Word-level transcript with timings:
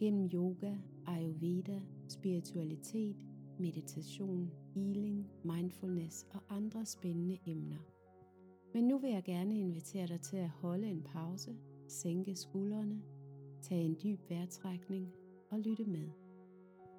gennem 0.00 0.30
yoga, 0.34 0.72
ayurveda, 1.06 1.80
spiritualitet, 2.08 3.16
meditation, 3.58 4.50
healing, 4.74 5.26
mindfulness 5.44 6.26
og 6.34 6.40
andre 6.56 6.86
spændende 6.86 7.38
emner. 7.46 7.78
Men 8.74 8.88
nu 8.88 8.98
vil 8.98 9.10
jeg 9.10 9.22
gerne 9.24 9.58
invitere 9.58 10.06
dig 10.06 10.20
til 10.20 10.36
at 10.36 10.48
holde 10.48 10.86
en 10.86 11.02
pause, 11.02 11.56
sænke 11.88 12.36
skuldrene, 12.36 13.02
tage 13.62 13.84
en 13.84 13.96
dyb 14.02 14.30
vejrtrækning 14.30 15.12
og 15.50 15.58
lytte 15.58 15.84
med. 15.84 16.08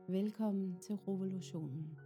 Velkommen 0.07 0.77
til 0.81 0.95
revolutionen. 0.95 1.97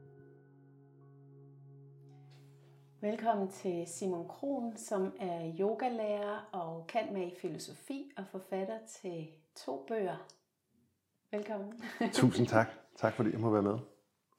Velkommen 3.01 3.47
til 3.47 3.87
Simon 3.87 4.27
Kron, 4.27 4.77
som 4.77 5.13
er 5.19 5.55
yogalærer 5.59 6.49
og 6.51 6.87
kan 6.87 7.13
med 7.13 7.27
i 7.27 7.35
filosofi 7.41 8.11
og 8.17 8.27
forfatter 8.27 8.77
til 8.87 9.27
to 9.55 9.85
bøger, 9.87 10.27
Velkommen. 11.35 11.81
Tusind 12.13 12.47
tak. 12.47 12.67
Tak 12.97 13.13
fordi 13.13 13.31
jeg 13.31 13.39
må 13.39 13.49
være 13.49 13.61
med. 13.61 13.77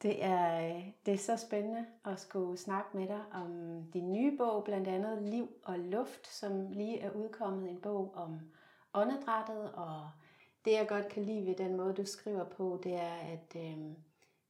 Det 0.03 0.25
er, 0.25 0.81
det 1.07 1.15
er 1.15 1.19
så 1.19 1.37
spændende 1.37 1.87
at 2.05 2.21
skulle 2.21 2.59
snakke 2.59 2.97
med 2.97 3.09
dig 3.09 3.21
om 3.33 3.83
din 3.93 4.13
nye 4.13 4.37
bog, 4.37 4.65
blandt 4.65 4.89
andet 4.89 5.23
Liv 5.23 5.49
og 5.65 5.79
Luft, 5.79 6.27
som 6.27 6.71
lige 6.71 7.01
er 7.01 7.11
udkommet 7.11 7.71
en 7.71 7.81
bog 7.81 8.13
om 8.15 8.41
åndedrættet. 8.95 9.73
Og 9.75 10.11
det 10.65 10.73
jeg 10.73 10.89
godt 10.89 11.09
kan 11.09 11.23
lide 11.23 11.47
ved 11.47 11.55
den 11.55 11.77
måde, 11.77 11.95
du 11.95 12.05
skriver 12.05 12.45
på, 12.45 12.81
det 12.83 12.95
er, 12.95 13.15
at, 13.15 13.57
øh, 13.57 13.79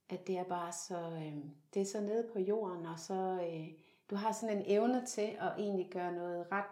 at 0.09 0.27
det 0.27 0.39
er 0.39 0.45
bare 0.45 0.73
så, 0.73 0.99
øh, 0.99 1.37
det 1.75 1.83
er 1.83 1.87
så 1.87 2.01
nede 2.01 2.29
på 2.33 2.39
jorden, 2.39 2.87
og 2.87 2.99
så 2.99 3.49
øh, 3.53 3.69
du 4.11 4.17
har 4.17 4.33
sådan 4.33 4.57
en 4.57 4.65
evne 4.67 5.07
til 5.07 5.37
at 5.41 5.53
egentlig 5.59 5.91
gøre 5.91 6.13
noget 6.13 6.47
ret, 6.53 6.65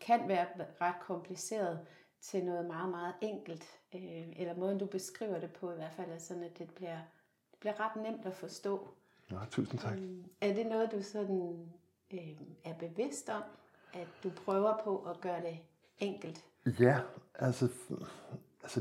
kan 0.00 0.28
være 0.28 0.46
ret 0.80 1.00
kompliceret, 1.00 1.86
til 2.20 2.44
noget 2.44 2.66
meget, 2.66 2.90
meget 2.90 3.14
enkelt. 3.20 3.64
Øh, 3.94 4.32
eller 4.36 4.56
måden, 4.56 4.78
du 4.78 4.86
beskriver 4.86 5.40
det 5.40 5.52
på 5.52 5.72
i 5.72 5.74
hvert 5.74 5.92
fald, 5.92 6.10
er 6.10 6.18
sådan, 6.18 6.42
at 6.42 6.58
det 6.58 6.70
bliver, 6.74 6.98
det 7.50 7.58
bliver 7.60 7.80
ret 7.80 8.02
nemt 8.02 8.26
at 8.26 8.34
forstå. 8.34 8.88
Ja, 9.30 9.36
tusind 9.50 9.80
tak. 9.80 9.98
Øh, 9.98 10.24
er 10.40 10.54
det 10.54 10.66
noget, 10.66 10.92
du 10.92 11.02
sådan 11.02 11.68
øh, 12.10 12.40
er 12.64 12.74
bevidst 12.74 13.28
om, 13.28 13.42
at 13.92 14.08
du 14.24 14.30
prøver 14.30 14.74
på 14.84 14.98
at 14.98 15.20
gøre 15.20 15.40
det 15.40 15.58
enkelt? 15.98 16.44
Ja, 16.80 17.00
altså, 17.34 17.68
altså 18.62 18.80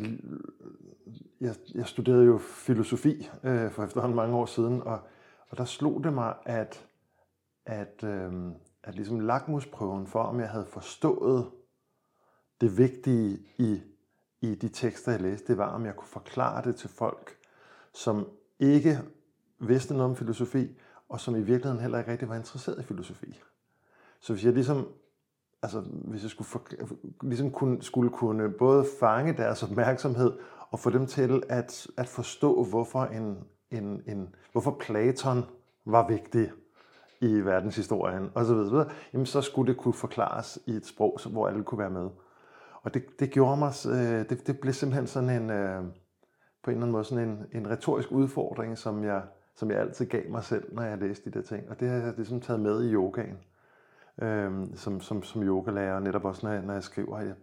jeg, 1.42 1.56
jeg 1.74 1.88
studerede 1.88 2.26
jo 2.26 2.38
filosofi 2.38 3.30
øh, 3.44 3.72
for 3.72 3.84
efterhånden 3.84 4.16
mange 4.16 4.36
år 4.36 4.46
siden, 4.46 4.82
og, 4.82 5.00
og 5.50 5.58
der 5.58 5.66
slog 5.66 6.04
det 6.04 6.14
mig, 6.14 6.36
at, 6.46 6.88
at, 7.66 8.04
øh, 8.04 8.52
at 8.84 8.96
ligesom 8.96 9.20
lakmusprøven 9.20 10.08
for, 10.08 10.24
om 10.24 10.40
jeg 10.40 10.50
havde 10.50 10.66
forstået 10.66 11.52
det 12.62 12.78
vigtige 12.78 13.40
i, 13.58 13.82
i 14.42 14.56
de 14.56 14.70
tekster, 14.70 15.12
jeg 15.12 15.22
læste, 15.22 15.48
det 15.48 15.58
var, 15.58 15.68
om 15.68 15.86
jeg 15.86 15.96
kunne 15.96 16.08
forklare 16.08 16.64
det 16.64 16.76
til 16.76 16.90
folk, 16.90 17.38
som 17.94 18.28
ikke 18.60 19.00
vidste 19.60 19.94
noget 19.94 20.10
om 20.10 20.16
filosofi, 20.16 20.78
og 21.10 21.20
som 21.20 21.36
i 21.36 21.42
virkeligheden 21.42 21.82
heller 21.82 22.00
ikke 22.00 22.12
rigtig 22.12 22.30
var 22.30 22.36
interesseret 22.36 22.80
i 22.80 22.84
filosofi. 22.84 23.42
Så 24.20 24.34
hvis 24.34 24.46
jeg 24.46 24.54
ligesom, 24.54 24.88
altså 25.62 25.80
hvis 25.82 26.24
jeg 26.24 26.32
skulle, 26.32 26.48
for, 26.48 26.68
ligesom 27.22 27.52
kunne, 27.52 27.84
skulle 27.84 28.10
kunne 28.10 28.50
både 28.50 28.86
fange 29.00 29.34
deres 29.34 29.64
opmærksomhed 29.64 30.34
og 30.70 30.80
få 30.80 30.90
dem 30.90 31.08
til 31.08 31.44
at, 31.50 31.88
at 31.98 32.08
forstå, 32.08 32.64
hvorfor, 32.64 33.04
en, 33.04 33.38
en, 33.72 34.04
en, 34.08 34.36
hvorfor 34.52 34.78
Platon 34.80 35.46
var 35.86 36.08
vigtig 36.08 36.52
i 37.22 37.40
verdenshistorien 37.40 38.30
osv., 38.36 38.48
så, 38.48 38.54
videre, 38.54 38.90
jamen, 39.14 39.26
så 39.26 39.42
skulle 39.42 39.74
det 39.74 39.80
kunne 39.80 39.94
forklares 39.94 40.60
i 40.66 40.72
et 40.72 40.86
sprog, 40.86 41.20
hvor 41.32 41.48
alle 41.48 41.64
kunne 41.64 41.80
være 41.80 41.90
med. 41.90 42.10
Og 42.84 42.94
det, 42.94 43.20
det 43.20 43.32
gjorde 43.32 43.58
mig, 43.58 43.74
øh, 43.88 44.30
det, 44.30 44.48
det 44.48 44.60
blev 44.60 44.74
simpelthen 44.74 45.08
sådan 45.08 45.30
en, 45.30 45.50
øh, 45.50 45.84
på 46.64 46.72
en 46.72 46.76
eller 46.76 46.82
anden 46.82 46.92
måde 46.92 47.04
sådan 47.04 47.30
en, 47.30 47.46
en 47.52 47.70
retorisk 47.70 48.12
udfordring, 48.12 48.78
som 48.78 49.04
jeg, 49.04 49.22
som 49.56 49.72
jeg 49.72 49.80
altid 49.80 50.06
gav 50.06 50.30
mig 50.30 50.44
selv, 50.44 50.76
når 50.76 50.84
jeg 50.84 50.98
læste 50.98 51.32
de 51.32 51.40
der 51.40 51.46
ting. 51.46 51.70
Og 51.70 51.80
det 51.80 51.90
har 51.90 51.98
jeg 51.98 52.14
ligesom 52.16 52.42
taget 52.42 52.60
med 52.60 52.84
i 52.84 52.94
yogaen, 52.94 53.38
øh, 54.22 54.52
som, 54.76 55.02
som, 55.02 55.24
som 55.24 55.44
yogalærer, 55.44 56.00
netop 56.00 56.26
også 56.26 56.46
når 56.46 56.54
jeg, 56.54 56.62
når 56.62 56.74
jeg 56.74 56.84
skriver. 56.84 57.18
Jeg, 57.18 57.28
jeg 57.28 57.36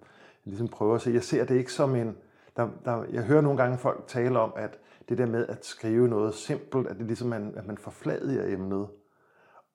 ligesom 0.44 0.68
prøver 0.68 0.94
at 0.94 1.00
se, 1.00 1.10
jeg 1.10 1.22
ser 1.22 1.44
det 1.44 1.54
ikke 1.54 1.72
som 1.72 1.94
en, 1.94 2.16
der, 2.56 2.68
der, 2.84 3.04
jeg 3.12 3.22
hører 3.22 3.40
nogle 3.40 3.62
gange 3.62 3.78
folk 3.78 4.04
tale 4.06 4.38
om, 4.38 4.52
at 4.56 4.78
det 5.08 5.18
der 5.18 5.26
med 5.26 5.46
at 5.46 5.66
skrive 5.66 6.08
noget 6.08 6.34
simpelt, 6.34 6.86
at 6.88 6.96
det 6.96 7.06
ligesom 7.06 7.28
man, 7.28 7.54
at 7.56 7.66
man 7.66 7.78
forfladiger 7.78 8.52
emnet. 8.54 8.88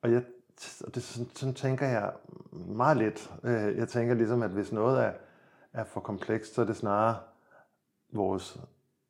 Og 0.02 0.12
jeg, 0.12 0.24
og 0.82 0.96
det, 0.96 1.04
sådan, 1.04 1.30
sådan 1.36 1.54
tænker 1.54 1.88
jeg 1.88 2.12
meget 2.52 2.98
lidt. 2.98 3.34
Øh, 3.44 3.78
jeg 3.78 3.88
tænker 3.88 4.14
ligesom, 4.14 4.44
at 4.44 4.52
hvis 4.52 4.72
noget 4.72 5.04
er, 5.04 5.12
er 5.74 5.84
for 5.84 6.02
komplekst, 6.02 6.56
så 6.56 6.62
er 6.62 6.66
det 6.66 6.76
snarere 6.76 7.18
vores 8.14 8.60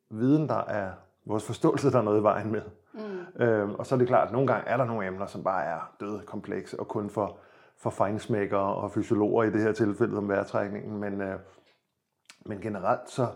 viden, 0.10 0.50
der 0.50 0.64
er 0.64 0.92
vores 1.26 1.46
forståelse, 1.46 1.92
der 1.92 1.98
er 1.98 2.04
noget 2.04 2.20
i 2.20 2.24
vejen 2.24 2.52
med. 2.52 2.62
Mm. 2.94 3.42
Øhm, 3.44 3.76
og 3.76 3.86
så 3.86 3.96
er 3.96 4.00
det 4.00 4.08
klart, 4.08 4.28
at 4.28 4.34
nogle 4.34 4.48
gange 4.48 4.68
er 4.68 4.78
der 4.78 4.86
nogle 4.86 5.08
emner, 5.08 5.26
som 5.26 5.44
bare 5.44 5.64
er 5.64 5.96
døde 6.00 6.22
komplekse, 6.26 6.80
og 6.80 6.88
kun 6.88 7.10
for, 7.10 7.38
for 7.78 7.90
fejnsmækkere 7.90 8.76
og 8.76 8.92
fysiologer 8.92 9.44
i 9.44 9.52
det 9.52 9.62
her 9.62 9.72
tilfælde 9.72 10.18
om 10.18 10.30
vejrtrækningen. 10.30 11.00
Men, 11.00 11.22
øh, 11.22 11.40
men 12.46 12.62
generelt 12.62 13.10
så, 13.10 13.28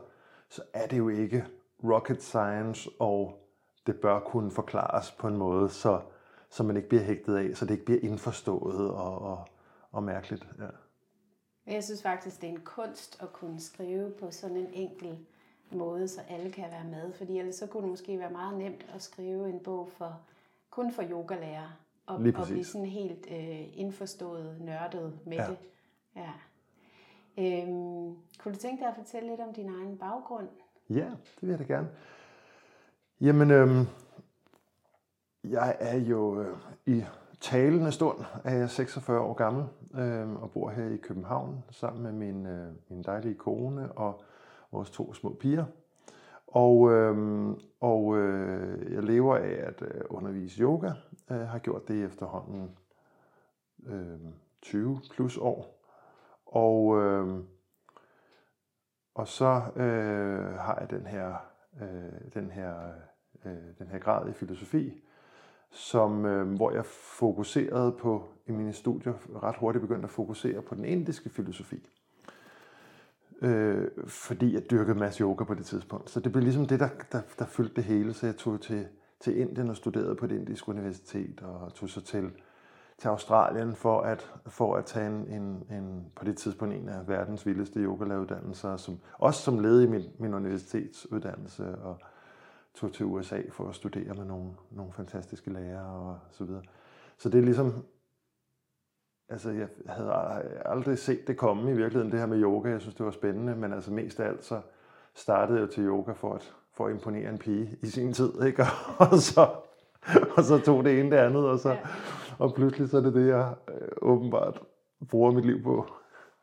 så 0.50 0.62
er 0.74 0.88
det 0.88 0.98
jo 0.98 1.10
ikke 1.10 1.46
rocket 1.84 2.24
science, 2.24 2.90
og 3.00 3.40
det 3.88 3.96
bør 3.96 4.20
kunne 4.20 4.52
forklares 4.52 5.12
på 5.12 5.28
en 5.28 5.38
måde, 5.38 5.70
så, 5.70 6.02
så 6.50 6.64
man 6.64 6.78
ikke 6.78 6.90
bliver 6.90 7.04
hægtet 7.04 7.36
af, 7.36 7.58
så 7.58 7.66
det 7.66 7.72
ikke 7.72 7.86
bliver 7.86 8.00
indforstået 8.04 8.90
og, 8.90 9.22
og, 9.22 9.48
og 9.92 10.04
mærkeligt. 10.04 10.48
Ja. 10.60 10.85
Jeg 11.68 11.84
synes 11.84 12.02
faktisk, 12.02 12.42
det 12.42 12.50
er 12.50 12.54
en 12.54 12.62
kunst 12.62 13.22
at 13.22 13.34
kunne 13.34 13.60
skrive 13.60 14.12
på 14.12 14.32
sådan 14.32 14.58
en 14.58 14.70
enkel 14.74 15.18
måde, 15.72 16.08
så 16.08 16.22
alle 16.30 16.52
kan 16.52 16.66
være 16.72 16.84
med. 16.84 17.14
Fordi 17.14 17.40
ellers 17.40 17.56
så 17.56 17.68
kunne 17.68 17.82
det 17.82 17.90
måske 17.90 18.20
være 18.20 18.32
meget 18.32 18.58
nemt 18.58 18.86
at 18.94 19.02
skrive 19.02 19.50
en 19.50 19.60
bog 19.60 19.90
for 19.98 20.20
kun 20.70 20.94
for 20.94 21.04
yogalærer. 21.12 21.80
Og, 22.06 22.16
og 22.16 22.46
blive 22.46 22.64
sådan 22.64 22.88
helt 22.88 23.28
øh, 23.32 23.80
indforstået, 23.80 24.62
nørdet 24.62 25.20
med 25.26 25.38
ja. 25.38 25.48
det. 25.48 25.58
Ja. 26.16 26.32
Øhm, 27.38 28.16
kunne 28.40 28.54
du 28.54 28.60
tænke 28.60 28.82
dig 28.82 28.90
at 28.90 28.96
fortælle 28.96 29.30
lidt 29.30 29.40
om 29.40 29.54
din 29.54 29.70
egen 29.70 29.98
baggrund? 29.98 30.48
Ja, 30.90 31.06
det 31.06 31.42
vil 31.42 31.50
jeg 31.50 31.60
da 31.60 31.64
gerne. 31.64 31.90
Jamen, 33.22 33.52
øhm, 33.52 33.86
jeg 35.44 35.76
er 35.80 35.98
jo 35.98 36.42
øh, 36.42 36.58
i 36.86 37.04
talende 37.42 37.92
stund 37.92 38.18
er 38.44 38.56
jeg 38.56 38.70
46 38.70 39.20
år 39.20 39.34
gammel 39.34 39.66
øh, 39.98 40.42
og 40.42 40.52
bor 40.52 40.70
her 40.70 40.90
i 40.90 40.98
København 40.98 41.64
sammen 41.72 42.04
med 42.04 42.12
min, 42.12 42.46
øh, 42.46 42.72
min 42.90 43.04
dejlige 43.04 43.36
kone 43.36 43.92
og 43.92 44.22
vores 44.72 44.92
to 44.92 45.14
små 45.14 45.34
piger. 45.40 45.66
Og, 46.48 46.92
øh, 46.92 47.50
og 47.80 48.18
øh, 48.18 48.94
jeg 48.94 49.04
lever 49.04 49.36
af 49.36 49.64
at 49.68 49.82
øh, 49.82 50.02
undervise 50.10 50.62
yoga. 50.62 50.92
Jeg 51.30 51.50
har 51.50 51.60
gjort 51.60 51.88
det 51.88 52.04
efterhånden 52.04 52.78
øh, 53.86 54.20
20 54.62 55.00
plus 55.12 55.38
år. 55.38 55.86
Og, 56.46 57.02
øh, 57.02 57.44
og 59.16 59.28
så 59.28 59.62
øh, 59.76 60.54
har 60.54 60.78
jeg 60.80 60.90
den 60.90 61.06
her, 61.06 61.36
øh, 61.82 62.34
den 62.34 62.52
her, 62.52 62.92
øh, 63.46 63.78
den 63.80 63.88
her 63.88 64.00
grad 64.00 64.30
i 64.30 64.34
filosofi, 64.34 65.04
som, 65.72 66.26
øh, 66.26 66.56
hvor 66.56 66.72
jeg 66.72 66.86
fokuserede 66.86 67.92
på, 67.92 68.35
i 68.48 68.52
mine 68.52 68.74
studier, 68.74 69.14
ret 69.44 69.56
hurtigt 69.56 69.82
begyndte 69.82 70.06
at 70.06 70.12
fokusere 70.12 70.62
på 70.62 70.76
den 70.76 70.86
indiske 70.86 71.30
filosofi. 71.30 71.90
Øh, 73.42 73.88
fordi 74.08 74.54
jeg 74.54 74.72
dyrkede 74.72 75.00
masse 75.00 75.22
yoga 75.22 75.44
på 75.44 75.54
det 75.54 75.66
tidspunkt. 75.66 76.10
Så 76.10 76.20
det 76.20 76.32
blev 76.32 76.44
ligesom 76.44 76.66
det, 76.66 76.80
der, 76.80 76.90
der, 77.12 77.22
der 77.40 77.46
fyldte 77.46 77.76
det 77.76 77.84
hele. 77.84 78.14
Så 78.14 78.26
jeg 78.26 78.36
tog 78.36 78.62
til, 78.62 78.88
til 79.20 79.38
Indien 79.38 79.70
og 79.70 79.76
studerede 79.76 80.16
på 80.16 80.26
et 80.26 80.32
indisk 80.32 80.68
universitet, 80.68 81.42
og 81.42 81.74
tog 81.74 81.90
så 81.90 82.02
til, 82.02 82.32
til 82.98 83.08
Australien 83.08 83.76
for 83.76 84.02
at, 84.02 84.34
for 84.48 84.76
at 84.76 84.86
tage 84.86 85.08
en, 85.08 85.28
en, 85.28 85.64
en, 85.78 86.06
på 86.16 86.26
det 86.26 86.38
tidspunkt 86.38 86.76
en 86.76 86.90
af 86.90 87.08
verdens 87.08 87.46
vildeste 87.46 87.80
yogalæreruddannelser, 87.80 88.78
som, 88.78 89.00
også 89.14 89.42
som 89.42 89.60
led 89.60 89.82
i 89.82 89.88
min, 89.88 90.04
min 90.20 90.34
universitetsuddannelse. 90.34 91.78
Og, 91.78 91.98
tog 92.76 92.94
til 92.94 93.06
USA 93.06 93.42
for 93.52 93.70
at 93.70 93.76
studere 93.76 94.14
med 94.14 94.26
nogle, 94.26 94.52
nogle 94.72 94.94
fantastiske 94.94 95.54
lærere 95.54 95.86
og 95.86 96.18
så 96.32 96.44
videre. 96.44 96.62
Så 97.18 97.30
det 97.30 97.38
er 97.38 97.44
ligesom, 97.44 97.84
altså 99.30 99.50
jeg 99.50 99.68
havde 99.88 100.14
aldrig 100.66 100.98
set 100.98 101.28
det 101.28 101.38
komme 101.38 101.72
i 101.72 101.76
virkeligheden, 101.76 102.12
det 102.12 102.20
her 102.20 102.28
med 102.28 102.42
yoga. 102.42 102.70
Jeg 102.70 102.82
synes, 102.82 102.96
det 102.96 103.06
var 103.06 103.12
spændende, 103.12 103.56
men 103.56 103.74
altså 103.74 103.92
mest 103.92 104.20
af 104.20 104.28
alt, 104.28 104.44
så, 104.44 104.62
startede 105.16 105.60
jo 105.60 105.68
til 105.68 105.84
yoga 105.84 106.12
for 106.12 106.34
at, 106.34 106.54
for 106.74 106.86
at 106.86 106.92
imponere 106.92 107.30
en 107.30 107.38
pige 107.38 107.78
i 107.82 107.88
sin 107.88 108.14
tid, 108.14 108.32
ikke? 108.48 108.64
Og 108.98 109.18
så, 109.18 109.50
og 110.38 110.44
så 110.44 110.62
tog 110.66 110.84
det 110.84 111.00
ene 111.00 111.12
det 111.12 111.18
andet, 111.18 111.50
og, 111.50 111.60
så, 111.60 111.70
ja. 111.70 111.78
og 112.40 112.54
pludselig 112.54 112.90
så 112.90 112.98
er 112.98 113.02
det 113.02 113.14
det, 113.14 113.28
jeg 113.28 113.54
øh, 113.68 113.88
åbenbart 114.02 114.62
bruger 115.10 115.32
mit 115.32 115.46
liv 115.46 115.64
på. 115.64 115.88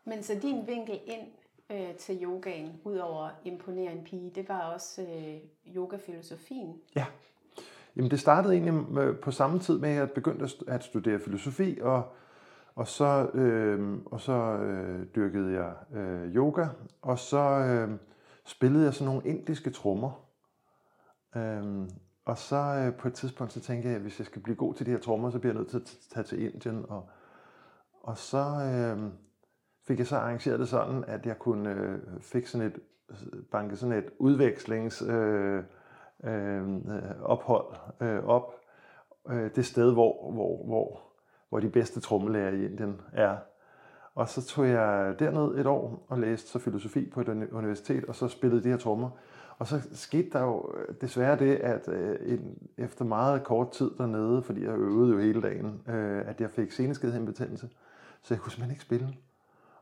Men 0.05 0.23
så 0.23 0.33
din 0.41 0.67
vinkel 0.67 0.99
ind 1.05 1.27
øh, 1.71 1.95
til 1.95 2.19
yogaen, 2.23 2.71
udover 2.83 3.25
at 3.25 3.33
imponere 3.43 3.91
en 3.91 4.03
pige, 4.03 4.31
det 4.35 4.49
var 4.49 4.59
også 4.59 5.01
øh, 5.01 5.75
yogafilosofien? 5.75 6.75
Ja. 6.95 7.05
Jamen 7.95 8.11
det 8.11 8.19
startede 8.19 8.53
egentlig 8.53 8.97
øh, 8.97 9.19
på 9.19 9.31
samme 9.31 9.59
tid 9.59 9.79
med, 9.79 9.89
at 9.89 9.95
jeg 9.95 10.11
begyndte 10.11 10.47
at 10.67 10.83
studere 10.83 11.19
filosofi, 11.19 11.79
og, 11.81 12.03
og 12.75 12.87
så, 12.87 13.29
øh, 13.33 13.97
og 14.05 14.21
så 14.21 14.33
øh, 14.33 15.05
dyrkede 15.15 15.53
jeg 15.53 15.73
øh, 15.93 16.35
yoga, 16.35 16.67
og 17.01 17.19
så 17.19 17.39
øh, 17.39 17.99
spillede 18.45 18.85
jeg 18.85 18.93
sådan 18.93 19.13
nogle 19.13 19.27
indiske 19.27 19.69
trommer. 19.69 20.25
Øh, 21.35 21.89
og 22.25 22.37
så 22.37 22.55
øh, 22.55 22.95
på 22.95 23.07
et 23.07 23.13
tidspunkt, 23.13 23.53
så 23.53 23.59
tænkte 23.59 23.87
jeg, 23.87 23.95
at 23.95 24.01
hvis 24.01 24.19
jeg 24.19 24.25
skal 24.25 24.41
blive 24.41 24.55
god 24.55 24.73
til 24.73 24.85
de 24.85 24.91
her 24.91 24.99
trommer, 24.99 25.29
så 25.29 25.39
bliver 25.39 25.53
jeg 25.53 25.59
nødt 25.59 25.69
til 25.69 25.77
at 25.77 25.97
tage 26.09 26.23
til 26.23 26.53
Indien. 26.53 26.85
Og, 26.89 27.09
og 28.03 28.17
så 28.17 28.45
øh, 28.45 29.11
fik 29.87 29.99
jeg 29.99 30.07
så 30.07 30.17
arrangeret 30.17 30.59
det 30.59 30.69
sådan, 30.69 31.03
at 31.07 31.25
jeg 31.25 31.39
kunne 31.39 31.69
øh, 31.69 31.99
fik 32.21 32.47
sådan 32.47 32.67
et, 32.67 32.79
banke 33.51 33.75
sådan 33.75 33.97
et 33.97 34.09
udvekslings... 34.19 35.01
Øh, 35.01 35.63
øh, 36.23 36.63
ophold 37.21 37.75
øh, 38.01 38.23
op. 38.25 38.53
Øh, 39.29 39.55
det 39.55 39.65
sted, 39.65 39.93
hvor, 39.93 40.31
hvor, 40.31 40.65
hvor, 40.65 41.01
hvor 41.53 41.59
de 41.59 41.69
bedste 41.69 41.99
trommelærer 41.99 42.51
i 42.51 42.65
Indien 42.65 43.01
er. 43.11 43.37
Og 44.15 44.29
så 44.29 44.45
tog 44.45 44.67
jeg 44.67 45.15
derned 45.19 45.57
et 45.57 45.65
år 45.67 46.05
og 46.09 46.19
læste 46.19 46.49
så 46.49 46.59
filosofi 46.59 47.09
på 47.09 47.21
et 47.21 47.27
universitet, 47.51 48.05
og 48.05 48.15
så 48.15 48.27
spillede 48.27 48.63
de 48.63 48.69
her 48.69 48.77
trommer. 48.77 49.09
Og 49.57 49.67
så 49.67 49.87
skete 49.91 50.29
der 50.29 50.41
jo 50.43 50.75
desværre 51.01 51.39
det, 51.39 51.55
at 51.55 51.87
øh, 51.87 52.33
en, 52.33 52.57
efter 52.77 53.05
meget 53.05 53.43
kort 53.43 53.71
tid 53.71 53.91
dernede, 53.97 54.43
fordi 54.43 54.63
jeg 54.63 54.77
øvede 54.77 55.11
jo 55.11 55.19
hele 55.19 55.41
dagen, 55.41 55.81
øh, 55.87 56.27
at 56.27 56.41
jeg 56.41 56.49
fik 56.49 56.71
seneskedhindbetændelse. 56.71 57.69
Så 58.21 58.33
jeg 58.33 58.41
kunne 58.41 58.51
simpelthen 58.51 58.71
ikke 58.71 58.85
spille. 58.85 59.17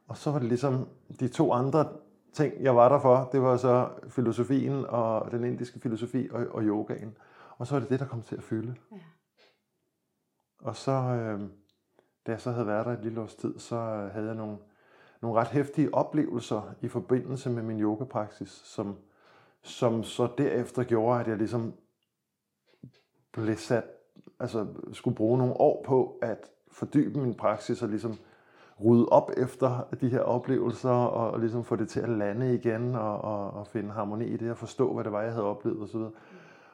Og 0.08 0.18
så 0.18 0.32
var 0.32 0.40
det 0.40 0.48
ligesom 0.48 0.88
de 1.20 1.28
to 1.28 1.54
andre 1.54 1.90
ting, 2.34 2.54
jeg 2.64 2.76
var 2.76 2.90
der 2.90 3.00
for, 3.00 3.30
det 3.32 3.42
var 3.42 3.58
så 3.58 3.90
filosofien 4.10 4.86
og 4.86 5.32
den 5.32 5.44
indiske 5.44 5.80
filosofi 5.80 6.30
og, 6.32 6.46
og 6.52 6.64
yogaen. 6.64 7.18
Og 7.58 7.68
så 7.68 7.76
var 7.76 7.80
det 7.80 7.90
det, 7.90 8.00
der 8.00 8.08
kom 8.08 8.22
til 8.22 8.36
at 8.36 8.44
fylde. 8.44 8.76
Ja. 8.92 8.98
Og 10.62 10.76
så, 10.76 10.92
øh, 10.92 11.42
da 12.28 12.32
jeg 12.32 12.42
så 12.42 12.52
havde 12.52 12.68
været 12.68 12.86
der 12.86 12.92
et 12.92 13.04
lille 13.04 13.22
års 13.22 13.36
tid, 13.36 13.60
så 13.60 13.76
øh, 13.76 14.12
havde 14.12 14.28
jeg 14.28 14.36
nogle, 14.36 14.58
nogle 15.22 15.40
ret 15.40 15.48
hæftige 15.48 15.94
oplevelser 15.94 16.76
i 16.82 16.88
forbindelse 16.88 17.50
med 17.50 17.64
min 17.64 17.82
yogapraksis, 17.82 18.50
som, 18.50 18.96
som 19.62 20.04
så 20.04 20.28
derefter 20.38 20.84
gjorde, 20.84 21.20
at 21.20 21.28
jeg 21.28 21.38
ligesom 21.38 21.74
blev 23.32 23.56
sat, 23.56 23.84
altså 24.40 24.68
skulle 24.94 25.16
bruge 25.16 25.38
nogle 25.38 25.54
år 25.54 25.84
på 25.86 26.20
at 26.22 26.52
fordybe 26.72 27.20
min 27.20 27.36
praksis 27.36 27.82
og 27.84 27.90
ligesom 27.90 28.18
rydde 28.84 29.06
op 29.06 29.32
efter 29.38 29.88
de 30.02 30.10
her 30.10 30.20
oplevelser 30.20 30.90
og, 30.90 31.32
og 31.32 31.40
ligesom 31.40 31.64
få 31.64 31.76
det 31.76 31.90
til 31.90 32.00
at 32.00 32.10
lande 32.10 32.56
igen 32.56 32.96
og, 32.96 33.22
og, 33.22 33.52
og 33.52 33.68
finde 33.68 33.92
harmoni 33.92 34.26
i 34.26 34.38
det 34.38 34.52
og 34.52 34.58
forstå, 34.58 34.94
hvad 34.94 35.04
det 35.04 35.12
var, 35.12 35.22
jeg 35.22 35.32
havde 35.32 35.46
oplevet 35.46 35.82
osv. 35.82 36.02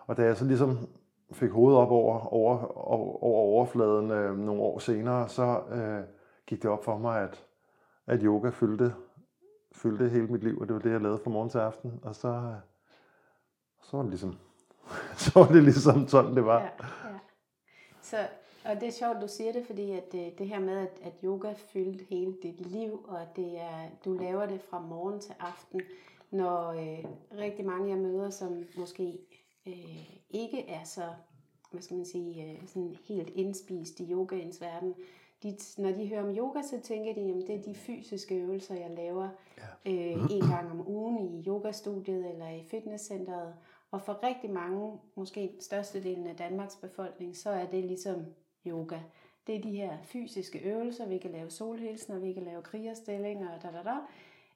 Og 0.07 0.17
da 0.17 0.23
jeg 0.23 0.37
så 0.37 0.45
ligesom 0.45 0.77
fik 1.31 1.51
hovedet 1.51 1.79
op 1.79 1.91
over, 1.91 2.33
over, 2.33 2.77
over, 2.77 3.23
over 3.23 3.39
overfladen 3.39 4.11
øh, 4.11 4.37
nogle 4.37 4.61
år 4.61 4.79
senere, 4.79 5.29
så 5.29 5.61
øh, 5.71 6.03
gik 6.45 6.63
det 6.63 6.71
op 6.71 6.83
for 6.83 6.97
mig, 6.97 7.21
at, 7.21 7.45
at 8.07 8.19
yoga 8.21 8.49
fyldte, 8.49 8.93
fyldte 9.71 10.09
hele 10.09 10.27
mit 10.27 10.43
liv, 10.43 10.59
og 10.59 10.67
det 10.67 10.73
var 10.73 10.81
det, 10.81 10.91
jeg 10.91 11.01
lavede 11.01 11.19
fra 11.23 11.29
morgen 11.29 11.49
til 11.49 11.57
aften. 11.57 11.99
Og 12.03 12.15
så, 12.15 12.55
så 13.81 13.97
var 13.97 14.03
det 14.03 14.09
ligesom, 14.09 14.37
så 15.23 15.39
var 15.39 15.47
det 15.47 15.63
ligesom 15.63 16.07
sådan, 16.07 16.35
det 16.35 16.45
var. 16.45 16.59
Ja, 16.59 16.69
ja. 17.09 17.19
Så 18.01 18.17
og 18.67 18.81
det 18.81 18.87
er 18.87 18.91
sjovt, 18.91 19.21
du 19.21 19.27
siger 19.27 19.51
det, 19.51 19.65
fordi 19.65 19.91
at 19.91 20.11
det, 20.11 20.39
det 20.39 20.47
her 20.47 20.59
med, 20.59 20.77
at, 20.77 20.99
at 21.03 21.13
yoga 21.23 21.53
fyldte 21.53 22.05
hele 22.09 22.35
dit 22.43 22.61
liv, 22.61 23.05
og 23.07 23.21
at 23.21 23.27
det 23.35 23.59
er, 23.59 23.89
du 24.05 24.13
laver 24.13 24.45
det 24.45 24.61
fra 24.61 24.79
morgen 24.79 25.19
til 25.19 25.35
aften, 25.39 25.81
når 26.31 26.69
øh, 26.69 27.05
rigtig 27.37 27.65
mange 27.65 27.89
jeg 27.89 27.97
møder, 27.97 28.29
som 28.29 28.63
måske 28.77 29.19
øh, 29.67 30.09
ikke 30.29 30.69
er 30.69 30.83
så, 30.83 31.13
hvad 31.71 31.81
skal 31.81 31.97
man 31.97 32.05
sige, 32.05 32.43
øh, 32.43 32.67
sådan 32.67 32.95
helt 33.07 33.29
indspist 33.29 33.99
i 33.99 34.11
yogaens 34.11 34.61
verden, 34.61 34.95
de, 35.43 35.57
når 35.77 35.91
de 35.91 36.07
hører 36.07 36.23
om 36.23 36.37
yoga, 36.37 36.61
så 36.61 36.79
tænker 36.83 37.13
de, 37.13 37.21
at 37.21 37.47
det 37.47 37.55
er 37.55 37.61
de 37.61 37.75
fysiske 37.75 38.35
øvelser, 38.35 38.75
jeg 38.75 38.91
laver 38.91 39.29
ja. 39.57 39.91
øh, 39.91 40.31
en 40.31 40.47
gang 40.49 40.71
om 40.71 40.87
ugen 40.87 41.17
i 41.17 41.43
yogastudiet 41.47 42.29
eller 42.29 42.49
i 42.49 42.63
fitnesscenteret. 42.63 43.53
Og 43.91 44.01
for 44.01 44.23
rigtig 44.23 44.49
mange, 44.49 44.99
måske 45.15 45.51
størstedelen 45.59 46.27
af 46.27 46.35
Danmarks 46.35 46.75
befolkning, 46.75 47.35
så 47.35 47.49
er 47.49 47.65
det 47.65 47.83
ligesom 47.83 48.25
yoga. 48.67 48.99
Det 49.47 49.55
er 49.55 49.61
de 49.61 49.71
her 49.71 49.97
fysiske 50.03 50.59
øvelser, 50.59 51.07
vi 51.07 51.17
kan 51.17 51.31
lave 51.31 51.49
solhilsen, 51.49 52.21
vi 52.21 52.33
kan 52.33 52.43
lave 52.43 52.61
krigerstillinger 52.61 53.55
og 53.55 53.63
da, 53.63 53.67
da, 53.67 53.83
da. 53.83 53.97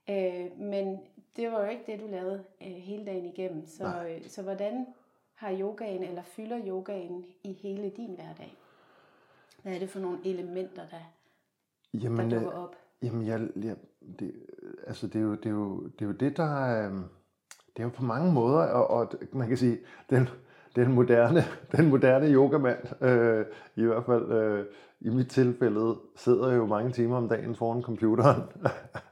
Øh, 0.09 0.59
men 0.59 0.99
det 1.35 1.51
var 1.51 1.63
jo 1.63 1.69
ikke 1.69 1.83
det, 1.87 1.99
du 1.99 2.07
lavede 2.07 2.43
øh, 2.61 2.67
hele 2.67 3.05
dagen 3.05 3.25
igennem. 3.25 3.65
Så, 3.65 4.05
øh, 4.07 4.27
så 4.27 4.41
hvordan 4.41 4.85
har 5.41 5.57
yogaen, 5.59 6.03
eller 6.03 6.21
fylder 6.23 6.61
yogaen 6.67 7.25
i 7.43 7.53
hele 7.53 7.91
din 7.97 8.15
hverdag? 8.15 8.57
Hvad 9.63 9.73
er 9.73 9.79
det 9.79 9.89
for 9.89 9.99
nogle 9.99 10.17
elementer, 10.25 10.81
der, 10.91 11.13
jamen, 11.93 12.31
der 12.31 12.39
dukker 12.39 12.53
øh, 12.57 12.63
op? 12.63 12.75
Jamen, 13.03 13.27
jeg, 13.27 13.47
jeg, 13.55 13.75
det, 14.19 14.33
altså 14.87 15.07
det, 15.07 15.15
er 15.15 15.23
jo, 15.23 15.35
det, 15.35 15.45
er 15.45 15.49
jo, 15.49 15.83
det 15.83 16.01
er 16.01 16.05
jo 16.05 16.11
det, 16.11 16.37
der... 16.37 16.85
Øh, 16.85 16.93
det 17.77 17.79
er 17.79 17.83
jo 17.83 17.89
på 17.89 18.03
mange 18.03 18.33
måder, 18.33 18.57
og, 18.57 18.89
og 18.89 19.11
man 19.33 19.47
kan 19.47 19.57
sige, 19.57 19.77
den, 20.09 20.29
den 20.75 20.93
moderne, 20.93 21.43
den 21.77 21.89
moderne 21.89 22.27
yogament, 22.27 22.93
øh, 23.01 23.45
i 23.75 23.83
hvert 23.83 24.05
fald 24.05 24.31
øh, 24.31 24.65
i 24.99 25.09
mit 25.09 25.27
tilfælde, 25.27 25.95
sidder 26.15 26.53
jo 26.53 26.65
mange 26.65 26.91
timer 26.91 27.17
om 27.17 27.29
dagen 27.29 27.55
foran 27.55 27.81
computeren. 27.81 28.41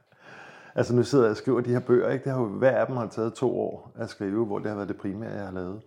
altså 0.78 0.96
nu 0.96 1.02
sidder 1.02 1.24
jeg 1.24 1.30
og 1.30 1.36
skriver 1.36 1.60
de 1.60 1.70
her 1.70 1.80
bøger, 1.80 2.10
ikke? 2.10 2.24
Det 2.24 2.32
har 2.32 2.40
jo, 2.40 2.46
hver 2.46 2.76
af 2.76 2.86
dem 2.86 2.96
har 2.96 3.06
taget 3.06 3.34
to 3.34 3.60
år 3.60 3.92
at 3.94 4.08
skrive, 4.10 4.46
hvor 4.46 4.58
det 4.58 4.68
har 4.68 4.74
været 4.74 4.88
det 4.88 4.96
primære, 4.96 5.32
jeg 5.32 5.44
har 5.44 5.52
lavet. 5.52 5.80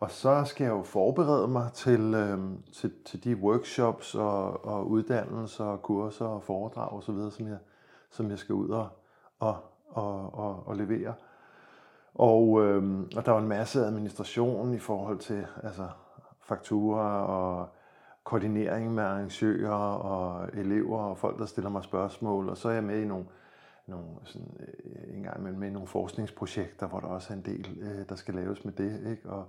Og 0.00 0.10
så 0.10 0.44
skal 0.44 0.64
jeg 0.64 0.70
jo 0.70 0.82
forberede 0.82 1.48
mig 1.48 1.72
til, 1.72 2.14
øh, 2.14 2.38
til, 2.72 2.92
til 3.04 3.24
de 3.24 3.36
workshops 3.36 4.14
og, 4.14 4.64
og 4.64 4.90
uddannelser 4.90 5.64
og 5.64 5.82
kurser 5.82 6.26
og 6.26 6.42
foredrag 6.42 6.92
osv., 6.92 7.30
som 7.30 7.48
jeg, 7.48 7.58
som 8.10 8.30
jeg 8.30 8.38
skal 8.38 8.54
ud 8.54 8.68
og, 8.68 8.88
og, 9.38 9.56
og, 9.88 10.34
og, 10.34 10.66
og 10.66 10.76
levere. 10.76 11.14
Og, 12.14 12.64
øh, 12.64 13.00
og 13.16 13.26
der 13.26 13.32
var 13.32 13.38
en 13.38 13.48
masse 13.48 13.84
administration 13.84 14.74
i 14.74 14.78
forhold 14.78 15.18
til 15.18 15.46
altså, 15.62 15.88
fakturer 16.40 17.20
og 17.20 17.68
koordinering 18.24 18.94
med 18.94 19.04
arrangører 19.04 19.94
og 19.94 20.48
elever 20.54 20.98
og 20.98 21.18
folk, 21.18 21.38
der 21.38 21.46
stiller 21.46 21.70
mig 21.70 21.84
spørgsmål. 21.84 22.48
Og 22.48 22.56
så 22.56 22.68
er 22.68 22.72
jeg 22.72 22.84
med 22.84 23.02
i 23.02 23.04
nogle, 23.04 23.26
nogle 23.86 24.08
sådan, 24.24 24.56
øh, 24.60 25.16
en 25.16 25.22
gang 25.22 25.42
med, 25.42 25.52
med 25.52 25.70
nogle 25.70 25.88
forskningsprojekter, 25.88 26.86
hvor 26.86 27.00
der 27.00 27.06
også 27.06 27.32
er 27.32 27.36
en 27.36 27.44
del, 27.44 27.78
øh, 27.80 28.08
der 28.08 28.14
skal 28.14 28.34
laves 28.34 28.64
med 28.64 28.72
det. 28.72 29.10
Ikke? 29.10 29.30
Og, 29.30 29.44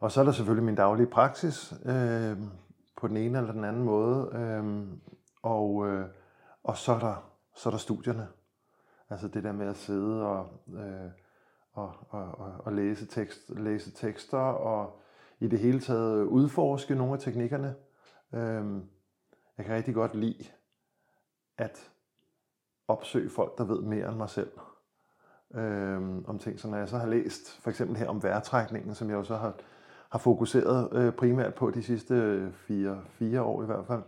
og 0.00 0.12
så 0.12 0.20
er 0.20 0.24
der 0.24 0.32
selvfølgelig 0.32 0.64
min 0.64 0.74
daglige 0.74 1.06
praksis 1.06 1.74
øh, 1.84 2.38
på 2.96 3.08
den 3.08 3.16
ene 3.16 3.38
eller 3.38 3.52
den 3.52 3.64
anden 3.64 3.82
måde. 3.82 4.30
Øh, 4.34 4.86
og, 5.42 5.88
øh, 5.88 6.06
og 6.64 6.76
så 6.76 6.92
er, 6.92 6.98
der, 6.98 7.30
så 7.54 7.68
er 7.68 7.70
der 7.70 7.78
studierne. 7.78 8.28
Altså 9.10 9.28
det 9.28 9.44
der 9.44 9.52
med 9.52 9.66
at 9.66 9.76
sidde 9.76 10.26
og... 10.26 10.46
Øh, 10.74 11.10
og, 11.78 11.94
og, 12.08 12.38
og, 12.38 12.52
og 12.58 12.72
læse, 12.72 13.06
tekst, 13.06 13.50
læse 13.50 13.90
tekster 13.90 14.38
og 14.38 15.00
i 15.40 15.48
det 15.48 15.58
hele 15.58 15.80
taget 15.80 16.24
udforske 16.24 16.94
nogle 16.94 17.12
af 17.12 17.20
teknikkerne. 17.20 17.74
Øh, 18.32 18.82
jeg 19.58 19.66
kan 19.66 19.74
rigtig 19.74 19.94
godt 19.94 20.14
lide 20.14 20.44
at 21.58 21.90
opsøge 22.88 23.30
folk, 23.30 23.58
der 23.58 23.64
ved 23.64 23.82
mere 23.82 24.08
end 24.08 24.16
mig 24.16 24.30
selv 24.30 24.50
øh, 25.54 26.00
om 26.26 26.38
ting. 26.38 26.60
Så 26.60 26.68
når 26.68 26.78
jeg 26.78 26.88
så 26.88 26.98
har 26.98 27.06
læst 27.06 27.60
for 27.60 27.70
eksempel 27.70 27.96
her 27.96 28.08
om 28.08 28.22
vejrtrækningen, 28.22 28.94
som 28.94 29.10
jeg 29.10 29.16
jo 29.16 29.24
så 29.24 29.36
har, 29.36 29.54
har 30.08 30.18
fokuseret 30.18 30.88
øh, 30.92 31.12
primært 31.12 31.54
på 31.54 31.70
de 31.70 31.82
sidste 31.82 32.14
øh, 32.14 32.52
fire, 32.52 33.00
fire 33.10 33.42
år 33.42 33.62
i 33.62 33.66
hvert 33.66 33.86
fald, 33.86 34.02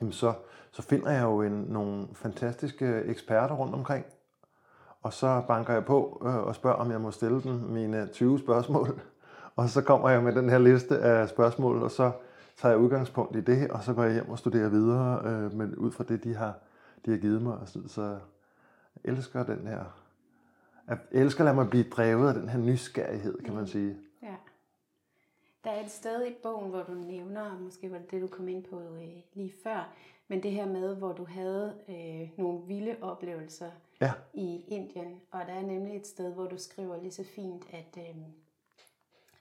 jamen 0.00 0.12
så, 0.12 0.32
så 0.72 0.82
finder 0.82 1.10
jeg 1.10 1.22
jo 1.22 1.42
en, 1.42 1.52
nogle 1.52 2.08
fantastiske 2.12 3.02
eksperter 3.04 3.54
rundt 3.54 3.74
omkring, 3.74 4.04
og 5.02 5.12
så 5.12 5.42
banker 5.48 5.72
jeg 5.72 5.84
på 5.84 6.22
øh, 6.26 6.36
og 6.36 6.54
spørger, 6.54 6.76
om 6.76 6.90
jeg 6.90 7.00
må 7.00 7.10
stille 7.10 7.42
dem 7.42 7.52
mine 7.52 8.06
20 8.06 8.38
spørgsmål. 8.38 9.00
Og 9.56 9.68
så 9.68 9.82
kommer 9.82 10.10
jeg 10.10 10.22
med 10.22 10.34
den 10.34 10.48
her 10.48 10.58
liste 10.58 10.98
af 10.98 11.28
spørgsmål, 11.28 11.82
og 11.82 11.90
så 11.90 12.12
tager 12.56 12.72
jeg 12.72 12.82
udgangspunkt 12.82 13.36
i 13.36 13.40
det, 13.40 13.70
og 13.70 13.82
så 13.82 13.94
går 13.94 14.02
jeg 14.04 14.12
hjem 14.12 14.28
og 14.28 14.38
studerer 14.38 14.68
videre 14.68 15.22
øh, 15.24 15.54
men 15.54 15.74
ud 15.74 15.92
fra 15.92 16.04
det, 16.04 16.24
de 16.24 16.34
har, 16.34 16.54
de 17.06 17.10
har 17.10 17.18
givet 17.18 17.42
mig. 17.42 17.58
Så, 17.66 17.78
så 17.88 18.02
jeg 18.02 19.12
elsker 19.12 19.42
den 19.42 19.66
her, 19.66 19.84
jeg 20.88 20.98
elsker 21.12 21.40
at 21.40 21.44
lade 21.44 21.54
mig 21.56 21.70
blive 21.70 21.84
drevet 21.84 22.28
af 22.28 22.34
den 22.34 22.48
her 22.48 22.58
nysgerrighed, 22.58 23.38
kan 23.44 23.54
man 23.54 23.66
sige. 23.66 23.96
Der 25.66 25.72
er 25.72 25.84
et 25.84 25.90
sted 25.90 26.26
i 26.26 26.34
bogen, 26.42 26.70
hvor 26.70 26.82
du 26.82 26.94
nævner, 26.94 27.58
måske 27.58 27.90
var 27.92 27.98
det 27.98 28.10
det, 28.10 28.22
du 28.22 28.26
kom 28.26 28.48
ind 28.48 28.64
på 28.64 28.80
øh, 28.80 29.08
lige 29.34 29.52
før, 29.62 29.92
men 30.28 30.42
det 30.42 30.50
her 30.50 30.66
med, 30.66 30.96
hvor 30.96 31.12
du 31.12 31.24
havde 31.24 31.74
øh, 31.88 32.28
nogle 32.38 32.60
vilde 32.66 32.96
oplevelser 33.02 33.70
Ja. 34.00 34.12
i 34.34 34.64
Indien. 34.68 35.20
Og 35.30 35.40
der 35.46 35.52
er 35.52 35.62
nemlig 35.62 35.96
et 35.96 36.06
sted, 36.06 36.32
hvor 36.32 36.44
du 36.46 36.58
skriver 36.58 36.96
lige 36.96 37.12
så 37.12 37.24
fint, 37.24 37.64
at 37.72 37.98
øh, 38.08 38.16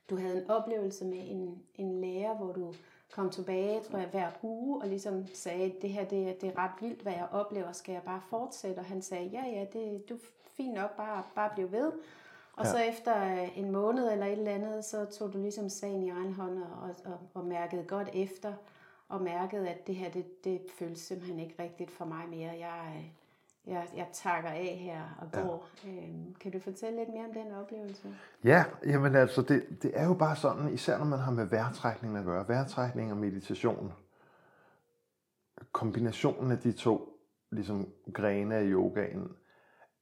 du 0.10 0.18
havde 0.18 0.42
en 0.44 0.50
oplevelse 0.50 1.06
med 1.06 1.22
en, 1.30 1.64
en 1.76 2.02
lærer, 2.02 2.36
hvor 2.36 2.52
du 2.52 2.74
kom 3.12 3.30
tilbage, 3.30 3.82
tror 3.84 4.00
jeg, 4.00 4.08
hver 4.08 4.32
uge, 4.44 4.82
og 4.82 4.88
ligesom 4.88 5.26
sagde, 5.34 5.74
det 5.82 5.90
her 5.90 6.06
det, 6.06 6.30
er- 6.30 6.34
det 6.42 6.50
er 6.50 6.58
ret 6.58 6.72
vildt, 6.82 7.02
hvad 7.02 7.14
jeg 7.14 7.28
oplever, 7.32 7.72
skal 7.72 7.94
jeg 7.94 8.02
bare 8.04 8.22
fortsætte? 8.30 8.80
Og 8.80 8.86
han 8.86 9.02
sagde, 9.02 9.26
ja, 9.26 9.46
ja, 9.46 9.66
det, 9.74 10.10
du 10.10 10.14
er 10.14 10.20
fint 10.58 10.74
nok, 10.74 10.98
bare, 10.98 11.24
bare 11.36 11.52
bliv 11.56 11.72
ved. 11.72 11.92
Og 12.58 12.66
Ja. 12.66 12.70
ja. 12.70 12.74
så 12.76 12.90
efter 12.92 13.42
øh, 13.44 13.58
en 13.58 13.72
måned 13.72 14.12
eller 14.12 14.26
et 14.26 14.32
eller 14.32 14.52
andet, 14.52 14.86
så 14.86 15.06
tog 15.06 15.34
du 15.34 15.38
ligesom 15.38 15.70
sagen 15.70 16.04
i 16.04 16.10
egen 16.10 16.34
hånd 16.34 16.58
og, 16.64 16.90
og, 17.06 17.20
og 17.34 17.46
mærkede 17.46 17.84
godt 17.84 18.10
efter, 18.14 18.54
og 19.10 19.22
mærkede, 19.22 19.70
at 19.70 19.88
det 19.88 19.96
her, 19.96 20.12
det, 20.12 20.44
det 20.44 20.62
føles 20.80 21.00
simpelthen 21.00 21.40
ikke 21.40 21.64
rigtigt 21.64 21.92
for 21.92 22.06
mig 22.06 22.24
mere. 22.30 22.52
Jeg, 22.60 22.94
øh, 22.98 23.06
jeg, 23.74 23.88
jeg 23.96 24.08
takker 24.14 24.50
af 24.50 24.78
her 24.80 25.02
og 25.22 25.28
Ja. 25.34 25.42
går. 25.42 25.68
Øhm, 25.88 26.36
kan 26.40 26.52
du 26.52 26.60
fortælle 26.60 26.98
lidt 27.00 27.10
mere 27.10 27.26
om 27.26 27.34
den 27.34 27.52
oplevelse? 27.52 28.16
Ja, 28.44 28.64
jamen 28.86 29.16
altså, 29.16 29.42
det, 29.42 29.64
det 29.84 29.92
er 29.94 30.06
jo 30.06 30.14
bare 30.14 30.36
sådan, 30.36 30.74
især 30.74 30.98
når 30.98 31.06
man 31.06 31.20
har 31.20 31.32
med 31.32 31.46
vejrtrækning 31.46 32.18
at 32.18 32.26
gøre, 32.26 32.48
vejrtrækning 32.48 33.12
og 33.12 33.18
meditation, 33.18 33.94
kombinationen 35.72 36.52
af 36.52 36.58
de 36.58 36.72
to 36.72 37.20
ligesom 37.52 37.90
grene 38.14 38.56
af 38.56 38.64
yogaen 38.66 39.32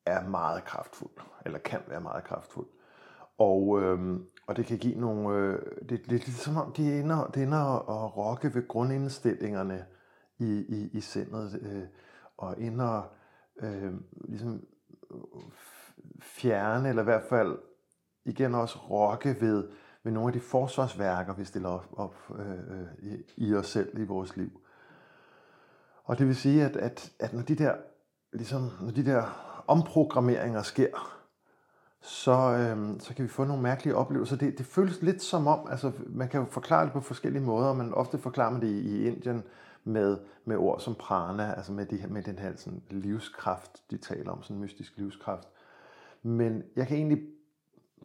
er 0.05 0.27
meget 0.27 0.65
kraftfuld, 0.65 1.12
eller 1.45 1.60
kan 1.60 1.79
være 1.88 2.01
meget 2.01 2.24
kraftfuld. 2.24 2.67
Og, 3.38 3.81
øh, 3.81 4.19
og 4.48 4.57
det 4.57 4.65
kan 4.65 4.77
give 4.77 5.00
nogle, 5.00 5.38
øh, 5.38 5.60
det, 5.79 5.89
det 5.89 6.05
er 6.05 6.12
lidt 6.12 6.29
som 6.29 6.57
om, 6.57 6.72
de 6.72 7.00
ender, 7.00 7.25
det 7.27 7.43
ender 7.43 7.57
at, 7.57 8.05
at 8.05 8.17
rokke 8.17 8.55
ved 8.55 8.67
grundindstillingerne 8.67 9.86
i, 10.39 10.65
i, 10.69 10.89
i 10.93 11.01
sindet, 11.01 11.60
øh, 11.62 11.83
og 12.38 12.62
ender 12.62 13.13
øh, 13.60 13.93
ligesom 14.27 14.65
øh, 15.12 15.19
fjerne, 16.22 16.89
eller 16.89 17.01
i 17.01 17.05
hvert 17.05 17.24
fald 17.29 17.57
igen 18.25 18.55
også 18.55 18.77
rokke 18.77 19.36
ved, 19.41 19.69
ved 20.03 20.12
nogle 20.12 20.27
af 20.27 20.33
de 20.33 20.39
forsvarsværker, 20.39 21.33
vi 21.33 21.45
stiller 21.45 21.69
op, 21.69 21.88
op 21.98 22.15
øh, 22.39 23.12
i, 23.12 23.24
i 23.38 23.53
os 23.53 23.67
selv 23.67 24.00
i 24.00 24.03
vores 24.03 24.38
liv. 24.38 24.62
Og 26.03 26.19
det 26.19 26.27
vil 26.27 26.36
sige, 26.36 26.65
at, 26.65 26.75
at, 26.75 27.12
at 27.19 27.33
når 27.33 27.41
de 27.41 27.55
der 27.55 27.75
ligesom, 28.33 28.69
når 28.81 28.91
de 28.91 29.05
der 29.05 29.52
omprogrammeringer 29.67 30.62
sker, 30.62 31.20
så, 32.01 32.32
øh, 32.32 33.00
så 33.00 33.13
kan 33.15 33.24
vi 33.24 33.29
få 33.29 33.43
nogle 33.43 33.63
mærkelige 33.63 33.96
oplevelser. 33.96 34.36
Det, 34.36 34.58
det 34.58 34.65
føles 34.65 35.01
lidt 35.01 35.22
som 35.22 35.48
om, 35.48 35.67
altså 35.70 35.91
man 36.08 36.29
kan 36.29 36.39
jo 36.39 36.46
forklare 36.46 36.86
det 36.86 36.93
på 36.93 37.01
forskellige 37.01 37.43
måder, 37.43 37.74
man 37.74 37.93
ofte 37.93 38.17
forklarer 38.17 38.51
man 38.51 38.62
det 38.62 38.67
i, 38.67 38.79
i 38.79 39.08
Indien 39.08 39.43
med, 39.84 40.17
med 40.46 40.58
ord 40.58 40.79
som 40.79 40.96
prana, 40.96 41.53
altså 41.53 41.72
med, 41.72 41.86
de, 41.86 41.98
her- 41.98 42.08
med 42.08 42.24
den 42.24 42.39
her 42.39 42.51
sådan, 42.55 42.82
livskraft, 42.89 43.91
de 43.91 43.98
taler 43.98 44.32
om, 44.32 44.43
sådan 44.43 44.60
mystisk 44.62 44.98
livskraft. 44.98 45.48
Men 46.24 46.63
jeg 46.75 46.88
kan 46.88 46.98
egentlig 46.98 47.24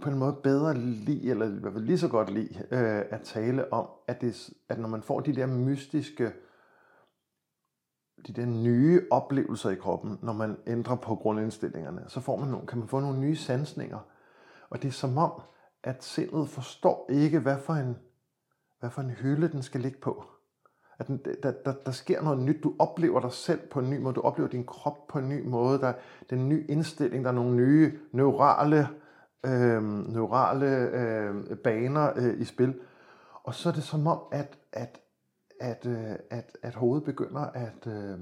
på 0.00 0.10
en 0.10 0.18
måde 0.18 0.36
bedre 0.42 0.74
lide, 0.74 1.30
eller 1.30 1.46
i 1.46 1.60
hvert 1.60 1.72
fald 1.72 1.84
lige 1.84 1.98
så 1.98 2.08
godt 2.08 2.30
lide, 2.30 2.54
øh, 2.70 3.02
at 3.10 3.20
tale 3.24 3.72
om, 3.72 3.86
at, 4.06 4.20
det, 4.20 4.50
at 4.68 4.78
når 4.78 4.88
man 4.88 5.02
får 5.02 5.20
de 5.20 5.34
der 5.34 5.46
mystiske, 5.46 6.32
de 8.26 8.32
der 8.32 8.46
nye 8.46 9.02
oplevelser 9.10 9.70
i 9.70 9.74
kroppen, 9.74 10.18
når 10.22 10.32
man 10.32 10.56
ændrer 10.66 10.96
på 10.96 11.14
grundindstillingerne, 11.14 12.04
så 12.08 12.20
får 12.20 12.36
man 12.36 12.48
nogle, 12.48 12.66
kan 12.66 12.78
man 12.78 12.88
få 12.88 13.00
nogle 13.00 13.20
nye 13.20 13.36
sansninger. 13.36 13.98
Og 14.70 14.82
det 14.82 14.88
er 14.88 14.92
som 14.92 15.18
om, 15.18 15.32
at 15.82 16.04
sindet 16.04 16.48
forstår 16.48 17.06
ikke, 17.10 17.38
hvad 17.38 17.58
for 17.58 17.72
en, 17.72 17.96
hvad 18.80 18.90
for 18.90 19.02
en 19.02 19.10
hylde 19.10 19.48
den 19.48 19.62
skal 19.62 19.80
ligge 19.80 19.98
på. 19.98 20.24
At 20.98 21.06
den, 21.06 21.20
der, 21.42 21.52
der, 21.64 21.72
der 21.86 21.90
sker 21.92 22.22
noget 22.22 22.38
nyt. 22.38 22.62
Du 22.62 22.74
oplever 22.78 23.20
dig 23.20 23.32
selv 23.32 23.60
på 23.70 23.80
en 23.80 23.90
ny 23.90 23.98
måde. 23.98 24.14
Du 24.14 24.20
oplever 24.20 24.50
din 24.50 24.64
krop 24.66 25.06
på 25.08 25.18
en 25.18 25.28
ny 25.28 25.46
måde. 25.46 25.78
Der, 25.78 25.92
den 26.30 26.38
er 26.38 26.42
en 26.42 26.48
ny 26.48 26.70
indstilling. 26.70 27.24
Der 27.24 27.30
er 27.30 27.34
nogle 27.34 27.56
nye 27.56 27.98
neurale, 28.12 28.88
øh, 29.46 29.82
neurale 29.82 30.66
øh, 30.66 31.56
baner 31.56 32.12
øh, 32.16 32.40
i 32.40 32.44
spil. 32.44 32.74
Og 33.42 33.54
så 33.54 33.68
er 33.68 33.72
det 33.72 33.82
som 33.82 34.06
om, 34.06 34.18
at, 34.32 34.58
at, 34.72 35.00
at, 35.60 35.86
øh, 35.86 36.16
at, 36.30 36.56
at 36.62 36.74
hovedet 36.74 37.04
begynder 37.04 37.40
at, 37.40 37.86
øh, 37.86 38.18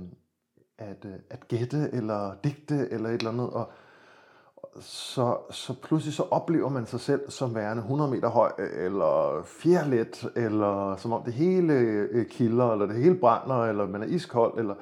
at, 0.78 1.04
øh, 1.04 1.14
at 1.30 1.48
gætte 1.48 1.90
eller 1.92 2.34
digte 2.44 2.88
eller 2.90 3.08
et 3.08 3.14
eller 3.14 3.30
andet. 3.30 3.50
Og, 3.50 3.72
så, 4.80 5.38
så 5.50 5.74
pludselig 5.82 6.14
så 6.14 6.22
oplever 6.22 6.68
man 6.68 6.86
sig 6.86 7.00
selv 7.00 7.30
som 7.30 7.54
værende 7.54 7.80
100 7.80 8.10
meter 8.10 8.28
høj, 8.28 8.52
øh, 8.58 8.84
eller 8.84 9.42
fjerlet, 9.44 10.28
eller 10.36 10.96
som 10.96 11.12
om 11.12 11.22
det 11.22 11.32
hele 11.32 11.72
øh, 11.72 12.26
kilder, 12.26 12.72
eller 12.72 12.86
det 12.86 12.96
hele 12.96 13.14
brænder, 13.14 13.64
eller 13.64 13.86
man 13.86 14.02
er 14.02 14.06
iskold, 14.06 14.58
eller 14.58 14.74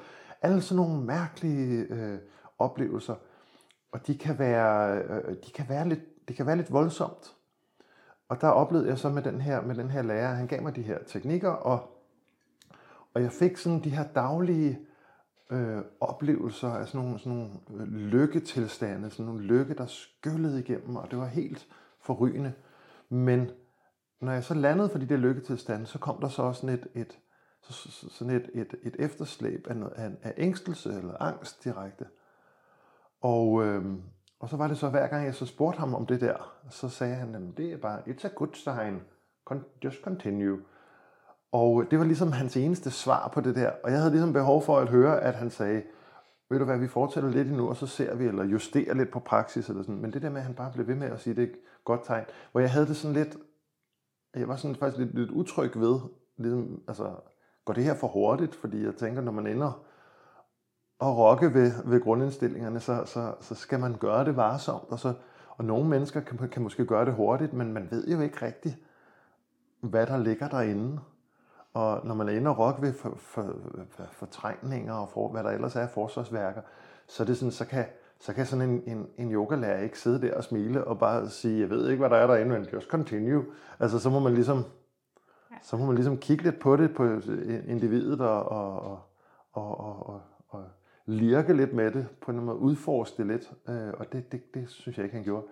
alle 0.43 0.63
sådan 0.63 0.77
nogle 0.77 1.05
mærkelige 1.05 1.87
øh, 1.91 2.19
oplevelser. 2.59 3.15
Og 3.93 4.07
de 4.07 4.19
kan 4.19 4.39
være, 4.39 4.99
øh, 4.99 5.37
de 5.47 5.53
kan 5.55 5.67
være 5.69 5.89
lidt, 5.89 6.29
det 6.29 6.37
kan 6.37 6.47
være 6.47 6.57
lidt 6.57 6.73
voldsomt. 6.73 7.35
Og 8.29 8.41
der 8.41 8.49
oplevede 8.49 8.89
jeg 8.89 8.99
så 8.99 9.09
med 9.09 9.23
den 9.23 9.41
her, 9.41 9.63
med 9.63 9.75
den 9.75 9.91
her 9.91 10.03
lærer, 10.03 10.35
han 10.35 10.47
gav 10.47 10.63
mig 10.63 10.77
de 10.77 10.83
her 10.83 10.99
teknikker, 11.07 11.51
og, 11.51 11.94
og 13.15 13.23
jeg 13.23 13.33
fik 13.33 13.57
sådan 13.57 13.85
de 13.85 13.91
her 13.91 14.05
daglige 14.15 14.79
øh, 15.51 15.79
oplevelser 16.01 16.69
af 16.69 16.89
sådan 16.89 17.01
nogle, 17.07 17.19
sådan 17.19 17.33
nogle 17.39 17.83
øh, 17.83 17.89
lykketilstande, 17.93 19.11
sådan 19.11 19.27
nogle 19.27 19.43
lykke, 19.43 19.75
der 19.75 19.87
skyllede 19.87 20.61
igennem, 20.61 20.97
og 20.97 21.11
det 21.11 21.19
var 21.19 21.27
helt 21.27 21.67
forrygende. 22.01 22.53
Men 23.09 23.51
når 24.21 24.33
jeg 24.33 24.45
så 24.45 24.55
landede 24.55 24.89
for 24.89 24.99
de 24.99 25.07
der 25.09 25.17
lykketilstande, 25.17 25.87
så 25.87 25.99
kom 25.99 26.21
der 26.21 26.29
så 26.29 26.43
også 26.43 26.61
sådan 26.61 26.75
et, 26.79 26.87
et, 26.95 27.19
så, 27.63 27.73
så- 27.73 28.09
sådan 28.11 28.35
et, 28.37 28.51
et, 28.55 28.75
et 28.83 28.97
efterslæb 28.99 29.67
af, 29.71 29.77
noget, 29.77 29.93
af, 29.93 30.11
af 30.23 30.35
ængstelse 30.37 30.89
eller 30.95 31.23
angst 31.23 31.65
direkte. 31.65 32.07
Og, 33.21 33.65
øh, 33.65 33.85
og 34.41 34.49
så 34.49 34.57
var 34.57 34.69
det 34.69 34.79
så, 34.79 34.89
hver 34.89 35.07
gang 35.07 35.25
jeg 35.27 35.35
så 35.35 35.47
spurgte 35.47 35.79
ham 35.81 35.95
om 35.95 36.07
det 36.07 36.21
der, 36.21 36.55
så 36.71 36.89
sagde 36.89 37.15
han, 37.15 37.35
at 37.35 37.43
det 37.57 37.73
er 37.73 37.77
bare, 37.77 38.01
it's 38.09 38.27
a 38.27 38.31
good 38.35 38.55
sign, 38.55 39.01
Con- 39.51 39.65
just 39.85 40.03
continue. 40.03 40.59
Og 41.55 41.85
det 41.91 41.99
var 41.99 42.05
ligesom 42.05 42.33
hans 42.33 42.57
eneste 42.57 42.91
svar 42.91 43.29
på 43.35 43.41
det 43.41 43.55
der. 43.55 43.71
Og 43.85 43.91
jeg 43.91 43.99
havde 43.99 44.11
ligesom 44.11 44.33
behov 44.33 44.63
for 44.63 44.79
at 44.79 44.89
høre, 44.89 45.21
at 45.21 45.35
han 45.35 45.51
sagde, 45.51 45.83
ved 46.51 46.59
du 46.59 46.65
hvad, 46.65 46.79
vi 46.79 46.89
fortsætter 46.89 47.31
lidt 47.31 47.49
endnu, 47.49 47.69
og 47.69 47.77
så 47.77 47.87
ser 47.87 48.15
vi, 48.15 48.25
eller 48.25 48.45
justerer 48.45 48.95
lidt 48.95 49.11
på 49.11 49.21
praksis, 49.21 49.69
eller 49.69 49.83
sådan. 49.83 50.01
Men 50.01 50.13
det 50.13 50.23
der 50.23 50.31
med, 50.31 50.37
at 50.37 50.47
han 50.47 50.55
bare 50.55 50.73
blev 50.75 50.87
ved 50.87 50.95
med 50.95 51.11
at 51.11 51.21
sige, 51.21 51.37
det 51.37 51.43
er 51.45 51.47
et 51.47 51.57
godt 51.85 52.01
tegn. 52.05 52.25
Hvor 52.53 52.61
jeg 52.61 52.71
havde 52.71 52.87
det 52.87 52.97
sådan 52.97 53.17
lidt, 53.17 53.37
jeg 54.37 54.49
var 54.49 54.57
sådan 54.57 54.77
faktisk 54.77 54.99
lidt, 54.99 55.15
lidt 55.15 55.31
utryg 55.31 55.71
ved, 55.77 56.01
ligesom, 56.37 56.83
altså, 56.89 57.11
går 57.65 57.75
det 57.75 57.85
her 57.85 57.95
for 57.95 58.07
hurtigt? 58.07 58.55
Fordi 58.55 58.85
jeg 58.85 58.95
tænker, 58.95 59.23
når 59.23 59.33
man 59.33 59.47
ender 59.47 59.85
at 61.01 61.17
rokke 61.17 61.55
ved, 61.55 61.73
ved 61.85 62.01
grundindstillingerne, 62.01 62.81
så, 62.81 63.03
så, 63.05 63.35
så 63.41 63.55
skal 63.55 63.81
man 63.81 63.97
gøre 63.97 64.25
det 64.25 64.37
varsomt. 64.37 64.91
Og, 64.91 64.99
så, 64.99 65.15
og 65.49 65.65
nogle 65.65 65.89
mennesker 65.89 66.21
kan, 66.21 66.49
kan 66.49 66.63
måske 66.63 66.87
gøre 66.87 67.05
det 67.05 67.15
hurtigt, 67.15 67.53
men 67.53 67.73
man 67.73 67.89
ved 67.91 68.09
jo 68.09 68.21
ikke 68.21 68.47
rigtigt, 68.47 68.77
hvad 69.81 70.07
der 70.07 70.17
ligger 70.17 70.49
derinde. 70.49 71.01
Og 71.75 72.07
når 72.07 72.15
man 72.15 72.29
er 72.29 72.33
inde 72.33 72.51
og 72.51 72.59
rokke 72.59 72.83
ved 72.83 72.93
for, 72.93 73.15
for, 73.17 73.55
for, 73.91 74.03
fortrængninger 74.13 74.95
og 74.95 75.09
for, 75.09 75.29
hvad 75.29 75.45
der 75.45 75.51
ellers 75.51 75.77
er 75.77 75.81
af 75.81 75.91
forsvarsværker, 75.91 76.61
så, 77.07 77.23
er 77.23 77.27
det 77.27 77.37
sådan, 77.37 77.53
så, 77.53 77.65
kan, 77.65 77.85
så 78.21 78.33
kan 78.33 78.47
sådan 78.47 78.71
en, 78.71 78.83
en, 78.87 79.07
en 79.19 79.33
yogalærer 79.33 79.83
ikke 79.83 79.99
sidde 79.99 80.27
der 80.27 80.37
og 80.37 80.45
smile 80.45 80.85
og 80.85 80.99
bare 80.99 81.29
sige, 81.29 81.61
jeg 81.61 81.71
ved 81.71 81.89
ikke, 81.89 82.01
hvad 82.01 82.11
der 82.11 82.17
er 82.17 82.27
derinde, 82.27 82.53
men 82.53 82.69
just 82.73 82.89
continue. 82.89 83.45
Altså, 83.81 83.99
så 83.99 84.11
må 84.11 84.19
man 84.19 84.35
ligesom, 84.35 84.65
så 85.63 85.77
må 85.77 85.87
man 85.87 85.95
ligesom 85.95 86.19
kigge 86.19 86.45
lidt 86.45 86.59
på 86.61 86.77
det, 86.77 86.95
på 86.95 87.05
individet 87.69 88.21
og, 88.21 88.49
og, 88.49 88.83
og, 88.83 89.01
og, 89.53 89.79
og, 89.81 90.07
og, 90.07 90.21
og 90.49 90.65
lirke 91.07 91.53
lidt 91.53 91.73
med 91.73 91.91
det, 91.91 92.07
på 92.21 92.31
en 92.31 92.41
måde 92.41 92.59
udforske 92.59 93.17
det 93.17 93.27
lidt, 93.27 93.53
øh, 93.69 93.93
og 93.99 94.13
det, 94.13 94.33
det, 94.33 94.55
det 94.55 94.71
synes 94.71 94.97
jeg 94.99 95.05
ikke, 95.05 95.17
han 95.17 95.25
gjorde. 95.25 95.47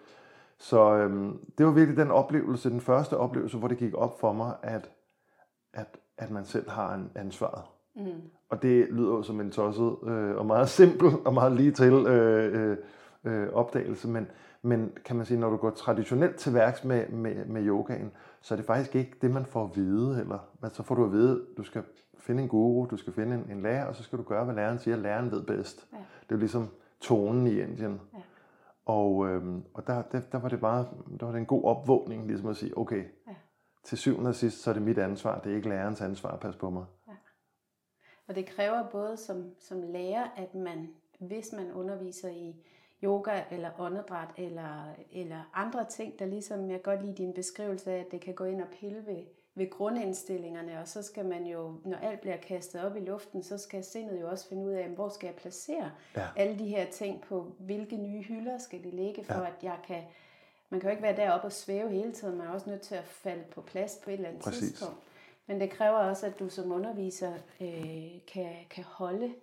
Så 0.58 0.96
øhm, 0.96 1.38
det 1.58 1.66
var 1.66 1.72
virkelig 1.72 1.96
den 1.96 2.10
oplevelse, 2.10 2.70
den 2.70 2.80
første 2.80 3.16
oplevelse, 3.16 3.58
hvor 3.58 3.68
det 3.68 3.78
gik 3.78 3.94
op 3.94 4.20
for 4.20 4.32
mig, 4.32 4.54
at, 4.62 4.90
at, 5.72 5.96
at 6.18 6.30
man 6.30 6.44
selv 6.44 6.70
har 6.70 6.94
en 6.94 7.10
ansvaret. 7.14 7.62
Mm. 7.96 8.22
Og 8.48 8.62
det 8.62 8.86
lyder 8.90 9.10
jo 9.10 9.22
som 9.22 9.40
en 9.40 9.50
tosset 9.50 9.96
øh, 10.06 10.36
og 10.36 10.46
meget 10.46 10.68
simpel 10.78 11.10
og 11.24 11.34
meget 11.34 11.52
lige 11.52 11.70
til 11.70 11.92
øh, 11.92 12.70
øh, 12.70 12.76
øh, 13.24 13.48
opdagelse, 13.52 14.08
men, 14.08 14.26
men 14.62 14.92
kan 15.04 15.16
man 15.16 15.26
sige, 15.26 15.40
når 15.40 15.50
du 15.50 15.56
går 15.56 15.70
traditionelt 15.70 16.36
til 16.36 16.54
værks 16.54 16.84
med, 16.84 17.08
med, 17.08 17.44
med 17.44 17.66
yogaen, 17.66 18.12
så 18.40 18.54
er 18.54 18.56
det 18.56 18.66
faktisk 18.66 18.94
ikke 18.94 19.12
det, 19.22 19.30
man 19.30 19.46
får 19.46 19.64
at 19.64 19.76
vide. 19.76 20.20
Eller, 20.20 20.38
men 20.60 20.70
så 20.70 20.82
får 20.82 20.94
du 20.94 21.04
at 21.04 21.12
vide, 21.12 21.44
du 21.56 21.62
skal 21.62 21.82
finde 22.18 22.42
en 22.42 22.48
guru, 22.48 22.86
du 22.90 22.96
skal 22.96 23.12
finde 23.12 23.34
en, 23.34 23.56
en 23.56 23.62
lærer, 23.62 23.84
og 23.84 23.96
så 23.96 24.02
skal 24.02 24.18
du 24.18 24.22
gøre, 24.22 24.44
hvad 24.44 24.54
læreren 24.54 24.78
siger, 24.78 24.96
læreren 24.96 25.30
ved 25.30 25.42
bedst. 25.42 25.88
Ja. 25.92 25.96
Det 25.96 26.32
er 26.32 26.34
jo 26.34 26.38
ligesom 26.38 26.68
tonen 27.00 27.46
i 27.46 27.60
Indien. 27.60 28.00
Ja. 28.14 28.18
Og, 28.86 29.28
øhm, 29.28 29.62
og 29.74 29.86
der, 29.86 30.02
der, 30.02 30.20
der, 30.32 30.38
var 30.38 30.48
det 30.48 30.60
meget, 30.60 30.88
der 31.20 31.26
var 31.26 31.32
det 31.32 31.38
en 31.38 31.46
god 31.46 31.64
opvågning, 31.64 32.26
ligesom 32.26 32.48
at 32.48 32.56
sige, 32.56 32.78
okay, 32.78 33.04
Ja. 33.28 33.32
Til 33.82 33.98
syvende 33.98 34.28
og 34.28 34.34
sidst, 34.34 34.62
så 34.62 34.70
er 34.70 34.74
det 34.74 34.82
mit 34.82 34.98
ansvar, 34.98 35.40
det 35.40 35.52
er 35.52 35.56
ikke 35.56 35.68
lærerens 35.68 36.00
ansvar 36.00 36.30
at 36.30 36.40
passe 36.40 36.58
på 36.58 36.70
mig. 36.70 36.84
Og 38.28 38.34
det 38.34 38.46
kræver 38.46 38.88
både 38.88 39.16
som, 39.16 39.54
som 39.58 39.82
lærer, 39.82 40.28
at 40.36 40.54
man, 40.54 40.88
hvis 41.18 41.52
man 41.52 41.72
underviser 41.72 42.28
i 42.28 42.56
yoga 43.04 43.42
eller 43.50 43.70
åndedræt 43.78 44.28
eller, 44.36 44.94
eller 45.12 45.50
andre 45.54 45.84
ting, 45.84 46.18
der 46.18 46.26
ligesom, 46.26 46.70
jeg 46.70 46.82
godt 46.82 47.02
lide 47.02 47.16
din 47.16 47.32
beskrivelse 47.32 47.92
af, 47.92 47.98
at 47.98 48.12
det 48.12 48.20
kan 48.20 48.34
gå 48.34 48.44
ind 48.44 48.62
og 48.62 48.68
pille 48.80 49.06
ved, 49.06 49.22
ved 49.54 49.70
grundindstillingerne, 49.70 50.80
og 50.80 50.88
så 50.88 51.02
skal 51.02 51.24
man 51.24 51.46
jo, 51.46 51.80
når 51.84 51.96
alt 51.96 52.20
bliver 52.20 52.36
kastet 52.36 52.84
op 52.84 52.96
i 52.96 53.00
luften, 53.00 53.42
så 53.42 53.58
skal 53.58 53.84
sindet 53.84 54.20
jo 54.20 54.28
også 54.28 54.48
finde 54.48 54.64
ud 54.64 54.72
af, 54.72 54.88
hvor 54.88 55.08
skal 55.08 55.26
jeg 55.26 55.34
placere 55.34 55.90
ja. 56.16 56.26
alle 56.36 56.58
de 56.58 56.68
her 56.68 56.90
ting 56.90 57.20
på, 57.20 57.54
hvilke 57.58 57.96
nye 57.96 58.22
hylder 58.22 58.58
skal 58.58 58.84
de 58.84 58.90
ligge, 58.90 59.24
for 59.24 59.34
ja. 59.34 59.46
at 59.46 59.54
jeg 59.62 59.78
kan, 59.86 60.02
man 60.72 60.80
kan 60.80 60.88
jo 60.88 60.90
ikke 60.90 61.02
være 61.02 61.16
deroppe 61.16 61.46
og 61.46 61.52
svæve 61.52 61.90
hele 61.90 62.12
tiden, 62.12 62.38
man 62.38 62.46
er 62.46 62.50
også 62.50 62.70
nødt 62.70 62.80
til 62.80 62.94
at 62.94 63.04
falde 63.04 63.44
på 63.50 63.60
plads 63.60 63.98
på 64.04 64.10
et 64.10 64.14
eller 64.14 64.28
andet 64.28 64.42
Præcis. 64.42 64.60
tidspunkt. 64.60 64.96
Men 65.46 65.60
det 65.60 65.70
kræver 65.70 65.96
også, 65.98 66.26
at 66.26 66.38
du 66.38 66.48
som 66.48 66.72
underviser 66.72 67.32
øh, 67.60 68.26
kan, 68.26 68.56
kan 68.70 68.84
holde 68.84 69.34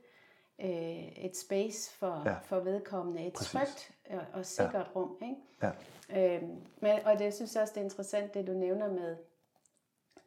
øh, 0.61 1.17
et 1.17 1.37
space 1.37 1.91
for, 1.91 2.23
ja. 2.25 2.33
for 2.33 2.59
vedkommende, 2.59 3.25
et 3.25 3.33
Præcis. 3.33 3.51
trygt 3.51 3.91
og, 4.09 4.25
og 4.33 4.45
sikkert 4.45 4.87
ja. 4.95 4.99
rum. 4.99 5.17
Ikke? 5.21 5.71
Ja. 6.09 6.35
Øhm, 6.35 6.61
men, 6.81 6.99
og 7.05 7.19
det 7.19 7.33
synes 7.33 7.55
jeg 7.55 7.61
også, 7.61 7.73
det 7.73 7.81
er 7.81 7.85
interessant, 7.85 8.33
det 8.33 8.47
du 8.47 8.53
nævner 8.53 8.89
med 8.89 9.15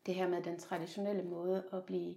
det 0.06 0.14
her 0.14 0.28
med 0.28 0.42
den 0.42 0.58
traditionelle 0.58 1.22
måde 1.22 1.64
at 1.72 1.84
blive 1.84 2.14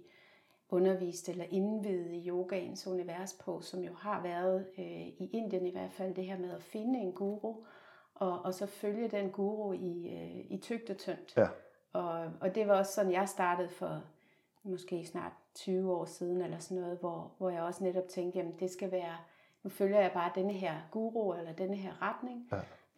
undervist 0.68 1.28
eller 1.28 1.44
indvidet 1.50 2.12
i 2.12 2.28
yogaens 2.28 2.86
univers 2.86 3.32
på, 3.32 3.60
som 3.60 3.80
jo 3.80 3.94
har 3.94 4.22
været 4.22 4.66
øh, 4.78 5.06
i 5.06 5.30
Indien 5.32 5.66
i 5.66 5.70
hvert 5.70 5.92
fald, 5.92 6.14
det 6.14 6.26
her 6.26 6.38
med 6.38 6.50
at 6.50 6.62
finde 6.62 6.98
en 6.98 7.12
guru, 7.12 7.54
og, 8.16 8.40
og 8.44 8.54
så 8.54 8.66
følge 8.66 9.08
den 9.08 9.30
guru 9.30 9.72
i, 9.72 10.08
øh, 10.08 10.44
i 10.50 10.58
tygt 10.62 10.90
og 10.90 10.96
tyndt. 10.96 11.36
Ja. 11.36 11.46
Og, 11.92 12.32
og 12.40 12.54
det 12.54 12.68
var 12.68 12.78
også 12.78 12.92
sådan, 12.92 13.12
jeg 13.12 13.28
startede 13.28 13.68
for 13.68 14.02
måske 14.62 15.06
snart 15.06 15.32
20 15.54 15.92
år 15.92 16.04
siden, 16.04 16.42
eller 16.42 16.58
sådan 16.58 16.82
noget, 16.82 16.98
hvor, 16.98 17.32
hvor 17.38 17.50
jeg 17.50 17.62
også 17.62 17.84
netop 17.84 18.08
tænkte, 18.08 18.38
jamen 18.38 18.54
det 18.60 18.70
skal 18.70 18.92
være, 18.92 19.16
nu 19.62 19.70
følger 19.70 20.00
jeg 20.00 20.10
bare 20.12 20.32
denne 20.34 20.52
her 20.52 20.74
guru, 20.90 21.32
eller 21.32 21.52
denne 21.52 21.76
her 21.76 22.02
retning. 22.02 22.48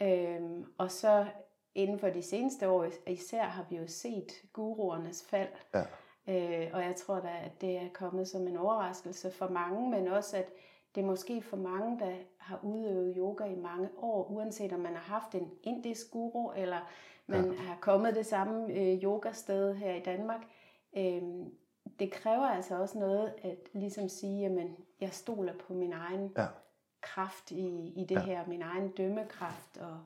Ja. 0.01 0.37
Øhm, 0.37 0.65
og 0.79 0.91
så 0.91 1.27
inden 1.75 1.99
for 1.99 2.09
de 2.09 2.23
seneste 2.23 2.69
år 2.69 2.87
især 3.07 3.45
har 3.45 3.67
vi 3.71 3.77
jo 3.77 3.87
set 3.87 4.33
guruernes 4.53 5.27
fald. 5.31 5.49
Ja. 5.75 5.85
Øh, 6.29 6.71
og 6.73 6.83
jeg 6.83 6.97
tror 6.97 7.21
da, 7.21 7.29
at 7.45 7.61
det 7.61 7.77
er 7.77 7.89
kommet 7.95 8.29
som 8.29 8.49
en 8.49 8.57
overraskelse 8.57 9.31
for 9.31 9.49
mange, 9.49 9.91
men 9.91 10.09
også 10.09 10.37
at 10.37 10.53
det 10.99 11.05
er 11.05 11.09
måske 11.09 11.43
for 11.43 11.57
mange, 11.57 11.99
der 11.99 12.13
har 12.37 12.61
udøvet 12.63 13.15
yoga 13.17 13.45
i 13.45 13.57
mange 13.57 13.89
år, 13.99 14.31
uanset 14.31 14.73
om 14.73 14.81
man 14.81 14.95
har 14.95 15.19
haft 15.19 15.35
en 15.35 15.51
indisk 15.63 16.11
guru, 16.11 16.53
eller 16.53 16.91
man 17.27 17.53
ja. 17.53 17.59
har 17.59 17.79
kommet 17.81 18.15
det 18.15 18.27
samme 18.27 18.73
øh, 18.73 19.03
yogasted 19.03 19.75
her 19.75 19.95
i 19.95 20.01
Danmark. 20.01 20.41
Øh, 20.97 21.23
det 21.99 22.13
kræver 22.13 22.47
altså 22.47 22.81
også 22.81 22.99
noget 22.99 23.35
at 23.43 23.59
ligesom 23.73 24.09
sige, 24.09 24.41
jamen 24.41 24.77
jeg 25.01 25.13
stoler 25.13 25.53
på 25.67 25.73
min 25.75 25.93
egen 25.93 26.33
ja. 26.37 26.47
kraft 27.01 27.51
i, 27.51 27.93
i 27.97 28.05
det 28.05 28.15
ja. 28.15 28.21
her, 28.21 28.47
min 28.47 28.63
egen 28.63 28.89
dømmekraft, 28.89 29.77
og 29.77 29.99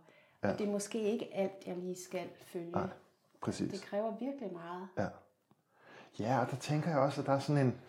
Ja. 0.42 0.52
Og 0.52 0.58
det 0.58 0.66
er 0.66 0.70
måske 0.70 1.00
ikke 1.00 1.34
alt, 1.34 1.66
jeg 1.66 1.76
lige 1.76 1.96
skal 1.96 2.28
følge. 2.46 2.70
Nej, 2.70 2.88
præcis. 3.40 3.72
Det 3.72 3.82
kræver 3.82 4.16
virkelig 4.16 4.52
meget. 4.52 4.88
Ja. 4.98 5.06
Ja, 6.18 6.40
og 6.40 6.50
der 6.50 6.56
tænker 6.56 6.90
jeg 6.90 6.98
også, 6.98 7.20
at 7.20 7.26
der 7.26 7.32
er 7.32 7.38
sådan 7.38 7.66
en, 7.66 7.80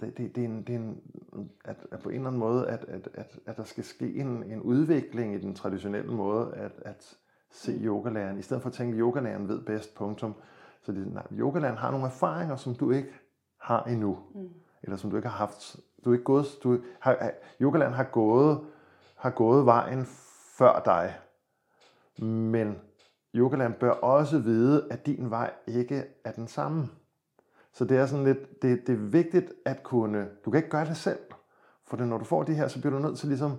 det, 0.00 0.18
det, 0.18 0.34
det, 0.36 0.44
er 0.44 0.48
en, 0.48 0.62
det 0.62 0.74
er 0.74 0.78
en 0.78 1.02
at, 1.64 1.76
at 1.92 2.00
på 2.00 2.08
en 2.08 2.14
eller 2.14 2.26
anden 2.26 2.40
måde, 2.40 2.68
at, 2.68 2.84
at, 2.84 3.08
at, 3.14 3.38
at 3.46 3.56
der 3.56 3.64
skal 3.64 3.84
ske 3.84 4.14
en, 4.14 4.42
en 4.42 4.60
udvikling 4.60 5.34
i 5.34 5.38
den 5.38 5.54
traditionelle 5.54 6.12
måde 6.12 6.54
at, 6.54 6.72
at 6.84 7.18
se 7.50 7.80
yogalæreren, 7.82 8.38
i 8.38 8.42
stedet 8.42 8.62
for 8.62 8.68
at 8.68 8.74
tænke, 8.74 8.94
at 8.94 9.00
yogalæreren 9.00 9.48
ved 9.48 9.60
bedst, 9.60 9.94
punktum. 9.94 10.34
Så 10.82 10.92
det, 10.92 11.12
nej, 11.12 11.26
yogalæreren 11.32 11.78
har 11.78 11.90
nogle 11.90 12.06
erfaringer, 12.06 12.56
som 12.56 12.74
du 12.74 12.90
ikke 12.90 13.08
har 13.60 13.84
endnu, 13.84 14.18
mm. 14.34 14.48
eller 14.82 14.96
som 14.96 15.10
du 15.10 15.16
ikke 15.16 15.28
har 15.28 15.36
haft. 15.36 15.76
Du 16.04 16.10
er 16.10 16.14
ikke 16.14 16.24
gået, 16.24 16.46
du 16.62 16.78
har, 17.00 17.30
yogalæreren 17.60 17.94
har 17.94 18.04
gået, 18.04 18.60
har 19.16 19.30
gået 19.30 19.66
vejen 19.66 20.06
før 20.58 20.82
dig, 20.84 21.14
men 22.26 22.76
yogaland 23.34 23.74
bør 23.74 23.90
også 23.90 24.38
vide, 24.38 24.86
at 24.90 25.06
din 25.06 25.30
vej 25.30 25.52
ikke 25.66 26.04
er 26.24 26.32
den 26.32 26.48
samme. 26.48 26.88
Så 27.72 27.84
det 27.84 27.96
er 27.96 28.06
sådan 28.06 28.24
lidt, 28.24 28.62
det, 28.62 28.86
det 28.86 28.92
er 28.92 29.10
vigtigt 29.10 29.52
at 29.64 29.82
kunne, 29.82 30.28
du 30.44 30.50
kan 30.50 30.58
ikke 30.58 30.70
gøre 30.70 30.84
det 30.84 30.96
selv, 30.96 31.18
for 31.86 31.96
det, 31.96 32.08
når 32.08 32.18
du 32.18 32.24
får 32.24 32.42
det 32.42 32.56
her, 32.56 32.68
så 32.68 32.80
bliver 32.80 32.96
du 32.96 33.02
nødt 33.02 33.18
til 33.18 33.28
ligesom 33.28 33.52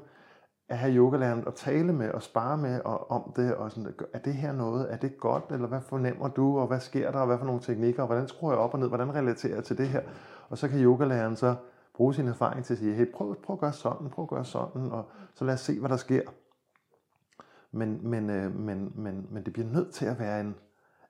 at 0.69 0.77
have 0.77 0.95
yogalæreren 0.95 1.43
at 1.47 1.53
tale 1.55 1.93
med 1.93 2.11
og 2.11 2.23
spare 2.23 2.57
med 2.57 2.81
og 2.85 3.11
om 3.11 3.33
det, 3.35 3.55
og 3.55 3.71
sådan, 3.71 3.93
er 4.13 4.19
det 4.19 4.33
her 4.33 4.51
noget, 4.51 4.93
er 4.93 4.97
det 4.97 5.17
godt, 5.17 5.43
eller 5.51 5.67
hvad 5.67 5.81
fornemmer 5.81 6.27
du, 6.27 6.59
og 6.59 6.67
hvad 6.67 6.79
sker 6.79 7.11
der, 7.11 7.19
og 7.19 7.27
hvad 7.27 7.37
for 7.37 7.45
nogle 7.45 7.61
teknikker, 7.61 8.01
og 8.01 8.07
hvordan 8.07 8.27
skruer 8.27 8.51
jeg 8.51 8.59
op 8.59 8.73
og 8.73 8.79
ned, 8.79 8.87
hvordan 8.87 9.15
relaterer 9.15 9.55
jeg 9.55 9.63
til 9.63 9.77
det 9.77 9.87
her, 9.87 10.01
og 10.49 10.57
så 10.57 10.67
kan 10.67 10.79
yogalæreren 10.79 11.35
så 11.35 11.55
bruge 11.93 12.13
sin 12.13 12.27
erfaring 12.27 12.65
til 12.65 12.73
at 12.73 12.79
sige, 12.79 12.93
hey, 12.93 13.11
prøv, 13.11 13.41
prøv 13.41 13.53
at 13.53 13.59
gøre 13.59 13.73
sådan, 13.73 14.09
prøv 14.09 14.23
at 14.23 14.29
gøre 14.29 14.45
sådan, 14.45 14.91
og 14.91 15.09
så 15.35 15.45
lad 15.45 15.53
os 15.53 15.59
se, 15.59 15.79
hvad 15.79 15.89
der 15.89 15.97
sker. 15.97 16.21
Men, 17.71 18.09
men, 18.09 18.29
øh, 18.29 18.55
men, 18.55 18.91
men, 18.95 19.27
men 19.31 19.45
det 19.45 19.53
bliver 19.53 19.67
nødt 19.67 19.93
til 19.93 20.05
at 20.05 20.19
være 20.19 20.41
en, 20.41 20.55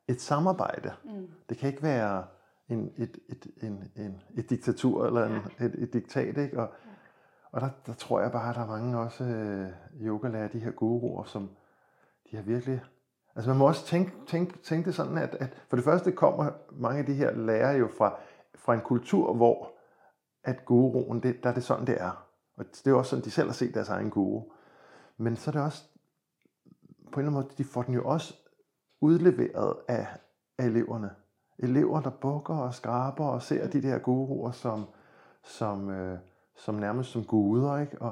et 0.07 0.21
samarbejde. 0.21 0.91
Mm. 1.03 1.27
Det 1.49 1.57
kan 1.57 1.69
ikke 1.69 1.83
være 1.83 2.23
en, 2.69 2.91
et, 2.97 3.17
et, 3.29 3.47
en, 3.63 3.83
en, 3.95 4.21
et 4.37 4.49
diktatur 4.49 5.05
eller 5.05 5.25
en, 5.25 5.65
et, 5.65 5.75
et 5.83 5.93
diktat. 5.93 6.37
Ikke? 6.37 6.59
Og 6.59 6.69
og 7.57 7.61
der, 7.61 7.69
der 7.85 7.93
tror 7.93 8.21
jeg 8.21 8.31
bare, 8.31 8.49
at 8.49 8.55
der 8.55 8.61
er 8.61 8.67
mange 8.67 8.99
også 8.99 9.23
øh, 9.23 9.69
yogalærer, 10.01 10.47
de 10.47 10.59
her 10.59 10.71
guruer, 10.71 11.23
som 11.23 11.49
de 12.31 12.35
har 12.35 12.43
virkelig... 12.43 12.81
Altså 13.35 13.49
man 13.49 13.57
må 13.57 13.67
også 13.67 13.85
tænke, 13.85 14.11
tænke, 14.27 14.57
tænke 14.57 14.85
det 14.85 14.95
sådan, 14.95 15.17
at, 15.17 15.35
at 15.35 15.63
for 15.67 15.75
det 15.75 15.85
første 15.85 16.11
kommer 16.11 16.51
mange 16.71 16.99
af 16.99 17.05
de 17.05 17.13
her 17.13 17.31
lærere 17.31 17.77
jo 17.77 17.89
fra, 17.97 18.19
fra 18.55 18.73
en 18.73 18.81
kultur, 18.81 19.33
hvor 19.33 19.71
at 20.43 20.65
guruen, 20.65 21.23
det, 21.23 21.43
der 21.43 21.49
er 21.49 21.53
det 21.53 21.63
sådan, 21.63 21.87
det 21.87 22.01
er. 22.01 22.27
Og 22.57 22.65
det 22.65 22.87
er 22.87 22.93
også 22.93 23.09
sådan, 23.09 23.25
de 23.25 23.31
selv 23.31 23.47
har 23.47 23.53
set 23.53 23.73
deres 23.73 23.89
egen 23.89 24.09
guru. 24.09 24.43
Men 25.17 25.35
så 25.35 25.49
er 25.49 25.53
det 25.53 25.61
også 25.61 25.83
på 27.11 27.19
en 27.19 27.25
eller 27.25 27.31
anden 27.31 27.33
måde, 27.33 27.55
de 27.57 27.63
får 27.63 27.81
den 27.81 27.93
jo 27.93 28.05
også 28.05 28.35
udleveret 29.01 29.75
af, 29.87 30.07
af 30.57 30.65
eleverne. 30.65 31.11
Elever, 31.59 32.01
der 32.01 32.09
bukker 32.09 32.55
og 32.55 32.73
skraber 32.73 33.25
og 33.25 33.41
ser 33.41 33.67
de 33.67 33.81
der 33.81 33.97
guruer 33.97 34.51
som, 34.51 34.85
som, 35.43 35.89
øh, 35.89 36.19
som 36.57 36.75
nærmest 36.75 37.09
som 37.09 37.23
guder. 37.23 37.77
Ikke? 37.77 38.01
Og, 38.01 38.11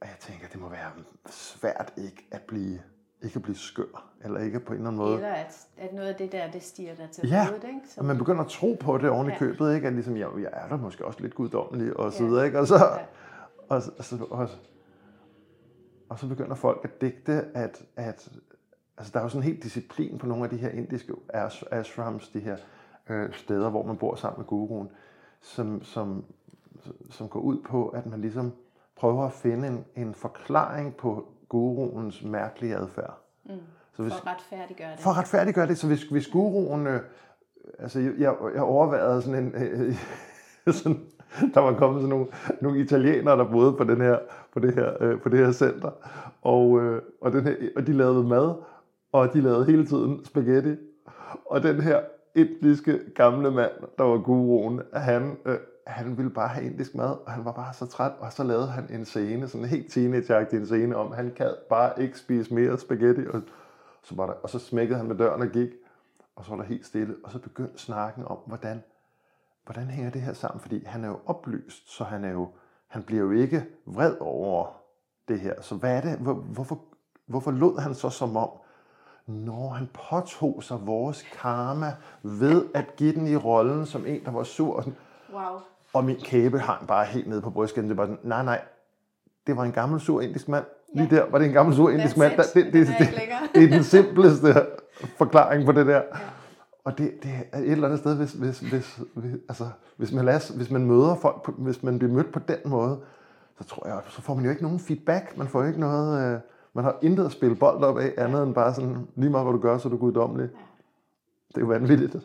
og 0.00 0.06
jeg 0.06 0.16
tænker, 0.20 0.48
det 0.48 0.60
må 0.60 0.68
være 0.68 0.90
svært 1.26 1.92
ikke 1.96 2.28
at 2.30 2.42
blive 2.42 2.80
ikke 3.22 3.36
at 3.36 3.42
blive 3.42 3.56
skør, 3.56 4.10
eller 4.24 4.40
ikke 4.40 4.60
på 4.60 4.72
en 4.72 4.78
eller 4.78 4.90
anden 4.90 5.02
måde. 5.02 5.14
Eller 5.14 5.28
at, 5.28 5.66
at 5.76 5.92
noget 5.92 6.08
af 6.08 6.14
det 6.14 6.32
der, 6.32 6.50
det 6.50 6.62
stiger 6.62 6.94
der 6.94 7.06
til 7.06 7.28
ja, 7.28 7.46
hovedet, 7.46 7.64
ikke? 7.64 7.80
Så... 7.88 8.02
man 8.02 8.18
begynder 8.18 8.44
at 8.44 8.50
tro 8.50 8.76
på 8.80 8.98
det 8.98 9.10
oven 9.10 9.26
i 9.26 9.30
ja. 9.30 9.38
købet, 9.38 9.74
ikke? 9.74 9.86
At 9.86 9.92
ligesom, 9.92 10.16
jeg, 10.16 10.28
jeg 10.36 10.50
er 10.52 10.68
der 10.68 10.76
måske 10.76 11.06
også 11.06 11.20
lidt 11.20 11.34
guddommelig, 11.34 11.96
og 11.96 12.12
så 12.12 12.24
videre, 12.24 12.46
ikke? 12.46 12.58
Og 12.58 12.66
så, 12.66 12.76
ja. 12.76 12.84
og, 13.68 13.82
og, 13.98 14.04
og, 14.20 14.38
og, 14.38 14.48
og 16.08 16.18
så 16.18 16.28
begynder 16.28 16.54
folk 16.54 16.80
at 16.84 17.00
digte, 17.00 17.32
at, 17.54 17.82
at 17.96 18.28
altså, 18.96 19.12
der 19.12 19.18
er 19.18 19.22
jo 19.22 19.28
sådan 19.28 19.42
en 19.42 19.52
helt 19.52 19.62
disciplin 19.62 20.18
på 20.18 20.26
nogle 20.26 20.44
af 20.44 20.50
de 20.50 20.56
her 20.56 20.68
indiske 20.68 21.12
ashrams, 21.70 22.28
de 22.28 22.40
her 22.40 22.56
øh, 23.08 23.34
steder, 23.34 23.70
hvor 23.70 23.86
man 23.86 23.96
bor 23.96 24.14
sammen 24.14 24.38
med 24.38 24.46
guruen, 24.46 24.90
som, 25.40 25.82
som, 25.82 26.24
som 27.10 27.28
går 27.28 27.40
ud 27.40 27.58
på, 27.68 27.88
at 27.88 28.06
man 28.06 28.20
ligesom 28.20 28.52
prøver 28.96 29.26
at 29.26 29.32
finde 29.32 29.68
en, 29.68 29.84
en 29.96 30.14
forklaring 30.14 30.96
på 30.96 31.28
guruens 31.48 32.24
mærkelige 32.24 32.76
adfærd. 32.76 33.18
Mm. 33.44 33.52
Så 33.92 34.02
hvis, 34.02 34.12
for 34.12 34.28
at 34.28 34.34
retfærdiggøre 34.34 34.90
det. 34.90 35.00
For 35.00 35.10
at 35.10 35.16
retfærdiggøre 35.16 35.66
det. 35.66 35.78
Så 35.78 35.86
hvis, 35.86 36.02
hvis 36.02 36.26
guruen... 36.28 36.86
Øh, 36.86 37.00
altså, 37.78 38.00
jeg, 38.00 38.34
jeg 38.54 38.62
overvejede 38.62 39.22
sådan 39.22 39.44
en... 39.44 39.54
Øh, 39.54 39.94
sådan, 40.74 41.00
der 41.54 41.60
var 41.60 41.74
kommet 41.74 42.00
sådan 42.02 42.16
nogle, 42.16 42.26
nogle 42.60 42.80
italienere, 42.80 43.38
der 43.38 43.44
boede 43.44 43.72
på, 43.72 43.84
den 43.84 44.00
her, 44.00 44.18
på, 44.52 44.60
det, 44.60 44.74
her, 44.74 45.02
øh, 45.02 45.20
på 45.20 45.28
det 45.28 45.38
her 45.38 45.52
center. 45.52 45.90
Og, 46.42 46.80
øh, 46.80 47.02
og, 47.20 47.32
den 47.32 47.44
her, 47.46 47.54
og 47.76 47.86
de 47.86 47.92
lavede 47.92 48.24
mad, 48.24 48.54
og 49.12 49.32
de 49.32 49.40
lavede 49.40 49.66
hele 49.66 49.86
tiden 49.86 50.24
spaghetti. 50.24 50.76
Og 51.44 51.62
den 51.62 51.80
her 51.80 52.00
indiske 52.34 53.00
gamle 53.14 53.50
mand, 53.50 53.72
der 53.98 54.04
var 54.04 54.18
guruen, 54.18 54.80
han, 54.92 55.36
øh, 55.46 55.56
han 55.90 56.16
ville 56.16 56.30
bare 56.30 56.48
have 56.48 56.66
indisk 56.66 56.94
mad, 56.94 57.16
og 57.26 57.32
han 57.32 57.44
var 57.44 57.52
bare 57.52 57.74
så 57.74 57.86
træt, 57.86 58.12
og 58.18 58.32
så 58.32 58.44
lavede 58.44 58.66
han 58.66 58.86
en 58.90 59.04
scene, 59.04 59.48
sådan 59.48 59.64
en 59.64 59.68
helt 59.68 59.92
teenageagtig 59.92 60.58
en 60.58 60.66
scene 60.66 60.96
om, 60.96 61.12
han 61.12 61.32
kan 61.36 61.54
bare 61.68 62.02
ikke 62.02 62.18
spise 62.18 62.54
mere 62.54 62.78
spaghetti, 62.78 63.26
og 63.26 63.42
så, 64.02 64.14
var 64.14 64.26
der, 64.26 64.32
og 64.32 64.50
så 64.50 64.58
smækkede 64.58 64.98
han 64.98 65.06
med 65.06 65.16
døren 65.16 65.42
og 65.42 65.48
gik, 65.48 65.70
og 66.36 66.44
så 66.44 66.50
var 66.50 66.56
der 66.56 66.64
helt 66.64 66.86
stille, 66.86 67.16
og 67.24 67.30
så 67.30 67.38
begyndte 67.38 67.78
snakken 67.78 68.24
om, 68.24 68.38
hvordan 68.46 68.82
hvordan 69.64 69.86
hænger 69.86 70.10
det 70.10 70.22
her 70.22 70.32
sammen? 70.32 70.60
Fordi 70.60 70.84
han 70.84 71.04
er 71.04 71.08
jo 71.08 71.18
oplyst, 71.26 71.90
så 71.90 72.04
han, 72.04 72.24
er 72.24 72.30
jo, 72.30 72.48
han 72.86 73.02
bliver 73.02 73.22
jo 73.22 73.30
ikke 73.30 73.64
vred 73.86 74.16
over 74.20 74.66
det 75.28 75.40
her. 75.40 75.62
Så 75.62 75.74
hvad 75.74 75.96
er 75.96 76.00
det? 76.00 76.18
Hvor, 76.18 76.34
hvorfor, 76.34 76.80
hvorfor 77.26 77.50
lod 77.50 77.80
han 77.80 77.94
så 77.94 78.10
som 78.10 78.36
om, 78.36 78.50
når 79.26 79.68
han 79.68 79.88
påtog 80.10 80.62
sig 80.62 80.86
vores 80.86 81.22
karma 81.22 81.96
ved 82.22 82.66
at 82.74 82.96
give 82.96 83.14
den 83.14 83.26
i 83.26 83.36
rollen 83.36 83.86
som 83.86 84.06
en, 84.06 84.24
der 84.24 84.30
var 84.30 84.42
sur. 84.42 84.76
Og, 84.76 84.84
sådan, 84.84 84.98
wow 85.32 85.60
og 85.92 86.04
min 86.04 86.16
kæbe 86.16 86.58
hang 86.58 86.86
bare 86.86 87.04
helt 87.04 87.26
nede 87.26 87.42
på 87.42 87.50
brystkæden. 87.50 87.88
Det 87.88 87.96
var 87.96 88.04
sådan, 88.04 88.18
nej, 88.22 88.44
nej, 88.44 88.60
det 89.46 89.56
var 89.56 89.64
en 89.64 89.72
gammel 89.72 90.00
sur 90.00 90.20
indisk 90.20 90.48
mand. 90.48 90.64
Lige 90.94 91.08
ja. 91.10 91.16
der 91.16 91.30
var 91.30 91.38
det 91.38 91.46
en 91.46 91.52
gammel 91.52 91.74
sur 91.74 91.90
indisk 91.90 92.16
mand. 92.16 92.36
Det, 92.36 92.54
det, 92.54 92.72
det, 92.72 92.86
det, 92.98 93.08
det 93.54 93.64
er 93.64 93.68
den 93.68 93.84
simpleste 93.84 94.54
forklaring 95.18 95.66
på 95.66 95.72
det 95.72 95.86
der. 95.86 95.96
Ja. 95.96 96.00
Og 96.84 96.98
det, 96.98 97.12
det 97.22 97.30
er 97.52 97.58
et 97.58 97.70
eller 97.70 97.88
andet 97.88 98.00
sted, 98.00 98.16
hvis, 98.16 98.32
hvis, 98.32 98.60
hvis, 98.60 99.00
hvis, 99.14 99.34
altså, 99.48 99.68
hvis, 99.96 100.12
man, 100.12 100.24
lader, 100.24 100.56
hvis 100.56 100.70
man 100.70 100.84
møder 100.84 101.14
folk, 101.14 101.42
på, 101.42 101.52
hvis 101.52 101.82
man 101.82 101.98
bliver 101.98 102.12
mødt 102.12 102.32
på 102.32 102.38
den 102.38 102.58
måde, 102.64 103.00
så 103.58 103.64
tror 103.64 103.88
jeg, 103.88 104.00
så 104.08 104.22
får 104.22 104.34
man 104.34 104.44
jo 104.44 104.50
ikke 104.50 104.62
nogen 104.62 104.80
feedback. 104.80 105.36
Man 105.36 105.48
får 105.48 105.64
ikke 105.64 105.80
noget, 105.80 106.34
øh, 106.34 106.40
man 106.74 106.84
har 106.84 106.98
intet 107.02 107.24
at 107.24 107.32
spille 107.32 107.56
bold 107.56 107.84
op 107.84 107.98
af, 107.98 108.12
andet 108.16 108.42
end 108.42 108.54
bare 108.54 108.74
sådan, 108.74 108.96
lige 109.16 109.30
meget 109.30 109.46
hvad 109.46 109.52
du 109.52 109.60
gør, 109.60 109.78
så 109.78 109.88
er 109.88 109.90
du 109.90 109.96
guddommelig. 109.96 110.48
det 111.48 111.56
er 111.56 111.60
jo 111.60 111.66
vanvittigt. 111.66 112.16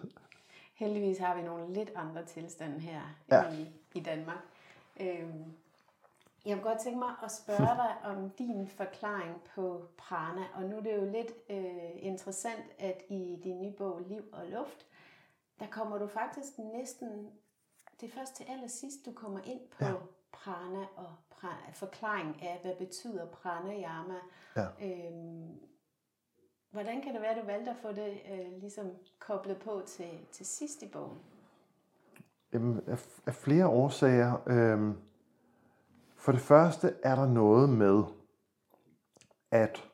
Heldigvis 0.75 1.17
har 1.17 1.35
vi 1.35 1.41
nogle 1.41 1.73
lidt 1.73 1.91
andre 1.95 2.25
tilstande 2.25 2.79
her 2.79 3.01
Ja. 3.31 3.51
i, 3.53 3.69
i 3.93 3.99
Danmark. 3.99 4.37
Øhm, 4.99 5.53
jeg 6.45 6.55
kunne 6.57 6.69
godt 6.71 6.81
tænke 6.81 6.99
mig 6.99 7.13
at 7.23 7.31
spørge 7.31 7.75
dig 7.75 7.95
om 8.03 8.29
din 8.29 8.67
forklaring 8.67 9.41
på 9.55 9.85
prana, 9.97 10.41
og 10.53 10.63
nu 10.63 10.77
er 10.77 10.81
det 10.81 10.95
jo 10.97 11.05
lidt 11.11 11.31
øh, 11.49 11.91
interessant, 12.05 12.65
at 12.79 13.01
i 13.09 13.39
din 13.43 13.61
nye 13.61 13.71
bog 13.71 14.01
Liv 14.07 14.23
og 14.31 14.45
Luft, 14.47 14.85
der 15.59 15.67
kommer 15.67 15.97
du 15.97 16.07
faktisk 16.07 16.57
næsten, 16.57 17.29
det 18.01 18.07
er 18.09 18.13
først 18.13 18.35
til 18.35 18.45
allersidst, 18.49 19.05
du 19.05 19.11
kommer 19.11 19.39
ind 19.45 19.59
på 19.79 19.85
Ja. 19.85 19.93
prana 20.31 20.85
og 20.95 21.13
pra- 21.31 21.71
forklaring 21.73 22.41
af, 22.43 22.59
hvad 22.61 22.75
betyder 22.75 23.25
pranayama. 23.25 24.15
Ja. 24.55 24.65
Øhm, 24.81 25.59
hvordan 26.75 27.01
kan 27.01 27.13
det 27.13 27.21
være, 27.21 27.31
at 27.31 27.41
du 27.41 27.45
valgte 27.45 27.71
at 27.71 27.77
få 27.81 27.87
det 27.87 28.21
øh, 28.31 28.61
ligesom 28.61 28.85
koblet 29.19 29.57
på 29.57 29.81
til, 29.87 30.09
til 30.31 30.45
sidst 30.45 30.81
i 30.81 30.87
bogen? 30.87 31.17
Jamen, 32.53 32.81
af, 32.87 33.05
af 33.25 33.33
flere 33.33 33.67
årsager. 33.67 34.33
Øh, 34.47 34.95
for 36.15 36.31
det 36.31 36.41
første 36.41 36.93
er 37.03 37.15
der 37.15 37.27
noget 37.27 37.69
med, 37.69 38.03
at, 39.51 39.89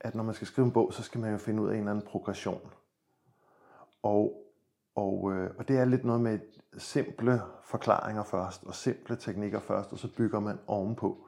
at 0.00 0.14
når 0.14 0.22
man 0.22 0.34
skal 0.34 0.46
skrive 0.46 0.64
en 0.64 0.72
bog, 0.72 0.92
så 0.94 1.02
skal 1.02 1.20
man 1.20 1.32
jo 1.32 1.38
finde 1.38 1.62
ud 1.62 1.68
af 1.68 1.72
en 1.72 1.78
eller 1.78 1.90
anden 1.90 2.06
progression. 2.06 2.70
Og, 4.02 4.44
og, 4.94 5.32
øh, 5.32 5.50
og 5.58 5.68
det 5.68 5.78
er 5.78 5.84
lidt 5.84 6.04
noget 6.04 6.20
med 6.20 6.38
simple 6.78 7.42
forklaringer 7.62 8.22
først, 8.22 8.64
og 8.64 8.74
simple 8.74 9.16
teknikker 9.16 9.60
først, 9.60 9.92
og 9.92 9.98
så 9.98 10.14
bygger 10.16 10.40
man 10.40 10.58
ovenpå. 10.66 11.26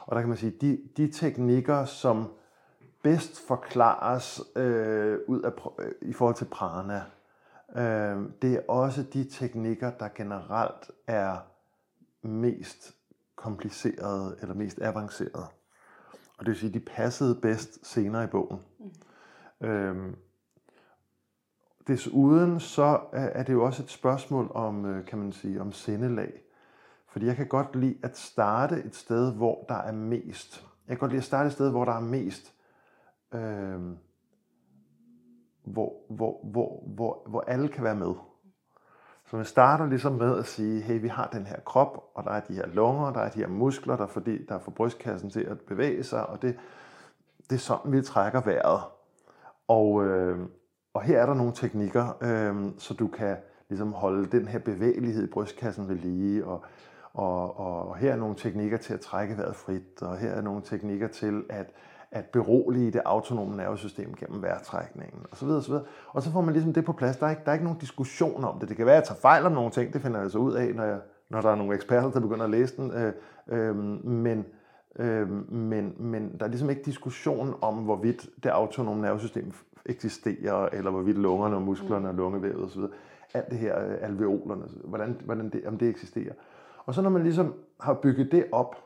Og 0.00 0.16
der 0.16 0.22
kan 0.22 0.28
man 0.28 0.38
sige, 0.38 0.56
de, 0.60 0.88
de 0.96 1.10
teknikker, 1.10 1.84
som 1.84 2.32
bedst 3.04 3.46
forklares 3.46 4.42
øh, 4.56 5.18
ud 5.28 5.42
af, 5.42 5.52
øh, 5.78 5.92
i 6.02 6.12
forhold 6.12 6.34
til 6.34 6.44
prana, 6.44 7.02
øh, 7.76 8.30
det 8.42 8.54
er 8.54 8.60
også 8.68 9.02
de 9.02 9.24
teknikker, 9.24 9.90
der 9.90 10.08
generelt 10.14 10.90
er 11.06 11.38
mest 12.22 12.94
komplicerede 13.36 14.36
eller 14.42 14.54
mest 14.54 14.80
avancerede. 14.82 15.46
Og 16.38 16.46
det 16.46 16.46
vil 16.46 16.56
sige, 16.56 16.72
de 16.72 16.80
passede 16.80 17.40
bedst 17.42 17.86
senere 17.86 18.24
i 18.24 18.26
bogen. 18.26 18.60
Mm. 19.60 19.68
Øhm, 19.68 20.16
desuden 21.86 22.60
så 22.60 23.00
er 23.12 23.26
er 23.26 23.42
det 23.42 23.52
jo 23.52 23.64
også 23.64 23.82
et 23.82 23.90
spørgsmål 23.90 24.50
om, 24.54 24.86
øh, 24.86 25.06
kan 25.06 25.18
man 25.18 25.32
sige, 25.32 25.60
om 25.60 25.72
sindelag. 25.72 26.32
Fordi 27.08 27.26
jeg 27.26 27.36
kan 27.36 27.48
godt 27.48 27.76
lide 27.76 27.96
at 28.02 28.18
starte 28.18 28.82
et 28.84 28.94
sted, 28.94 29.32
hvor 29.32 29.64
der 29.68 29.74
er 29.74 29.92
mest. 29.92 30.66
Jeg 30.88 30.96
kan 30.96 30.98
godt 30.98 31.10
lide 31.10 31.20
at 31.20 31.24
starte 31.24 31.46
et 31.46 31.52
sted, 31.52 31.70
hvor 31.70 31.84
der 31.84 31.92
er 31.92 32.00
mest. 32.00 32.53
Øhm, 33.34 33.96
hvor, 35.64 35.92
hvor, 36.10 36.40
hvor, 36.44 36.82
hvor, 36.86 37.22
hvor 37.28 37.40
alle 37.46 37.68
kan 37.68 37.84
være 37.84 37.94
med. 37.94 38.14
Så 39.26 39.36
man 39.36 39.44
starter 39.44 39.86
ligesom 39.86 40.12
med 40.12 40.38
at 40.38 40.46
sige, 40.46 40.80
hey, 40.80 41.00
vi 41.00 41.08
har 41.08 41.28
den 41.32 41.46
her 41.46 41.60
krop, 41.60 42.10
og 42.14 42.24
der 42.24 42.30
er 42.30 42.40
de 42.40 42.54
her 42.54 42.66
lunger, 42.66 43.12
der 43.12 43.20
er 43.20 43.30
de 43.30 43.38
her 43.38 43.48
muskler, 43.48 43.96
der, 43.96 44.06
fordi, 44.06 44.46
der 44.46 44.58
får 44.58 44.72
brystkassen 44.72 45.30
til 45.30 45.40
at 45.40 45.60
bevæge 45.60 46.02
sig, 46.02 46.26
og 46.26 46.42
det, 46.42 46.58
det 47.50 47.56
er 47.56 47.60
sådan, 47.60 47.92
vi 47.92 48.02
trækker 48.02 48.40
vejret. 48.40 48.80
Og, 49.68 50.04
øh, 50.04 50.38
og 50.94 51.02
her 51.02 51.20
er 51.20 51.26
der 51.26 51.34
nogle 51.34 51.52
teknikker, 51.52 52.16
øh, 52.22 52.72
så 52.78 52.94
du 52.94 53.08
kan 53.08 53.36
ligesom 53.68 53.92
holde 53.92 54.26
den 54.38 54.48
her 54.48 54.58
bevægelighed 54.58 55.24
i 55.24 55.30
brystkassen 55.30 55.88
ved 55.88 55.96
lige, 55.96 56.46
og, 56.46 56.64
og, 57.12 57.58
og, 57.58 57.88
og 57.88 57.96
her 57.96 58.12
er 58.12 58.16
nogle 58.16 58.36
teknikker 58.36 58.76
til 58.76 58.94
at 58.94 59.00
trække 59.00 59.36
vejret 59.36 59.56
frit, 59.56 60.02
og 60.02 60.18
her 60.18 60.30
er 60.30 60.40
nogle 60.40 60.62
teknikker 60.62 61.08
til 61.08 61.44
at, 61.50 61.66
at 62.14 62.24
berolige 62.24 62.90
det 62.90 63.02
autonome 63.04 63.56
nervesystem 63.56 64.14
gennem 64.14 64.42
vejrtrækningen, 64.42 65.26
osv. 65.32 65.48
osv. 65.48 65.74
Og 66.08 66.22
så 66.22 66.32
får 66.32 66.40
man 66.40 66.52
ligesom 66.52 66.72
det 66.72 66.84
på 66.84 66.92
plads. 66.92 67.16
Der 67.16 67.26
er, 67.26 67.30
ikke, 67.30 67.42
der 67.44 67.50
er 67.50 67.52
ikke 67.52 67.64
nogen 67.64 67.78
diskussion 67.78 68.44
om 68.44 68.58
det. 68.58 68.68
Det 68.68 68.76
kan 68.76 68.86
være, 68.86 68.94
at 68.94 69.00
jeg 69.00 69.08
tager 69.08 69.20
fejl 69.20 69.46
om 69.46 69.52
nogle 69.52 69.70
ting, 69.70 69.92
det 69.92 70.02
finder 70.02 70.16
jeg 70.16 70.24
altså 70.24 70.38
ud 70.38 70.52
af, 70.52 70.74
når, 70.74 70.84
jeg, 70.84 70.98
når 71.30 71.40
der 71.40 71.50
er 71.50 71.54
nogle 71.54 71.74
eksperter, 71.74 72.10
der 72.10 72.20
begynder 72.20 72.44
at 72.44 72.50
læse 72.50 72.76
den. 72.76 72.90
Øh, 72.90 73.12
øh, 73.48 73.76
men, 74.06 74.46
øh, 74.98 75.52
men, 75.52 75.94
men 75.98 76.36
der 76.38 76.44
er 76.44 76.50
ligesom 76.50 76.70
ikke 76.70 76.82
diskussion 76.82 77.54
om, 77.60 77.74
hvorvidt 77.74 78.28
det 78.42 78.50
autonome 78.50 79.02
nervesystem 79.02 79.52
eksisterer, 79.86 80.68
eller 80.72 80.90
hvorvidt 80.90 81.18
lungerne 81.18 81.56
og 81.56 81.62
musklerne 81.62 82.08
og 82.08 82.14
lungevævet 82.14 82.64
osv. 82.64 82.82
Alt 83.34 83.50
det 83.50 83.58
her, 83.58 83.88
øh, 83.88 83.96
alveolerne, 84.00 84.64
hvordan, 84.84 85.20
hvordan 85.24 85.50
det, 85.50 85.66
om 85.66 85.78
det 85.78 85.88
eksisterer. 85.88 86.32
Og 86.86 86.94
så 86.94 87.02
når 87.02 87.10
man 87.10 87.22
ligesom 87.22 87.54
har 87.80 87.94
bygget 87.94 88.32
det 88.32 88.44
op, 88.52 88.76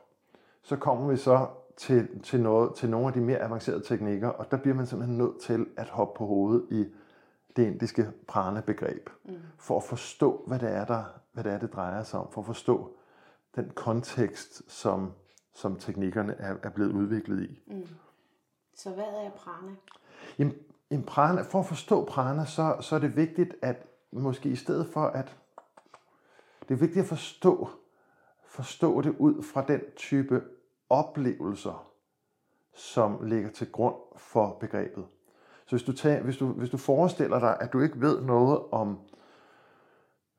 så 0.61 0.75
kommer 0.75 1.07
vi 1.07 1.17
så 1.17 1.47
til, 1.79 2.21
til, 2.23 2.41
noget, 2.41 2.75
til 2.75 2.89
nogle 2.89 3.07
af 3.07 3.13
de 3.13 3.21
mere 3.21 3.39
avancerede 3.39 3.83
teknikker, 3.83 4.27
og 4.27 4.51
der 4.51 4.57
bliver 4.57 4.75
man 4.75 4.85
simpelthen 4.87 5.17
nødt 5.17 5.41
til 5.41 5.67
at 5.77 5.89
hoppe 5.89 6.17
på 6.17 6.25
hovedet 6.25 6.67
i 6.71 6.85
det 7.55 7.65
indiske 7.65 8.11
prana-begreb, 8.27 9.09
mm. 9.25 9.35
for 9.57 9.77
at 9.77 9.83
forstå, 9.83 10.43
hvad 10.47 10.59
det, 10.59 10.71
er, 10.71 10.85
der, 10.85 11.03
hvad 11.31 11.43
det 11.43 11.51
er, 11.53 11.59
det 11.59 11.73
drejer 11.73 12.03
sig 12.03 12.19
om, 12.19 12.31
for 12.31 12.41
at 12.41 12.45
forstå 12.45 12.97
den 13.55 13.71
kontekst, 13.75 14.71
som, 14.71 15.11
som 15.53 15.75
teknikkerne 15.75 16.35
er, 16.39 16.55
er 16.63 16.69
blevet 16.69 16.91
udviklet 16.91 17.43
i. 17.43 17.61
Mm. 17.67 17.87
Så 18.75 18.89
hvad 18.89 19.03
er 19.03 19.29
prana? 19.29 19.71
Jamen, 20.39 20.55
en 20.89 21.03
prana, 21.03 21.41
for 21.41 21.59
at 21.59 21.65
forstå 21.65 22.05
prana, 22.05 22.45
så, 22.45 22.77
så 22.81 22.95
er 22.95 22.99
det 22.99 23.15
vigtigt, 23.15 23.55
at 23.61 23.85
måske 24.11 24.49
i 24.49 24.55
stedet 24.55 24.87
for 24.87 25.05
at... 25.05 25.37
Det 26.61 26.75
er 26.75 26.79
vigtigt 26.79 27.03
at 27.03 27.09
forstå, 27.09 27.69
forstå 28.45 29.01
det 29.01 29.15
ud 29.19 29.43
fra 29.43 29.65
den 29.67 29.81
type 29.95 30.43
oplevelser, 30.89 31.91
som 32.75 33.23
ligger 33.23 33.49
til 33.49 33.71
grund 33.71 33.95
for 34.17 34.57
begrebet. 34.59 35.05
Så 35.65 35.75
hvis 35.75 35.83
du, 35.83 35.93
tager, 35.93 36.21
hvis, 36.23 36.37
du, 36.37 36.47
hvis 36.47 36.69
du 36.69 36.77
forestiller 36.77 37.39
dig, 37.39 37.57
at 37.59 37.73
du 37.73 37.79
ikke 37.79 38.01
ved 38.01 38.21
noget 38.21 38.59
om, 38.71 38.99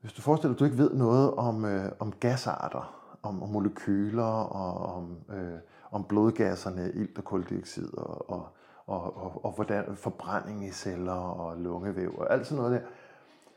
hvis 0.01 0.13
du 0.13 0.23
forestiller 0.23 0.57
dig, 0.57 0.57
at 0.57 0.61
du 0.61 0.65
ikke 0.65 0.79
ved 0.79 0.95
noget 0.95 1.35
om, 1.35 1.65
øh, 1.65 1.93
om 1.99 2.13
gasarter, 2.13 3.17
om, 3.23 3.43
om 3.43 3.49
molekyler 3.49 4.33
og 4.33 4.97
om, 4.97 5.17
øh, 5.31 5.59
om 5.91 6.05
blodgasserne, 6.05 6.93
ilt 6.95 7.19
og 7.19 7.25
koldioxid 7.25 7.99
og, 7.99 8.31
og, 8.31 8.49
og, 8.87 9.17
og, 9.17 9.45
og 9.45 9.53
hvordan 9.53 9.97
forbrænding 9.97 10.67
i 10.67 10.71
celler 10.71 11.13
og 11.13 11.57
lungevæv 11.57 12.15
og 12.19 12.33
alt 12.33 12.47
sådan 12.47 12.63
noget 12.63 12.81
der, 12.81 12.89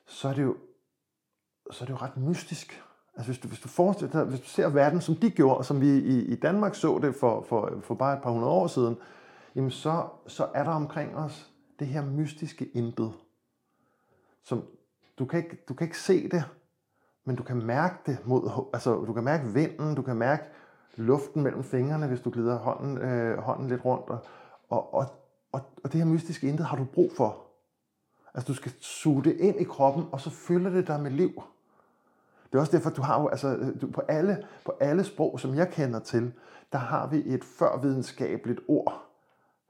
så 0.05 0.27
er 0.27 0.33
det 0.33 0.43
jo, 0.43 0.57
så 1.71 1.83
er 1.83 1.85
det 1.85 1.93
jo 1.93 1.97
ret 1.97 2.17
mystisk. 2.17 2.83
Altså 3.15 3.31
hvis 3.31 3.39
du, 3.39 3.47
hvis 3.47 3.59
du 3.59 3.67
forestiller 3.67 4.11
dig, 4.11 4.23
hvis 4.23 4.39
du 4.39 4.47
ser 4.47 4.69
verden, 4.69 5.01
som 5.01 5.15
de 5.15 5.29
gjorde, 5.29 5.57
og 5.57 5.65
som 5.65 5.81
vi 5.81 5.87
i, 5.87 6.19
i 6.19 6.35
Danmark 6.35 6.75
så 6.75 6.99
det 7.01 7.15
for, 7.15 7.45
for, 7.49 7.73
for 7.81 7.95
bare 7.95 8.17
et 8.17 8.23
par 8.23 8.31
hundrede 8.31 8.51
år 8.51 8.67
siden, 8.67 8.97
jamen 9.55 9.71
så, 9.71 10.05
så 10.27 10.47
er 10.53 10.63
der 10.63 10.71
omkring 10.71 11.15
os 11.15 11.51
det 11.79 11.87
her 11.87 12.05
mystiske 12.05 12.65
intet. 12.65 13.13
Som, 14.43 14.63
du, 15.19 15.25
kan 15.25 15.39
ikke, 15.39 15.57
du 15.69 15.73
kan 15.73 15.85
ikke 15.85 15.99
se 15.99 16.29
det, 16.29 16.43
men 17.25 17.35
du 17.35 17.43
kan 17.43 17.65
mærke 17.65 17.95
det 18.05 18.17
mod, 18.25 18.69
altså 18.73 19.05
du 19.05 19.13
kan 19.13 19.23
mærke 19.23 19.45
vinden, 19.53 19.95
du 19.95 20.01
kan 20.01 20.15
mærke 20.15 20.43
luften 20.95 21.43
mellem 21.43 21.63
fingrene, 21.63 22.07
hvis 22.07 22.21
du 22.21 22.29
glider 22.29 22.57
hånden, 22.57 22.97
øh, 22.97 23.37
hånden 23.37 23.67
lidt 23.67 23.85
rundt, 23.85 24.09
og, 24.09 24.19
og, 24.69 24.93
og, 25.51 25.61
og, 25.83 25.91
det 25.91 25.93
her 25.93 26.05
mystiske 26.05 26.47
intet 26.47 26.65
har 26.65 26.77
du 26.77 26.83
brug 26.83 27.11
for. 27.17 27.43
Altså 28.33 28.47
du 28.47 28.53
skal 28.53 28.71
suge 28.81 29.23
det 29.23 29.37
ind 29.37 29.59
i 29.59 29.63
kroppen, 29.63 30.05
og 30.11 30.21
så 30.21 30.29
fylder 30.29 30.69
det 30.69 30.87
dig 30.87 30.99
med 30.99 31.11
liv. 31.11 31.43
Det 32.53 32.57
er 32.57 32.61
også 32.61 32.77
derfor, 32.77 32.89
du 32.89 33.01
har 33.01 33.21
jo, 33.21 33.27
altså, 33.27 33.73
du, 33.81 33.87
på, 33.87 34.01
alle, 34.07 34.43
på 34.65 34.73
alle 34.79 35.03
sprog, 35.03 35.39
som 35.39 35.55
jeg 35.55 35.69
kender 35.69 35.99
til, 35.99 36.31
der 36.71 36.77
har 36.77 37.07
vi 37.07 37.23
et 37.25 37.43
førvidenskabeligt 37.43 38.59
ord 38.67 39.03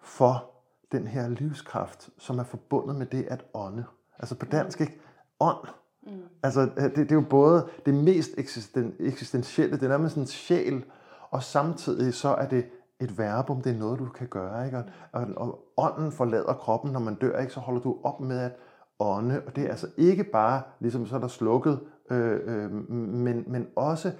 for 0.01 0.51
den 0.91 1.07
her 1.07 1.29
livskraft, 1.29 2.09
som 2.17 2.39
er 2.39 2.43
forbundet 2.43 2.95
med 2.95 3.05
det 3.05 3.25
at 3.27 3.45
ånde. 3.53 3.85
Altså 4.19 4.35
på 4.35 4.45
dansk, 4.45 4.81
ikke? 4.81 4.99
Ånd. 5.39 5.67
Mm. 6.03 6.11
Altså 6.43 6.61
det, 6.61 6.95
det 6.95 7.11
er 7.11 7.15
jo 7.15 7.25
både 7.29 7.67
det 7.85 7.93
mest 7.93 8.31
eksisten, 8.37 8.95
eksistentielle, 8.99 9.75
det 9.75 9.83
er 9.83 9.89
nærmest 9.89 10.15
en 10.15 10.27
sjæl, 10.27 10.85
og 11.29 11.43
samtidig 11.43 12.13
så 12.13 12.29
er 12.29 12.47
det 12.47 12.65
et 12.99 13.17
verbum, 13.17 13.61
det 13.61 13.75
er 13.75 13.79
noget, 13.79 13.99
du 13.99 14.05
kan 14.05 14.27
gøre. 14.27 14.65
Ikke? 14.65 14.77
Og, 14.77 14.85
og, 15.11 15.27
og 15.37 15.63
ånden 15.77 16.11
forlader 16.11 16.53
kroppen, 16.53 16.91
når 16.91 16.99
man 16.99 17.15
dør, 17.15 17.39
ikke? 17.39 17.53
så 17.53 17.59
holder 17.59 17.81
du 17.81 17.97
op 18.03 18.19
med 18.19 18.39
at 18.39 18.51
ånde, 18.99 19.41
og 19.47 19.55
det 19.55 19.63
er 19.63 19.69
altså 19.69 19.87
ikke 19.97 20.23
bare, 20.23 20.61
ligesom 20.79 21.05
så 21.05 21.15
er 21.15 21.19
der 21.19 21.27
slukket, 21.27 21.79
øh, 22.11 22.39
øh, 22.43 22.71
men, 22.91 23.43
men 23.47 23.67
også, 23.75 24.11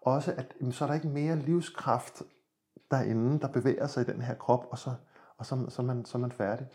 også 0.00 0.34
at 0.36 0.54
jamen, 0.60 0.72
så 0.72 0.84
er 0.84 0.88
der 0.88 0.94
ikke 0.94 1.08
mere 1.08 1.36
livskraft 1.36 2.22
derinde, 2.90 3.40
der 3.40 3.48
bevæger 3.48 3.86
sig 3.86 4.00
i 4.00 4.12
den 4.12 4.22
her 4.22 4.34
krop, 4.34 4.66
og 4.70 4.78
så, 4.78 4.90
og 5.38 5.46
så, 5.46 5.66
så, 5.68 5.82
er, 5.82 5.86
man, 5.86 6.04
så 6.04 6.18
er 6.18 6.20
man 6.20 6.32
færdig. 6.32 6.66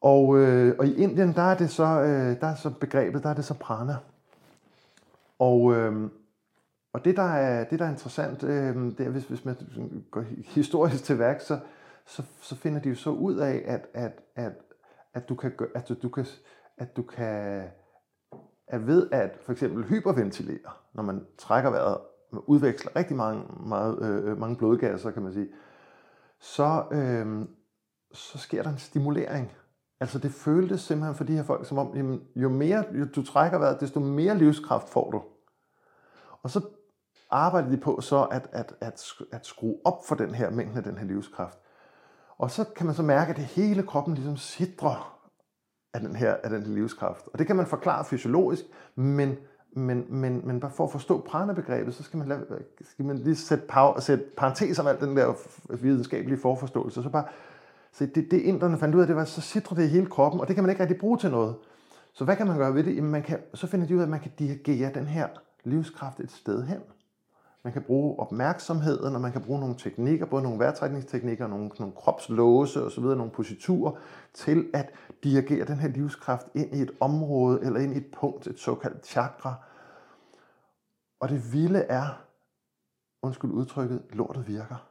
Og, 0.00 0.38
øh, 0.38 0.76
og 0.78 0.86
i 0.86 0.94
Indien, 0.94 1.34
der 1.34 1.42
er 1.42 1.56
det 1.56 1.70
så, 1.70 1.84
øh, 1.84 2.40
der 2.40 2.46
er 2.46 2.54
så 2.54 2.70
begrebet, 2.70 3.22
der 3.22 3.30
er 3.30 3.34
det 3.34 3.44
så 3.44 3.54
prana. 3.54 3.96
Og, 5.38 5.74
øh, 5.74 6.10
og 6.92 7.04
det, 7.04 7.16
der 7.16 7.22
er, 7.22 7.64
det, 7.64 7.78
der 7.78 7.84
er 7.84 7.90
interessant, 7.90 8.42
øh, 8.42 8.76
det 8.76 9.00
er, 9.00 9.08
hvis, 9.08 9.24
hvis 9.24 9.44
man 9.44 9.56
går 10.10 10.24
historisk 10.44 11.04
til 11.04 11.18
værk, 11.18 11.40
så, 11.40 11.58
så, 12.06 12.22
så 12.40 12.56
finder 12.56 12.80
de 12.80 12.88
jo 12.88 12.94
så 12.94 13.10
ud 13.10 13.36
af, 13.36 13.62
at, 13.66 13.86
at, 13.94 14.12
at, 14.34 14.52
at 15.14 15.28
du 15.28 15.34
kan, 15.34 15.52
at 15.74 15.88
du, 15.88 15.94
du 16.02 16.08
kan, 16.08 16.26
at 16.78 16.96
du 16.96 17.02
kan, 17.02 17.62
er 18.70 18.78
ved 18.78 19.08
at 19.12 19.38
for 19.42 19.52
eksempel 19.52 19.84
hyperventilere, 19.84 20.72
når 20.94 21.02
man 21.02 21.26
trækker 21.38 21.70
vejret, 21.70 21.98
man 22.32 22.42
udveksler 22.46 22.96
rigtig 22.96 23.16
mange, 23.16 23.44
meget, 23.66 24.02
øh, 24.02 24.38
mange 24.38 24.56
blodgasser, 24.56 25.10
kan 25.10 25.22
man 25.22 25.32
sige, 25.32 25.48
så, 26.40 26.84
øh, 26.92 27.46
så 28.12 28.38
sker 28.38 28.62
der 28.62 28.70
en 28.70 28.78
stimulering 28.78 29.52
Altså 30.00 30.18
det 30.18 30.32
føltes 30.32 30.80
simpelthen 30.80 31.14
for 31.14 31.24
de 31.24 31.36
her 31.36 31.42
folk, 31.42 31.66
som 31.66 31.78
om, 31.78 31.96
jamen, 31.96 32.22
jo 32.36 32.48
mere 32.48 32.84
jo 32.92 33.04
du 33.04 33.24
trækker 33.24 33.58
vejret, 33.58 33.80
desto 33.80 34.00
mere 34.00 34.38
livskraft 34.38 34.88
får 34.88 35.10
du. 35.10 35.22
Og 36.42 36.50
så 36.50 36.60
arbejdede 37.30 37.72
de 37.72 37.80
på 37.80 38.00
så 38.00 38.24
at, 38.24 38.48
at, 38.52 38.74
at, 38.80 39.04
at 39.32 39.46
skrue 39.46 39.76
op 39.84 40.06
for 40.08 40.14
den 40.14 40.34
her 40.34 40.50
mængde 40.50 40.76
af 40.76 40.82
den 40.82 40.98
her 40.98 41.04
livskraft. 41.04 41.58
Og 42.38 42.50
så 42.50 42.64
kan 42.76 42.86
man 42.86 42.94
så 42.94 43.02
mærke, 43.02 43.30
at 43.30 43.36
det 43.36 43.44
hele 43.44 43.82
kroppen 43.82 44.14
ligesom 44.14 44.36
sidrer 44.36 45.19
af 45.94 46.00
den 46.00 46.16
her, 46.16 46.34
af 46.42 46.50
den 46.50 46.62
her 46.62 46.74
livskraft. 46.74 47.24
Og 47.32 47.38
det 47.38 47.46
kan 47.46 47.56
man 47.56 47.66
forklare 47.66 48.04
fysiologisk, 48.04 48.62
men, 48.94 49.36
men, 49.72 50.04
men, 50.08 50.40
men 50.44 50.60
bare 50.60 50.70
for 50.70 50.84
at 50.84 50.92
forstå 50.92 51.20
prana-begrebet, 51.20 51.94
så 51.94 52.02
skal 52.02 52.18
man, 52.18 52.28
lade, 52.28 52.46
skal 52.82 53.04
man 53.04 53.18
lige 53.18 53.36
sætte, 53.36 53.64
pau, 53.68 54.00
sætte 54.00 54.24
parentes 54.36 54.78
om 54.78 54.86
alt 54.86 55.00
den 55.00 55.16
der 55.16 55.34
videnskabelige 55.74 56.40
forforståelse. 56.40 57.02
Så 57.02 57.08
bare 57.08 57.24
så 57.92 58.06
det, 58.06 58.30
det 58.30 58.40
inderne 58.40 58.78
fandt 58.78 58.94
ud 58.94 59.00
af, 59.00 59.06
det 59.06 59.16
var, 59.16 59.24
så 59.24 59.40
sidder 59.40 59.74
det 59.74 59.84
i 59.84 59.88
hele 59.88 60.06
kroppen, 60.06 60.40
og 60.40 60.48
det 60.48 60.54
kan 60.54 60.64
man 60.64 60.70
ikke 60.70 60.82
rigtig 60.82 60.98
bruge 60.98 61.18
til 61.18 61.30
noget. 61.30 61.54
Så 62.12 62.24
hvad 62.24 62.36
kan 62.36 62.46
man 62.46 62.58
gøre 62.58 62.74
ved 62.74 62.84
det? 62.84 62.96
Jamen 62.96 63.10
man 63.10 63.22
kan, 63.22 63.38
så 63.54 63.66
finder 63.66 63.86
de 63.86 63.94
ud 63.94 64.00
af, 64.00 64.04
at 64.04 64.10
man 64.10 64.20
kan 64.20 64.30
dirigere 64.38 64.92
den 64.94 65.06
her 65.06 65.28
livskraft 65.64 66.20
et 66.20 66.30
sted 66.30 66.62
hen. 66.62 66.78
Man 67.64 67.72
kan 67.72 67.82
bruge 67.82 68.18
opmærksomheden, 68.18 69.14
og 69.14 69.20
man 69.20 69.32
kan 69.32 69.42
bruge 69.42 69.60
nogle 69.60 69.74
teknikker, 69.78 70.26
både 70.26 70.42
nogle 70.42 70.58
vejrtrækningsteknikker, 70.58 71.46
nogle, 71.46 71.70
nogle 71.78 71.94
kropslåse 71.94 72.84
osv., 72.84 73.02
nogle 73.02 73.30
positurer, 73.30 73.92
til 74.34 74.70
at 74.74 74.90
dirigere 75.24 75.66
den 75.66 75.76
her 75.76 75.88
livskraft 75.88 76.46
ind 76.54 76.74
i 76.74 76.82
et 76.82 76.90
område, 77.00 77.60
eller 77.62 77.80
ind 77.80 77.94
i 77.94 77.96
et 77.96 78.10
punkt, 78.12 78.46
et 78.46 78.58
såkaldt 78.58 79.06
chakra. 79.06 79.54
Og 81.20 81.28
det 81.28 81.52
vilde 81.52 81.78
er, 81.78 82.24
undskyld 83.22 83.50
udtrykket, 83.50 84.02
lortet 84.12 84.48
virker. 84.48 84.86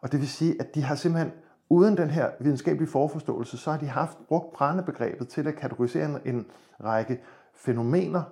Og 0.00 0.12
det 0.12 0.20
vil 0.20 0.28
sige, 0.28 0.60
at 0.60 0.74
de 0.74 0.82
har 0.82 0.94
simpelthen 0.94 1.32
uden 1.68 1.96
den 1.96 2.10
her 2.10 2.30
videnskabelige 2.40 2.90
forforståelse, 2.90 3.58
så 3.58 3.70
har 3.70 3.78
de 3.78 3.86
haft 3.86 4.18
brugt 4.28 4.52
prana-begrebet 4.52 5.28
til 5.28 5.48
at 5.48 5.56
kategorisere 5.56 6.04
en, 6.04 6.34
en 6.34 6.46
række 6.84 7.20
fænomener, 7.54 8.22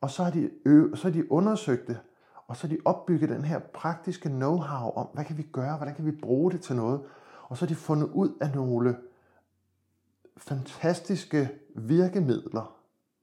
og 0.00 0.10
så 0.10 0.24
har, 0.24 0.30
de 0.30 0.50
ø- 0.64 0.94
så 0.94 1.08
har 1.08 1.12
de 1.12 1.32
undersøgt 1.32 1.86
det, 1.86 1.98
og 2.48 2.56
så 2.56 2.66
har 2.66 2.74
de 2.74 2.80
opbygget 2.84 3.30
den 3.30 3.44
her 3.44 3.58
praktiske 3.58 4.28
know-how 4.28 4.96
om, 4.96 5.06
hvad 5.14 5.24
kan 5.24 5.38
vi 5.38 5.42
gøre, 5.42 5.76
hvordan 5.76 5.94
kan 5.94 6.06
vi 6.06 6.10
bruge 6.10 6.52
det 6.52 6.60
til 6.60 6.76
noget, 6.76 7.00
og 7.42 7.56
så 7.56 7.64
har 7.64 7.68
de 7.68 7.74
fundet 7.74 8.08
ud 8.08 8.30
af 8.40 8.54
nogle 8.54 8.96
fantastiske 10.36 11.50
virkemidler, 11.76 12.76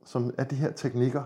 som 0.05 0.33
er 0.37 0.43
de 0.43 0.55
her 0.55 0.71
teknikker, 0.71 1.23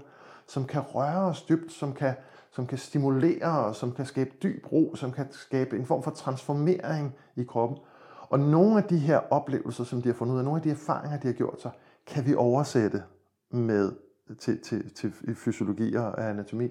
som 0.47 0.65
kan 0.65 0.81
røre 0.81 1.23
os 1.23 1.41
dybt, 1.41 1.71
som 1.71 1.93
kan, 1.93 2.13
som 2.51 2.67
kan 2.67 2.77
stimulere 2.77 3.65
os, 3.65 3.77
som 3.77 3.91
kan 3.91 4.05
skabe 4.05 4.31
dyb 4.43 4.71
ro, 4.71 4.95
som 4.95 5.11
kan 5.11 5.27
skabe 5.31 5.77
en 5.77 5.85
form 5.85 6.03
for 6.03 6.11
transformering 6.11 7.15
i 7.35 7.43
kroppen. 7.43 7.77
Og 8.21 8.39
nogle 8.39 8.77
af 8.77 8.83
de 8.83 8.97
her 8.97 9.17
oplevelser, 9.17 9.83
som 9.83 10.01
de 10.01 10.09
har 10.09 10.13
fundet 10.13 10.33
ud 10.33 10.39
af, 10.39 10.45
nogle 10.45 10.57
af 10.57 10.63
de 10.63 10.71
erfaringer, 10.71 11.19
de 11.19 11.27
har 11.27 11.33
gjort 11.33 11.61
sig, 11.61 11.71
kan 12.07 12.25
vi 12.25 12.35
oversætte 12.35 13.03
med 13.51 13.91
til, 14.39 14.61
til, 14.61 14.93
til 14.93 15.13
fysiologi 15.35 15.95
og 15.95 16.29
anatomi. 16.29 16.69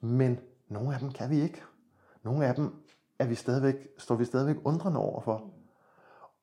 Men 0.00 0.38
nogle 0.68 0.94
af 0.94 1.00
dem 1.00 1.12
kan 1.12 1.30
vi 1.30 1.40
ikke. 1.40 1.62
Nogle 2.22 2.46
af 2.46 2.54
dem 2.54 2.74
er 3.18 3.26
vi 3.26 3.34
stadigvæk, 3.34 3.88
står 3.98 4.14
vi 4.14 4.24
stadigvæk 4.24 4.56
undrende 4.64 5.00
overfor. 5.00 5.50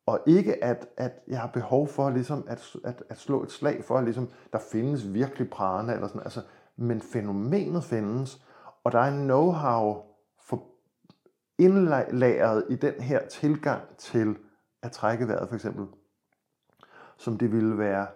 Og 0.05 0.19
ikke 0.25 0.63
at, 0.63 0.87
at 0.97 1.11
jeg 1.27 1.39
har 1.39 1.47
behov 1.47 1.87
for 1.87 2.09
ligesom 2.09 2.45
at, 2.47 2.75
at, 2.83 3.03
at 3.09 3.17
slå 3.17 3.43
et 3.43 3.51
slag 3.51 3.83
for, 3.83 3.97
at 3.97 4.03
ligesom, 4.03 4.29
der 4.53 4.59
findes 4.71 5.13
virkelig 5.13 5.49
prana, 5.49 5.93
eller 5.93 6.07
sådan, 6.07 6.23
altså, 6.23 6.41
men 6.75 7.01
fænomenet 7.01 7.83
findes, 7.83 8.45
og 8.83 8.91
der 8.91 8.99
er 8.99 9.11
en 9.11 9.29
know-how 9.29 10.03
for 10.39 10.63
indlæret 11.57 12.65
i 12.69 12.75
den 12.75 12.93
her 12.93 13.27
tilgang 13.27 13.97
til 13.97 14.37
at 14.81 14.91
trække 14.91 15.27
vejret 15.27 15.47
for 15.47 15.55
eksempel, 15.55 15.87
som 17.17 17.37
det 17.37 17.51
ville 17.51 17.77
være 17.77 18.07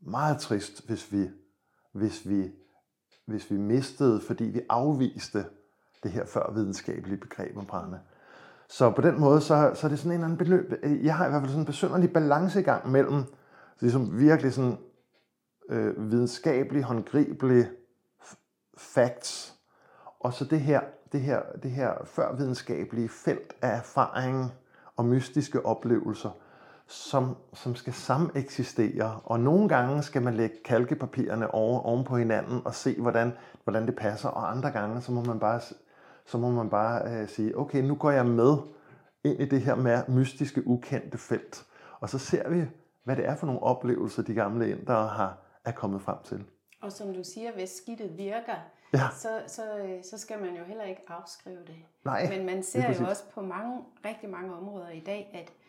meget 0.00 0.38
trist, 0.38 0.86
hvis 0.86 1.12
vi, 1.12 1.30
hvis 1.92 2.28
vi, 2.28 2.52
hvis 3.26 3.50
vi 3.50 3.56
mistede, 3.56 4.20
fordi 4.20 4.44
vi 4.44 4.60
afviste 4.68 5.44
det 6.02 6.10
her 6.10 6.26
før 6.26 6.52
videnskabelige 6.54 7.16
begreb 7.16 7.56
om 7.56 7.66
prana. 7.66 7.98
Så 8.68 8.90
på 8.90 9.02
den 9.02 9.20
måde, 9.20 9.40
så, 9.40 9.70
så 9.74 9.86
er 9.86 9.88
det 9.88 9.98
sådan 9.98 10.10
en 10.10 10.14
eller 10.14 10.24
anden 10.24 10.38
beløb. 10.38 10.72
Jeg 11.04 11.16
har 11.16 11.26
i 11.26 11.30
hvert 11.30 11.40
fald 11.40 11.50
sådan 11.50 11.62
en 11.62 11.66
besynderlig 11.66 12.12
balancegang 12.12 12.90
mellem 12.90 13.24
ligesom 13.80 14.18
virkelig 14.18 14.52
sådan 14.52 14.78
øh, 15.70 16.10
videnskabelige, 16.10 16.82
håndgribelige 16.82 17.70
facts, 18.76 19.54
og 20.20 20.32
så 20.32 20.44
det 20.44 20.60
her, 20.60 20.80
det 21.12 21.20
her, 21.20 21.42
det 21.62 21.70
her 21.70 21.92
førvidenskabelige 22.04 23.08
felt 23.08 23.54
af 23.62 23.76
erfaring, 23.76 24.52
og 24.96 25.04
mystiske 25.04 25.66
oplevelser, 25.66 26.30
som, 26.92 27.36
som 27.54 27.74
skal 27.74 27.92
sameksistere. 27.92 29.20
Og 29.24 29.40
nogle 29.40 29.68
gange 29.68 30.02
skal 30.02 30.22
man 30.22 30.34
lægge 30.34 30.56
kalkepapirerne 30.64 31.54
over, 31.54 31.80
oven 31.80 32.04
på 32.04 32.16
hinanden 32.16 32.62
og 32.64 32.74
se, 32.74 33.00
hvordan, 33.00 33.32
hvordan 33.64 33.86
det 33.86 33.96
passer. 33.96 34.28
Og 34.28 34.50
andre 34.50 34.70
gange, 34.70 35.00
så 35.00 35.12
må 35.12 35.24
man 35.24 35.38
bare, 35.38 35.60
så 36.26 36.38
må 36.38 36.50
man 36.50 36.70
bare 36.70 37.10
øh, 37.10 37.28
sige, 37.28 37.58
okay, 37.58 37.82
nu 37.82 37.94
går 37.94 38.10
jeg 38.10 38.26
med 38.26 38.56
ind 39.24 39.40
i 39.40 39.44
det 39.44 39.60
her 39.60 39.74
mere 39.74 40.04
mystiske, 40.08 40.66
ukendte 40.66 41.18
felt. 41.18 41.66
Og 42.00 42.08
så 42.08 42.18
ser 42.18 42.48
vi, 42.48 42.64
hvad 43.04 43.16
det 43.16 43.28
er 43.28 43.36
for 43.36 43.46
nogle 43.46 43.62
oplevelser, 43.62 44.22
de 44.22 44.34
gamle 44.34 44.70
indere 44.70 45.08
har, 45.08 45.38
er 45.64 45.72
kommet 45.72 46.02
frem 46.02 46.16
til. 46.24 46.44
Og 46.82 46.92
som 46.92 47.14
du 47.14 47.24
siger, 47.24 47.52
hvis 47.52 47.70
skidtet 47.70 48.18
virker, 48.18 48.56
ja. 48.92 49.08
så, 49.16 49.28
så, 49.46 49.62
så 50.10 50.18
skal 50.18 50.40
man 50.40 50.56
jo 50.56 50.64
heller 50.64 50.84
ikke 50.84 51.02
afskrive 51.08 51.60
det. 51.66 51.76
Nej, 52.04 52.28
Men 52.28 52.46
man 52.46 52.62
ser 52.62 53.00
jo 53.00 53.06
også 53.06 53.22
på 53.34 53.40
mange, 53.40 53.80
rigtig 54.04 54.30
mange 54.30 54.54
områder 54.54 54.88
i 54.88 55.00
dag, 55.00 55.30
at 55.34 55.61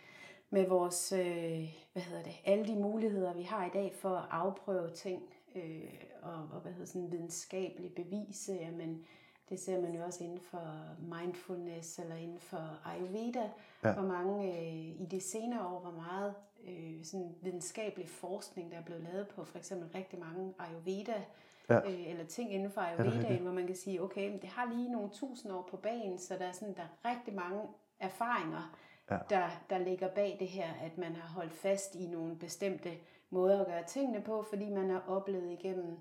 med 0.54 0.68
vores, 0.68 1.12
øh, 1.12 1.74
hvad 1.94 2.04
hedder 2.04 2.24
det, 2.24 2.34
alle 2.46 2.68
de 2.68 2.76
muligheder, 2.76 3.34
vi 3.34 3.42
har 3.42 3.66
i 3.66 3.70
dag 3.74 3.94
for 3.96 4.10
at 4.10 4.26
afprøve 4.32 4.90
ting, 4.90 5.24
øh, 5.56 5.94
og, 6.22 6.34
og 6.34 6.60
hvad 6.62 6.72
hedder 6.72 6.88
sådan 6.88 7.12
videnskabelig 7.12 7.94
bevise, 7.96 8.54
jamen, 8.54 9.06
det 9.50 9.60
ser 9.60 9.82
man 9.82 9.96
jo 9.96 10.04
også 10.04 10.24
inden 10.24 10.40
for 10.40 10.88
mindfulness 11.00 12.00
eller 12.00 12.16
inden 12.16 12.40
for 12.40 12.80
Ayurveda, 12.86 13.50
ja. 13.84 13.94
hvor 13.94 14.04
mange 14.04 14.60
øh, 14.60 15.02
i 15.02 15.08
de 15.12 15.22
senere 15.22 15.68
år, 15.68 15.80
hvor 15.80 15.92
meget 15.92 16.34
øh, 16.68 17.04
sådan 17.04 17.36
videnskabelig 17.42 18.10
forskning, 18.10 18.72
der 18.72 18.78
er 18.78 18.84
blevet 18.84 19.04
lavet 19.04 19.28
på 19.28 19.44
for 19.44 19.58
eksempel 19.58 19.90
rigtig 19.96 20.20
mange 20.20 20.54
Ayurveda 20.60 21.24
ja. 21.70 21.92
øh, 21.92 22.10
eller 22.10 22.26
ting 22.26 22.54
inden 22.54 22.72
for 22.72 22.82
Ayurvedaen, 22.82 23.42
hvor 23.42 23.52
man 23.52 23.68
kan 23.68 23.76
sige, 23.76 24.02
okay, 24.02 24.34
det 24.42 24.50
har 24.50 24.74
lige 24.74 24.92
nogle 24.92 25.10
tusind 25.10 25.54
år 25.54 25.68
på 25.72 25.78
banen, 25.78 26.20
så 26.20 26.38
der 26.38 26.46
er, 26.46 26.52
sådan, 26.52 26.76
der 26.76 26.84
er 26.84 27.10
rigtig 27.10 27.34
mange 27.34 27.62
erfaringer, 28.00 28.78
ja. 29.12 29.18
der, 29.30 29.50
der 29.70 29.78
ligger 29.78 30.08
bag 30.08 30.38
det 30.40 30.48
her, 30.48 30.68
at 30.84 30.98
man 30.98 31.16
har 31.16 31.28
holdt 31.28 31.54
fast 31.54 31.96
i 31.96 32.08
nogle 32.08 32.36
bestemte 32.36 32.92
måder 33.30 33.62
at 33.62 33.68
gøre 33.68 33.84
tingene 33.84 34.22
på, 34.22 34.46
fordi 34.50 34.70
man 34.70 34.90
har 34.90 35.04
oplevet 35.08 35.52
igennem 35.52 35.98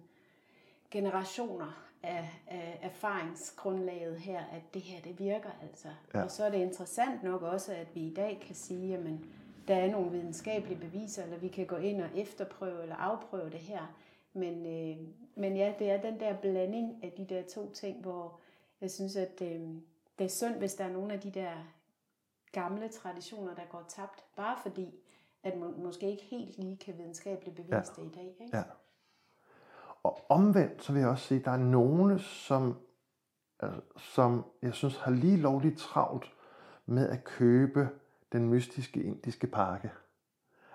generationer 0.91 1.89
af, 2.03 2.31
af 2.47 2.79
erfaringsgrundlaget 2.83 4.19
her, 4.21 4.39
at 4.39 4.63
det 4.75 4.83
her, 4.83 5.01
det 5.01 5.19
virker 5.19 5.51
altså. 5.63 5.89
Ja. 6.15 6.23
Og 6.23 6.31
så 6.31 6.45
er 6.45 6.51
det 6.51 6.59
interessant 6.59 7.23
nok 7.23 7.43
også, 7.43 7.73
at 7.73 7.95
vi 7.95 8.01
i 8.01 8.15
dag 8.15 8.43
kan 8.47 8.55
sige, 8.55 8.95
at 8.95 9.05
der 9.69 9.75
er 9.75 9.91
nogle 9.91 10.11
videnskabelige 10.11 10.81
beviser, 10.81 11.25
eller 11.25 11.39
vi 11.39 11.49
kan 11.49 11.67
gå 11.67 11.77
ind 11.77 12.03
og 12.03 12.09
efterprøve 12.15 12.83
eller 12.83 12.97
afprøve 12.97 13.51
det 13.51 13.61
her. 13.61 13.97
Men, 14.33 14.67
øh, 14.67 14.97
men 15.35 15.57
ja, 15.57 15.73
det 15.79 15.91
er 15.91 16.01
den 16.01 16.21
der 16.21 16.37
blanding 16.37 17.05
af 17.05 17.13
de 17.13 17.25
der 17.25 17.43
to 17.43 17.71
ting, 17.71 18.03
hvor 18.03 18.41
jeg 18.81 18.91
synes, 18.91 19.17
at 19.17 19.43
øh, 19.43 19.61
det 20.19 20.25
er 20.25 20.29
synd, 20.29 20.55
hvis 20.55 20.75
der 20.75 20.85
er 20.85 20.93
nogle 20.93 21.13
af 21.13 21.21
de 21.21 21.31
der 21.31 21.53
gamle 22.53 22.89
traditioner, 22.89 23.55
der 23.55 23.65
går 23.71 23.85
tabt, 23.89 24.25
bare 24.37 24.57
fordi, 24.63 24.95
at 25.43 25.59
man 25.59 25.75
måske 25.79 26.11
ikke 26.11 26.23
helt 26.23 26.59
lige 26.59 26.77
kan 26.77 26.99
videnskabeligt 26.99 27.57
bevise 27.57 27.75
ja. 27.77 28.03
det 28.03 28.05
i 28.05 28.15
dag. 28.15 28.37
Ikke? 28.41 28.57
Ja. 28.57 28.63
Og 30.03 30.21
omvendt, 30.29 30.85
så 30.85 30.93
vil 30.93 31.01
jeg 31.01 31.09
også 31.09 31.27
sige, 31.27 31.39
at 31.39 31.45
der 31.45 31.51
er 31.51 31.57
nogle, 31.57 32.19
som, 32.19 32.79
altså, 33.61 33.81
som 33.97 34.45
jeg 34.63 34.75
synes 34.75 34.97
har 34.97 35.11
lige 35.11 35.37
lovligt 35.37 35.79
travlt 35.79 36.33
med 36.87 37.09
at 37.09 37.25
købe 37.25 37.89
den 38.33 38.49
mystiske 38.49 39.03
indiske 39.03 39.47
pakke. 39.47 39.91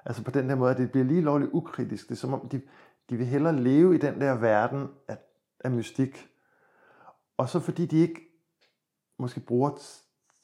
Altså 0.06 0.24
på 0.24 0.32
den 0.32 0.50
der 0.50 0.56
måde, 0.56 0.72
at 0.72 0.78
det 0.78 0.92
bliver 0.92 1.06
lige 1.06 1.22
lovligt 1.22 1.52
ukritisk. 1.54 2.10
Det 2.10 2.16
er 2.16 2.20
som 2.20 2.34
om, 2.34 2.50
de, 2.50 2.62
de 3.10 3.18
vil 3.18 3.26
hellere 3.26 3.56
leve 3.56 3.96
i 3.96 3.98
den 3.98 4.22
der 4.22 4.36
verden 4.36 4.90
af, 5.08 5.18
af 5.60 5.72
mystik. 5.72 6.28
Og 7.38 7.50
så 7.50 7.60
fordi 7.60 7.86
de 7.86 7.98
ikke 7.98 8.22
måske 9.18 9.40
bruger 9.40 9.70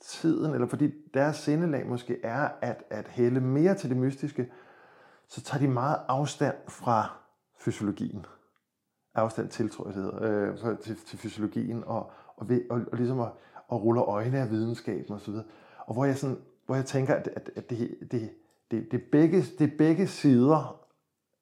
tiden, 0.04 0.54
eller 0.54 0.68
fordi 0.68 0.94
deres 1.14 1.36
sindelag 1.36 1.88
måske 1.88 2.20
er 2.24 2.50
at, 2.62 2.84
at 2.90 3.08
hælde 3.08 3.42
mere 3.42 3.76
til 3.76 3.90
det 3.90 3.98
mystiske, 3.98 4.52
så 5.28 5.42
tager 5.42 5.62
de 5.62 5.68
meget 5.68 5.98
afstand 6.08 6.56
fra 6.68 7.16
fysiologien. 7.58 8.26
Afstand 9.16 9.50
til, 9.50 9.70
tror 9.70 9.88
jeg 9.88 9.96
det 9.96 10.04
hedder, 10.04 10.72
øh, 10.72 10.80
til, 10.80 10.96
til 10.96 11.20
fysiologien, 11.20 11.84
og, 11.84 12.12
og, 12.38 12.50
ved, 12.50 12.62
og, 12.70 12.82
og 12.92 12.98
ligesom 12.98 13.20
at, 13.20 13.32
og 13.68 13.84
ruller 13.84 14.04
øjne 14.04 14.40
af 14.40 14.50
videnskaben 14.50 15.16
osv. 15.16 15.34
Og, 15.34 15.44
og 15.80 15.94
hvor 15.94 16.06
jeg, 16.06 16.18
sådan, 16.18 16.38
hvor 16.66 16.76
jeg 16.76 16.86
tænker, 16.86 17.16
at, 17.16 17.30
at, 17.36 17.50
at 17.56 17.70
det, 17.70 17.98
det, 18.12 18.30
det, 18.72 18.92
det, 18.92 19.04
begge, 19.12 19.42
det 19.60 19.74
er 19.74 19.78
begge 19.78 20.08
sider 20.08 20.84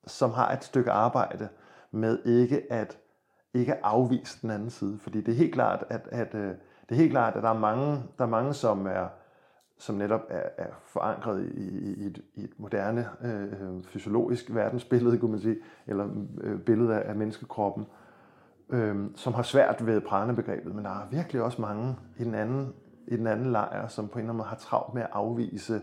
som 0.08 0.32
har 0.32 0.52
et 0.52 0.63
stykke 0.63 0.91
arbejde 0.91 1.50
med 1.91 2.26
ikke 2.26 2.71
at 2.74 2.97
ikke 3.54 3.86
afvise 3.86 4.41
den 4.41 4.50
anden 4.50 4.69
side. 4.69 5.00
Fordi 5.00 5.21
det 5.21 5.32
er 5.32 5.38
helt 5.38 5.54
klart, 5.54 5.86
at, 5.89 6.08
at, 6.12 6.36
at 6.36 6.56
det 6.91 6.97
er 6.97 7.01
helt 7.01 7.12
klart, 7.12 7.36
at 7.36 7.43
der 7.43 7.49
er 7.49 7.60
mange, 7.60 8.04
der 8.17 8.25
er 8.25 8.30
mange 8.30 8.54
som, 8.54 8.88
er, 8.88 9.08
som 9.77 9.95
netop 9.95 10.21
er, 10.30 10.43
er 10.58 10.67
forankret 10.86 11.51
i, 11.54 11.93
i, 11.93 12.06
et, 12.06 12.21
i 12.36 12.43
et 12.43 12.51
moderne 12.58 13.10
øh, 13.23 13.84
fysiologisk 13.84 14.56
verdensbillede, 14.56 15.17
kunne 15.17 15.32
man 15.32 15.39
sige, 15.39 15.58
eller 15.88 16.08
øh, 16.41 16.60
billede 16.60 16.95
af, 16.95 17.10
af 17.10 17.15
menneskekroppen, 17.15 17.86
øh, 18.69 18.95
som 19.15 19.34
har 19.34 19.43
svært 19.43 19.86
ved 19.86 20.01
prana-begrebet, 20.01 20.75
men 20.75 20.86
der 20.86 20.91
er 20.91 21.08
virkelig 21.12 21.41
også 21.41 21.62
mange 21.62 21.95
i 22.17 22.23
den 22.23 22.36
anden, 22.36 22.73
i 23.08 23.17
den 23.17 23.27
anden 23.27 23.51
lejr, 23.51 23.88
som 23.88 24.08
på 24.08 24.13
en 24.13 24.19
eller 24.19 24.30
anden 24.30 24.38
måde 24.38 24.49
har 24.49 24.56
travlt 24.56 24.93
med 24.93 25.01
at 25.01 25.10
afvise 25.12 25.82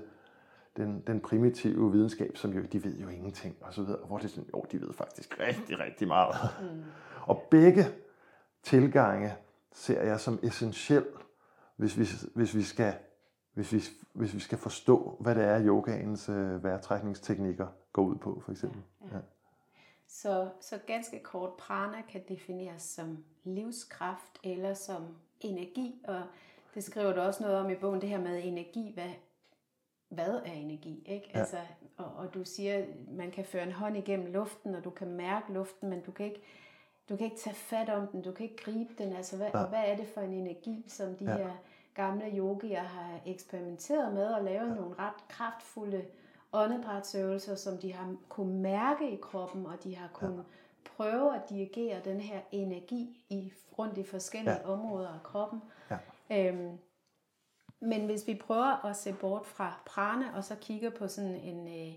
den, 0.76 1.02
den 1.06 1.20
primitive 1.20 1.92
videnskab, 1.92 2.36
som 2.36 2.50
jo, 2.50 2.62
de 2.72 2.84
ved 2.84 2.96
jo 2.96 3.08
ingenting, 3.08 3.56
og 3.60 3.74
så 3.74 3.82
videre, 3.82 4.00
hvor 4.06 4.16
det 4.16 4.24
er 4.24 4.28
sådan, 4.28 4.50
jo, 4.54 4.64
de 4.72 4.80
ved 4.80 4.92
faktisk 4.92 5.40
rigtig, 5.40 5.80
rigtig 5.80 6.08
meget. 6.08 6.34
Mm. 6.60 6.82
og 7.26 7.46
begge 7.50 7.84
tilgange 8.62 9.32
ser 9.72 10.02
jeg 10.02 10.20
som 10.20 10.38
essentiel, 10.42 11.06
hvis 11.76 11.98
vi, 11.98 12.06
hvis 12.34 12.54
vi 12.54 12.62
skal 12.62 12.94
hvis 13.58 13.72
vi, 13.72 13.82
hvis 14.12 14.34
vi 14.34 14.40
skal 14.40 14.58
forstå, 14.58 15.16
hvad 15.20 15.34
det 15.34 15.44
er, 15.44 15.66
yogaens 15.66 16.28
øh, 16.28 16.64
vejrtrækningsteknikker 16.64 17.66
går 17.92 18.02
ud 18.02 18.16
på, 18.16 18.40
for 18.44 18.52
eksempel. 18.52 18.82
Ja, 19.00 19.16
ja. 19.16 19.22
Så, 20.08 20.48
så 20.60 20.78
ganske 20.86 21.22
kort, 21.22 21.52
prana 21.52 22.02
kan 22.08 22.20
defineres 22.28 22.82
som 22.82 23.24
livskraft 23.44 24.38
eller 24.44 24.74
som 24.74 25.02
energi, 25.40 26.02
og 26.08 26.22
det 26.74 26.84
skriver 26.84 27.12
du 27.12 27.20
også 27.20 27.42
noget 27.42 27.58
om 27.58 27.70
i 27.70 27.74
bogen, 27.74 28.00
det 28.00 28.08
her 28.08 28.20
med 28.20 28.44
energi, 28.44 28.92
hvad, 28.94 29.10
hvad 30.08 30.40
er 30.44 30.52
energi, 30.52 31.02
ikke? 31.06 31.30
Ja. 31.34 31.38
Altså, 31.38 31.58
og, 31.96 32.12
og 32.16 32.34
du 32.34 32.44
siger, 32.44 32.86
man 33.10 33.30
kan 33.30 33.44
føre 33.44 33.62
en 33.62 33.72
hånd 33.72 33.96
igennem 33.96 34.32
luften, 34.32 34.74
og 34.74 34.84
du 34.84 34.90
kan 34.90 35.08
mærke 35.08 35.52
luften, 35.52 35.90
men 35.90 36.00
du 36.00 36.10
kan 36.10 36.26
ikke, 36.26 36.42
du 37.08 37.16
kan 37.16 37.24
ikke 37.24 37.38
tage 37.38 37.56
fat 37.56 37.88
om 37.88 38.06
den, 38.06 38.22
du 38.22 38.32
kan 38.32 38.44
ikke 38.44 38.62
gribe 38.64 38.94
den, 38.98 39.12
altså 39.12 39.36
hvad, 39.36 39.50
ja. 39.54 39.66
hvad 39.66 39.82
er 39.86 39.96
det 39.96 40.06
for 40.14 40.20
en 40.20 40.32
energi, 40.32 40.84
som 40.88 41.14
de 41.14 41.24
ja. 41.24 41.36
her 41.36 41.50
gamle 41.94 42.24
yogier 42.36 42.82
har 42.82 43.20
eksperimenteret 43.26 44.14
med 44.14 44.26
og 44.26 44.44
lavet 44.44 44.68
ja. 44.68 44.74
nogle 44.74 44.94
ret 44.98 45.28
kraftfulde 45.28 46.04
åndedrætsøvelser, 46.52 47.54
som 47.54 47.78
de 47.78 47.92
har 47.92 48.16
kunne 48.28 48.62
mærke 48.62 49.10
i 49.10 49.16
kroppen, 49.16 49.66
og 49.66 49.84
de 49.84 49.96
har 49.96 50.08
kunnet 50.12 50.36
ja. 50.36 50.90
prøve 50.96 51.34
at 51.34 51.50
dirigere 51.50 52.00
den 52.04 52.20
her 52.20 52.40
energi 52.52 53.24
i 53.28 53.52
rundt 53.78 53.98
i 53.98 54.04
forskellige 54.04 54.60
ja. 54.60 54.68
områder 54.68 55.08
af 55.08 55.22
kroppen. 55.22 55.62
Ja. 55.90 55.98
Øhm, 56.30 56.78
men 57.80 58.06
hvis 58.06 58.26
vi 58.26 58.34
prøver 58.34 58.86
at 58.86 58.96
se 58.96 59.12
bort 59.12 59.46
fra 59.46 59.80
prana, 59.86 60.36
og 60.36 60.44
så 60.44 60.56
kigger 60.60 60.90
på 60.90 61.08
sådan 61.08 61.34
en, 61.34 61.68
øh, 61.68 61.94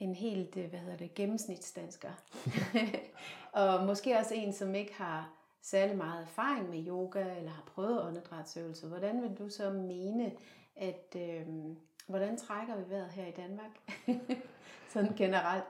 en 0.00 0.14
helt, 0.14 0.56
øh, 0.56 0.70
hvad 0.70 0.78
hedder 0.78 0.96
det, 0.96 1.14
gennemsnitsdansker, 1.14 2.10
og 3.52 3.86
måske 3.86 4.18
også 4.18 4.34
en, 4.34 4.52
som 4.52 4.74
ikke 4.74 4.94
har 4.94 5.30
særlig 5.62 5.96
meget 5.96 6.22
erfaring 6.22 6.70
med 6.70 6.86
yoga, 6.86 7.36
eller 7.36 7.50
har 7.50 7.64
prøvet 7.66 8.02
åndedrætsøvelser, 8.02 8.88
hvordan 8.88 9.22
vil 9.22 9.38
du 9.38 9.48
så 9.48 9.70
mene, 9.70 10.32
at 10.76 11.16
øh, 11.16 11.46
hvordan 12.06 12.36
trækker 12.36 12.76
vi 12.76 12.90
vejret 12.90 13.10
her 13.10 13.26
i 13.26 13.30
Danmark? 13.30 13.70
Sådan 14.92 15.14
generelt. 15.16 15.64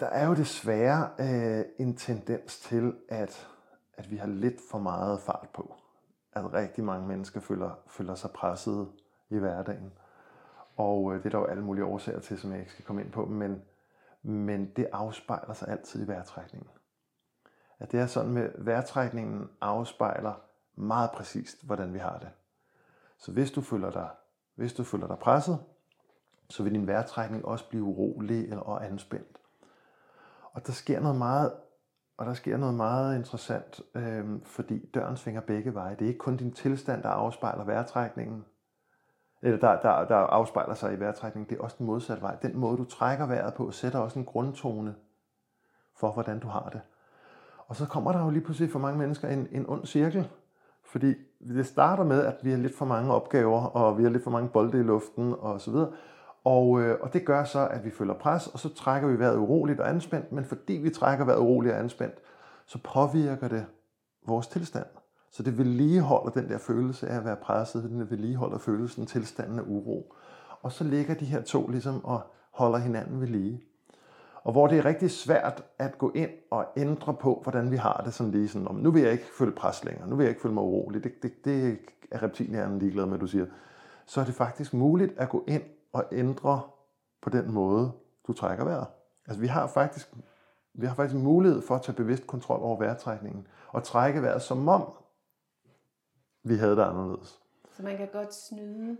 Der 0.00 0.06
er 0.06 0.26
jo 0.26 0.34
desværre 0.34 1.10
øh, 1.20 1.64
en 1.78 1.96
tendens 1.96 2.60
til, 2.60 2.94
at, 3.08 3.48
at 3.96 4.10
vi 4.10 4.16
har 4.16 4.26
lidt 4.26 4.60
for 4.70 4.78
meget 4.78 5.20
fart 5.20 5.48
på. 5.54 5.74
At 6.32 6.52
rigtig 6.52 6.84
mange 6.84 7.08
mennesker 7.08 7.40
føler, 7.40 7.70
føler 7.86 8.14
sig 8.14 8.30
presset 8.30 8.88
i 9.30 9.38
hverdagen. 9.38 9.92
Og 10.76 11.14
øh, 11.14 11.18
det 11.18 11.26
er 11.26 11.30
der 11.30 11.38
jo 11.38 11.44
alle 11.44 11.64
mulige 11.64 11.84
årsager 11.84 12.20
til, 12.20 12.38
som 12.38 12.50
jeg 12.50 12.60
ikke 12.60 12.72
skal 12.72 12.84
komme 12.84 13.02
ind 13.02 13.12
på, 13.12 13.26
men, 13.26 13.62
men 14.22 14.72
det 14.76 14.88
afspejler 14.92 15.52
sig 15.52 15.68
altid 15.68 16.04
i 16.04 16.08
vejrtrækningen 16.08 16.68
at 17.78 17.92
det 17.92 18.00
er 18.00 18.06
sådan 18.06 18.32
med 18.32 18.50
vejrtrækningen 18.58 19.48
afspejler 19.60 20.34
meget 20.76 21.10
præcist, 21.10 21.66
hvordan 21.66 21.94
vi 21.94 21.98
har 21.98 22.18
det. 22.18 22.28
Så 23.18 23.32
hvis 23.32 23.50
du 23.50 23.60
føler 23.60 23.90
dig, 23.90 24.08
hvis 24.54 24.72
du 24.72 24.84
føler 24.84 25.06
dig 25.06 25.18
presset, 25.18 25.58
så 26.50 26.62
vil 26.62 26.72
din 26.72 26.86
vejrtrækning 26.86 27.44
også 27.44 27.68
blive 27.68 27.82
urolig 27.82 28.42
eller 28.42 28.60
og 28.60 28.86
anspændt. 28.86 29.38
Og 30.52 30.66
der 30.66 30.72
sker 30.72 31.00
noget 31.00 31.16
meget, 31.16 31.52
og 32.16 32.26
der 32.26 32.34
sker 32.34 32.56
noget 32.56 32.74
meget 32.74 33.16
interessant, 33.16 33.80
øh, 33.94 34.42
fordi 34.42 34.86
døren 34.86 35.16
svinger 35.16 35.40
begge 35.40 35.74
veje. 35.74 35.96
Det 35.96 36.04
er 36.04 36.08
ikke 36.08 36.18
kun 36.18 36.36
din 36.36 36.52
tilstand, 36.52 37.02
der 37.02 37.08
afspejler 37.08 37.64
vejrtrækningen, 37.64 38.44
eller 39.42 39.58
der, 39.58 39.80
der, 39.80 40.04
der 40.04 40.16
afspejler 40.16 40.74
sig 40.74 40.94
i 40.94 41.00
vejrtrækning, 41.00 41.50
det 41.50 41.58
er 41.58 41.62
også 41.62 41.76
den 41.78 41.86
modsatte 41.86 42.22
vej. 42.22 42.36
Den 42.42 42.56
måde, 42.56 42.76
du 42.76 42.84
trækker 42.84 43.26
vejret 43.26 43.54
på, 43.54 43.70
sætter 43.70 43.98
også 43.98 44.18
en 44.18 44.24
grundtone 44.24 44.94
for, 45.96 46.12
hvordan 46.12 46.38
du 46.38 46.48
har 46.48 46.68
det. 46.72 46.80
Og 47.66 47.76
så 47.76 47.86
kommer 47.86 48.12
der 48.12 48.24
jo 48.24 48.30
lige 48.30 48.44
pludselig 48.44 48.72
for 48.72 48.78
mange 48.78 48.98
mennesker 48.98 49.28
en, 49.28 49.48
en 49.52 49.68
ond 49.68 49.86
cirkel. 49.86 50.28
Fordi 50.84 51.14
det 51.48 51.66
starter 51.66 52.04
med, 52.04 52.24
at 52.24 52.36
vi 52.42 52.50
har 52.50 52.58
lidt 52.58 52.76
for 52.76 52.84
mange 52.84 53.14
opgaver, 53.14 53.60
og 53.60 53.98
vi 53.98 54.02
har 54.02 54.10
lidt 54.10 54.24
for 54.24 54.30
mange 54.30 54.48
bolde 54.48 54.78
i 54.78 54.82
luften 54.82 55.34
og 55.38 55.60
så 55.60 55.70
videre. 55.70 55.92
Og, 56.44 56.80
øh, 56.80 56.98
og 57.00 57.12
det 57.12 57.24
gør 57.24 57.44
så, 57.44 57.68
at 57.68 57.84
vi 57.84 57.90
føler 57.90 58.14
pres, 58.14 58.46
og 58.46 58.58
så 58.58 58.74
trækker 58.74 59.08
vi 59.08 59.18
vejret 59.18 59.36
uroligt 59.36 59.80
og 59.80 59.88
anspændt. 59.88 60.32
Men 60.32 60.44
fordi 60.44 60.72
vi 60.72 60.90
trækker 60.90 61.24
vejret 61.24 61.40
uroligt 61.40 61.74
og 61.74 61.80
anspændt, 61.80 62.14
så 62.66 62.78
påvirker 62.84 63.48
det 63.48 63.66
vores 64.26 64.46
tilstand. 64.46 64.86
Så 65.36 65.42
det 65.42 65.58
vedligeholder 65.58 66.30
den 66.30 66.48
der 66.48 66.58
følelse 66.58 67.08
af 67.08 67.16
at 67.16 67.24
være 67.24 67.36
presset, 67.36 67.82
den 67.82 68.10
vedligeholder 68.10 68.58
følelsen, 68.58 69.06
tilstanden 69.06 69.58
af 69.58 69.62
uro. 69.66 70.14
Og 70.62 70.72
så 70.72 70.84
ligger 70.84 71.14
de 71.14 71.24
her 71.24 71.42
to 71.42 71.66
ligesom 71.66 72.04
og 72.04 72.20
holder 72.50 72.78
hinanden 72.78 73.20
ved 73.20 73.28
lige 73.28 73.62
og 74.46 74.52
hvor 74.52 74.66
det 74.66 74.78
er 74.78 74.84
rigtig 74.84 75.10
svært 75.10 75.64
at 75.78 75.98
gå 75.98 76.12
ind 76.14 76.30
og 76.50 76.66
ændre 76.76 77.14
på, 77.14 77.40
hvordan 77.42 77.70
vi 77.70 77.76
har 77.76 78.02
det 78.04 78.14
sådan 78.14 78.32
lige 78.32 78.48
sådan, 78.48 78.68
om 78.68 78.74
nu 78.74 78.90
vil 78.90 79.02
jeg 79.02 79.12
ikke 79.12 79.24
føle 79.38 79.52
pres 79.52 79.84
længere, 79.84 80.08
nu 80.08 80.16
vil 80.16 80.24
jeg 80.24 80.30
ikke 80.30 80.40
føle 80.40 80.54
mig 80.54 80.62
urolig, 80.62 81.04
det, 81.04 81.22
det, 81.22 81.44
det 81.44 81.78
er 82.10 82.22
reptilhjernen 82.22 82.78
ligeglad 82.78 83.06
med, 83.06 83.18
du 83.18 83.26
siger, 83.26 83.46
så 84.06 84.20
er 84.20 84.24
det 84.24 84.34
faktisk 84.34 84.74
muligt 84.74 85.12
at 85.18 85.28
gå 85.28 85.44
ind 85.48 85.62
og 85.92 86.04
ændre 86.12 86.60
på 87.22 87.30
den 87.30 87.52
måde, 87.52 87.92
du 88.26 88.32
trækker 88.32 88.64
vejret. 88.64 88.86
Altså 89.26 89.40
vi 89.40 89.46
har 89.46 89.66
faktisk, 89.66 90.14
vi 90.74 90.86
har 90.86 90.94
faktisk 90.94 91.22
mulighed 91.22 91.62
for 91.62 91.74
at 91.74 91.82
tage 91.82 91.96
bevidst 91.96 92.26
kontrol 92.26 92.60
over 92.62 92.78
vejrtrækningen, 92.78 93.46
og 93.68 93.84
trække 93.84 94.22
vejret 94.22 94.42
som 94.42 94.68
om, 94.68 94.82
vi 96.48 96.56
havde 96.56 96.76
det 96.76 96.82
anderledes. 96.82 97.40
Så 97.76 97.82
man 97.82 97.96
kan 97.96 98.08
godt 98.12 98.34
snyde 98.34 98.96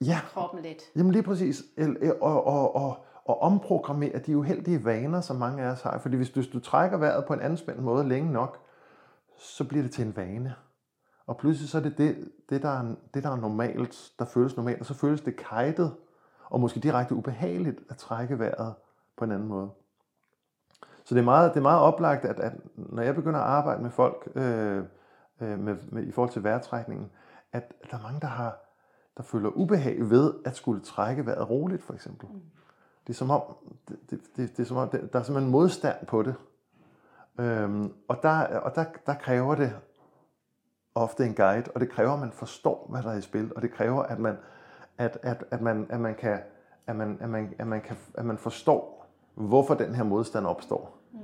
ja. 0.00 0.20
kroppen 0.28 0.62
lidt. 0.62 0.82
Jamen 0.96 1.12
lige 1.12 1.22
præcis. 1.22 1.62
Og, 2.20 2.46
og, 2.46 2.76
og, 2.76 2.96
og 3.24 3.40
omprogrammere 3.42 4.18
de 4.18 4.36
uheldige 4.36 4.84
vaner, 4.84 5.20
som 5.20 5.36
mange 5.36 5.62
af 5.62 5.70
os 5.70 5.82
har. 5.82 5.98
Fordi 5.98 6.16
hvis 6.16 6.30
du, 6.30 6.40
hvis 6.40 6.52
du 6.52 6.60
trækker 6.60 6.98
vejret 6.98 7.24
på 7.24 7.32
en 7.32 7.40
anspændt 7.40 7.82
måde 7.82 8.08
længe 8.08 8.32
nok, 8.32 8.58
så 9.36 9.64
bliver 9.64 9.82
det 9.82 9.92
til 9.92 10.06
en 10.06 10.16
vane. 10.16 10.54
Og 11.26 11.36
pludselig 11.36 11.70
så 11.70 11.78
er 11.78 11.82
det 11.82 11.98
det, 11.98 12.28
det, 12.50 12.62
der, 12.62 12.68
er, 12.68 12.94
det 13.14 13.22
der 13.22 13.30
er 13.30 13.36
normalt, 13.36 14.12
der 14.18 14.24
føles 14.24 14.56
normalt, 14.56 14.80
og 14.80 14.86
så 14.86 14.94
føles 14.94 15.20
det 15.20 15.36
kajtet, 15.36 15.94
og 16.50 16.60
måske 16.60 16.80
direkte 16.80 17.14
ubehageligt 17.14 17.80
at 17.90 17.96
trække 17.96 18.38
vejret 18.38 18.74
på 19.16 19.24
en 19.24 19.32
anden 19.32 19.48
måde. 19.48 19.70
Så 21.04 21.14
det 21.14 21.20
er 21.20 21.24
meget, 21.24 21.50
det 21.50 21.58
er 21.58 21.62
meget 21.62 21.80
oplagt, 21.80 22.24
at, 22.24 22.40
at 22.40 22.52
når 22.76 23.02
jeg 23.02 23.14
begynder 23.14 23.40
at 23.40 23.46
arbejde 23.46 23.82
med 23.82 23.90
folk 23.90 24.28
øh, 24.34 24.84
øh, 25.40 25.58
med, 25.58 25.76
med, 25.88 26.06
i 26.06 26.12
forhold 26.12 26.32
til 26.32 26.44
vejrtrækningen, 26.44 27.10
at, 27.52 27.72
der 27.90 27.96
er 27.96 28.02
mange, 28.02 28.20
der, 28.20 28.26
har, 28.26 28.58
der 29.16 29.22
føler 29.22 29.50
ubehag 29.50 30.10
ved 30.10 30.34
at 30.44 30.56
skulle 30.56 30.80
trække 30.80 31.26
vejret 31.26 31.50
roligt, 31.50 31.82
for 31.82 31.94
eksempel. 31.94 32.28
Mm. 32.28 32.40
Det 33.06 33.12
er 33.12 33.16
som 33.16 33.30
om, 33.30 33.42
det, 33.88 33.98
det, 34.10 34.20
det, 34.36 34.56
det 34.56 34.62
er 34.62 34.66
som 34.66 34.76
om 34.76 34.88
der 34.88 35.18
er 35.18 35.22
simpelthen 35.22 35.50
modstand 35.50 36.06
på 36.06 36.22
det. 36.22 36.34
Øhm, 37.40 37.92
og 38.08 38.18
der, 38.22 38.58
og 38.58 38.74
der, 38.74 38.84
der 39.06 39.14
kræver 39.14 39.54
det 39.54 39.76
ofte 40.94 41.26
en 41.26 41.34
guide, 41.34 41.70
og 41.74 41.80
det 41.80 41.90
kræver, 41.90 42.12
at 42.12 42.20
man 42.20 42.32
forstår, 42.32 42.86
hvad 42.90 43.02
der 43.02 43.10
er 43.10 43.16
i 43.16 43.20
spil, 43.20 43.52
og 43.56 43.62
det 43.62 43.70
kræver, 43.70 44.02
at 44.02 44.18
man, 44.18 44.36
at, 44.98 45.18
at, 45.22 45.44
at 45.50 45.60
man, 45.60 45.86
at 45.90 46.00
man 46.00 46.14
kan, 46.14 46.38
at 46.86 46.96
man, 46.96 47.18
at 47.20 47.28
man, 47.28 47.54
at 47.58 47.66
man, 47.66 47.80
kan, 47.80 47.96
at 48.14 48.24
man 48.24 48.38
forstår, 48.38 49.06
hvorfor 49.34 49.74
den 49.74 49.94
her 49.94 50.04
modstand 50.04 50.46
opstår. 50.46 50.98
Mm. 51.12 51.18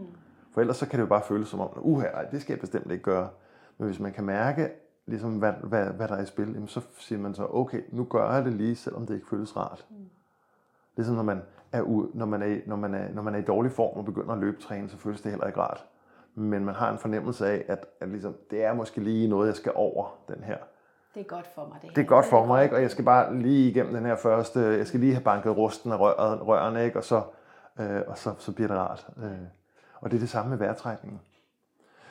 For 0.53 0.61
ellers 0.61 0.77
så 0.77 0.87
kan 0.87 0.99
det 0.99 1.03
jo 1.03 1.09
bare 1.09 1.23
føles 1.23 1.49
som 1.49 1.61
om, 1.61 1.69
uha, 1.77 2.09
det 2.31 2.41
skal 2.41 2.53
jeg 2.53 2.61
bestemt 2.61 2.91
ikke 2.91 3.05
gøre. 3.05 3.29
Men 3.79 3.87
hvis 3.87 4.01
man 4.01 4.13
kan 4.13 4.25
mærke, 4.25 4.71
ligesom, 5.07 5.39
hvad, 5.39 5.53
hvad, 5.63 5.87
hvad 5.87 6.09
der 6.09 6.15
er 6.17 6.23
i 6.23 6.27
spil, 6.27 6.53
jamen, 6.53 6.69
så 6.69 6.81
siger 6.99 7.19
man 7.19 7.35
så, 7.35 7.47
okay, 7.51 7.83
nu 7.93 8.05
gør 8.05 8.33
jeg 8.35 8.45
det 8.45 8.53
lige, 8.53 8.77
selvom 8.77 9.07
det 9.07 9.15
ikke 9.15 9.29
føles 9.29 9.57
rart. 9.57 9.87
Mm. 9.91 9.97
Ligesom 10.97 11.15
når 11.15 11.23
man, 11.23 11.43
er 11.73 11.81
ud, 11.81 12.09
når, 12.15 12.27
man 12.27 12.43
er, 12.43 12.57
når, 12.67 12.77
man 12.77 12.95
er, 12.95 13.09
når 13.13 13.23
man 13.23 13.35
er 13.35 13.39
i 13.39 13.43
dårlig 13.43 13.73
form 13.73 13.99
og 13.99 14.05
begynder 14.05 14.33
at 14.33 14.39
løbetræne, 14.39 14.89
så 14.89 14.97
føles 14.97 15.21
det 15.21 15.31
heller 15.31 15.47
ikke 15.47 15.61
rart. 15.61 15.85
Men 16.35 16.65
man 16.65 16.75
har 16.75 16.93
en 16.93 16.99
fornemmelse 16.99 17.47
af, 17.47 17.65
at, 17.69 17.87
at 18.01 18.09
ligesom, 18.09 18.35
det 18.51 18.65
er 18.65 18.75
måske 18.75 19.01
lige 19.01 19.29
noget, 19.29 19.47
jeg 19.47 19.57
skal 19.57 19.73
over 19.75 20.19
den 20.29 20.45
her. 20.45 20.57
Det 21.15 21.21
er 21.21 21.25
godt 21.25 21.47
for 21.47 21.67
mig. 21.69 21.79
Det, 21.83 21.97
det 21.97 22.03
er 22.03 22.07
godt 22.07 22.27
for 22.27 22.47
mig, 22.47 22.65
ikke? 22.65 22.77
og 22.77 22.83
jeg 22.83 22.91
skal 22.91 23.05
bare 23.05 23.39
lige 23.39 23.71
igennem 23.71 23.95
den 23.95 24.07
her 24.07 24.17
første, 24.17 24.61
jeg 24.61 24.87
skal 24.87 25.01
lige 25.01 25.13
have 25.13 25.25
banket 25.25 25.57
rusten 25.57 25.93
af 25.93 26.01
røret, 26.01 26.47
rørene, 26.47 26.85
ikke? 26.85 26.99
og, 26.99 27.05
så, 27.05 27.23
øh, 27.81 28.01
og 28.07 28.19
så, 28.19 28.35
så 28.39 28.53
bliver 28.53 28.69
det 28.69 28.77
rart. 28.77 29.07
Øh. 29.23 29.31
Og 30.01 30.11
det 30.11 30.17
er 30.17 30.21
det 30.21 30.29
samme 30.29 30.51
med 30.51 30.59
vejrtrækningen. 30.59 31.21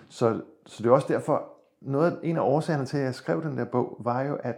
Så, 0.09 0.41
så 0.66 0.84
det 0.84 0.89
er 0.89 0.93
også 0.93 1.07
derfor, 1.07 1.49
noget, 1.82 2.20
en 2.24 2.38
af 2.38 2.41
årsagerne 2.41 2.86
til, 2.86 2.97
at 2.97 3.03
jeg 3.03 3.16
skrev 3.16 3.43
den 3.43 3.57
der 3.57 3.66
bog, 3.66 3.97
var 3.99 4.22
jo, 4.22 4.36
at 4.36 4.55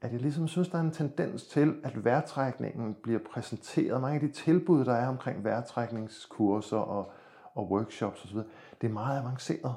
at 0.00 0.12
jeg 0.12 0.20
ligesom 0.20 0.48
synes, 0.48 0.68
der 0.68 0.78
er 0.78 0.82
en 0.82 0.90
tendens 0.90 1.46
til, 1.46 1.74
at 1.84 2.04
vejrtrækningen 2.04 2.96
bliver 3.02 3.20
præsenteret. 3.32 4.00
Mange 4.00 4.14
af 4.14 4.20
de 4.20 4.32
tilbud, 4.32 4.84
der 4.84 4.94
er 4.94 5.08
omkring 5.08 5.44
vejrtrækningskurser 5.44 6.76
og, 6.76 7.12
og 7.54 7.70
workshops 7.70 8.24
osv., 8.24 8.38
det 8.80 8.88
er 8.88 8.92
meget 8.92 9.20
avanceret. 9.20 9.74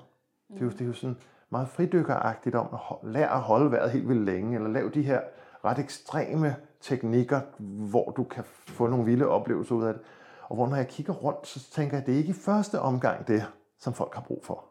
Mm. 0.49 0.55
Det, 0.55 0.61
er 0.61 0.65
jo, 0.65 0.71
det 0.71 0.81
er 0.81 0.85
jo 0.85 0.93
sådan 0.93 1.17
meget 1.49 1.69
fridykkeragtigt 1.69 2.55
om 2.55 2.67
at 2.73 3.09
lære 3.09 3.29
at 3.33 3.39
holde 3.39 3.71
vejret 3.71 3.91
helt 3.91 4.09
vildt 4.09 4.25
længe, 4.25 4.55
eller 4.55 4.69
lave 4.69 4.89
de 4.89 5.01
her 5.01 5.21
ret 5.65 5.79
ekstreme 5.79 6.55
teknikker, 6.81 7.41
hvor 7.89 8.11
du 8.11 8.23
kan 8.23 8.43
få 8.47 8.87
nogle 8.87 9.05
vilde 9.05 9.27
oplevelser 9.27 9.75
ud 9.75 9.83
af 9.83 9.93
det. 9.93 10.01
Og 10.43 10.55
hvor 10.55 10.67
når 10.67 10.75
jeg 10.75 10.87
kigger 10.87 11.13
rundt, 11.13 11.47
så 11.47 11.71
tænker 11.71 11.97
jeg, 11.97 12.01
at 12.01 12.05
det 12.05 12.13
er 12.13 12.17
ikke 12.17 12.29
i 12.29 12.33
første 12.33 12.79
omgang 12.79 13.27
det, 13.27 13.45
som 13.79 13.93
folk 13.93 14.15
har 14.15 14.21
brug 14.21 14.45
for. 14.45 14.70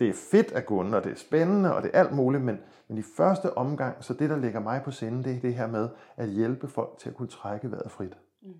Det 0.00 0.08
er 0.08 0.12
fedt 0.12 0.52
at 0.52 0.66
gå 0.66 0.76
under, 0.76 0.98
og 0.98 1.04
det 1.04 1.12
er 1.12 1.16
spændende, 1.16 1.74
og 1.74 1.82
det 1.82 1.90
er 1.94 2.00
alt 2.00 2.12
muligt, 2.12 2.42
men, 2.42 2.60
men 2.88 2.98
i 2.98 3.02
første 3.02 3.58
omgang, 3.58 4.04
så 4.04 4.14
det, 4.14 4.30
der 4.30 4.36
ligger 4.36 4.60
mig 4.60 4.82
på 4.84 4.90
sinde, 4.90 5.24
det 5.24 5.36
er 5.36 5.40
det 5.40 5.54
her 5.54 5.66
med 5.66 5.88
at 6.16 6.28
hjælpe 6.28 6.68
folk 6.68 6.98
til 6.98 7.08
at 7.08 7.14
kunne 7.14 7.28
trække 7.28 7.70
vejret 7.70 7.90
frit. 7.90 8.16
Mm. 8.42 8.54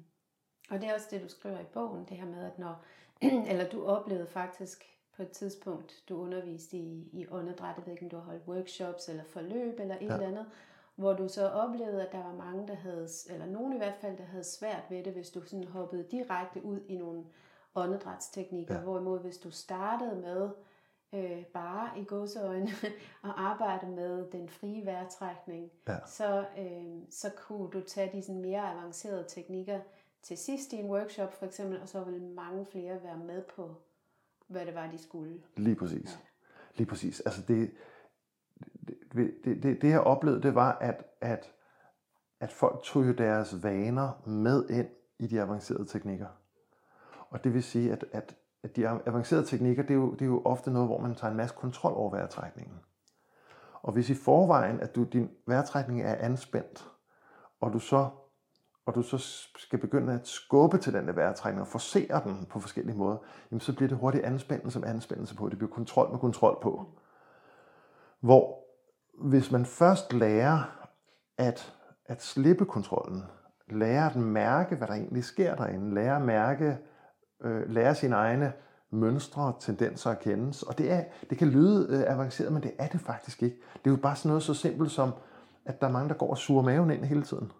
Og 0.71 0.81
det 0.81 0.89
er 0.89 0.95
også 0.95 1.07
det, 1.11 1.23
du 1.23 1.29
skriver 1.29 1.61
i 1.61 1.65
bogen, 1.73 2.05
det 2.09 2.17
her 2.17 2.27
med, 2.27 2.45
at 2.45 2.59
når, 2.59 2.85
eller 3.51 3.69
du 3.69 3.85
oplevede 3.85 4.27
faktisk 4.27 4.85
på 5.17 5.23
et 5.23 5.31
tidspunkt, 5.31 6.03
du 6.09 6.23
underviste 6.23 6.77
i, 6.77 7.09
i 7.13 7.27
åndedræt, 7.31 7.77
jeg 7.77 7.87
ved 7.87 7.93
ikke, 7.93 8.05
om 8.05 8.11
du 8.11 8.17
har 8.17 8.25
holdt 8.25 8.49
workshops 8.49 9.09
eller 9.09 9.25
forløb 9.25 9.81
eller 9.81 9.95
et 9.95 10.09
ja. 10.09 10.15
eller 10.15 10.27
andet, 10.27 10.47
hvor 10.95 11.13
du 11.13 11.29
så 11.29 11.49
oplevede, 11.49 12.07
at 12.07 12.13
der 12.13 12.25
var 12.25 12.35
mange, 12.35 12.69
der 12.69 12.75
havde, 12.75 13.09
eller 13.31 13.47
nogen 13.47 13.73
i 13.73 13.77
hvert 13.77 13.97
fald, 14.01 14.17
der 14.17 14.25
havde 14.25 14.45
svært 14.45 14.83
ved 14.91 15.05
det, 15.05 15.13
hvis 15.13 15.31
du 15.31 15.43
sådan 15.43 15.65
hoppede 15.65 16.07
direkte 16.11 16.65
ud 16.65 16.81
i 16.89 16.97
nogle 16.97 17.25
åndedrætsteknikker, 17.75 18.75
ja. 18.75 18.81
hvorimod 18.81 19.21
hvis 19.21 19.39
du 19.39 19.51
startede 19.51 20.17
med 20.17 20.51
øh, 21.13 21.45
bare 21.45 21.99
i 21.99 22.05
godsøjne 22.05 22.71
og 23.23 23.43
arbejde 23.51 23.87
med 23.87 24.31
den 24.33 24.49
frie 24.49 24.87
vejrtrækning, 24.87 25.71
ja. 25.89 25.97
så, 26.07 26.47
øh, 26.59 27.03
så 27.11 27.31
kunne 27.37 27.71
du 27.71 27.81
tage 27.81 28.17
de 28.17 28.23
sådan 28.23 28.41
mere 28.41 28.71
avancerede 28.73 29.25
teknikker 29.29 29.81
til 30.23 30.39
sidst 30.39 30.73
i 30.73 30.77
en 30.77 30.91
workshop 30.91 31.33
for 31.33 31.47
eksempel, 31.47 31.81
og 31.81 31.89
så 31.89 32.05
ville 32.05 32.21
mange 32.21 32.67
flere 32.67 33.03
være 33.03 33.19
med 33.19 33.43
på, 33.57 33.75
hvad 34.47 34.67
det 34.67 34.75
var, 34.75 34.91
de 34.91 34.99
skulle. 34.99 35.43
Lige 35.57 35.77
præcis. 35.77 36.11
Ja. 36.11 36.19
Lige 36.77 36.87
præcis. 36.87 37.21
Altså 37.21 37.43
det, 37.49 37.71
det, 39.13 39.35
det, 39.45 39.63
det, 39.63 39.83
det 39.83 39.91
jeg 39.91 40.01
oplevede, 40.01 40.43
det 40.43 40.55
var, 40.55 40.73
at, 40.73 41.05
at, 41.21 41.53
at 42.41 42.53
folk 42.53 42.83
tog 42.83 43.07
jo 43.07 43.13
deres 43.13 43.63
vaner 43.63 44.29
med 44.29 44.71
ind 44.71 44.89
i 45.19 45.27
de 45.27 45.41
avancerede 45.41 45.87
teknikker. 45.87 46.27
Og 47.31 47.45
det 47.45 47.55
vil 47.55 47.63
sige, 47.63 47.93
at, 47.93 48.05
at, 48.13 48.37
at 48.63 48.77
de 48.77 48.89
avancerede 48.89 49.47
teknikker, 49.47 49.83
det 49.83 49.91
er, 49.91 49.95
jo, 49.95 50.13
det 50.13 50.23
er 50.23 50.27
jo 50.27 50.43
ofte 50.45 50.71
noget, 50.71 50.89
hvor 50.89 51.01
man 51.01 51.15
tager 51.15 51.31
en 51.31 51.37
masse 51.37 51.57
kontrol 51.59 51.93
over 51.93 52.11
vejrtrækningen. 52.11 52.77
Og 53.83 53.93
hvis 53.93 54.11
i 54.11 54.15
forvejen, 54.15 54.81
at 54.81 54.95
du, 54.95 55.05
din 55.05 55.31
vejrtrækning 55.47 56.01
er 56.01 56.15
anspændt, 56.15 56.89
og 57.61 57.73
du 57.73 57.79
så 57.79 58.09
og 58.91 58.95
du 58.95 59.03
så 59.03 59.19
skal 59.57 59.79
begynde 59.79 60.13
at 60.13 60.29
skubbe 60.29 60.79
til 60.79 60.93
den 60.93 61.07
der 61.07 61.13
vejrtrækning 61.13 61.61
og 61.61 61.67
forsere 61.67 62.23
den 62.25 62.47
på 62.47 62.61
forskellige 62.61 62.97
måder, 62.97 63.17
jamen 63.51 63.61
så 63.61 63.77
bliver 63.77 63.89
det 63.89 63.99
hurtigt 63.99 64.25
anspændelse 64.25 64.73
som 64.73 64.85
anspændelse 64.85 65.37
på. 65.37 65.49
Det 65.49 65.59
bliver 65.59 65.71
kontrol 65.71 66.11
med 66.11 66.19
kontrol 66.19 66.59
på. 66.63 66.87
Hvor 68.21 68.65
hvis 69.29 69.51
man 69.51 69.67
først 69.67 70.13
lærer 70.13 70.89
at, 71.39 71.75
at 72.07 72.23
slippe 72.23 72.65
kontrollen, 72.65 73.23
lærer 73.69 74.11
at 74.11 74.17
mærke, 74.17 74.77
hvad 74.77 74.89
der 74.89 74.95
egentlig 74.95 75.25
sker 75.25 75.55
derinde, 75.55 75.95
lærer 75.95 76.17
at 76.17 76.23
mærke, 76.23 76.79
øh, 77.45 77.71
lære 77.71 77.95
sine 77.95 78.17
egne 78.17 78.53
mønstre, 78.91 79.53
tendenser 79.61 80.11
at 80.11 80.21
kendes. 80.21 80.63
Og 80.63 80.79
det, 80.79 80.93
er, 80.93 81.05
det 81.31 81.39
kan 81.39 81.49
lyde 81.49 81.87
øh, 81.91 82.15
avanceret, 82.15 82.53
men 82.53 82.63
det 82.63 82.73
er 82.79 82.87
det 82.87 83.01
faktisk 83.01 83.43
ikke. 83.43 83.57
Det 83.75 83.87
er 83.87 83.91
jo 83.91 83.97
bare 83.97 84.17
sådan 84.17 84.29
noget 84.29 84.43
så 84.43 84.55
simpelt 84.55 84.91
som, 84.91 85.11
at 85.65 85.81
der 85.81 85.87
er 85.87 85.93
mange, 85.93 86.09
der 86.09 86.15
går 86.15 86.31
og 86.31 86.39
suger 86.39 86.63
maven 86.63 86.91
ind 86.91 87.05
hele 87.05 87.23
tiden. 87.23 87.53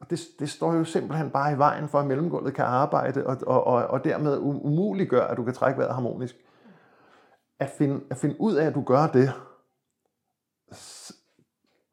Og 0.00 0.10
det, 0.10 0.20
det 0.38 0.50
står 0.50 0.74
jo 0.74 0.84
simpelthen 0.84 1.30
bare 1.30 1.52
i 1.52 1.58
vejen 1.58 1.88
for, 1.88 2.00
at 2.00 2.06
mellemgulvet 2.06 2.54
kan 2.54 2.64
arbejde, 2.64 3.26
og, 3.26 3.36
og, 3.46 3.66
og, 3.66 3.86
og 3.86 4.04
dermed 4.04 4.38
umuliggør, 4.38 5.24
at 5.24 5.36
du 5.36 5.44
kan 5.44 5.54
trække 5.54 5.78
vejret 5.78 5.94
harmonisk. 5.94 6.34
At 7.58 7.70
finde, 7.70 8.00
at 8.10 8.16
finde 8.16 8.40
ud 8.40 8.54
af, 8.54 8.66
at 8.66 8.74
du 8.74 8.82
gør 8.82 9.06
det, 9.06 9.32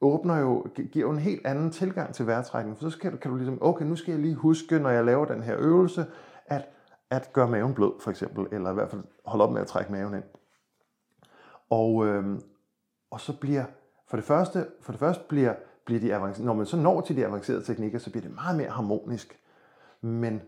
åbner 0.02 0.38
jo, 0.38 0.68
giver 0.92 1.08
jo 1.08 1.12
en 1.12 1.20
helt 1.20 1.46
anden 1.46 1.72
tilgang 1.72 2.14
til 2.14 2.28
vejrtrækning. 2.28 2.78
For 2.78 2.90
så 2.90 3.00
kan 3.00 3.12
du, 3.12 3.18
kan 3.18 3.32
du 3.32 3.38
ligesom, 3.38 3.58
okay, 3.62 3.86
nu 3.86 3.96
skal 3.96 4.12
jeg 4.12 4.22
lige 4.22 4.36
huske, 4.36 4.80
når 4.80 4.90
jeg 4.90 5.06
laver 5.06 5.26
den 5.26 5.44
her 5.44 5.56
øvelse, 5.58 6.06
at, 6.46 6.66
at 7.10 7.34
gøre 7.34 7.48
maven 7.48 7.74
blød, 7.74 7.92
for 8.00 8.12
eksempel, 8.12 8.48
eller 8.52 8.72
i 8.72 8.74
hvert 8.74 8.90
fald 8.90 9.04
holde 9.26 9.44
op 9.44 9.52
med 9.52 9.62
at 9.62 9.68
trække 9.68 9.92
maven 9.92 10.14
ind. 10.14 10.24
Og, 11.70 12.06
øhm, 12.08 12.42
og 13.12 13.22
så 13.22 13.40
bliver, 13.40 13.66
for 14.08 14.18
det 14.18 14.26
første, 14.26 14.68
for 14.82 14.92
det 14.92 15.00
første 15.00 15.24
bliver, 15.30 15.56
bliver 15.86 16.02
de 16.02 16.16
avancerede, 16.16 16.46
når 16.46 16.54
man 16.54 16.66
så 16.66 16.78
når 16.78 17.02
til 17.02 17.16
de 17.16 17.26
avancerede 17.26 17.64
teknikker, 17.64 18.00
så 18.00 18.12
bliver 18.12 18.22
det 18.22 18.36
meget 18.36 18.58
mere 18.58 18.70
harmonisk. 18.70 19.40
Men, 20.02 20.42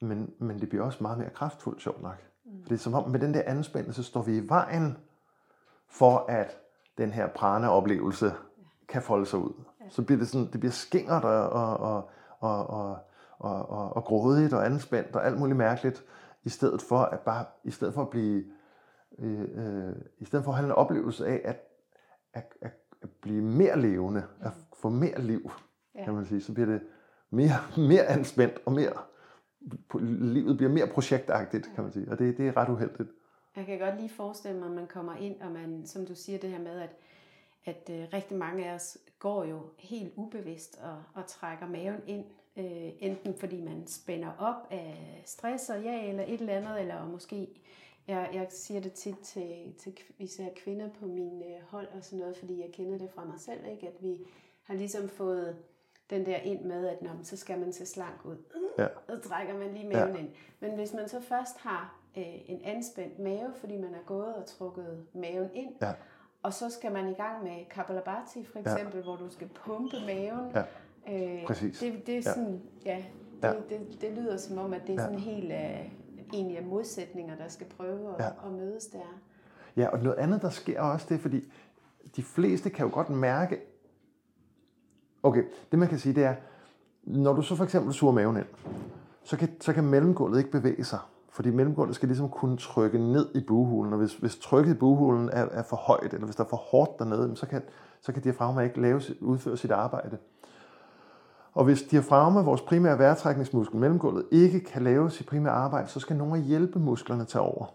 men, 0.00 0.34
men 0.38 0.60
det 0.60 0.68
bliver 0.68 0.84
også 0.84 0.98
meget 1.00 1.18
mere 1.18 1.30
kraftfuldt, 1.30 1.82
sjovt 1.82 2.02
nok. 2.02 2.16
Mm. 2.44 2.62
Det 2.62 2.72
er 2.72 2.78
som 2.78 2.94
om, 2.94 3.10
med 3.10 3.20
den 3.20 3.34
der 3.34 3.42
anspændelse 3.46 4.04
står 4.04 4.22
vi 4.22 4.36
i 4.36 4.48
vejen 4.48 4.96
for, 5.88 6.24
at 6.28 6.58
den 6.98 7.10
her 7.10 7.28
prana-oplevelse 7.28 8.32
kan 8.88 9.02
folde 9.02 9.26
sig 9.26 9.38
ud. 9.38 9.52
Så 9.88 10.02
bliver 10.02 10.18
det 10.18 10.28
sådan, 10.28 10.48
det 10.52 10.60
bliver 10.60 10.72
skingert 10.72 11.24
og, 11.24 11.48
og, 11.48 11.76
og, 11.76 12.10
og, 12.40 12.66
og, 12.66 12.98
og, 13.42 13.70
og, 13.70 13.96
og 13.96 14.04
grådigt 14.04 14.52
og 14.52 14.66
anspændt 14.66 15.16
og 15.16 15.26
alt 15.26 15.38
muligt 15.38 15.56
mærkeligt, 15.56 16.04
i 16.44 16.48
stedet 16.48 16.82
for 16.82 16.98
at 16.98 17.20
bare, 17.20 17.44
i 17.64 17.70
stedet 17.70 17.94
for 17.94 18.02
at 18.02 18.10
blive, 18.10 18.44
øh, 19.18 19.40
øh, 19.40 19.94
i 20.18 20.24
stedet 20.24 20.44
for 20.44 20.52
at 20.52 20.58
have 20.58 20.66
en 20.66 20.72
oplevelse 20.72 21.26
af 21.26 21.40
at, 21.44 21.68
at, 22.32 22.54
at, 22.60 22.72
at 23.02 23.10
blive 23.10 23.42
mere 23.42 23.80
levende, 23.80 24.24
at 24.40 24.52
få 24.76 24.88
mere 24.88 25.20
liv, 25.20 25.50
ja. 25.94 26.04
kan 26.04 26.14
man 26.14 26.26
sige, 26.26 26.40
så 26.40 26.54
bliver 26.54 26.66
det 26.66 26.80
mere, 27.30 27.86
mere 27.90 28.06
anspændt 28.06 28.54
og 28.66 28.72
mere, 28.72 28.92
livet 30.00 30.56
bliver 30.56 30.72
mere 30.72 30.86
projektagtigt, 30.86 31.70
kan 31.74 31.84
man 31.84 31.92
sige, 31.92 32.10
og 32.10 32.18
det, 32.18 32.38
det 32.38 32.48
er 32.48 32.56
ret 32.56 32.68
uheldigt. 32.68 33.10
Jeg 33.56 33.66
kan 33.66 33.78
godt 33.78 33.96
lige 33.96 34.08
forestille 34.08 34.58
mig, 34.58 34.68
at 34.68 34.74
man 34.74 34.86
kommer 34.86 35.16
ind, 35.16 35.40
og 35.40 35.50
man, 35.50 35.86
som 35.86 36.06
du 36.06 36.14
siger 36.14 36.38
det 36.38 36.50
her 36.50 36.58
med, 36.58 36.80
at, 36.80 36.90
at 37.64 37.90
øh, 37.90 38.06
rigtig 38.12 38.36
mange 38.36 38.70
af 38.70 38.74
os 38.74 38.98
går 39.18 39.44
jo 39.44 39.60
helt 39.78 40.12
ubevidst 40.16 40.78
og, 40.82 41.02
og 41.14 41.26
trækker 41.26 41.66
maven 41.66 42.00
ind, 42.06 42.24
øh, 42.56 42.90
enten 43.00 43.34
fordi 43.34 43.60
man 43.60 43.86
spænder 43.86 44.32
op 44.38 44.66
af 44.70 45.22
stress 45.24 45.70
og 45.70 45.82
ja, 45.82 46.08
eller 46.08 46.22
et 46.22 46.40
eller 46.40 46.56
andet, 46.56 46.80
eller 46.80 47.06
måske, 47.06 47.48
jeg, 48.08 48.30
jeg 48.32 48.46
siger 48.50 48.80
det 48.80 48.92
tit 48.92 49.18
til, 49.18 49.74
til 49.78 49.98
især 50.18 50.48
kvinder 50.56 50.88
på 51.00 51.06
min 51.06 51.42
øh, 51.42 51.62
hold 51.68 51.86
og 51.86 52.04
sådan 52.04 52.18
noget, 52.18 52.36
fordi 52.36 52.60
jeg 52.60 52.70
kender 52.72 52.98
det 52.98 53.10
fra 53.10 53.24
mig 53.24 53.40
selv, 53.40 53.66
ikke? 53.70 53.88
at 53.88 53.94
vi 54.00 54.26
har 54.62 54.74
ligesom 54.74 55.08
fået 55.08 55.56
den 56.10 56.26
der 56.26 56.36
ind 56.36 56.64
med, 56.64 56.88
at 56.88 57.02
når, 57.02 57.10
så 57.22 57.36
skal 57.36 57.58
man 57.58 57.72
se 57.72 57.86
slank 57.86 58.24
ud. 58.24 58.36
Ja. 58.78 58.86
Så 59.06 59.28
trækker 59.28 59.58
man 59.58 59.72
lige 59.72 59.88
maven 59.88 60.14
ja. 60.14 60.20
ind. 60.20 60.30
Men 60.60 60.74
hvis 60.74 60.94
man 60.94 61.08
så 61.08 61.20
først 61.20 61.58
har 61.58 61.98
øh, 62.16 62.50
en 62.50 62.60
anspændt 62.64 63.18
mave, 63.18 63.52
fordi 63.54 63.76
man 63.76 63.94
er 63.94 64.02
gået 64.06 64.34
og 64.34 64.46
trukket 64.46 65.06
maven 65.14 65.50
ind, 65.54 65.74
ja. 65.82 65.92
og 66.42 66.54
så 66.54 66.70
skal 66.70 66.92
man 66.92 67.08
i 67.08 67.14
gang 67.14 67.44
med 67.44 67.64
Kapalabhati 67.70 68.44
for 68.44 68.58
eksempel, 68.58 68.96
ja. 68.96 69.02
hvor 69.02 69.16
du 69.16 69.30
skal 69.30 69.48
pumpe 69.48 69.96
maven. 70.06 70.50
Ja. 70.54 70.62
Øh, 71.08 71.46
Præcis. 71.46 71.78
Det, 71.78 72.06
det 72.06 72.16
er 72.16 72.22
sådan, 72.22 72.60
ja, 72.86 72.96
ja 73.42 73.48
det, 73.48 73.54
ja. 73.70 73.76
Det, 73.76 74.00
det 74.00 74.12
lyder 74.12 74.36
som 74.36 74.58
om, 74.58 74.72
at 74.72 74.80
det 74.86 74.94
er 74.94 75.02
sådan 75.02 75.18
ja. 75.18 75.24
helt 75.24 75.52
uh, 75.52 76.02
egentlig 76.32 76.58
af 76.58 76.64
modsætninger, 76.64 77.36
der 77.36 77.48
skal 77.48 77.66
prøve 77.66 78.14
at, 78.14 78.24
ja. 78.24 78.28
at 78.46 78.52
mødes 78.52 78.86
der. 78.86 79.20
Ja, 79.76 79.88
og 79.88 79.98
noget 79.98 80.16
andet, 80.16 80.42
der 80.42 80.50
sker 80.50 80.80
også, 80.80 81.06
det 81.08 81.14
er, 81.14 81.18
fordi 81.18 81.44
de 82.16 82.22
fleste 82.22 82.70
kan 82.70 82.86
jo 82.86 82.94
godt 82.94 83.10
mærke, 83.10 83.60
okay, 85.22 85.44
det 85.70 85.78
man 85.78 85.88
kan 85.88 85.98
sige, 85.98 86.14
det 86.14 86.24
er, 86.24 86.34
når 87.02 87.32
du 87.32 87.42
så 87.42 87.56
for 87.56 87.64
eksempel 87.64 87.92
suger 87.92 88.12
maven 88.12 88.36
ind, 88.36 88.46
så 89.22 89.36
kan, 89.36 89.48
så 89.60 89.72
kan 89.72 89.84
mellemgulvet 89.84 90.38
ikke 90.38 90.50
bevæge 90.50 90.84
sig. 90.84 90.98
Fordi 91.30 91.50
mellemgulvet 91.50 91.94
skal 91.94 92.08
ligesom 92.08 92.28
kunne 92.28 92.56
trykke 92.56 92.98
ned 92.98 93.34
i 93.34 93.40
buhulen, 93.40 93.92
og 93.92 93.98
hvis, 93.98 94.14
hvis 94.14 94.36
trykket 94.36 94.74
i 94.74 94.78
buhulen 94.78 95.28
er, 95.28 95.44
er 95.44 95.62
for 95.62 95.76
højt, 95.76 96.12
eller 96.14 96.24
hvis 96.24 96.36
der 96.36 96.44
er 96.44 96.48
for 96.48 96.56
hårdt 96.56 96.98
dernede, 96.98 97.36
så 97.36 97.46
kan, 97.46 97.62
så 98.00 98.12
kan 98.12 98.22
diafragma 98.22 98.60
ikke 98.60 98.80
lave, 98.80 99.02
udføre 99.20 99.56
sit 99.56 99.70
arbejde. 99.70 100.18
Og 101.54 101.64
hvis 101.64 101.82
diafragma, 101.82 102.40
vores 102.40 102.60
primære 102.60 102.98
vejrtrækningsmuskel, 102.98 103.76
mellemgulvet, 103.76 104.24
ikke 104.30 104.60
kan 104.60 104.82
lave 104.82 105.10
sit 105.10 105.26
primære 105.26 105.52
arbejde, 105.52 105.88
så 105.88 106.00
skal 106.00 106.16
nogle 106.16 106.36
af 106.36 106.42
hjælpemusklerne 106.42 107.24
tage 107.24 107.42
over. 107.42 107.66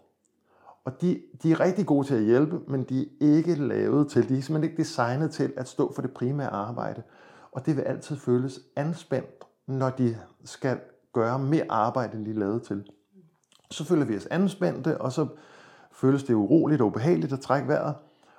Og 0.86 1.02
de, 1.02 1.22
de 1.44 1.52
er 1.52 1.60
rigtig 1.60 1.86
gode 1.86 2.08
til 2.08 2.16
at 2.16 2.24
hjælpe, 2.24 2.60
men 2.68 2.84
de 2.84 3.02
er 3.02 3.08
ikke 3.20 3.56
lavet 3.56 4.10
til, 4.10 4.30
de 4.30 4.38
er 4.38 4.42
simpelthen 4.42 4.64
ikke 4.64 4.78
designet 4.78 5.32
til 5.32 5.54
at 5.58 5.68
stå 5.68 5.94
for 5.94 6.02
det 6.02 6.12
primære 6.12 6.50
arbejde. 6.50 7.04
Og 7.52 7.66
det 7.66 7.76
vil 7.76 7.82
altid 7.82 8.16
føles 8.16 8.60
anspændt, 8.76 9.46
når 9.68 9.90
de 9.90 10.18
skal 10.46 10.80
gøre 11.14 11.40
mere 11.40 11.66
arbejde, 11.70 12.18
end 12.18 12.26
de 12.26 12.32
er 12.32 12.36
lavet 12.36 12.64
til. 12.64 12.92
Så 13.72 13.84
føler 13.84 14.06
vi 14.06 14.16
os 14.16 14.26
anspændte, 14.26 15.02
og 15.02 15.12
så 15.12 15.28
føles 15.92 16.24
det 16.24 16.34
uroligt 16.34 16.82
og 16.82 16.88
ubehageligt 16.88 17.34
at 17.34 17.40
trække 17.40 17.68
vejret. 17.68 17.96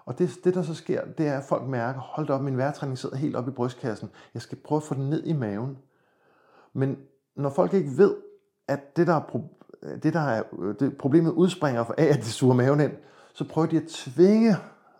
Og 0.09 0.19
det, 0.19 0.31
det, 0.45 0.55
der 0.55 0.63
så 0.63 0.75
sker, 0.75 1.01
det 1.19 1.29
er, 1.29 1.39
at 1.39 1.45
folk 1.45 1.67
mærker, 1.67 2.01
hold 2.01 2.31
op, 2.31 2.41
min 2.41 2.57
vejrtræning 2.57 2.99
sidder 2.99 3.17
helt 3.17 3.37
op 3.37 3.49
i 3.49 3.51
brystkassen. 3.51 4.11
Jeg 4.35 4.43
skal 4.43 4.59
prøve 4.59 4.77
at 4.77 4.83
få 4.83 4.95
den 4.95 5.11
ned 5.11 5.25
i 5.25 5.33
maven. 5.33 5.79
Men 6.73 6.97
når 7.37 7.51
folk 7.51 7.75
ikke 7.75 7.91
ved, 7.97 8.15
at 8.69 8.97
det, 8.97 9.07
der 9.07 9.15
er, 9.15 9.41
det, 10.03 10.15
der 10.15 10.21
er 10.21 10.43
det, 10.81 10.97
problemet 10.99 11.33
udspringer 11.33 11.85
af, 11.99 12.05
at 12.05 12.17
de 12.17 12.25
suger 12.25 12.55
maven 12.55 12.81
ind, 12.81 12.93
så 13.33 13.49
prøver 13.49 13.69
de 13.69 13.77
at 13.77 13.87
tvinge 13.89 14.57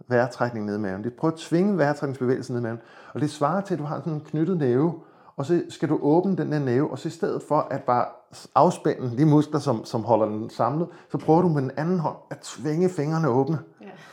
vejrtrækning 0.09 0.67
ned 0.67 0.77
i 0.77 0.81
maven. 0.81 1.05
De 1.05 1.11
prøver 1.11 1.33
at 1.33 1.39
tvinge 1.39 1.79
vejrtrækningsbevægelsen 1.79 2.55
ned 2.55 2.61
i 2.61 2.63
maven. 2.63 2.81
Og 3.15 3.21
det 3.21 3.31
svarer 3.31 3.61
til, 3.61 3.75
at 3.75 3.81
du 3.81 3.85
har 3.85 3.99
sådan 3.99 4.13
en 4.13 4.21
knyttet 4.21 4.57
næve, 4.57 5.01
og 5.37 5.47
så 5.47 5.63
skal 5.69 5.89
du 5.89 5.99
åbne 6.03 6.37
den 6.37 6.53
der 6.53 6.59
næve, 6.59 6.91
og 6.91 6.99
så 6.99 7.09
i 7.09 7.11
stedet 7.11 7.43
for 7.43 7.59
at 7.71 7.83
bare 7.83 8.07
afspænde 8.55 9.19
de 9.19 9.27
muskler, 9.27 9.61
som, 9.61 9.85
som 9.85 10.05
holder 10.05 10.27
den 10.27 10.51
samlet, 10.51 10.89
så 11.11 11.19
prøver 11.19 11.43
du 11.43 11.49
med 11.49 11.63
den 11.63 11.71
anden 11.77 11.99
hånd 11.99 12.17
at 12.31 12.39
tvinge 12.39 12.89
fingrene 12.89 13.29
åbne. 13.29 13.59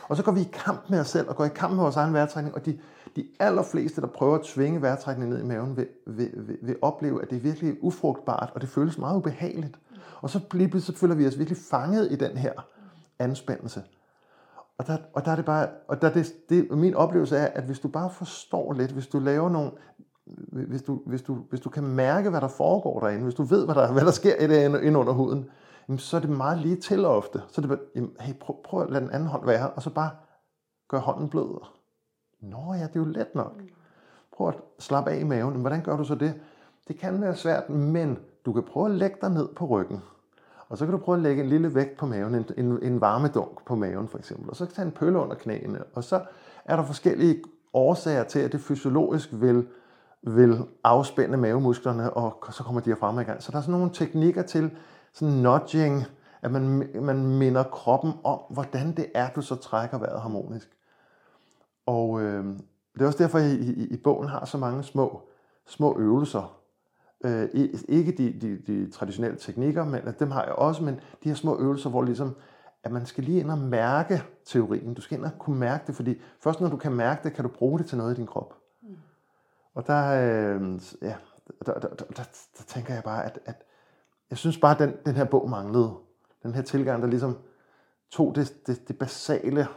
Og 0.08 0.16
så 0.16 0.22
går 0.22 0.32
vi 0.32 0.40
i 0.40 0.48
kamp 0.52 0.90
med 0.90 1.00
os 1.00 1.08
selv, 1.08 1.28
og 1.28 1.36
går 1.36 1.44
i 1.44 1.48
kamp 1.48 1.74
med 1.74 1.82
vores 1.82 1.96
egen 1.96 2.14
vejrtrækning, 2.14 2.54
og 2.54 2.66
de, 2.66 2.78
de 3.16 3.26
allerfleste, 3.40 4.00
der 4.00 4.06
prøver 4.06 4.34
at 4.34 4.44
tvinge 4.44 4.82
vejrtrækningen 4.82 5.36
ned 5.36 5.44
i 5.44 5.46
maven, 5.46 5.76
vil, 5.76 5.86
vil, 6.06 6.30
vil, 6.34 6.58
vil 6.62 6.76
opleve, 6.82 7.22
at 7.22 7.30
det 7.30 7.36
er 7.36 7.40
virkelig 7.40 7.76
ufrugtbart, 7.80 8.50
og 8.54 8.60
det 8.60 8.68
føles 8.68 8.98
meget 8.98 9.16
ubehageligt. 9.16 9.78
Og 10.20 10.30
så 10.30 10.40
bliver, 10.50 10.80
så 10.80 10.96
føler 10.96 11.14
vi 11.14 11.26
os 11.26 11.38
virkelig 11.38 11.58
fanget 11.70 12.12
i 12.12 12.16
den 12.16 12.36
her 12.36 12.52
anspændelse. 13.18 13.82
Og 14.78 14.86
der, 14.86 14.96
og 15.12 15.24
der 15.24 15.30
er 15.30 15.36
det 15.36 15.44
bare, 15.44 15.68
og 15.88 16.02
der 16.02 16.10
det, 16.10 16.32
det, 16.48 16.70
min 16.70 16.94
oplevelse 16.94 17.36
er, 17.36 17.46
at 17.46 17.64
hvis 17.64 17.78
du 17.78 17.88
bare 17.88 18.10
forstår 18.10 18.72
lidt, 18.72 18.90
hvis 18.90 19.06
du 19.06 19.18
laver 19.18 19.48
nogle, 19.48 19.70
hvis 20.50 20.82
du, 20.82 21.00
hvis 21.06 21.22
du, 21.22 21.34
hvis 21.34 21.60
du 21.60 21.70
kan 21.70 21.84
mærke, 21.84 22.30
hvad 22.30 22.40
der 22.40 22.48
foregår 22.48 23.00
derinde, 23.00 23.22
hvis 23.22 23.34
du 23.34 23.42
ved, 23.42 23.64
hvad 23.64 23.74
der, 23.74 23.92
hvad 23.92 24.04
der 24.04 24.10
sker 24.10 24.36
i 24.36 24.46
det 24.46 24.82
inde 24.82 24.98
under 24.98 25.12
huden, 25.12 25.50
så 25.96 26.16
er 26.16 26.20
det 26.20 26.30
meget 26.30 26.58
lige 26.58 26.76
til 26.76 27.04
ofte. 27.04 27.42
Så 27.48 27.60
er 27.60 27.66
det 27.66 27.78
bare, 27.78 28.08
hey, 28.20 28.34
prøv, 28.40 28.56
prøv 28.64 28.82
at 28.82 28.90
lade 28.90 29.04
den 29.04 29.10
anden 29.10 29.28
hånd 29.28 29.46
være, 29.46 29.70
og 29.70 29.82
så 29.82 29.90
bare 29.90 30.10
gør 30.88 30.98
hånden 30.98 31.28
blød. 31.28 31.60
Nå 32.40 32.74
ja, 32.74 32.82
det 32.82 32.96
er 32.96 33.00
jo 33.00 33.04
let 33.04 33.34
nok. 33.34 33.62
Prøv 34.36 34.48
at 34.48 34.54
slappe 34.78 35.10
af 35.10 35.20
i 35.20 35.24
maven. 35.24 35.52
Men 35.52 35.60
hvordan 35.60 35.82
gør 35.82 35.96
du 35.96 36.04
så 36.04 36.14
det? 36.14 36.34
Det 36.88 36.98
kan 36.98 37.20
være 37.20 37.36
svært, 37.36 37.70
men 37.70 38.18
du 38.46 38.52
kan 38.52 38.62
prøve 38.62 38.86
at 38.86 38.92
lægge 38.92 39.16
dig 39.20 39.30
ned 39.30 39.48
på 39.56 39.66
ryggen. 39.66 40.02
Og 40.68 40.78
så 40.78 40.84
kan 40.84 40.92
du 40.92 40.98
prøve 40.98 41.16
at 41.16 41.22
lægge 41.22 41.42
en 41.42 41.48
lille 41.48 41.74
vægt 41.74 41.96
på 41.96 42.06
maven, 42.06 42.34
en, 42.34 42.46
en, 42.56 42.82
en 42.82 43.00
varmedunk 43.00 43.64
på 43.66 43.74
maven 43.74 44.08
for 44.08 44.18
eksempel. 44.18 44.50
Og 44.50 44.56
så 44.56 44.64
kan 44.64 44.70
du 44.70 44.74
tage 44.74 44.86
en 44.86 44.92
pølle 44.92 45.18
under 45.18 45.36
knæene. 45.36 45.84
Og 45.94 46.04
så 46.04 46.20
er 46.64 46.76
der 46.76 46.82
forskellige 46.82 47.42
årsager 47.72 48.24
til, 48.24 48.38
at 48.38 48.52
det 48.52 48.60
fysiologisk 48.60 49.28
vil, 49.32 49.66
vil 50.22 50.64
afspænde 50.84 51.36
mavemusklerne, 51.36 52.12
og 52.12 52.52
så 52.52 52.62
kommer 52.62 52.80
diafragma 52.80 53.20
i 53.20 53.24
gang. 53.24 53.42
Så 53.42 53.52
der 53.52 53.58
er 53.58 53.62
sådan 53.62 53.72
nogle 53.72 53.94
teknikker 53.94 54.42
til 54.42 54.70
sådan 55.16 55.34
nudging, 55.34 56.04
at 56.42 56.50
man, 56.50 56.90
man 57.02 57.26
minder 57.26 57.62
kroppen 57.62 58.12
om, 58.24 58.40
hvordan 58.50 58.96
det 58.96 59.06
er, 59.14 59.30
du 59.30 59.42
så 59.42 59.56
trækker 59.56 59.98
vejret 59.98 60.20
harmonisk. 60.20 60.70
Og 61.86 62.22
øh, 62.22 62.44
det 62.94 63.02
er 63.02 63.06
også 63.06 63.22
derfor, 63.22 63.38
at 63.38 63.44
i, 63.44 63.72
i, 63.72 63.86
i 63.86 63.96
bogen 63.96 64.28
har 64.28 64.44
så 64.44 64.58
mange 64.58 64.84
små, 64.84 65.28
små 65.66 65.98
øvelser. 65.98 66.60
Øh, 67.24 67.48
ikke 67.88 68.12
de, 68.12 68.40
de, 68.40 68.58
de 68.66 68.90
traditionelle 68.90 69.38
teknikker, 69.38 69.84
men 69.84 70.02
dem 70.18 70.30
har 70.30 70.44
jeg 70.44 70.52
også, 70.52 70.84
men 70.84 70.94
de 70.94 71.28
her 71.28 71.34
små 71.34 71.58
øvelser, 71.58 71.90
hvor 71.90 72.02
ligesom, 72.02 72.36
at 72.84 72.92
man 72.92 73.06
skal 73.06 73.24
lige 73.24 73.40
ind 73.40 73.50
og 73.50 73.58
mærke 73.58 74.22
teorien. 74.44 74.94
Du 74.94 75.00
skal 75.00 75.18
ind 75.18 75.24
og 75.24 75.30
kunne 75.38 75.58
mærke 75.58 75.84
det, 75.86 75.94
fordi 75.94 76.20
først 76.40 76.60
når 76.60 76.68
du 76.68 76.76
kan 76.76 76.92
mærke 76.92 77.20
det, 77.24 77.32
kan 77.32 77.44
du 77.44 77.50
bruge 77.50 77.78
det 77.78 77.86
til 77.86 77.98
noget 77.98 78.14
i 78.14 78.16
din 78.16 78.26
krop. 78.26 78.54
Mm. 78.82 78.96
Og 79.74 79.86
der, 79.86 80.06
øh, 80.06 80.80
ja, 81.02 81.16
der, 81.66 81.72
der, 81.72 81.88
der, 81.88 82.04
der, 82.04 82.22
der 82.58 82.64
tænker 82.66 82.94
jeg 82.94 83.02
bare, 83.02 83.24
at, 83.24 83.38
at 83.44 83.65
jeg 84.30 84.38
synes 84.38 84.58
bare, 84.58 84.72
at 84.72 84.78
den, 84.78 84.96
den 85.06 85.14
her 85.14 85.24
bog 85.24 85.50
manglede. 85.50 85.94
Den 86.42 86.54
her 86.54 86.62
tilgang, 86.62 87.02
der 87.02 87.08
ligesom 87.08 87.38
tog 88.10 88.34
det, 88.34 88.66
det, 88.66 88.88
det 88.88 88.98
basale 88.98 89.68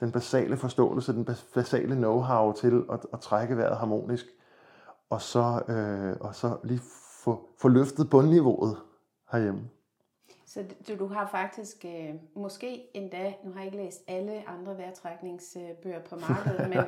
den 0.00 0.12
basale 0.12 0.56
forståelse, 0.56 1.12
den 1.12 1.24
basale 1.54 1.94
know-how 1.94 2.60
til 2.60 2.84
at, 2.92 3.00
at 3.12 3.20
trække 3.20 3.56
vejret 3.56 3.76
harmonisk, 3.76 4.26
og 5.10 5.22
så, 5.22 5.62
øh, 5.68 6.16
og 6.20 6.34
så 6.34 6.56
lige 6.64 6.80
få, 7.24 7.48
få 7.58 7.68
løftet 7.68 8.10
bundniveauet 8.10 8.76
herhjemme. 9.32 9.60
Så 10.46 10.64
du, 10.88 10.98
du 10.98 11.06
har 11.06 11.26
faktisk 11.26 11.84
øh, 11.84 12.14
måske 12.34 12.96
endda, 12.96 13.34
nu 13.44 13.52
har 13.52 13.58
jeg 13.58 13.66
ikke 13.66 13.76
læst 13.76 14.00
alle 14.08 14.48
andre 14.48 14.78
vejrtrækningsbøger 14.78 16.00
på 16.10 16.16
markedet, 16.16 16.68
men, 16.72 16.84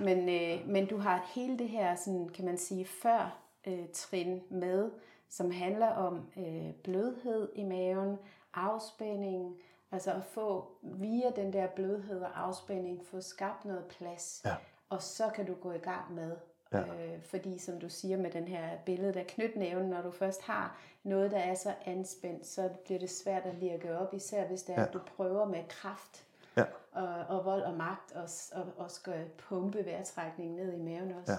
men, 0.00 0.28
øh, 0.28 0.68
men 0.68 0.86
du 0.86 0.98
har 0.98 1.30
hele 1.34 1.58
det 1.58 1.68
her, 1.68 1.96
sådan, 1.96 2.28
kan 2.28 2.44
man 2.44 2.58
sige, 2.58 2.84
før 3.02 3.38
øh, 3.66 3.84
trin 3.92 4.40
med, 4.50 4.90
som 5.32 5.50
handler 5.50 5.88
om 5.88 6.30
øh, 6.36 6.72
blødhed 6.84 7.48
i 7.54 7.64
maven, 7.64 8.18
afspænding, 8.54 9.56
Altså 9.92 10.12
at 10.12 10.24
få 10.24 10.70
via 10.82 11.30
den 11.36 11.52
der 11.52 11.66
blødhed 11.66 12.20
og 12.20 12.40
afspænding, 12.40 13.06
få 13.06 13.20
skabt 13.20 13.64
noget 13.64 13.84
plads. 13.84 14.42
Ja. 14.44 14.54
Og 14.88 15.02
så 15.02 15.30
kan 15.34 15.46
du 15.46 15.54
gå 15.54 15.72
i 15.72 15.78
gang 15.78 16.14
med. 16.14 16.36
Ja. 16.72 16.78
Øh, 16.78 17.22
fordi 17.22 17.58
som 17.58 17.80
du 17.80 17.88
siger 17.88 18.16
med 18.16 18.30
den 18.30 18.48
her 18.48 18.78
billede 18.86 19.14
der 19.14 19.24
knytnæven, 19.28 19.86
når 19.88 20.02
du 20.02 20.10
først 20.10 20.42
har 20.42 20.80
noget, 21.02 21.30
der 21.30 21.38
er 21.38 21.54
så 21.54 21.74
anspændt, 21.86 22.46
så 22.46 22.70
bliver 22.84 22.98
det 22.98 23.10
svært 23.10 23.42
at 23.42 23.54
lirke 23.54 23.98
op, 23.98 24.14
især 24.14 24.46
hvis 24.46 24.62
det 24.62 24.74
er, 24.74 24.80
ja. 24.80 24.86
at 24.86 24.92
du 24.92 25.00
prøver 25.16 25.44
med 25.44 25.64
kraft 25.68 26.24
ja. 26.56 26.64
og, 26.92 27.38
og 27.38 27.44
vold 27.44 27.62
og 27.62 27.74
magt 27.74 28.12
og, 28.12 28.28
og, 28.52 28.66
og 28.76 28.90
skal 28.90 29.28
pumpe 29.38 29.86
vejrtrækningen 29.86 30.56
ned 30.56 30.72
i 30.72 30.78
maven 30.78 31.12
også. 31.12 31.32
Ja. 31.32 31.38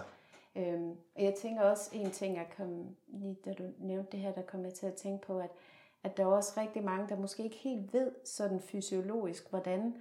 Øhm, 0.55 0.89
og 1.15 1.23
jeg 1.23 1.33
tænker 1.33 1.61
også 1.61 1.89
en 1.93 2.11
ting, 2.11 2.35
jeg 2.35 2.47
kom, 2.57 2.95
lige 3.07 3.37
da 3.45 3.53
du 3.53 3.63
nævnte 3.79 4.11
det 4.11 4.19
her, 4.19 4.31
der 4.31 4.41
kom 4.41 4.65
jeg 4.65 4.73
til 4.73 4.85
at 4.85 4.93
tænke 4.93 5.25
på, 5.27 5.39
at 5.39 5.49
at 6.03 6.17
der 6.17 6.23
er 6.23 6.27
også 6.27 6.53
rigtig 6.57 6.83
mange, 6.83 7.09
der 7.09 7.15
måske 7.15 7.43
ikke 7.43 7.55
helt 7.55 7.93
ved 7.93 8.11
sådan 8.25 8.59
fysiologisk, 8.59 9.49
hvordan, 9.49 9.95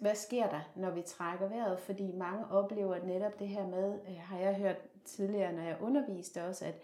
hvad 0.00 0.14
sker 0.14 0.48
der, 0.48 0.60
når 0.76 0.90
vi 0.90 1.02
trækker 1.02 1.48
vejret, 1.48 1.78
fordi 1.78 2.12
mange 2.12 2.46
oplever 2.50 3.04
netop 3.04 3.38
det 3.38 3.48
her 3.48 3.66
med, 3.66 3.98
øh, 4.08 4.16
har 4.16 4.38
jeg 4.38 4.54
hørt 4.54 4.76
tidligere, 5.04 5.52
når 5.52 5.62
jeg 5.62 5.76
underviste 5.80 6.44
også, 6.44 6.64
at 6.64 6.74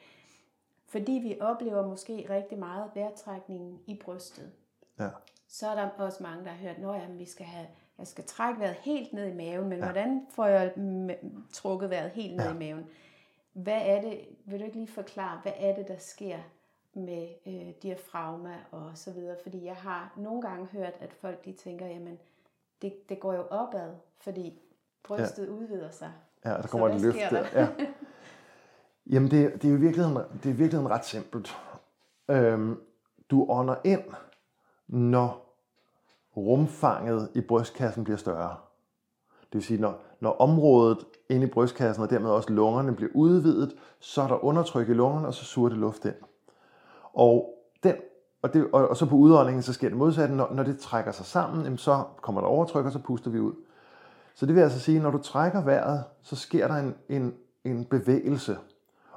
fordi 0.88 1.12
vi 1.12 1.40
oplever 1.40 1.86
måske 1.86 2.26
rigtig 2.30 2.58
meget 2.58 2.90
vejrtrækningen 2.94 3.80
i 3.86 3.94
brystet, 3.94 4.52
ja. 4.98 5.08
så 5.48 5.68
er 5.68 5.74
der 5.74 5.88
også 5.88 6.22
mange, 6.22 6.44
der 6.44 6.50
har 6.50 6.56
hørt, 6.56 7.02
at 7.02 7.18
vi 7.18 7.24
skal 7.24 7.46
have, 7.46 7.66
jeg 7.98 8.06
skal 8.06 8.24
trække 8.24 8.60
vejret 8.60 8.74
helt 8.74 9.12
ned 9.12 9.26
i 9.26 9.34
maven, 9.34 9.68
men 9.68 9.78
ja. 9.78 9.84
hvordan 9.84 10.26
får 10.30 10.46
jeg 10.46 10.72
trukket 11.52 11.90
vejret 11.90 12.10
helt 12.10 12.36
ned 12.36 12.44
ja. 12.44 12.54
i 12.54 12.58
maven? 12.58 12.86
Hvad 13.52 13.80
er 13.84 14.00
det, 14.00 14.20
vil 14.44 14.60
du 14.60 14.64
ikke 14.64 14.76
lige 14.76 14.92
forklare, 14.92 15.40
hvad 15.42 15.52
er 15.56 15.74
det, 15.74 15.88
der 15.88 15.98
sker 15.98 16.38
med 16.94 17.28
øh, 17.46 17.72
diafragma 17.82 18.54
og 18.70 18.90
så 18.94 19.12
videre, 19.12 19.36
fordi 19.42 19.64
jeg 19.64 19.76
har 19.76 20.12
nogle 20.16 20.42
gange 20.42 20.66
hørt, 20.66 20.94
at 21.00 21.12
folk 21.12 21.44
de 21.44 21.52
tænker, 21.52 21.86
jamen 21.86 22.18
det, 22.82 23.08
det 23.08 23.20
går 23.20 23.32
jo 23.32 23.42
opad, 23.50 23.90
fordi 24.18 24.58
brystet 25.02 25.46
ja. 25.46 25.50
udvider 25.50 25.90
sig. 25.90 26.12
Ja, 26.44 26.50
der 26.50 26.66
kommer 26.66 26.88
et 26.88 27.00
løft 27.00 27.18
der. 27.30 27.46
Ja. 27.60 27.68
Jamen 29.10 29.30
det, 29.30 29.62
det 29.62 29.68
er 29.68 29.72
jo 29.72 29.78
virkelig 29.78 30.04
det 30.42 30.50
er 30.50 30.54
virkelig 30.54 30.90
ret 30.90 31.04
simpelt. 31.04 31.56
Øhm, 32.28 32.80
du 33.30 33.46
ånder 33.48 33.76
ind, 33.84 34.04
når 34.86 35.45
rumfanget 36.36 37.28
i 37.34 37.40
brystkassen 37.40 38.04
bliver 38.04 38.16
større. 38.16 38.56
Det 39.40 39.54
vil 39.54 39.62
sige, 39.62 39.80
når, 39.80 40.00
når 40.20 40.30
området 40.30 40.98
inde 41.28 41.46
i 41.46 41.50
brystkassen 41.50 42.02
og 42.02 42.10
dermed 42.10 42.30
også 42.30 42.52
lungerne 42.52 42.94
bliver 42.94 43.10
udvidet, 43.14 43.76
så 44.00 44.22
er 44.22 44.28
der 44.28 44.44
undertryk 44.44 44.88
i 44.88 44.92
lungerne, 44.92 45.26
og 45.26 45.34
så 45.34 45.44
suger 45.44 45.68
det 45.68 45.78
luft 45.78 46.04
ind. 46.04 46.14
Og, 47.12 47.54
den, 47.82 47.94
og, 48.42 48.54
det, 48.54 48.66
og, 48.72 48.88
og 48.88 48.96
så 48.96 49.06
på 49.06 49.16
udåndingen, 49.16 49.62
så 49.62 49.72
sker 49.72 49.88
det 49.88 49.98
modsatte. 49.98 50.34
Når, 50.34 50.52
når 50.52 50.62
det 50.62 50.78
trækker 50.78 51.12
sig 51.12 51.26
sammen, 51.26 51.64
jamen, 51.64 51.78
så 51.78 52.02
kommer 52.22 52.40
der 52.40 52.48
overtryk, 52.48 52.84
og 52.84 52.92
så 52.92 52.98
puster 52.98 53.30
vi 53.30 53.40
ud. 53.40 53.52
Så 54.34 54.46
det 54.46 54.54
vil 54.54 54.60
altså 54.60 54.80
sige, 54.80 54.96
at 54.96 55.02
når 55.02 55.10
du 55.10 55.18
trækker 55.18 55.64
vejret, 55.64 56.04
så 56.22 56.36
sker 56.36 56.68
der 56.68 56.74
en, 56.74 56.94
en, 57.08 57.34
en 57.64 57.84
bevægelse. 57.84 58.58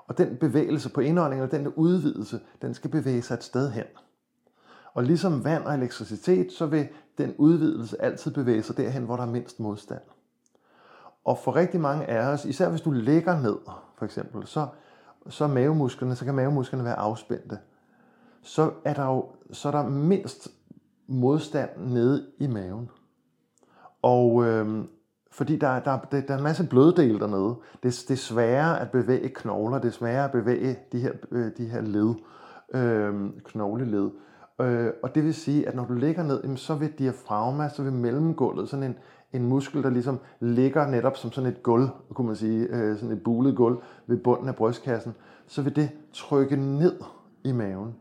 Og 0.07 0.17
den 0.17 0.38
bevægelse 0.38 0.89
på 0.89 1.01
indåndingen, 1.01 1.45
og 1.45 1.51
den 1.51 1.67
udvidelse, 1.67 2.39
den 2.61 2.74
skal 2.74 2.89
bevæge 2.89 3.22
sig 3.22 3.34
et 3.34 3.43
sted 3.43 3.72
hen. 3.72 3.84
Og 4.93 5.03
ligesom 5.03 5.43
vand 5.43 5.63
og 5.63 5.73
elektricitet, 5.73 6.51
så 6.51 6.65
vil 6.65 6.87
den 7.17 7.35
udvidelse 7.37 8.01
altid 8.01 8.31
bevæge 8.31 8.63
sig 8.63 8.77
derhen, 8.77 9.03
hvor 9.03 9.15
der 9.15 9.23
er 9.23 9.31
mindst 9.31 9.59
modstand. 9.59 10.01
Og 11.25 11.37
for 11.37 11.55
rigtig 11.55 11.79
mange 11.79 12.05
af 12.05 12.27
os, 12.27 12.45
især 12.45 12.69
hvis 12.69 12.81
du 12.81 12.91
ligger 12.91 13.41
ned, 13.41 13.57
for 13.97 14.05
eksempel, 14.05 14.47
så, 14.47 14.67
så 15.29 15.47
mavemusklerne, 15.47 16.15
så 16.15 16.25
kan 16.25 16.35
mavemusklerne 16.35 16.83
være 16.85 16.99
afspændte 16.99 17.57
så 18.41 18.71
er 18.85 18.93
der 18.93 19.05
jo 19.05 19.25
så 19.51 19.67
er 19.67 19.71
der 19.71 19.89
mindst 19.89 20.47
modstand 21.07 21.69
nede 21.77 22.27
i 22.39 22.47
maven. 22.47 22.89
Og 24.01 24.45
øh, 24.45 24.85
fordi 25.31 25.55
der, 25.55 25.79
der, 25.79 25.99
der, 26.11 26.21
der 26.21 26.33
er 26.33 26.37
en 26.37 26.43
masse 26.43 26.67
bløddel 26.67 27.19
dernede. 27.19 27.55
Det, 27.83 28.05
det 28.07 28.11
er 28.11 28.15
sværere 28.15 28.79
at 28.79 28.91
bevæge 28.91 29.29
knogler, 29.29 29.79
det 29.79 29.87
er 29.87 29.91
sværere 29.91 30.25
at 30.25 30.31
bevæge 30.31 30.79
de 30.91 30.99
her, 30.99 31.11
øh, 31.31 31.51
de 31.57 31.65
her 31.65 31.81
led, 31.81 32.13
øh, 32.73 33.29
knogleled. 33.43 34.09
Øh, 34.62 34.93
og 35.03 35.16
det 35.16 35.24
vil 35.24 35.34
sige, 35.34 35.68
at 35.68 35.76
når 35.76 35.86
du 35.86 35.93
ligger 35.93 36.24
ned, 36.24 36.57
så 36.57 36.76
vil 36.76 36.91
diafragma, 36.99 37.70
så 37.70 37.84
vil 37.84 37.93
mellemgulvet, 37.93 38.70
sådan 38.70 38.86
en, 38.86 38.95
en 39.34 39.47
muskel, 39.47 39.84
der 39.84 39.89
ligesom 39.89 40.20
ligger 40.39 40.88
netop 40.88 41.18
som 41.18 41.32
sådan 41.32 41.49
et 41.49 41.64
gulv, 41.64 41.89
kunne 42.14 42.28
man 42.28 42.36
sige, 42.36 42.68
øh, 42.70 42.97
sådan 42.97 43.12
et 43.12 43.24
bulet 43.24 43.55
gulv 43.55 43.78
ved 44.07 44.18
bunden 44.18 44.47
af 44.47 44.55
brystkassen, 44.55 45.16
så 45.47 45.62
vil 45.62 45.76
det 45.76 45.89
trykke 46.14 46.55
ned 46.55 46.99
i 47.43 47.51
maven. 47.51 47.95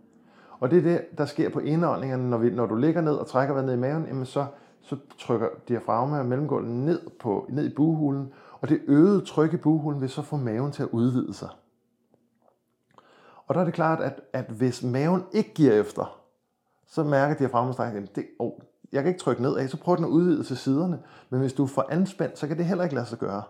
Og 0.60 0.70
det 0.70 0.78
er 0.78 0.82
det, 0.82 1.18
der 1.18 1.24
sker 1.24 1.48
på 1.50 1.58
indåndingerne, 1.58 2.30
når, 2.30 2.38
vi, 2.38 2.50
når 2.50 2.66
du 2.66 2.74
ligger 2.74 3.00
ned 3.00 3.12
og 3.12 3.26
trækker 3.26 3.54
vejret 3.54 3.66
ned 3.66 3.74
i 3.74 3.80
maven, 3.80 4.06
jamen 4.06 4.26
så, 4.26 4.46
så 4.80 4.96
trykker 5.18 5.48
diafragma 5.68 6.18
og 6.18 6.26
mellemgulvet 6.26 6.70
ned, 6.70 7.00
på, 7.20 7.46
ned 7.48 7.66
i 7.66 7.74
buhulen, 7.74 8.32
og 8.60 8.68
det 8.68 8.80
øgede 8.86 9.20
tryk 9.20 9.54
i 9.54 9.56
buhulen 9.56 10.00
vil 10.00 10.08
så 10.08 10.22
få 10.22 10.36
maven 10.36 10.72
til 10.72 10.82
at 10.82 10.88
udvide 10.92 11.34
sig. 11.34 11.48
Og 13.46 13.54
der 13.54 13.60
er 13.60 13.64
det 13.64 13.74
klart, 13.74 14.00
at, 14.00 14.20
at 14.32 14.44
hvis 14.44 14.82
maven 14.82 15.24
ikke 15.32 15.54
giver 15.54 15.72
efter, 15.72 16.17
så 16.88 17.04
mærker 17.04 17.36
diafragma 17.36 17.66
fremstrækning, 17.66 18.16
det, 18.16 18.26
oh, 18.38 18.52
jeg 18.92 19.02
kan 19.02 19.08
ikke 19.08 19.20
trykke 19.20 19.42
ned 19.42 19.56
af, 19.56 19.68
så 19.68 19.76
prøver 19.76 19.96
den 19.96 20.04
at 20.04 20.08
udvide 20.08 20.44
til 20.44 20.56
siderne. 20.56 20.98
Men 21.30 21.40
hvis 21.40 21.52
du 21.52 21.62
er 21.62 21.68
for 21.68 21.86
anspændt, 21.90 22.38
så 22.38 22.48
kan 22.48 22.56
det 22.56 22.64
heller 22.64 22.84
ikke 22.84 22.94
lade 22.94 23.06
sig 23.06 23.18
gøre. 23.18 23.42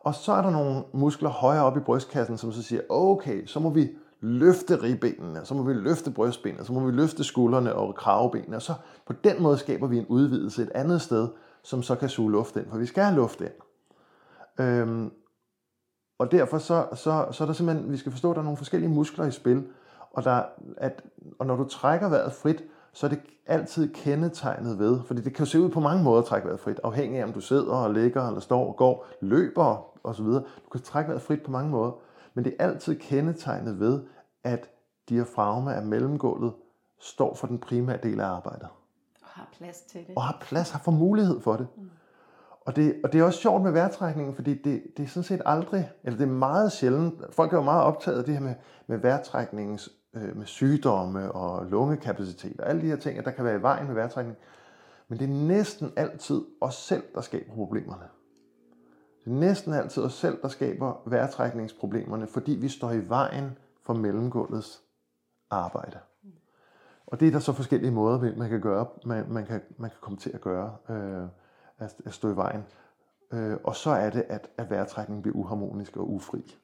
Og 0.00 0.14
så 0.14 0.32
er 0.32 0.42
der 0.42 0.50
nogle 0.50 0.82
muskler 0.92 1.28
højere 1.28 1.64
op 1.64 1.76
i 1.76 1.80
brystkassen, 1.80 2.38
som 2.38 2.52
så 2.52 2.62
siger, 2.62 2.82
okay, 2.88 3.46
så 3.46 3.60
må 3.60 3.70
vi 3.70 3.90
løfte 4.20 4.82
ribbenene, 4.82 5.40
så 5.44 5.54
må 5.54 5.62
vi 5.62 5.72
løfte 5.72 6.10
brystbenene, 6.10 6.64
så 6.64 6.72
må 6.72 6.80
vi 6.80 6.92
løfte 6.92 7.24
skuldrene 7.24 7.74
og 7.74 7.94
kravebenene, 7.94 8.56
og 8.56 8.62
så 8.62 8.74
på 9.06 9.12
den 9.12 9.42
måde 9.42 9.58
skaber 9.58 9.86
vi 9.86 9.98
en 9.98 10.06
udvidelse 10.06 10.62
et 10.62 10.70
andet 10.74 11.02
sted, 11.02 11.28
som 11.62 11.82
så 11.82 11.94
kan 11.94 12.08
suge 12.08 12.32
luft 12.32 12.56
ind, 12.56 12.70
for 12.70 12.78
vi 12.78 12.86
skal 12.86 13.04
have 13.04 13.16
luft 13.16 13.40
ind. 13.40 13.52
Øhm, 14.60 15.10
og 16.18 16.32
derfor 16.32 16.58
så, 16.58 16.86
så, 16.94 17.26
så 17.30 17.44
er 17.44 17.46
der 17.46 17.52
simpelthen, 17.52 17.92
vi 17.92 17.96
skal 17.96 18.12
forstå, 18.12 18.30
at 18.30 18.34
der 18.34 18.40
er 18.40 18.44
nogle 18.44 18.56
forskellige 18.56 18.90
muskler 18.90 19.26
i 19.26 19.30
spil, 19.30 19.64
og, 20.16 20.24
der, 20.24 20.42
at, 20.76 21.02
og 21.38 21.46
når 21.46 21.56
du 21.56 21.64
trækker 21.64 22.08
vejret 22.08 22.32
frit, 22.32 22.64
så 22.92 23.06
er 23.06 23.10
det 23.10 23.20
altid 23.46 23.94
kendetegnet 23.94 24.78
ved, 24.78 25.00
fordi 25.06 25.20
det 25.20 25.34
kan 25.34 25.44
jo 25.44 25.50
se 25.50 25.60
ud 25.60 25.68
på 25.68 25.80
mange 25.80 26.04
måder 26.04 26.18
at 26.18 26.24
trække 26.24 26.46
vejret 26.46 26.60
frit, 26.60 26.80
afhængig 26.84 27.20
af 27.20 27.24
om 27.24 27.32
du 27.32 27.40
sidder 27.40 27.72
og 27.72 27.94
ligger, 27.94 28.26
eller 28.26 28.40
står 28.40 28.68
og 28.68 28.76
går, 28.76 29.06
løber 29.20 29.98
osv. 30.04 30.26
Du 30.26 30.68
kan 30.72 30.80
trække 30.80 31.08
vejret 31.08 31.22
frit 31.22 31.42
på 31.42 31.50
mange 31.50 31.70
måder, 31.70 31.92
men 32.34 32.44
det 32.44 32.54
er 32.58 32.64
altid 32.64 32.96
kendetegnet 32.98 33.80
ved, 33.80 34.02
at 34.44 34.70
diafragma 35.08 35.72
af 35.72 35.82
mellemgulvet 35.82 36.52
står 37.00 37.34
for 37.34 37.46
den 37.46 37.58
primære 37.58 37.98
del 38.02 38.20
af 38.20 38.26
arbejdet. 38.26 38.68
Og 39.22 39.28
har 39.28 39.48
plads 39.52 39.80
til 39.80 40.00
det. 40.06 40.16
Og 40.16 40.22
har 40.22 40.38
plads, 40.40 40.70
har 40.70 40.78
for 40.78 40.92
mulighed 40.92 41.40
for 41.40 41.56
det. 41.56 41.66
Mm. 41.76 41.90
Og 42.66 42.76
det, 42.76 43.00
og 43.04 43.12
det 43.12 43.20
er 43.20 43.24
også 43.24 43.40
sjovt 43.40 43.62
med 43.62 43.72
vejrtrækningen, 43.72 44.34
fordi 44.34 44.54
det, 44.54 44.82
det 44.96 45.02
er 45.02 45.08
sådan 45.08 45.22
set 45.22 45.42
aldrig, 45.46 45.90
eller 46.04 46.18
det 46.18 46.28
er 46.28 46.32
meget 46.32 46.72
sjældent, 46.72 47.34
folk 47.34 47.52
er 47.52 47.56
jo 47.56 47.62
meget 47.62 47.82
optaget 47.82 48.18
af 48.18 48.24
det 48.24 48.34
her 48.34 48.40
med, 48.40 48.54
med 48.86 48.98
vejrtrækningens, 48.98 49.90
øh, 50.16 50.36
med 50.36 50.46
sygdomme 50.46 51.32
og 51.32 51.66
lungekapacitet 51.66 52.60
og 52.60 52.68
alle 52.68 52.82
de 52.82 52.86
her 52.86 52.96
ting, 52.96 53.18
at 53.18 53.24
der 53.24 53.30
kan 53.30 53.44
være 53.44 53.58
i 53.58 53.62
vejen 53.62 53.86
med 53.86 53.94
vejrtrækning. 53.94 54.36
Men 55.08 55.18
det 55.18 55.24
er 55.24 55.46
næsten 55.46 55.92
altid 55.96 56.44
os 56.60 56.74
selv, 56.74 57.02
der 57.14 57.20
skaber 57.20 57.54
problemerne. 57.54 58.04
Det 59.24 59.30
er 59.32 59.36
næsten 59.36 59.72
altid 59.72 60.02
os 60.02 60.14
selv, 60.14 60.42
der 60.42 60.48
skaber 60.48 61.02
vejrtrækningsproblemerne, 61.06 62.26
fordi 62.26 62.52
vi 62.52 62.68
står 62.68 62.90
i 62.92 63.08
vejen 63.08 63.58
for 63.82 63.94
mellemgulvets 63.94 64.82
arbejde. 65.50 65.98
Og 67.06 67.20
det 67.20 67.28
er 67.28 67.32
der 67.32 67.38
så 67.38 67.52
forskellige 67.52 67.90
måder, 67.90 68.36
man 68.36 68.48
kan 68.48 68.60
gøre, 68.60 68.86
man, 69.06 69.24
man, 69.28 69.46
kan, 69.46 69.60
man 69.78 69.90
kan 69.90 69.98
komme 70.00 70.18
til 70.18 70.30
at 70.34 70.40
gøre. 70.40 70.76
Øh, 70.90 71.28
at, 71.78 71.94
at 72.04 72.14
stå 72.14 72.32
i 72.32 72.36
vejen. 72.36 72.64
Øh, 73.32 73.56
og 73.64 73.76
så 73.76 73.90
er 73.90 74.10
det, 74.10 74.24
at, 74.28 74.48
at 74.56 74.70
vejrtrækningen 74.70 75.22
bliver 75.22 75.36
uharmonisk 75.36 75.96
og 75.96 76.10
ufri. 76.10 76.56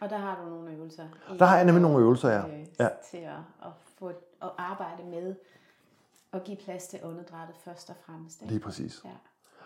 Og 0.00 0.10
der 0.10 0.16
har 0.16 0.42
du 0.42 0.48
nogle 0.50 0.72
øvelser? 0.72 1.04
I, 1.34 1.38
der 1.38 1.44
har 1.44 1.56
jeg 1.56 1.64
nemlig 1.64 1.82
nogle 1.82 1.98
øvelser, 1.98 2.28
ja. 2.28 2.46
Øh, 2.46 2.66
ja. 2.80 2.88
Til 3.10 3.18
at, 3.18 3.36
at, 3.62 3.72
få, 3.98 4.08
at 4.42 4.50
arbejde 4.58 5.02
med 5.04 5.34
at 6.32 6.44
give 6.44 6.56
plads 6.56 6.86
til 6.86 6.98
åndedrættet 7.02 7.56
først 7.64 7.90
og 7.90 7.96
fremmest. 8.06 8.42
Ikke? 8.42 8.52
Lige 8.52 8.62
præcis. 8.62 9.00
Ja. 9.04 9.10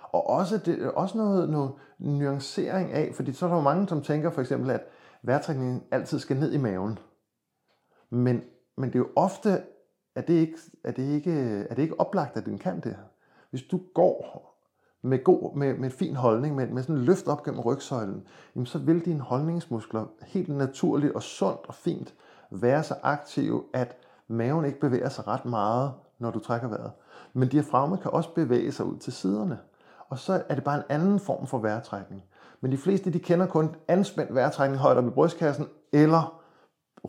Og 0.03 0.27
også, 0.27 0.59
det, 0.59 0.93
også 0.93 1.19
noget, 1.19 1.49
noget 1.49 1.73
nuancering 1.99 2.93
af, 2.93 3.15
fordi 3.15 3.33
så 3.33 3.47
er 3.47 3.51
der 3.51 3.57
jo 3.57 3.63
mange, 3.63 3.89
som 3.89 4.03
tænker 4.03 4.31
for 4.31 4.41
eksempel, 4.41 4.71
at 4.71 4.85
vejrtrækningen 5.23 5.83
altid 5.91 6.19
skal 6.19 6.37
ned 6.37 6.53
i 6.53 6.59
maven. 6.59 6.99
Men, 8.11 8.43
men 8.77 8.89
det 8.89 8.95
er 8.95 8.99
jo 8.99 9.09
ofte, 9.17 9.63
at 10.15 10.29
det 10.29 10.35
ikke, 10.35 10.59
er 10.85 10.93
det 10.93 11.03
ikke, 11.03 11.33
er 11.71 11.75
det 11.75 11.83
ikke 11.83 12.01
oplagt, 12.01 12.37
at 12.37 12.47
den 12.47 12.59
kan 12.59 12.81
det. 12.81 12.97
Hvis 13.51 13.63
du 13.63 13.81
går 13.95 14.54
med, 15.05 15.25
god, 15.25 15.57
med, 15.57 15.75
med 15.75 15.85
en 15.85 15.91
fin 15.91 16.17
holdning, 16.17 16.55
med, 16.55 16.67
med 16.67 16.83
sådan 16.83 16.97
en 16.97 17.03
løft 17.03 17.29
op 17.29 17.45
gennem 17.45 17.61
rygsøjlen, 17.61 18.23
jamen 18.55 18.67
så 18.67 18.79
vil 18.79 19.05
dine 19.05 19.21
holdningsmuskler 19.21 20.05
helt 20.23 20.49
naturligt 20.49 21.15
og 21.15 21.23
sundt 21.23 21.61
og 21.69 21.75
fint 21.75 22.15
være 22.51 22.83
så 22.83 22.95
aktive, 23.03 23.63
at 23.73 23.97
maven 24.29 24.65
ikke 24.65 24.81
bevæger 24.81 25.09
sig 25.09 25.27
ret 25.27 25.45
meget, 25.45 25.93
når 26.19 26.31
du 26.31 26.39
trækker 26.39 26.69
vejret. 26.69 26.93
Men 27.33 27.49
diafragma 27.49 27.97
kan 27.97 28.11
også 28.11 28.35
bevæge 28.35 28.73
sig 28.73 28.87
ud 28.87 28.97
til 28.97 29.13
siderne. 29.13 29.59
Og 30.09 30.19
så 30.19 30.43
er 30.49 30.55
det 30.55 30.65
bare 30.65 30.77
en 30.77 30.85
anden 30.89 31.21
form 31.21 31.47
for 31.47 31.59
vejrtrækning. 31.59 32.23
Men 32.61 32.73
de 32.73 32.79
fleste 32.79 33.13
de 33.13 33.19
kender 33.19 33.47
kun 33.47 33.77
anspændt 33.89 34.35
vejrtrækning 34.35 34.81
højt 34.81 34.99
op 34.99 35.07
i 35.07 35.11
brystkassen, 35.11 35.67
eller 35.93 36.41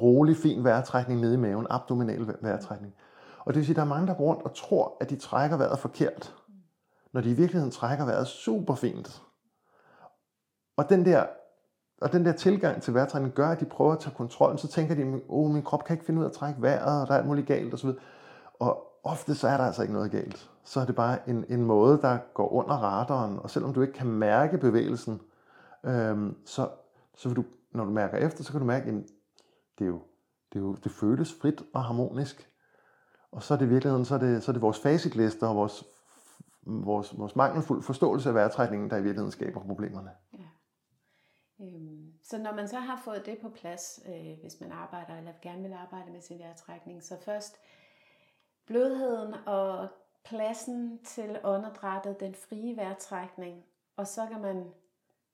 rolig, 0.02 0.38
fin 0.38 0.64
vejrtrækning 0.64 1.22
nede 1.22 1.34
i 1.34 1.38
maven, 1.38 1.68
abdominal 1.70 2.36
vejrtrækning. 2.41 2.93
Og 3.39 3.54
det 3.54 3.60
vil 3.60 3.66
sige, 3.66 3.74
at 3.74 3.76
der 3.76 3.82
er 3.82 3.88
mange, 3.88 4.08
der 4.08 4.14
går 4.14 4.24
rundt 4.24 4.43
og 4.43 4.56
tror, 4.56 4.98
at 5.02 5.10
de 5.10 5.16
trækker 5.16 5.58
vejret 5.58 5.80
forkert, 5.80 6.34
når 7.16 7.22
de 7.22 7.30
i 7.30 7.34
virkeligheden 7.34 7.72
trækker 7.72 8.05
vejret 8.05 8.28
super 8.28 8.76
fint. 8.76 9.22
Og 10.78 10.89
den 10.89 11.05
der, 11.05 11.26
og 12.01 12.11
den 12.11 12.26
der 12.26 12.32
tilgang 12.32 12.82
til 12.82 12.93
vejrtrækning 12.93 13.34
gør, 13.34 13.49
at 13.49 13.59
de 13.59 13.66
prøver 13.66 13.93
at 13.93 13.99
tage 13.99 14.16
kontrollen. 14.16 14.57
Så 14.57 14.68
tænker 14.68 14.95
de, 14.95 15.01
at 15.01 15.22
oh, 15.30 15.51
min 15.51 15.63
krop 15.63 15.84
kan 15.84 15.93
ikke 15.93 16.05
finde 16.05 16.20
ud 16.20 16.26
af 16.26 16.30
at 16.30 16.36
trække 16.36 16.61
vejret, 16.61 17.01
og 17.01 17.07
der 17.07 17.13
er 17.13 17.18
alt 17.18 17.28
muligt 17.28 17.47
galt 17.47 17.74
osv. 17.74 17.89
Og 18.59 18.84
ofte 19.03 19.36
så 19.36 19.47
er 19.47 19.57
der 19.57 19.63
altså 19.63 19.82
ikke 19.82 19.93
noget 19.93 20.11
galt. 20.11 20.49
Så 20.63 20.80
er 20.80 20.86
det 20.86 20.95
bare 20.95 21.30
en, 21.30 21.45
en 21.49 21.63
måde, 21.63 22.01
der 22.01 22.18
går 22.34 22.53
under 22.53 22.76
radaren, 22.76 23.39
og 23.39 23.49
selvom 23.49 23.74
du 23.74 23.82
ikke 23.82 23.93
kan 23.93 24.07
mærke 24.07 24.57
bevægelsen, 24.57 25.22
øhm, 25.84 26.36
så, 26.45 26.70
så 27.18 27.30
vil 27.30 27.36
du, 27.36 27.43
når 27.72 27.86
du 27.86 27.91
mærker 27.91 28.18
efter, 28.18 28.43
så 28.43 28.51
kan 28.51 28.59
du 28.59 28.68
mærke, 28.68 28.89
at 28.89 28.93
det, 29.80 29.86
er 29.86 29.89
jo, 29.89 30.01
det, 30.53 30.59
er 30.59 30.63
jo, 30.63 30.76
det 30.76 30.91
føles 30.91 31.36
frit 31.41 31.63
og 31.74 31.84
harmonisk. 31.84 32.49
Og 33.32 33.43
så 33.43 33.53
er 33.53 33.57
det 33.57 33.66
i 33.66 33.70
virkeligheden, 33.70 34.05
så 34.05 34.16
er 34.16 34.20
det, 34.20 34.43
så 34.43 34.51
er 34.51 34.53
det 34.53 34.61
vores 34.61 34.80
facitlister 34.80 35.47
og 35.47 35.55
vores, 35.55 35.84
vores, 36.66 37.18
vores 37.18 37.36
mangelfuld 37.36 37.84
forståelse 37.84 38.30
af 38.30 38.36
vejrtrækningen, 38.36 38.89
der 38.89 38.97
i 38.97 39.01
virkeligheden 39.01 39.32
skaber 39.32 39.61
problemerne. 39.61 40.11
Ja. 40.34 40.47
Øhm, 41.66 42.13
så 42.24 42.38
når 42.38 42.53
man 42.53 42.68
så 42.68 42.80
har 42.80 43.01
fået 43.05 43.26
det 43.26 43.38
på 43.41 43.49
plads, 43.49 43.99
øh, 44.07 44.39
hvis 44.41 44.61
man 44.61 44.72
arbejder 44.72 45.18
eller 45.18 45.32
gerne 45.41 45.61
vil 45.61 45.74
arbejde 45.74 46.11
med 46.11 46.22
sin 46.22 46.39
vejrtrækning, 46.39 47.03
så 47.03 47.18
først 47.22 47.59
blødheden 48.66 49.34
og 49.45 49.88
pladsen 50.26 50.99
til 51.03 51.39
åndedrættet, 51.43 52.20
den 52.20 52.36
frie 52.36 52.78
vejrtrækning, 52.78 53.66
og 53.95 54.07
så 54.07 54.26
kan 54.32 54.41
man 54.41 54.74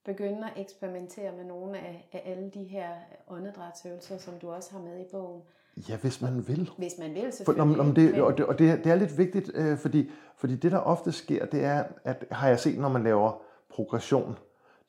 begynde 0.04 0.50
at 0.50 0.58
eksperimentere 0.58 1.32
med 1.32 1.44
nogle 1.44 1.80
af, 1.80 2.10
af 2.12 2.22
alle 2.26 2.50
de 2.50 2.64
her 2.64 2.96
åndedrætsøvelser, 3.28 4.18
som 4.18 4.40
du 4.40 4.52
også 4.52 4.72
har 4.72 4.80
med 4.80 5.00
i 5.00 5.10
bogen. 5.12 5.42
Ja, 5.90 5.98
hvis 5.98 6.22
man 6.22 6.48
vil. 6.48 6.72
Hvis 6.78 6.94
man 7.00 7.14
vil, 7.14 7.34
selvfølgelig. 7.34 7.76
For, 7.76 7.84
om, 7.84 7.96
det, 7.96 8.22
og 8.22 8.38
det, 8.38 8.46
og 8.46 8.60
det, 8.60 8.84
det 8.84 8.92
er 8.92 8.96
lidt 8.96 9.18
vigtigt, 9.18 9.52
øh, 9.54 9.78
fordi, 9.78 10.10
fordi 10.36 10.56
det, 10.56 10.72
der 10.72 10.78
ofte 10.78 11.12
sker, 11.12 11.46
det 11.46 11.64
er, 11.64 11.84
at 12.04 12.26
har 12.32 12.48
jeg 12.48 12.60
set, 12.60 12.80
når 12.80 12.90
man 12.90 13.04
laver 13.04 13.42
progression, 13.70 14.38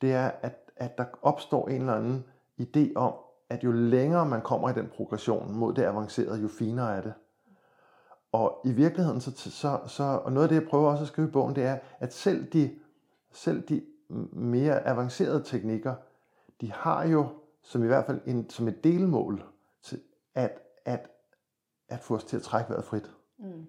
det 0.01 0.13
er, 0.13 0.31
at, 0.43 0.71
at 0.77 0.99
der 0.99 1.05
opstår 1.23 1.69
en 1.69 1.81
eller 1.81 1.95
anden 1.95 2.25
idé 2.61 2.93
om, 2.95 3.15
at 3.51 3.65
jo 3.65 3.73
længere 3.73 4.27
man 4.27 4.41
kommer 4.41 4.71
i 4.71 4.73
den 4.73 4.89
progression 4.97 5.55
mod 5.55 5.75
det 5.75 5.83
avancerede, 5.83 6.41
jo 6.41 6.49
finere 6.49 6.97
er 6.97 7.01
det. 7.01 7.13
Og 8.33 8.61
i 8.65 8.73
virkeligheden, 8.73 9.21
så, 9.21 9.31
så, 9.37 9.79
så 9.87 10.21
og 10.25 10.33
noget 10.33 10.45
af 10.45 10.49
det, 10.49 10.61
jeg 10.61 10.69
prøver 10.69 10.91
også 10.91 11.03
at 11.03 11.09
skrive 11.09 11.29
i 11.29 11.31
bogen, 11.31 11.57
det 11.57 11.65
er, 11.65 11.79
at 12.01 12.15
selv 12.15 12.45
de, 12.53 12.71
selv 13.33 13.63
de 13.63 13.83
mere 14.33 14.87
avancerede 14.87 15.43
teknikker, 15.45 15.95
de 16.61 16.73
har 16.73 17.07
jo 17.07 17.27
som 17.63 17.85
i 17.85 17.87
hvert 17.87 18.07
fald 18.07 18.21
en, 18.27 18.51
som 18.51 18.69
et 18.69 18.85
delmål, 18.85 19.45
til, 19.83 20.01
at 20.35 20.59
at, 20.85 21.11
at 21.89 22.01
få 22.01 22.15
os 22.15 22.25
til 22.25 22.37
at 22.37 22.43
trække 22.43 22.71
vejret 22.71 22.85
frit. 22.85 23.11
Mm. 23.39 23.67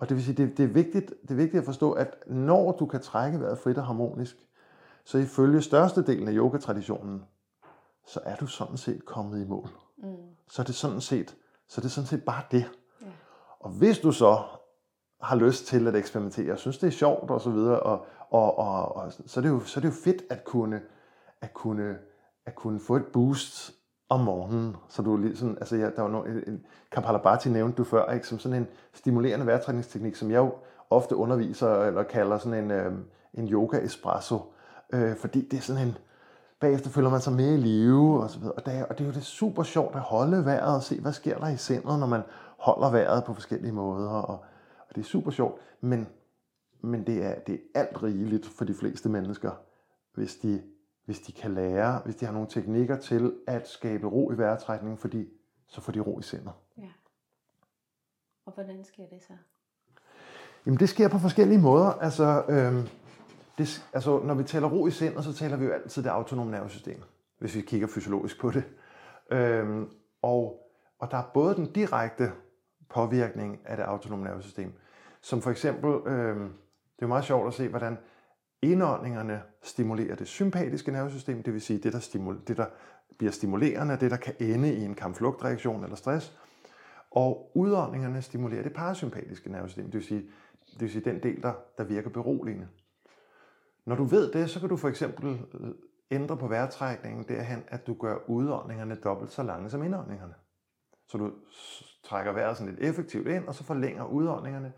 Og 0.00 0.08
det 0.08 0.16
vil 0.16 0.24
sige, 0.24 0.36
det, 0.36 0.56
det, 0.56 0.64
er 0.64 0.68
vigtigt, 0.68 1.12
det 1.22 1.30
er 1.30 1.34
vigtigt 1.34 1.58
at 1.58 1.64
forstå, 1.64 1.92
at 1.92 2.16
når 2.26 2.72
du 2.72 2.86
kan 2.86 3.00
trække 3.00 3.40
vejret 3.40 3.58
frit 3.58 3.78
og 3.78 3.86
harmonisk, 3.86 4.36
så 5.04 5.18
ifølge 5.18 5.62
størstedelen 5.62 6.28
af 6.28 6.32
yogatraditionen, 6.34 7.24
så 8.06 8.20
er 8.24 8.36
du 8.36 8.46
sådan 8.46 8.76
set 8.76 9.04
kommet 9.04 9.44
i 9.44 9.48
mål. 9.48 9.68
Mm. 9.98 10.16
Så 10.50 10.62
er 10.62 10.66
det 10.66 10.74
sådan 10.74 11.00
set, 11.00 11.36
så 11.68 11.80
er 11.80 11.82
det 11.82 11.90
sådan 11.90 12.08
set 12.08 12.24
bare 12.24 12.42
det. 12.50 12.70
Ja. 13.02 13.06
Og 13.60 13.70
hvis 13.70 13.98
du 13.98 14.12
så 14.12 14.42
har 15.20 15.36
lyst 15.36 15.66
til 15.66 15.88
at 15.88 15.96
eksperimentere, 15.96 16.52
og 16.52 16.58
synes 16.58 16.78
det 16.78 16.86
er 16.86 16.90
sjovt 16.90 17.30
og 17.30 17.40
så 17.40 17.50
videre, 17.50 17.80
og, 17.80 18.06
og, 18.30 18.58
og, 18.58 18.96
og 18.96 19.12
så, 19.12 19.40
er 19.40 19.42
det 19.42 19.48
jo, 19.48 19.60
så 19.60 19.80
er 19.80 19.82
det 19.82 19.88
jo 19.88 19.94
fedt 20.04 20.22
at 20.30 20.44
kunne, 20.44 20.82
at 21.40 21.54
kunne, 21.54 21.98
at 22.46 22.54
kunne 22.54 22.80
få 22.80 22.96
et 22.96 23.06
boost 23.06 23.79
om 24.10 24.20
morgenen. 24.20 24.76
Så 24.88 25.02
du 25.02 25.16
lige 25.16 25.36
sådan, 25.36 25.56
altså 25.60 25.76
ja, 25.76 25.90
der 25.96 26.02
var 26.02 26.08
noget, 26.08 26.48
en, 26.48 26.64
Kapalabhati 26.92 27.48
nævnte 27.48 27.76
du 27.76 27.84
før, 27.84 28.12
ikke, 28.12 28.26
som 28.26 28.38
sådan 28.38 28.58
en 28.58 28.66
stimulerende 28.92 29.46
vejrtrækningsteknik, 29.46 30.16
som 30.16 30.30
jeg 30.30 30.38
jo 30.38 30.54
ofte 30.90 31.16
underviser 31.16 31.82
eller 31.82 32.02
kalder 32.02 32.38
sådan 32.38 32.64
en, 32.64 32.70
øh, 32.70 32.92
en 33.34 33.48
yoga 33.48 33.78
espresso, 33.78 34.38
øh, 34.92 35.16
fordi 35.16 35.48
det 35.48 35.56
er 35.56 35.60
sådan 35.60 35.86
en, 35.86 35.96
bagefter 36.60 36.90
føler 36.90 37.10
man 37.10 37.20
sig 37.20 37.32
mere 37.32 37.54
i 37.54 37.56
live 37.56 38.22
og 38.22 38.30
så 38.30 38.38
videre. 38.38 38.54
Og 38.54 38.66
det, 38.66 38.74
er, 38.74 38.84
og 38.84 38.98
det 38.98 39.04
er 39.04 39.08
jo 39.08 39.14
det 39.14 39.22
super 39.22 39.62
sjovt 39.62 39.94
at 39.94 40.00
holde 40.00 40.44
vejret 40.44 40.76
og 40.76 40.82
se, 40.82 41.00
hvad 41.00 41.12
sker 41.12 41.38
der 41.38 41.48
i 41.48 41.56
sindet, 41.56 41.98
når 41.98 42.06
man 42.06 42.22
holder 42.58 42.90
vejret 42.90 43.24
på 43.24 43.34
forskellige 43.34 43.72
måder. 43.72 44.10
Og, 44.10 44.38
og 44.88 44.94
det 44.94 45.00
er 45.00 45.04
super 45.04 45.30
sjovt, 45.30 45.60
men, 45.80 46.06
men 46.80 47.06
det, 47.06 47.24
er, 47.24 47.34
det 47.46 47.54
er 47.54 47.80
alt 47.80 48.02
rigeligt 48.02 48.46
for 48.46 48.64
de 48.64 48.74
fleste 48.74 49.08
mennesker, 49.08 49.50
hvis 50.14 50.36
de 50.36 50.62
hvis 51.10 51.20
de 51.20 51.32
kan 51.32 51.54
lære, 51.54 52.00
hvis 52.04 52.16
de 52.16 52.24
har 52.24 52.32
nogle 52.32 52.48
teknikker 52.48 52.96
til 52.96 53.34
at 53.46 53.68
skabe 53.68 54.06
ro 54.06 54.32
i 54.32 54.38
vejrtrækningen, 54.38 54.98
fordi 54.98 55.28
så 55.68 55.80
får 55.80 55.92
de 55.92 56.00
ro 56.00 56.18
i 56.18 56.22
sindet. 56.22 56.52
Ja. 56.78 56.88
Og 58.46 58.52
hvordan 58.52 58.84
sker 58.84 59.06
det 59.06 59.22
så? 59.22 59.32
Jamen 60.66 60.80
det 60.80 60.88
sker 60.88 61.08
på 61.08 61.18
forskellige 61.18 61.60
måder. 61.60 61.86
Altså, 61.86 62.44
øhm, 62.48 62.88
det, 63.58 63.86
altså 63.92 64.18
når 64.18 64.34
vi 64.34 64.44
taler 64.44 64.68
ro 64.68 64.86
i 64.86 64.90
sindet, 64.90 65.24
så 65.24 65.32
taler 65.32 65.56
vi 65.56 65.64
jo 65.64 65.72
altid 65.72 66.02
det 66.02 66.08
autonome 66.08 66.50
nervesystem, 66.50 67.02
hvis 67.38 67.54
vi 67.54 67.60
kigger 67.60 67.86
fysiologisk 67.86 68.40
på 68.40 68.50
det. 68.50 68.64
Øhm, 69.30 69.90
og, 70.22 70.70
og 70.98 71.10
der 71.10 71.16
er 71.16 71.30
både 71.34 71.54
den 71.54 71.72
direkte 71.72 72.32
påvirkning 72.88 73.60
af 73.64 73.76
det 73.76 73.84
autonome 73.84 74.24
nervesystem, 74.24 74.72
som 75.20 75.42
for 75.42 75.50
eksempel, 75.50 75.90
øhm, 75.90 76.48
det 76.96 77.02
er 77.02 77.02
jo 77.02 77.08
meget 77.08 77.24
sjovt 77.24 77.48
at 77.48 77.54
se, 77.54 77.68
hvordan 77.68 77.98
indåndingerne 78.62 79.42
stimulerer 79.62 80.14
det 80.14 80.28
sympatiske 80.28 80.92
nervesystem, 80.92 81.42
det 81.42 81.52
vil 81.52 81.60
sige 81.60 81.78
det, 81.78 81.92
der, 81.92 81.98
stimul- 81.98 82.44
det, 82.46 82.56
der 82.56 82.66
bliver 83.18 83.32
stimulerende, 83.32 83.96
det, 83.96 84.10
der 84.10 84.16
kan 84.16 84.34
ende 84.38 84.74
i 84.74 84.84
en 84.84 84.94
kampflugtreaktion 84.94 85.84
eller 85.84 85.96
stress. 85.96 86.38
Og 87.10 87.50
udåndingerne 87.54 88.22
stimulerer 88.22 88.62
det 88.62 88.72
parasympatiske 88.72 89.52
nervesystem, 89.52 89.84
det 89.84 89.94
vil 89.94 90.04
sige, 90.04 90.22
det 90.72 90.80
vil 90.80 90.90
sige 90.90 91.04
den 91.04 91.22
del, 91.22 91.42
der, 91.42 91.52
der 91.78 91.84
virker 91.84 92.10
beroligende. 92.10 92.68
Når 93.84 93.96
du 93.96 94.04
ved 94.04 94.32
det, 94.32 94.50
så 94.50 94.60
kan 94.60 94.68
du 94.68 94.76
for 94.76 94.88
eksempel 94.88 95.40
øh, 95.54 95.70
ændre 96.10 96.36
på 96.36 96.48
vejrtrækningen 96.48 97.24
derhen, 97.28 97.62
at 97.68 97.86
du 97.86 97.94
gør 97.94 98.16
udåndingerne 98.26 98.94
dobbelt 98.94 99.32
så 99.32 99.42
lange 99.42 99.70
som 99.70 99.82
indåndingerne. 99.82 100.34
Så 101.08 101.18
du 101.18 101.32
trækker 102.04 102.32
vejret 102.32 102.56
sådan 102.56 102.72
lidt 102.72 102.84
effektivt 102.88 103.28
ind, 103.28 103.48
og 103.48 103.54
så 103.54 103.64
forlænger 103.64 104.04
udåndingerne. 104.04 104.72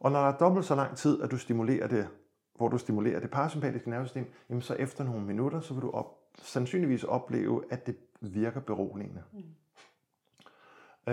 Og 0.00 0.12
når 0.12 0.20
der 0.20 0.28
er 0.28 0.38
dobbelt 0.38 0.66
så 0.66 0.74
lang 0.74 0.96
tid, 0.96 1.22
at 1.22 1.30
du 1.30 1.38
stimulerer 1.38 1.88
det, 1.88 2.08
hvor 2.56 2.68
du 2.68 2.78
stimulerer 2.78 3.20
det 3.20 3.30
parasympatiske 3.30 3.90
nervesystem, 3.90 4.32
jamen 4.48 4.62
så 4.62 4.74
efter 4.74 5.04
nogle 5.04 5.26
minutter, 5.26 5.60
så 5.60 5.74
vil 5.74 5.82
du 5.82 5.90
op, 5.90 6.18
sandsynligvis 6.38 7.04
opleve, 7.04 7.64
at 7.70 7.86
det 7.86 7.96
virker 8.20 8.60
beroligende. 8.60 9.22
Mm. 9.32 9.42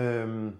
Øhm, 0.00 0.56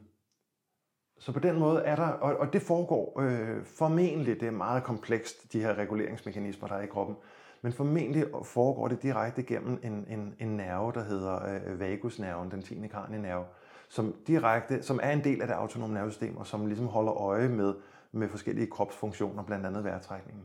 så 1.19 1.33
på 1.33 1.39
den 1.39 1.59
måde 1.59 1.83
er 1.83 1.97
der, 1.97 2.07
og, 2.07 2.37
og 2.37 2.53
det 2.53 2.63
foregår 2.63 3.21
øh, 3.21 3.65
formentlig, 3.65 4.41
det 4.41 4.47
er 4.47 4.53
meget 4.53 4.83
komplekst, 4.83 5.53
de 5.53 5.61
her 5.61 5.75
reguleringsmekanismer, 5.75 6.69
der 6.69 6.75
er 6.75 6.83
i 6.83 6.87
kroppen, 6.87 7.17
men 7.63 7.73
formentlig 7.73 8.25
foregår 8.45 8.89
det 8.89 9.03
direkte 9.03 9.43
gennem 9.43 9.81
en, 9.83 10.07
en, 10.09 10.35
en 10.39 10.57
nerve, 10.57 10.93
der 10.93 11.05
hedder 11.05 11.55
øh, 11.55 11.81
vagusnerven, 11.81 12.51
den 12.51 12.63
10. 12.63 12.75
nerve, 12.75 13.45
som 13.89 14.15
direkte, 14.27 14.83
som 14.83 15.01
er 15.03 15.11
en 15.11 15.25
del 15.25 15.41
af 15.41 15.47
det 15.47 15.55
autonome 15.55 15.95
nervesystem, 15.95 16.37
og 16.37 16.47
som 16.47 16.67
ligesom 16.67 16.87
holder 16.87 17.13
øje 17.13 17.49
med, 17.49 17.75
med 18.13 18.29
forskellige 18.29 18.67
kropsfunktioner, 18.67 19.43
blandt 19.43 19.67
andet 19.67 19.85
vejrtrækningen. 19.85 20.45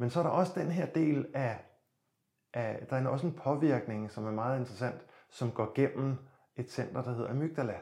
Men 0.00 0.10
så 0.10 0.18
er 0.18 0.22
der 0.22 0.30
også 0.30 0.52
den 0.60 0.70
her 0.70 0.86
del 0.86 1.26
af, 1.34 1.58
af 2.54 2.86
der 2.90 2.96
er 2.96 3.08
også 3.08 3.26
en 3.26 3.32
påvirkning, 3.32 4.10
som 4.10 4.26
er 4.26 4.30
meget 4.30 4.58
interessant, 4.58 5.00
som 5.28 5.50
går 5.50 5.72
gennem 5.74 6.16
et 6.56 6.70
center, 6.70 7.02
der 7.02 7.14
hedder 7.14 7.30
amygdala, 7.30 7.74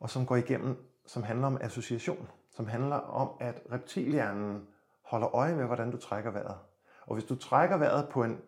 og 0.00 0.10
som 0.10 0.26
går 0.26 0.36
igennem, 0.36 0.76
som 1.06 1.22
handler 1.22 1.46
om 1.46 1.58
association, 1.60 2.28
som 2.50 2.66
handler 2.66 2.96
om, 2.96 3.30
at 3.40 3.62
reptilhjernen 3.72 4.68
holder 5.02 5.34
øje 5.34 5.54
med, 5.54 5.64
hvordan 5.64 5.90
du 5.90 5.96
trækker 5.96 6.30
vejret. 6.30 6.56
Og 7.06 7.14
hvis 7.14 7.24
du 7.24 7.34
trækker 7.34 7.76
vejret 7.76 8.08
på 8.08 8.24
en, 8.24 8.38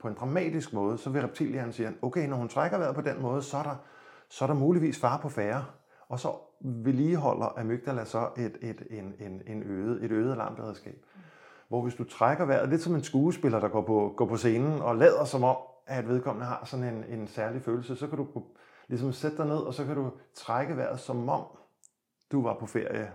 på 0.00 0.08
en 0.08 0.14
dramatisk 0.14 0.72
måde, 0.72 0.98
så 0.98 1.10
vil 1.10 1.22
reptilhjernen 1.22 1.72
sige, 1.72 1.94
okay, 2.02 2.28
når 2.28 2.36
hun 2.36 2.48
trækker 2.48 2.78
vejret 2.78 2.94
på 2.94 3.02
den 3.02 3.22
måde, 3.22 3.42
så 3.42 3.56
er 3.56 3.62
der, 3.62 3.76
så 4.28 4.44
er 4.44 4.46
der 4.46 4.54
muligvis 4.54 5.00
far 5.00 5.18
på 5.18 5.28
færre. 5.28 5.64
Og 6.08 6.20
så 6.20 6.32
vedligeholder 6.60 7.58
amygdala 7.58 8.04
så 8.04 8.30
et, 8.36 8.58
et, 8.60 8.86
en, 8.90 9.14
en, 9.18 9.42
en 9.46 9.62
øget, 9.62 10.04
et 10.04 10.10
øget 10.10 10.32
alarmberedskab. 10.32 11.04
Hvor 11.68 11.82
hvis 11.82 11.94
du 11.94 12.04
trækker 12.04 12.44
vejret, 12.44 12.68
lidt 12.68 12.82
som 12.82 12.94
en 12.94 13.02
skuespiller, 13.02 13.60
der 13.60 13.68
går 13.68 13.82
på, 13.82 14.14
går 14.16 14.26
på 14.26 14.36
scenen 14.36 14.82
og 14.82 14.96
lader 14.96 15.24
som 15.24 15.44
om, 15.44 15.56
at 15.86 16.08
vedkommende 16.08 16.46
har 16.46 16.62
sådan 16.64 16.84
en, 16.84 17.04
en 17.20 17.26
særlig 17.26 17.62
følelse, 17.62 17.96
så 17.96 18.06
kan 18.06 18.18
du 18.18 18.26
ligesom 18.88 19.12
sætte 19.12 19.36
dig 19.36 19.46
ned, 19.46 19.56
og 19.56 19.74
så 19.74 19.84
kan 19.84 19.94
du 19.94 20.10
trække 20.34 20.76
vejret 20.76 21.00
som 21.00 21.28
om, 21.28 21.44
du 22.32 22.42
var 22.42 22.56
på 22.60 22.66
ferie 22.66 23.12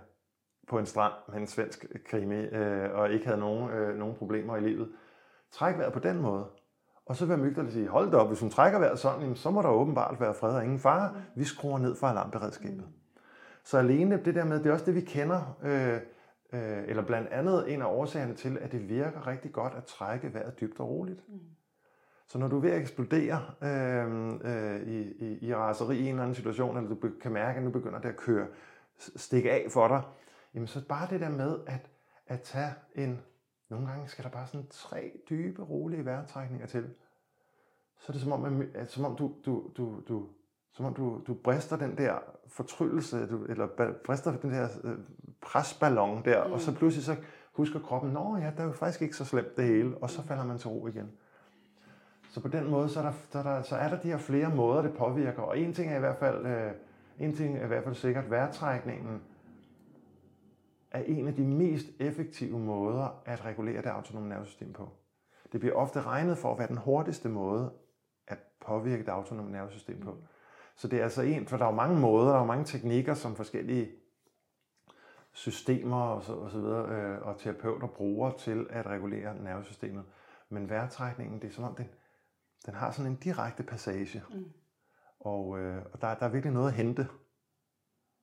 på 0.68 0.80
en 0.80 0.86
strand 0.86 1.14
med 1.30 1.38
en 1.38 1.48
svensk 1.48 1.86
krimi, 2.06 2.36
øh, 2.36 2.94
og 2.94 3.12
ikke 3.12 3.26
havde 3.26 3.40
nogen, 3.40 3.70
øh, 3.70 3.98
nogen 3.98 4.16
problemer 4.16 4.58
i 4.58 4.62
livet. 4.62 4.90
Træk 5.52 5.78
vejret 5.78 5.94
på 5.94 6.00
den 6.00 6.22
måde. 6.22 6.46
Og 7.06 7.16
så 7.16 7.26
vil 7.26 7.38
Mygdal 7.38 7.72
sige, 7.72 7.88
hold 7.88 8.12
da 8.12 8.18
op, 8.18 8.28
hvis 8.28 8.40
hun 8.40 8.50
trækker 8.50 8.80
vejret 8.80 9.00
sådan, 9.00 9.36
så 9.36 9.50
må 9.50 9.62
der 9.62 9.70
åbenbart 9.70 10.20
være 10.20 10.34
fred 10.34 10.56
og 10.56 10.64
ingen 10.64 10.80
fare. 10.80 11.16
Vi 11.36 11.44
skruer 11.44 11.80
ned 11.80 11.96
for 11.96 12.08
alarmberedskabet. 12.08 12.86
Så 13.64 13.78
alene 13.78 14.22
det 14.26 14.36
der 14.36 14.46
med, 14.46 14.60
det 14.60 14.66
er 14.66 14.74
også 14.74 14.86
det, 14.86 14.96
vi 14.96 15.02
kender, 15.02 15.58
øh, 15.64 16.00
øh, 16.54 16.84
eller 16.88 17.06
blandt 17.06 17.30
andet 17.30 17.74
en 17.74 17.82
af 17.82 17.86
årsagerne 17.86 18.34
til, 18.34 18.58
at 18.58 18.72
det 18.72 18.90
virker 18.90 19.28
rigtig 19.28 19.52
godt 19.52 19.74
at 19.74 19.84
trække 19.84 20.34
vejret 20.34 20.60
dybt 20.60 20.80
og 20.80 20.90
roligt. 20.90 21.30
Mm. 21.30 21.40
Så 22.28 22.38
når 22.38 22.48
du 22.48 22.58
er 22.58 22.62
ved 22.62 22.72
at 22.72 22.82
eksplodere 22.82 23.42
øh, 23.62 24.28
øh, 24.44 24.88
i, 24.88 25.02
i, 25.12 25.48
i 25.48 25.56
raseri 25.56 25.98
i 25.98 26.02
en 26.02 26.08
eller 26.08 26.24
anden 26.24 26.36
situation, 26.36 26.78
eller 26.78 26.90
du 26.90 27.10
kan 27.22 27.32
mærke, 27.32 27.58
at 27.58 27.64
nu 27.64 27.72
begynder 27.72 28.00
det 28.00 28.10
at 28.10 28.18
køre, 28.18 28.48
stikke 28.98 29.52
af 29.52 29.68
for 29.72 29.88
dig, 29.88 30.02
jamen 30.54 30.68
så 30.68 30.88
bare 30.88 31.08
det 31.10 31.22
der 31.22 31.30
med 31.30 31.60
at, 31.68 31.90
at 32.28 32.42
tage 32.42 32.74
en, 32.96 33.22
nogle 33.70 33.88
gange 33.88 34.08
skal 34.08 34.24
der 34.24 34.30
bare 34.30 34.48
sådan 34.48 34.68
tre 34.70 35.12
dybe, 35.30 35.64
rolige 35.64 36.06
vejrtrækninger 36.06 36.68
til. 36.68 36.90
Så 38.00 38.06
er 38.08 38.12
det 38.12 38.22
som 38.22 38.32
om, 38.32 38.64
at, 38.74 38.92
som 38.92 39.06
om 39.06 39.16
du, 39.16 39.36
du, 39.46 39.72
du, 39.78 40.02
du, 40.08 40.30
som 40.74 40.86
om 40.86 40.94
du, 40.94 41.22
du 41.28 41.34
brister 41.34 41.78
den 41.78 41.98
der 41.98 42.14
fortryllelse, 42.48 43.28
du, 43.28 43.46
eller 43.46 43.68
brister 44.06 44.38
den 44.38 44.52
der 44.52 44.68
øh, 44.84 44.98
presballon 45.42 46.26
der, 46.26 46.48
mm. 46.48 46.54
og 46.54 46.62
så 46.62 46.72
mm. 46.72 46.78
pludselig 46.78 47.06
så 47.06 47.16
husker 47.54 47.80
kroppen, 47.80 48.12
nå 48.12 48.38
ja, 48.38 48.52
der 48.58 48.64
er 48.64 48.68
jo 48.68 48.72
faktisk 48.72 49.02
ikke 49.02 49.16
så 49.16 49.26
slemt 49.26 49.58
det 49.58 49.66
hele, 49.66 49.98
og 49.98 50.10
så 50.10 50.22
falder 50.22 50.46
man 50.46 50.58
til 50.58 50.70
ro 50.70 50.88
igen. 50.88 51.12
Så 52.30 52.42
på 52.42 52.48
den 52.48 52.70
måde, 52.70 52.90
så 52.90 53.00
er 53.00 53.04
der, 53.04 53.14
så 53.30 53.40
er 53.40 53.44
der, 53.44 53.62
så 53.62 53.76
er 53.76 53.90
der 53.90 54.02
de 54.02 54.08
her 54.08 54.18
flere 54.18 54.56
måder, 54.56 54.82
det 54.82 54.94
påvirker, 54.94 55.42
og 55.42 55.60
en 55.60 55.74
ting 55.74 55.92
er 55.92 55.96
i 55.96 56.00
hvert 56.00 56.18
fald, 56.18 56.46
øh, 56.46 56.72
en 57.20 57.36
ting 57.36 57.58
er 57.58 57.64
i 57.64 57.68
hvert 57.68 57.84
fald 57.84 57.96
sikkert, 57.96 58.30
vejrtrækningen 58.30 59.22
er 60.92 61.00
en 61.00 61.28
af 61.28 61.36
de 61.36 61.44
mest 61.44 61.88
effektive 62.00 62.60
måder 62.60 63.22
at 63.26 63.46
regulere 63.46 63.82
det 63.82 63.90
autonome 63.90 64.30
nervesystem 64.30 64.74
på. 64.74 64.90
Det 65.52 65.60
bliver 65.60 65.76
ofte 65.76 66.02
regnet 66.02 66.38
for 66.38 66.52
at 66.52 66.60
være 66.60 66.68
den 66.68 66.78
hurtigste 66.78 67.30
måde 67.30 67.72
at 68.28 68.38
påvirke 68.66 69.04
det 69.04 69.10
autonome 69.10 69.52
nervesystem 69.52 70.00
på. 70.00 70.18
Så 70.76 70.88
det 70.88 71.00
er 71.00 71.04
altså 71.04 71.22
en, 71.22 71.48
for 71.48 71.58
der 71.58 71.66
er 71.66 71.70
jo 71.70 71.76
mange 71.76 72.00
måder, 72.00 72.32
der 72.32 72.40
er 72.40 72.46
mange 72.46 72.66
teknikker, 72.66 73.14
som 73.14 73.36
forskellige 73.36 73.92
systemer 75.32 76.02
og 76.02 76.24
så, 76.24 76.34
og 76.34 76.52
så 76.52 76.60
videre, 76.60 76.90
øh, 76.90 77.22
og 77.22 77.40
terapeuter 77.40 77.88
bruger 77.88 78.32
til 78.32 78.68
at 78.70 78.86
regulere 78.86 79.36
nervesystemet. 79.36 80.04
Men 80.50 80.70
vejrtrækningen, 80.70 81.42
det 81.42 81.48
er 81.48 81.52
som 81.52 81.64
om, 81.64 81.76
den, 81.76 81.90
den 82.66 82.74
har 82.74 82.92
sådan 82.92 83.12
en 83.12 83.18
direkte 83.18 83.64
passage. 83.64 84.24
Mm. 84.30 84.52
Og, 85.20 85.60
øh, 85.60 85.86
og 85.94 86.02
der, 86.02 86.16
der 86.16 86.26
er 86.26 86.30
virkelig 86.30 86.54
noget 86.54 86.68
at 86.68 86.74
hente. 86.74 87.08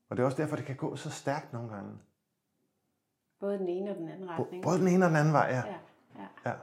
Og 0.09 0.17
det 0.17 0.23
er 0.23 0.27
også 0.27 0.43
derfor, 0.43 0.57
det 0.57 0.65
kan 0.65 0.77
gå 0.77 0.97
så 0.97 1.11
stærkt 1.11 1.53
nogle 1.53 1.71
gange. 1.75 1.99
Både 3.41 3.59
den 3.59 3.69
ene 3.69 3.91
og 3.91 3.97
den 3.97 4.09
anden 4.09 4.31
retning. 4.31 4.63
Både 4.63 4.79
den 4.79 4.89
ene 4.89 5.05
og 5.05 5.09
den 5.09 5.17
anden 5.17 5.33
vej, 5.33 5.47
ja. 5.51 5.63
ja, 5.67 5.79
ja. 6.19 6.51
ja. 6.51 6.57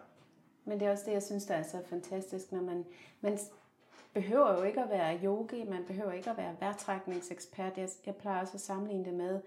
Men 0.66 0.80
det 0.80 0.88
er 0.88 0.92
også 0.92 1.04
det, 1.06 1.12
jeg 1.12 1.24
synes, 1.24 1.46
der 1.46 1.56
er 1.56 1.64
så 1.64 1.82
fantastisk, 1.86 2.52
når 2.52 2.62
man, 2.62 2.86
man 3.22 3.38
behøver 4.14 4.58
jo 4.58 4.64
ikke 4.64 4.82
at 4.82 4.90
være 4.90 5.20
yogi, 5.24 5.64
man 5.64 5.86
behøver 5.88 6.12
ikke 6.12 6.30
at 6.30 6.38
være 6.38 6.56
vejrtrækningsekspert. 6.60 7.78
Jeg, 7.78 7.90
jeg 8.06 8.16
plejer 8.16 8.42
også 8.42 8.54
at 8.54 8.62
sammenligne 8.62 9.06
det 9.06 9.14
med, 9.14 9.42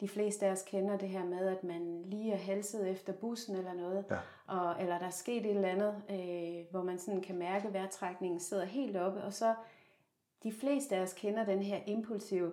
de 0.00 0.08
fleste 0.08 0.46
af 0.46 0.50
os 0.50 0.62
kender 0.62 0.96
det 0.96 1.08
her 1.08 1.24
med, 1.24 1.48
at 1.48 1.64
man 1.64 2.02
lige 2.04 2.32
er 2.32 2.36
halset 2.36 2.90
efter 2.90 3.12
bussen 3.12 3.56
eller 3.56 3.74
noget, 3.74 4.04
ja. 4.10 4.16
og, 4.46 4.80
eller 4.80 4.98
der 4.98 5.06
er 5.06 5.10
sket 5.10 5.46
et 5.46 5.50
eller 5.50 5.68
andet, 5.68 6.02
øh, 6.10 6.70
hvor 6.70 6.82
man 6.82 6.98
sådan 6.98 7.20
kan 7.20 7.38
mærke, 7.38 7.68
at 7.68 7.74
vejrtrækningen 7.74 8.40
sidder 8.40 8.64
helt 8.64 8.96
oppe, 8.96 9.22
og 9.22 9.32
så 9.32 9.54
de 10.42 10.52
fleste 10.52 10.96
af 10.96 11.00
os 11.00 11.12
kender 11.12 11.44
den 11.44 11.62
her 11.62 11.80
impulsive, 11.86 12.52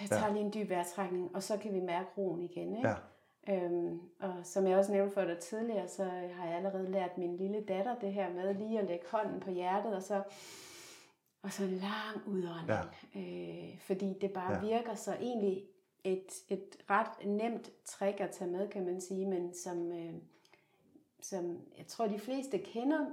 jeg 0.00 0.08
tager 0.08 0.32
lige 0.32 0.44
en 0.44 0.52
dyb 0.54 0.70
vejrtrækning, 0.70 1.36
og 1.36 1.42
så 1.42 1.56
kan 1.56 1.74
vi 1.74 1.80
mærke 1.80 2.08
roen 2.18 2.42
igen. 2.42 2.76
Ikke? 2.76 2.88
Ja. 2.88 2.94
Øhm, 3.48 4.00
og 4.20 4.34
som 4.42 4.66
jeg 4.66 4.78
også 4.78 4.92
nævnte 4.92 5.14
for 5.14 5.24
dig 5.24 5.38
tidligere, 5.38 5.88
så 5.88 6.04
har 6.04 6.46
jeg 6.46 6.56
allerede 6.56 6.90
lært 6.90 7.18
min 7.18 7.36
lille 7.36 7.60
datter 7.60 7.98
det 7.98 8.12
her 8.12 8.32
med 8.32 8.54
lige 8.54 8.78
at 8.78 8.86
lægge 8.86 9.04
hånden 9.10 9.40
på 9.40 9.50
hjertet, 9.50 9.94
og 9.94 10.02
så, 10.02 10.22
og 11.42 11.52
så 11.52 11.64
en 11.64 11.70
lang 11.70 12.26
udånding. 12.26 12.68
Ja. 13.14 13.20
Øh, 13.20 13.78
fordi 13.78 14.18
det 14.20 14.32
bare 14.32 14.54
ja. 14.54 14.60
virker 14.60 14.94
så 14.94 15.14
egentlig 15.14 15.64
et, 16.04 16.32
et 16.48 16.76
ret 16.90 17.26
nemt 17.26 17.70
trick 17.84 18.20
at 18.20 18.30
tage 18.30 18.50
med, 18.50 18.68
kan 18.68 18.84
man 18.84 19.00
sige, 19.00 19.26
men 19.26 19.54
som, 19.54 19.92
øh, 19.92 20.14
som 21.20 21.60
jeg 21.78 21.86
tror 21.86 22.06
de 22.06 22.18
fleste 22.18 22.58
kender 22.58 23.06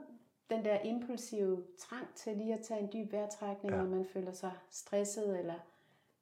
den 0.49 0.65
der 0.65 0.79
impulsive 0.79 1.63
trang 1.79 2.07
til 2.15 2.37
lige 2.37 2.53
at 2.53 2.61
tage 2.61 2.79
en 2.79 2.89
dyb 2.93 3.13
vejrtrækning, 3.13 3.75
ja. 3.75 3.81
når 3.81 3.89
man 3.89 4.05
føler 4.05 4.31
sig 4.31 4.51
stresset 4.69 5.39
eller 5.39 5.55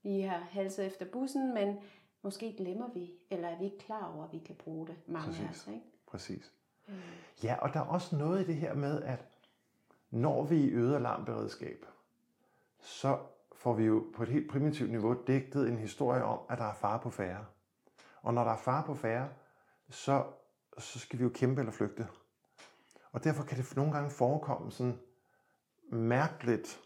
lige 0.04 0.28
har 0.28 0.38
halset 0.38 0.86
efter 0.86 1.06
bussen, 1.06 1.54
men 1.54 1.78
måske 2.22 2.56
glemmer 2.58 2.90
vi, 2.94 3.12
eller 3.30 3.48
er 3.48 3.58
vi 3.58 3.66
ikke 3.66 3.80
klar 3.80 4.14
over, 4.16 4.26
at 4.26 4.34
vi 4.34 4.40
kan 4.40 4.56
bruge 4.56 4.88
det, 4.88 4.96
mange 5.08 5.28
Præcis. 5.28 5.46
af 5.46 5.50
os. 5.50 5.68
Ikke? 5.68 5.82
Præcis. 6.08 6.54
Mm. 6.88 6.94
Ja, 7.44 7.56
og 7.62 7.74
der 7.74 7.80
er 7.80 7.86
også 7.86 8.16
noget 8.16 8.42
i 8.44 8.48
det 8.48 8.56
her 8.56 8.74
med, 8.74 9.02
at 9.04 9.26
når 10.10 10.44
vi 10.44 10.70
øger 10.70 10.96
alarmberedskab, 10.96 11.86
så 12.80 13.20
får 13.56 13.74
vi 13.74 13.84
jo 13.84 14.06
på 14.16 14.24
et 14.24 14.30
helt 14.30 14.52
primitivt 14.52 14.92
niveau 14.92 15.18
digtet 15.28 15.68
en 15.68 15.78
historie 15.78 16.24
om, 16.24 16.40
at 16.50 16.58
der 16.58 16.66
er 16.66 16.74
fare 16.74 17.00
på 17.00 17.10
færre. 17.10 17.46
Og 18.22 18.34
når 18.34 18.44
der 18.44 18.52
er 18.52 18.58
fare 18.58 18.84
på 18.86 18.96
færre, 18.96 19.30
så, 19.90 20.26
så 20.78 21.00
skal 21.00 21.20
vi 21.20 21.24
jo 21.24 21.30
kæmpe 21.30 21.62
eller 21.62 21.72
flygte. 21.72 22.08
Og 23.12 23.24
derfor 23.24 23.44
kan 23.44 23.58
det 23.58 23.76
nogle 23.76 23.92
gange 23.92 24.10
forekomme 24.10 24.72
sådan 24.72 25.00
mærkeligt 25.92 26.82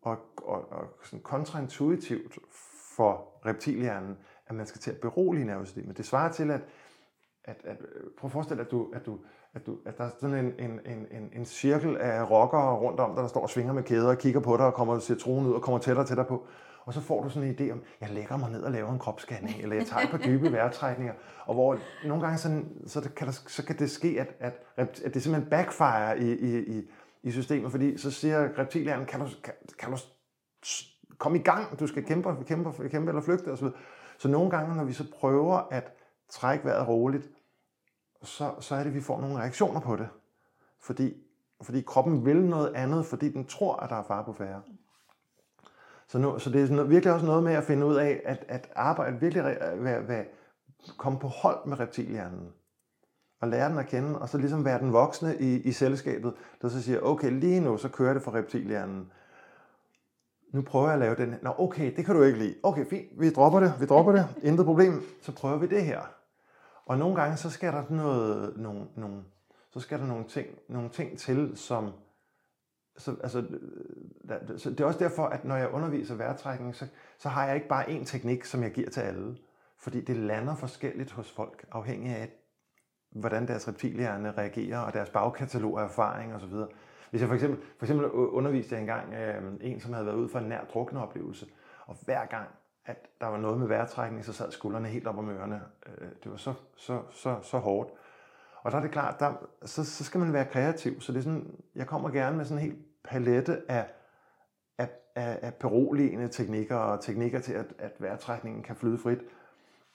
og, 0.00 0.18
og, 0.36 0.72
og 0.72 0.98
sådan 1.04 1.22
kontraintuitivt 1.22 2.38
for 2.96 3.40
reptilhjernen, 3.46 4.18
at 4.48 4.54
man 4.54 4.66
skal 4.66 4.80
til 4.80 4.90
at 4.90 4.96
berolige 4.96 5.44
nervesystemet. 5.44 5.96
Det 5.96 6.04
svarer 6.04 6.32
til, 6.32 6.50
at, 6.50 6.60
at, 7.44 7.56
at 7.64 7.76
øh, 7.80 8.10
prøv 8.18 8.28
at 8.28 8.32
forestille 8.32 8.58
dig, 8.58 8.66
at, 8.66 8.70
du, 8.70 8.90
at, 8.94 9.06
du, 9.06 9.18
at, 9.54 9.66
du, 9.66 9.76
at 9.86 9.98
der 9.98 10.04
er 10.04 10.10
sådan 10.20 10.36
en, 10.36 10.52
en, 10.70 10.80
en, 11.10 11.30
en 11.32 11.44
cirkel 11.44 11.96
af 11.96 12.30
rockere 12.30 12.76
rundt 12.76 13.00
om, 13.00 13.14
der, 13.14 13.22
der 13.22 13.28
står 13.28 13.40
og 13.40 13.50
svinger 13.50 13.72
med 13.72 13.82
kæder 13.82 14.08
og 14.08 14.18
kigger 14.18 14.40
på 14.40 14.56
dig 14.56 14.66
og 14.66 14.74
kommer 14.74 14.94
og 14.94 15.02
ser 15.02 15.14
troen 15.14 15.46
ud 15.46 15.52
og 15.52 15.62
kommer 15.62 15.78
tættere 15.78 16.04
og 16.04 16.08
tættere 16.08 16.26
på. 16.26 16.46
Og 16.84 16.94
så 16.94 17.00
får 17.00 17.22
du 17.22 17.30
sådan 17.30 17.48
en 17.48 17.54
idé 17.54 17.72
om, 17.72 17.82
jeg 18.00 18.10
lægger 18.10 18.36
mig 18.36 18.50
ned 18.50 18.62
og 18.62 18.72
laver 18.72 18.92
en 18.92 18.98
kropsscanning, 18.98 19.62
eller 19.62 19.76
jeg 19.76 19.86
tager 19.86 20.02
et 20.02 20.10
par 20.10 20.18
dybe 20.18 20.52
vejrtrækninger, 20.52 21.14
og 21.46 21.54
hvor 21.54 21.78
nogle 22.04 22.22
gange 22.22 22.38
sådan, 22.38 22.68
så, 22.86 23.00
det, 23.00 23.14
kan 23.14 23.26
der, 23.26 23.32
så 23.32 23.64
kan 23.66 23.78
det 23.78 23.90
ske, 23.90 24.16
at, 24.20 24.54
at, 24.76 25.02
at 25.04 25.14
det 25.14 25.22
simpelthen 25.22 25.50
backfire 25.50 26.18
i, 26.18 26.32
i, 26.32 26.78
i, 26.78 26.90
i 27.22 27.30
systemet, 27.30 27.70
fordi 27.70 27.98
så 27.98 28.10
siger 28.10 28.48
reptilhjernen, 28.58 29.06
kan 29.06 29.20
du, 29.20 29.26
kan, 29.44 29.54
kan 29.78 29.90
du 29.90 29.98
komme 31.18 31.38
i 31.38 31.42
gang, 31.42 31.80
du 31.80 31.86
skal 31.86 32.04
kæmpe, 32.04 32.44
kæmpe, 32.46 32.88
kæmpe 32.88 33.10
eller 33.10 33.22
flygte 33.22 33.52
osv. 33.52 33.66
Så 34.18 34.28
nogle 34.28 34.50
gange, 34.50 34.76
når 34.76 34.84
vi 34.84 34.92
så 34.92 35.04
prøver 35.20 35.56
at 35.70 35.92
trække 36.28 36.64
vejret 36.64 36.88
roligt, 36.88 37.30
så, 38.22 38.54
så 38.60 38.74
er 38.74 38.78
det, 38.78 38.86
at 38.86 38.94
vi 38.94 39.00
får 39.00 39.20
nogle 39.20 39.38
reaktioner 39.38 39.80
på 39.80 39.96
det. 39.96 40.08
Fordi, 40.80 41.16
fordi 41.62 41.80
kroppen 41.80 42.24
vil 42.24 42.44
noget 42.44 42.74
andet, 42.74 43.06
fordi 43.06 43.32
den 43.32 43.46
tror, 43.46 43.76
at 43.76 43.90
der 43.90 43.96
er 43.96 44.02
fare 44.02 44.24
på 44.24 44.32
færre. 44.32 44.62
Så, 46.08 46.18
nu, 46.18 46.38
så 46.38 46.50
det 46.50 46.62
er 46.62 46.66
sådan, 46.66 46.90
virkelig 46.90 47.14
også 47.14 47.26
noget 47.26 47.44
med 47.44 47.52
at 47.52 47.64
finde 47.64 47.86
ud 47.86 47.96
af, 47.96 48.20
at, 48.24 48.44
at 48.48 48.70
arbejde 48.76 49.20
virkelig 49.20 49.44
være, 49.44 50.08
være, 50.08 50.24
komme 50.96 51.18
på 51.18 51.28
hold 51.28 51.66
med 51.66 51.80
reptilhjernen. 51.80 52.52
Og 53.40 53.48
lære 53.48 53.70
den 53.70 53.78
at 53.78 53.86
kende, 53.86 54.18
og 54.18 54.28
så 54.28 54.38
ligesom 54.38 54.64
være 54.64 54.78
den 54.78 54.92
voksne 54.92 55.36
i, 55.40 55.62
i 55.62 55.72
selskabet, 55.72 56.34
der 56.62 56.68
så 56.68 56.82
siger, 56.82 57.00
okay, 57.00 57.30
lige 57.30 57.60
nu 57.60 57.76
så 57.76 57.88
kører 57.88 58.14
det 58.14 58.22
for 58.22 58.34
reptilhjernen. 58.34 59.12
Nu 60.52 60.62
prøver 60.62 60.86
jeg 60.86 60.94
at 60.94 60.98
lave 60.98 61.16
den. 61.16 61.34
Nå, 61.42 61.54
okay, 61.58 61.96
det 61.96 62.04
kan 62.04 62.14
du 62.14 62.22
ikke 62.22 62.38
lide. 62.38 62.54
Okay, 62.62 62.86
fint, 62.86 63.20
vi 63.20 63.30
dropper 63.30 63.60
det, 63.60 63.72
vi 63.80 63.86
dropper 63.86 64.12
det, 64.12 64.28
intet 64.42 64.66
problem. 64.66 65.02
Så 65.22 65.32
prøver 65.32 65.58
vi 65.58 65.66
det 65.66 65.84
her. 65.84 66.00
Og 66.86 66.98
nogle 66.98 67.16
gange, 67.16 67.36
så 67.36 67.50
skal 67.50 67.72
der 67.72 67.84
noget, 67.90 68.56
nogle, 68.56 68.86
nogle, 68.96 69.22
så 69.70 69.80
skal 69.80 69.98
der 69.98 70.06
nogle 70.06 70.24
ting, 70.24 70.46
nogle 70.68 70.88
ting 70.88 71.18
til, 71.18 71.56
som, 71.56 71.92
så, 72.96 73.16
altså, 73.22 73.38
øh, 73.38 74.58
så 74.58 74.70
det 74.70 74.80
er 74.80 74.84
også 74.84 74.98
derfor, 74.98 75.26
at 75.26 75.44
når 75.44 75.56
jeg 75.56 75.70
underviser 75.70 76.14
vejrtrækning, 76.14 76.76
så, 76.76 76.86
så 77.18 77.28
har 77.28 77.46
jeg 77.46 77.54
ikke 77.54 77.68
bare 77.68 77.84
én 77.84 78.04
teknik, 78.04 78.44
som 78.44 78.62
jeg 78.62 78.70
giver 78.70 78.90
til 78.90 79.00
alle. 79.00 79.36
Fordi 79.78 80.00
det 80.00 80.16
lander 80.16 80.54
forskelligt 80.54 81.10
hos 81.10 81.32
folk, 81.32 81.64
afhængig 81.72 82.16
af, 82.16 82.30
hvordan 83.10 83.48
deres 83.48 83.68
reptilhjerne 83.68 84.32
reagerer, 84.32 84.78
og 84.78 84.92
deres 84.92 85.10
bagkatalog 85.10 85.80
af 85.80 85.84
erfaring 85.84 86.34
osv. 86.34 86.52
Hvis 87.10 87.20
jeg 87.20 87.28
for 87.28 87.34
eksempel, 87.34 87.60
for 87.78 87.86
eksempel 87.86 88.10
underviste 88.10 88.74
jeg 88.74 88.80
engang 88.80 89.14
øh, 89.14 89.52
en, 89.60 89.80
som 89.80 89.92
havde 89.92 90.06
været 90.06 90.16
ude 90.16 90.28
for 90.28 90.38
en 90.38 90.48
nær 90.48 90.64
drukne 90.64 91.02
oplevelse, 91.02 91.46
og 91.86 91.96
hver 92.04 92.26
gang, 92.26 92.48
at 92.84 93.08
der 93.20 93.26
var 93.26 93.38
noget 93.38 93.58
med 93.58 93.66
vejrtrækning, 93.66 94.24
så 94.24 94.32
sad 94.32 94.50
skuldrene 94.50 94.88
helt 94.88 95.06
op 95.06 95.18
om 95.18 95.30
ørerne. 95.30 95.62
Øh, 95.86 96.08
det 96.22 96.30
var 96.30 96.36
så, 96.36 96.54
så, 96.76 97.02
så, 97.10 97.38
så 97.42 97.58
hårdt. 97.58 97.90
Og 98.62 98.72
der 98.72 98.78
er 98.78 98.82
det 98.82 98.90
klart, 98.90 99.20
der, 99.20 99.32
så, 99.64 99.84
så 99.84 100.04
skal 100.04 100.20
man 100.20 100.32
være 100.32 100.44
kreativ. 100.44 101.00
Så 101.00 101.12
det 101.12 101.18
er 101.18 101.22
sådan, 101.22 101.54
jeg 101.74 101.86
kommer 101.86 102.10
gerne 102.10 102.36
med 102.36 102.44
sådan 102.44 102.64
en 102.64 102.70
helt 102.70 102.84
palette 103.04 103.70
af, 103.70 103.86
af, 104.78 104.88
af, 105.14 105.38
af 105.42 105.54
beroligende 105.54 106.28
teknikker 106.28 106.76
og 106.76 107.00
teknikker 107.00 107.40
til, 107.40 107.52
at, 107.52 107.66
at 107.78 107.92
vejrtrækningen 107.98 108.62
kan 108.62 108.76
flyde 108.76 108.98
frit. 108.98 109.18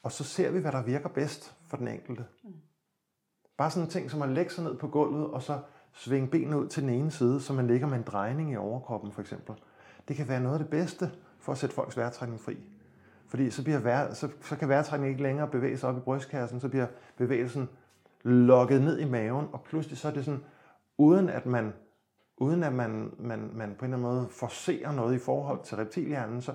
Og 0.03 0.11
så 0.11 0.23
ser 0.23 0.51
vi, 0.51 0.59
hvad 0.59 0.71
der 0.71 0.83
virker 0.83 1.09
bedst 1.09 1.55
for 1.69 1.77
den 1.77 1.87
enkelte. 1.87 2.25
Mm. 2.43 2.53
Bare 3.57 3.71
sådan 3.71 3.83
en 3.83 3.89
ting 3.89 4.11
som 4.11 4.21
at 4.21 4.29
lægge 4.29 4.51
sig 4.51 4.63
ned 4.63 4.77
på 4.77 4.87
gulvet, 4.87 5.27
og 5.27 5.41
så 5.41 5.59
svinge 5.93 6.27
benene 6.27 6.59
ud 6.59 6.67
til 6.67 6.83
den 6.83 6.89
ene 6.89 7.11
side, 7.11 7.41
så 7.41 7.53
man 7.53 7.67
ligger 7.67 7.87
med 7.87 7.97
en 7.97 8.03
drejning 8.03 8.51
i 8.51 8.55
overkroppen 8.55 9.11
for 9.11 9.21
eksempel. 9.21 9.55
Det 10.07 10.15
kan 10.15 10.27
være 10.27 10.39
noget 10.39 10.55
af 10.55 10.59
det 10.59 10.69
bedste 10.69 11.11
for 11.39 11.51
at 11.51 11.57
sætte 11.57 11.75
folks 11.75 11.97
vejrtrækning 11.97 12.41
fri. 12.41 12.57
Fordi 13.27 13.49
så, 13.49 13.63
bliver 13.63 13.79
vejr, 13.79 14.13
så, 14.13 14.29
så 14.41 14.55
kan 14.55 14.69
vejrtrækningen 14.69 15.11
ikke 15.11 15.23
længere 15.23 15.47
bevæge 15.47 15.77
sig 15.77 15.89
op 15.89 15.97
i 15.97 15.99
brystkassen, 15.99 16.59
så 16.59 16.69
bliver 16.69 16.87
bevægelsen 17.17 17.69
lukket 18.23 18.81
ned 18.81 18.99
i 18.99 19.05
maven, 19.05 19.47
og 19.51 19.61
pludselig 19.63 19.97
så 19.97 20.07
er 20.07 20.11
det 20.11 20.25
sådan, 20.25 20.43
uden 20.97 21.29
at 21.29 21.45
man, 21.45 21.73
uden 22.37 22.63
at 22.63 22.73
man, 22.73 23.11
man, 23.19 23.49
man 23.53 23.75
på 23.79 23.85
en 23.85 23.93
eller 23.93 23.97
anden 23.97 24.01
måde 24.01 24.27
forser 24.29 24.91
noget 24.91 25.15
i 25.15 25.19
forhold 25.19 25.63
til 25.63 25.77
reptilhjernen, 25.77 26.41
så, 26.41 26.53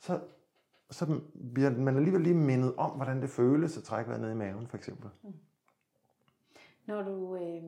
så, 0.00 0.20
så 0.90 1.20
bliver 1.54 1.70
man 1.70 1.96
alligevel 1.96 2.20
lige 2.20 2.34
mindet 2.34 2.74
om, 2.76 2.90
hvordan 2.90 3.22
det 3.22 3.30
føles 3.30 3.76
at 3.76 3.82
trække 3.82 4.08
vejret 4.08 4.22
ned 4.22 4.30
i 4.30 4.34
maven, 4.34 4.66
for 4.66 4.76
eksempel. 4.76 5.10
Mm. 5.22 5.32
Når 6.88 7.02
du, 7.02 7.36
øh, 7.36 7.62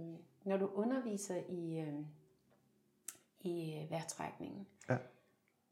når 0.45 0.57
du 0.57 0.71
underviser 0.75 1.37
i, 1.49 1.79
øh, 1.79 2.01
i 3.41 3.79
øh, 3.83 3.91
vejrtrækningen, 3.91 4.67
ja. 4.89 4.97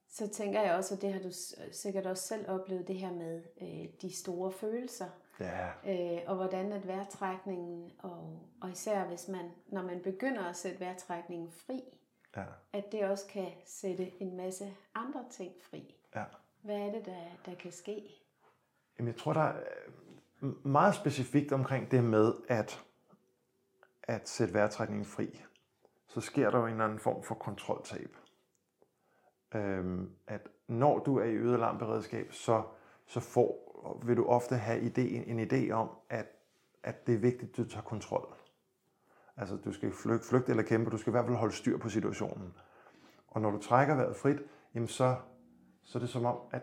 så 0.09 0.28
tænker 0.28 0.61
jeg 0.61 0.74
også, 0.74 0.94
og 0.94 1.03
det 1.03 1.12
har 1.12 1.20
du 1.20 1.30
sikkert 1.72 2.07
også 2.07 2.22
selv 2.22 2.51
oplevet, 2.51 2.88
det 2.88 2.96
her 2.96 3.12
med 3.12 3.42
øh, 3.61 3.92
de 4.03 4.16
store 4.16 4.53
følelser. 4.53 5.09
Ja. 5.40 5.68
Øh, 5.68 6.22
og 6.26 6.36
hvordan 6.36 6.72
at 6.72 6.86
vejrtrækningen, 6.86 7.92
og, 7.99 8.40
og 8.61 8.70
især 8.70 9.05
hvis 9.05 9.28
man, 9.28 9.51
når 9.66 9.82
man 9.82 10.01
begynder 10.01 10.44
at 10.44 10.57
sætte 10.57 10.80
vejrtrækningen 10.80 11.51
fri, 11.51 11.82
ja. 12.36 12.44
at 12.72 12.92
det 12.92 13.05
også 13.05 13.26
kan 13.26 13.49
sætte 13.66 14.22
en 14.22 14.36
masse 14.36 14.74
andre 14.94 15.24
ting 15.30 15.53
fri. 15.70 15.94
Ja. 16.14 16.24
Hvad 16.62 16.76
er 16.76 16.92
det, 16.92 17.07
der, 17.07 17.22
der 17.46 17.55
kan 17.55 17.72
ske? 17.72 18.03
Jamen, 18.99 19.12
jeg 19.12 19.16
tror, 19.16 19.32
der 19.32 19.40
er 19.40 19.55
meget 20.68 20.94
specifikt 20.94 21.53
omkring 21.53 21.90
det 21.90 22.05
med, 22.05 22.32
at 22.49 22.84
at 24.09 24.28
sætte 24.28 24.54
vejrtrækningen 24.54 25.06
fri, 25.06 25.42
så 26.06 26.20
sker 26.20 26.50
der 26.50 26.59
jo 26.59 26.66
en 26.66 26.72
eller 26.72 26.84
anden 26.84 26.98
form 26.98 27.22
for 27.22 27.34
kontroltab. 27.34 28.16
Øhm, 29.54 30.11
at 30.26 30.48
når 30.68 30.98
du 30.98 31.18
er 31.18 31.24
i 31.24 31.34
øget 31.34 31.54
alarmberedskab, 31.54 32.32
så, 32.32 32.62
så 33.06 33.20
får, 33.20 34.00
vil 34.04 34.16
du 34.16 34.26
ofte 34.26 34.56
have 34.56 34.80
idé, 34.80 35.30
en 35.30 35.40
idé 35.40 35.70
om, 35.70 35.90
at, 36.09 36.26
at 36.82 37.06
det 37.06 37.14
er 37.14 37.18
vigtigt, 37.18 37.50
at 37.50 37.56
du 37.56 37.64
tager 37.64 37.84
kontrol. 37.84 38.34
Altså, 39.36 39.56
du 39.56 39.72
skal 39.72 39.92
flygte, 39.92 40.28
flygte 40.28 40.50
eller 40.50 40.62
kæmpe, 40.62 40.90
du 40.90 40.98
skal 40.98 41.11
i 41.11 41.12
hvert 41.12 41.24
fald 41.24 41.36
holde 41.36 41.54
styr 41.54 41.78
på 41.78 41.88
situationen. 41.88 42.54
Og 43.28 43.40
når 43.40 43.50
du 43.50 43.59
trækker 43.59 43.94
vejret 43.94 44.16
frit, 44.16 44.38
jamen 44.74 44.88
så, 44.88 45.16
så 45.82 45.98
er 45.98 46.00
det 46.00 46.11
som 46.11 46.24
om, 46.24 46.38
at 46.50 46.62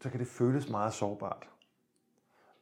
så 0.00 0.10
kan 0.10 0.20
det 0.20 0.28
føles 0.28 0.68
meget 0.68 0.92
sårbart. 0.92 1.48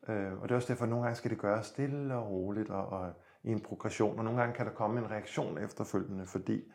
Øh, 0.09 0.33
og 0.33 0.49
det 0.49 0.51
er 0.51 0.57
også 0.57 0.69
derfor, 0.69 0.85
at 0.85 0.89
nogle 0.89 1.05
gange 1.05 1.17
skal 1.17 1.31
det 1.31 1.39
gøres 1.39 1.67
stille 1.67 2.15
og 2.15 2.31
roligt, 2.31 2.71
og, 2.71 2.87
og 2.87 3.13
i 3.43 3.51
en 3.51 3.61
progression, 3.61 4.19
og 4.19 4.25
nogle 4.25 4.41
gange 4.41 4.55
kan 4.55 4.67
der 4.67 4.73
komme 4.73 5.01
en 5.01 5.11
reaktion 5.11 5.59
efterfølgende, 5.59 6.27
fordi 6.27 6.73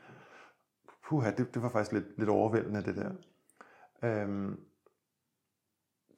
puha, 1.08 1.32
det, 1.32 1.54
det 1.54 1.62
var 1.64 1.70
faktisk 1.70 1.92
lidt, 1.92 2.18
lidt 2.18 2.30
overvældende 2.30 2.84
det 2.84 2.96
der. 2.96 3.12
Øhm, 4.04 4.60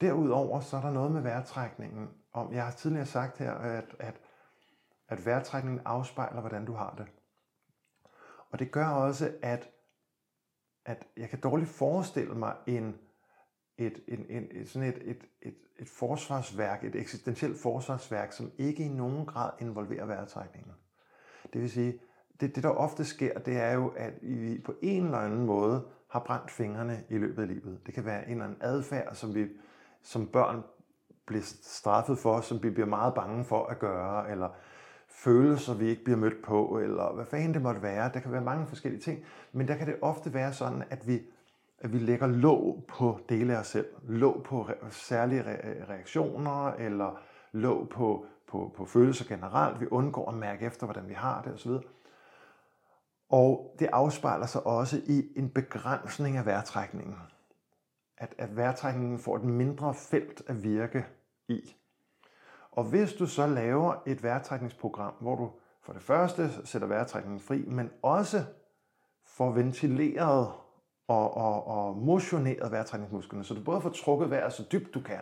derudover 0.01 0.59
så 0.59 0.77
er 0.77 0.81
der 0.81 0.91
noget 0.91 1.11
med 1.11 1.21
vejrtrækningen. 1.21 2.09
Om, 2.33 2.53
jeg 2.53 2.63
har 2.63 2.71
tidligere 2.71 3.05
sagt 3.05 3.37
her, 3.37 3.51
at, 3.51 3.95
at, 3.99 4.21
at 5.07 5.25
vejrtrækningen 5.25 5.81
afspejler, 5.85 6.41
hvordan 6.41 6.65
du 6.65 6.73
har 6.73 6.95
det. 6.97 7.07
Og 8.49 8.59
det 8.59 8.71
gør 8.71 8.87
også, 8.87 9.37
at, 9.41 9.69
at 10.85 11.07
jeg 11.17 11.29
kan 11.29 11.39
dårligt 11.39 11.69
forestille 11.69 12.35
mig 12.35 12.55
en, 12.67 12.99
et, 13.77 13.99
en, 14.07 14.25
en, 14.29 14.47
et, 14.51 14.69
sådan 14.69 14.87
et, 14.87 14.97
et, 15.01 15.23
et, 15.41 15.55
et 15.79 15.89
forsvarsværk, 15.89 16.83
et 16.83 16.95
eksistentielt 16.95 17.59
forsvarsværk, 17.59 18.31
som 18.31 18.51
ikke 18.57 18.83
i 18.83 18.87
nogen 18.87 19.25
grad 19.25 19.51
involverer 19.59 20.05
vejrtrækningen. 20.05 20.71
Det 21.53 21.61
vil 21.61 21.71
sige, 21.71 21.99
det, 22.39 22.55
det 22.55 22.63
der 22.63 22.69
ofte 22.69 23.05
sker, 23.05 23.39
det 23.39 23.57
er 23.57 23.73
jo, 23.73 23.87
at 23.87 24.13
vi 24.21 24.61
på 24.65 24.73
en 24.81 25.05
eller 25.05 25.17
anden 25.17 25.45
måde 25.45 25.85
har 26.09 26.19
brændt 26.19 26.51
fingrene 26.51 27.03
i 27.09 27.17
løbet 27.17 27.41
af 27.41 27.47
livet. 27.47 27.79
Det 27.85 27.93
kan 27.93 28.05
være 28.05 28.25
en 28.25 28.31
eller 28.31 28.45
anden 28.45 28.59
adfærd, 28.61 29.15
som 29.15 29.35
vi 29.35 29.47
som 30.01 30.27
børn 30.27 30.63
bliver 31.25 31.43
straffet 31.61 32.19
for, 32.19 32.41
som 32.41 32.63
vi 32.63 32.69
bliver 32.69 32.87
meget 32.87 33.13
bange 33.13 33.45
for 33.45 33.65
at 33.65 33.79
gøre, 33.79 34.31
eller 34.31 34.49
følelser, 35.07 35.73
vi 35.73 35.87
ikke 35.87 36.03
bliver 36.03 36.17
mødt 36.17 36.43
på, 36.43 36.79
eller 36.79 37.13
hvad 37.13 37.25
fanden 37.25 37.53
det 37.53 37.61
måtte 37.61 37.81
være. 37.81 38.11
Der 38.13 38.19
kan 38.19 38.31
være 38.31 38.41
mange 38.41 38.67
forskellige 38.67 39.01
ting, 39.01 39.23
men 39.51 39.67
der 39.67 39.75
kan 39.75 39.87
det 39.87 39.95
ofte 40.01 40.33
være 40.33 40.53
sådan, 40.53 40.83
at 40.89 41.07
vi 41.07 41.21
at 41.79 41.93
vi 41.93 41.97
lægger 41.99 42.27
låg 42.27 42.83
på 42.87 43.19
dele 43.29 43.55
af 43.55 43.59
os 43.59 43.67
selv. 43.67 43.87
Låg 44.03 44.43
på 44.43 44.61
re- 44.61 44.89
særlige 44.89 45.43
re- 45.43 45.89
reaktioner, 45.89 46.67
eller 46.67 47.21
låg 47.51 47.89
på, 47.89 48.25
på, 48.47 48.73
på 48.77 48.85
følelser 48.85 49.25
generelt. 49.25 49.81
Vi 49.81 49.87
undgår 49.87 50.29
at 50.29 50.37
mærke 50.37 50.65
efter, 50.65 50.85
hvordan 50.85 51.09
vi 51.09 51.13
har 51.13 51.41
det 51.41 51.53
osv. 51.53 51.71
Og 53.29 53.75
det 53.79 53.89
afspejler 53.93 54.45
sig 54.45 54.67
også 54.67 55.01
i 55.05 55.33
en 55.35 55.49
begrænsning 55.49 56.37
af 56.37 56.45
vejrtrækningen. 56.45 57.15
At, 58.17 58.35
at 58.37 58.55
vejrtrækningen 58.55 59.19
får 59.19 59.35
et 59.35 59.43
mindre 59.43 59.93
felt 59.93 60.41
at 60.47 60.63
virke 60.63 61.05
i. 61.47 61.75
Og 62.71 62.83
hvis 62.83 63.13
du 63.13 63.25
så 63.27 63.47
laver 63.47 63.95
et 64.05 64.23
vejrtrækningsprogram, 64.23 65.13
hvor 65.19 65.35
du 65.35 65.51
for 65.81 65.93
det 65.93 66.01
første 66.01 66.49
sætter 66.65 66.87
vejrtrækningen 66.87 67.39
fri, 67.39 67.65
men 67.67 67.91
også 68.01 68.43
får 69.25 69.51
ventileret 69.51 70.51
og, 71.07 71.37
og, 71.37 71.67
og 71.67 71.97
motioneret 71.97 72.71
vejrtrækningsmusklerne, 72.71 73.43
så 73.43 73.53
du 73.53 73.63
både 73.63 73.81
får 73.81 73.89
trukket 73.89 74.29
vejret 74.29 74.53
så 74.53 74.63
dybt 74.71 74.93
du 74.93 75.01
kan, 75.01 75.19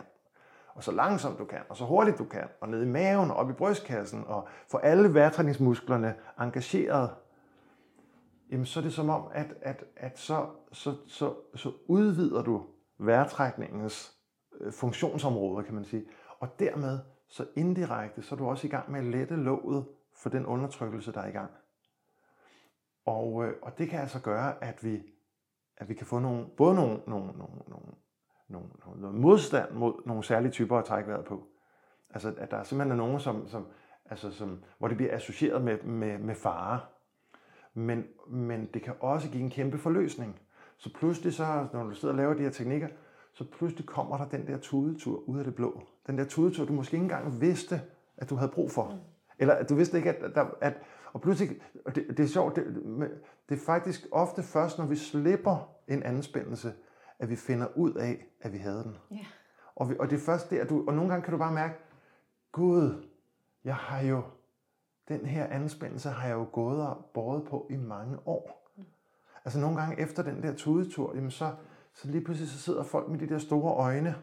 og 0.74 0.84
så 0.84 0.92
langsomt 0.92 1.38
du 1.38 1.44
kan, 1.44 1.60
og 1.68 1.76
så 1.76 1.84
hurtigt 1.84 2.18
du 2.18 2.24
kan, 2.24 2.48
og 2.60 2.68
ned 2.68 2.82
i 2.82 2.86
maven 2.86 3.30
og 3.30 3.36
op 3.36 3.50
i 3.50 3.52
brystkassen, 3.52 4.24
og 4.26 4.48
få 4.70 4.76
alle 4.76 5.14
vejrtrækningsmusklerne 5.14 6.14
engageret, 6.40 7.10
jamen 8.50 8.66
så 8.66 8.80
er 8.80 8.84
det 8.84 8.92
som 8.92 9.10
om, 9.10 9.22
at, 9.32 9.54
at, 9.62 9.84
at 9.96 10.18
så, 10.18 10.46
så, 10.72 10.94
så, 11.06 11.34
så 11.54 11.72
udvider 11.86 12.42
du 12.42 12.66
vejrtrækningens 12.98 14.16
øh, 14.60 14.72
funktionsområde, 14.72 15.64
kan 15.64 15.74
man 15.74 15.84
sige. 15.84 16.04
Og 16.38 16.58
dermed, 16.58 16.98
så 17.28 17.46
indirekte, 17.56 18.22
så 18.22 18.34
er 18.34 18.38
du 18.38 18.48
også 18.48 18.66
i 18.66 18.70
gang 18.70 18.90
med 18.90 19.00
at 19.00 19.06
lette 19.06 19.36
låget 19.36 19.86
for 20.16 20.30
den 20.30 20.46
undertrykkelse, 20.46 21.12
der 21.12 21.20
er 21.20 21.28
i 21.28 21.30
gang. 21.30 21.50
Og, 23.06 23.44
øh, 23.44 23.54
og 23.62 23.78
det 23.78 23.88
kan 23.88 24.00
altså 24.00 24.20
gøre, 24.20 24.64
at 24.64 24.84
vi 24.84 25.02
at 25.76 25.88
vi 25.88 25.94
kan 25.94 26.06
få 26.06 26.18
nogle, 26.18 26.46
både 26.56 26.74
nogle, 26.74 27.00
nogle, 27.06 27.26
nogle, 27.26 27.54
nogle, 27.68 27.86
nogle, 28.48 29.00
noget 29.00 29.14
modstand 29.14 29.72
mod 29.72 30.02
nogle 30.06 30.24
særlige 30.24 30.52
typer 30.52 30.78
at 30.78 30.84
trække 30.84 31.08
vejret 31.08 31.24
på. 31.24 31.46
Altså, 32.10 32.34
at 32.38 32.50
der 32.50 32.62
simpelthen 32.62 32.92
er 33.00 33.04
nogen, 33.04 33.20
som, 33.20 33.48
som, 33.48 33.66
altså, 34.10 34.30
som, 34.30 34.64
hvor 34.78 34.88
det 34.88 34.96
bliver 34.96 35.14
associeret 35.14 35.64
med, 35.64 35.82
med, 35.82 36.18
med 36.18 36.34
fare. 36.34 36.80
Men, 37.74 38.04
men 38.28 38.68
det 38.74 38.82
kan 38.82 38.94
også 39.00 39.30
give 39.30 39.42
en 39.42 39.50
kæmpe 39.50 39.78
forløsning. 39.78 40.40
Så 40.76 40.92
pludselig, 40.94 41.34
så, 41.34 41.66
når 41.72 41.84
du 41.84 41.94
sidder 41.94 42.14
og 42.14 42.18
laver 42.18 42.34
de 42.34 42.42
her 42.42 42.50
teknikker, 42.50 42.88
så 43.32 43.44
pludselig 43.50 43.86
kommer 43.86 44.16
der 44.16 44.28
den 44.28 44.46
der 44.46 44.58
tudetur 44.58 45.18
ud 45.28 45.38
af 45.38 45.44
det 45.44 45.54
blå. 45.54 45.82
Den 46.06 46.18
der 46.18 46.24
tudetur, 46.24 46.64
du 46.64 46.72
måske 46.72 46.94
ikke 46.94 47.02
engang 47.02 47.40
vidste, 47.40 47.80
at 48.16 48.30
du 48.30 48.36
havde 48.36 48.52
brug 48.52 48.70
for. 48.70 48.90
Mm. 48.90 48.98
Eller 49.38 49.54
at 49.54 49.68
du 49.68 49.74
vidste 49.74 49.96
ikke, 49.96 50.12
at, 50.12 50.34
der, 50.34 50.46
at 50.60 50.74
og 51.16 51.22
pludselig, 51.22 51.60
og 51.84 51.94
det, 51.94 52.08
det 52.08 52.20
er 52.20 52.26
sjovt, 52.26 52.56
det, 52.56 52.64
det 53.48 53.54
er 53.54 53.64
faktisk 53.66 54.06
ofte 54.12 54.42
først, 54.42 54.78
når 54.78 54.86
vi 54.86 54.96
slipper 54.96 55.70
en 55.88 56.02
anspændelse, 56.02 56.72
at 57.18 57.30
vi 57.30 57.36
finder 57.36 57.66
ud 57.76 57.94
af, 57.94 58.26
at 58.40 58.52
vi 58.52 58.58
havde 58.58 58.82
den. 58.82 58.96
Yeah. 59.12 59.24
Og, 59.76 59.90
vi, 59.90 59.96
og 60.00 60.10
det 60.10 60.16
er 60.16 60.20
først 60.20 60.50
der, 60.50 60.64
du, 60.64 60.84
og 60.88 60.94
nogle 60.94 61.10
gange 61.10 61.24
kan 61.24 61.32
du 61.32 61.38
bare 61.38 61.52
mærke, 61.52 61.74
Gud, 62.52 63.04
jeg 63.64 63.74
har 63.74 64.00
jo, 64.00 64.22
den 65.08 65.26
her 65.26 65.46
anspændelse 65.46 66.08
har 66.08 66.28
jeg 66.28 66.34
jo 66.34 66.46
gået 66.52 66.86
og 66.86 67.04
båret 67.14 67.44
på 67.44 67.66
i 67.70 67.76
mange 67.76 68.18
år. 68.26 68.72
Mm. 68.76 68.84
Altså 69.44 69.60
nogle 69.60 69.76
gange 69.76 70.00
efter 70.00 70.22
den 70.22 70.42
der 70.42 70.54
tudetur, 70.54 71.14
jamen 71.14 71.30
så, 71.30 71.50
så 71.92 72.08
lige 72.08 72.24
pludselig 72.24 72.50
så 72.50 72.58
sidder 72.58 72.82
folk 72.82 73.08
med 73.08 73.18
de 73.18 73.28
der 73.28 73.38
store 73.38 73.74
øjne, 73.74 74.14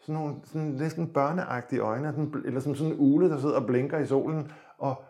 sådan 0.00 0.14
nogle 0.14 0.34
sådan 0.44 0.68
næsten 0.68 1.12
børneagtige 1.12 1.80
øjne, 1.80 2.30
eller 2.44 2.60
som 2.60 2.74
sådan 2.74 2.92
en 2.92 2.98
ule, 3.00 3.30
der 3.30 3.38
sidder 3.38 3.60
og 3.60 3.66
blinker 3.66 3.98
i 3.98 4.06
solen, 4.06 4.52
og, 4.78 5.04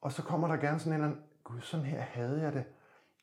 og 0.00 0.12
så 0.12 0.22
kommer 0.22 0.48
der 0.48 0.56
gerne 0.56 0.78
sådan 0.78 1.04
en, 1.04 1.18
gud, 1.44 1.60
sådan 1.60 1.86
her 1.86 2.00
havde 2.00 2.40
jeg 2.40 2.52
det 2.52 2.64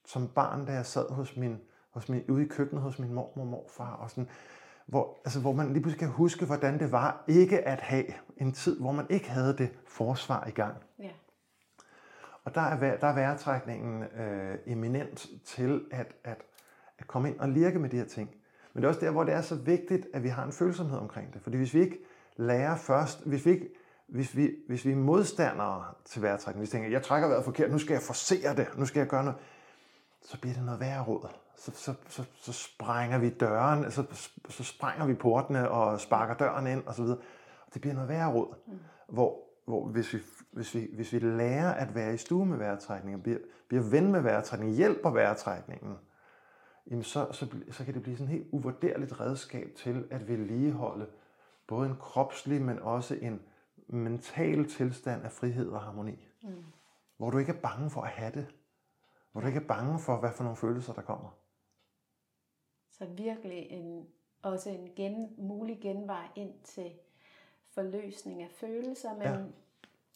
som 0.05 0.27
barn, 0.27 0.65
da 0.65 0.71
jeg 0.71 0.85
sad 0.85 1.09
hos 1.09 1.37
min, 1.37 1.59
hos 1.89 2.09
min, 2.09 2.23
ude 2.29 2.45
i 2.45 2.47
køkkenet 2.47 2.83
hos 2.83 2.99
min 2.99 3.13
mormor 3.13 3.41
og 3.41 3.47
morfar, 3.47 3.93
og 3.93 4.09
sådan, 4.09 4.29
hvor, 4.85 5.17
altså, 5.25 5.39
hvor 5.41 5.51
man 5.51 5.73
lige 5.73 5.81
pludselig 5.81 5.99
kan 5.99 6.09
huske, 6.09 6.45
hvordan 6.45 6.79
det 6.79 6.91
var 6.91 7.23
ikke 7.27 7.67
at 7.67 7.81
have 7.81 8.05
en 8.37 8.53
tid, 8.53 8.79
hvor 8.79 8.91
man 8.91 9.05
ikke 9.09 9.29
havde 9.29 9.57
det 9.57 9.69
forsvar 9.87 10.47
i 10.47 10.51
gang. 10.51 10.75
Ja. 10.99 11.09
Og 12.43 12.55
der 12.55 12.61
er, 12.61 12.97
der 12.97 13.07
er 13.07 13.13
vejrtrækningen 13.13 14.03
øh, 14.03 14.57
eminent 14.65 15.27
til 15.45 15.85
at, 15.91 16.15
at, 16.23 16.37
at 16.97 17.07
komme 17.07 17.29
ind 17.29 17.39
og 17.39 17.49
lirke 17.49 17.79
med 17.79 17.89
de 17.89 17.97
her 17.97 18.05
ting. 18.05 18.29
Men 18.73 18.81
det 18.81 18.87
er 18.87 18.89
også 18.89 19.05
der, 19.05 19.11
hvor 19.11 19.23
det 19.23 19.33
er 19.33 19.41
så 19.41 19.55
vigtigt, 19.55 20.07
at 20.13 20.23
vi 20.23 20.29
har 20.29 20.43
en 20.43 20.51
følsomhed 20.51 20.97
omkring 20.97 21.33
det. 21.33 21.41
Fordi 21.41 21.57
hvis 21.57 21.73
vi 21.73 21.79
ikke 21.79 21.99
lærer 22.35 22.75
først, 22.75 23.25
hvis 23.25 23.45
vi 23.45 23.51
ikke 23.51 23.69
hvis 24.07 24.37
vi, 24.37 24.55
hvis 24.67 24.85
vi 24.85 24.91
er 24.91 24.95
modstandere 24.95 25.85
til 26.05 26.21
vejrtrækning, 26.21 26.59
hvis 26.59 26.73
vi 26.73 26.77
tænker, 26.77 26.89
jeg 26.89 27.03
trækker 27.03 27.27
vejret 27.27 27.45
forkert, 27.45 27.71
nu 27.71 27.79
skal 27.79 27.93
jeg 27.93 28.01
forsere 28.01 28.55
det, 28.55 28.67
nu 28.77 28.85
skal 28.85 28.99
jeg 28.99 29.07
gøre 29.07 29.23
noget, 29.23 29.39
så 30.21 30.39
bliver 30.41 30.53
det 30.53 30.63
noget 30.63 30.79
værre 30.79 31.03
råd. 31.03 31.27
Så, 31.57 31.71
så, 31.75 31.93
så, 32.09 32.23
så 32.41 32.53
sprænger 32.53 33.17
vi 33.17 33.29
døren, 33.29 33.91
så, 33.91 34.03
så 34.49 34.63
sprænger 34.63 35.05
vi 35.05 35.13
portene 35.13 35.69
og 35.69 36.01
sparker 36.01 36.33
døren 36.33 36.67
ind 36.67 36.83
osv. 36.87 37.01
Og 37.01 37.73
det 37.73 37.81
bliver 37.81 37.93
noget 37.93 38.09
værre 38.09 38.33
råd. 38.33 38.55
Mm. 38.67 38.79
Hvor, 39.09 39.39
hvor 39.65 39.87
hvis, 39.87 40.13
vi, 40.13 40.19
hvis, 40.51 40.75
vi, 40.75 40.87
hvis 40.93 41.13
vi 41.13 41.19
lærer 41.19 41.73
at 41.73 41.95
være 41.95 42.13
i 42.13 42.17
stue 42.17 42.45
med 42.45 42.57
vejrtrækningen, 42.57 43.21
bliver, 43.21 43.39
bliver 43.67 43.83
ven 43.83 44.11
med 44.11 44.21
vejrtrækningen, 44.21 44.77
hjælper 44.77 45.09
vejrtrækningen, 45.09 45.97
jamen 46.91 47.03
så, 47.03 47.27
så, 47.31 47.47
så 47.71 47.85
kan 47.85 47.93
det 47.93 48.03
blive 48.03 48.17
sådan 48.17 48.33
et 48.33 48.39
helt 48.39 48.49
uvurderligt 48.51 49.19
redskab 49.19 49.67
til 49.75 50.07
at 50.11 50.27
vedligeholde 50.27 51.05
både 51.67 51.89
en 51.89 51.95
kropslig, 51.99 52.61
men 52.61 52.79
også 52.79 53.17
en 53.21 53.41
mental 53.87 54.69
tilstand 54.69 55.23
af 55.23 55.31
frihed 55.31 55.69
og 55.69 55.81
harmoni. 55.81 56.27
Mm. 56.43 56.63
Hvor 57.17 57.29
du 57.29 57.37
ikke 57.37 57.51
er 57.51 57.61
bange 57.61 57.89
for 57.89 58.01
at 58.01 58.09
have 58.09 58.31
det. 58.31 58.47
Hvor 59.31 59.41
du 59.41 59.47
ikke 59.47 59.59
er 59.59 59.67
bange 59.67 59.99
for, 59.99 60.19
hvad 60.19 60.31
for 60.31 60.43
nogle 60.43 60.57
følelser, 60.57 60.93
der 60.93 61.01
kommer. 61.01 61.29
Så 62.91 63.05
virkelig 63.05 63.71
en, 63.71 64.07
også 64.41 64.69
en 64.69 64.89
gen, 64.95 65.35
mulig 65.37 65.79
genvej 65.81 66.27
ind 66.35 66.53
til 66.63 66.91
forløsning 67.69 68.43
af 68.43 68.51
følelser. 68.51 69.13
Men, 69.13 69.23
ja. 69.23 69.37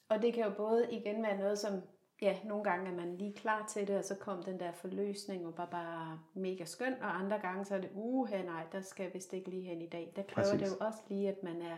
Og 0.09 0.21
det 0.21 0.33
kan 0.33 0.43
jo 0.43 0.53
både 0.57 0.91
igen 0.91 1.23
være 1.23 1.37
noget, 1.37 1.59
som 1.59 1.81
ja, 2.21 2.37
nogle 2.43 2.63
gange 2.63 2.91
er 2.91 2.95
man 2.95 3.17
lige 3.17 3.33
klar 3.33 3.65
til 3.67 3.87
det, 3.87 3.97
og 3.97 4.03
så 4.03 4.15
kom 4.15 4.43
den 4.43 4.59
der 4.59 4.71
forløsning, 4.71 5.45
og 5.47 5.55
bare, 5.55 5.67
bare 5.71 6.19
mega 6.33 6.65
skøn, 6.65 6.93
og 7.01 7.19
andre 7.19 7.39
gange 7.39 7.65
så 7.65 7.75
er 7.75 7.81
det, 7.81 7.89
uh, 7.93 8.29
nej, 8.29 8.63
der 8.71 8.81
skal 8.81 9.03
jeg 9.03 9.13
vist 9.13 9.33
ikke 9.33 9.49
lige 9.49 9.63
hen 9.63 9.81
i 9.81 9.87
dag. 9.87 10.13
Der 10.15 10.23
kræver 10.23 10.49
Præcis. 10.49 10.69
det 10.69 10.75
jo 10.79 10.85
også 10.85 10.99
lige, 11.07 11.29
at 11.29 11.43
man 11.43 11.61
er 11.61 11.77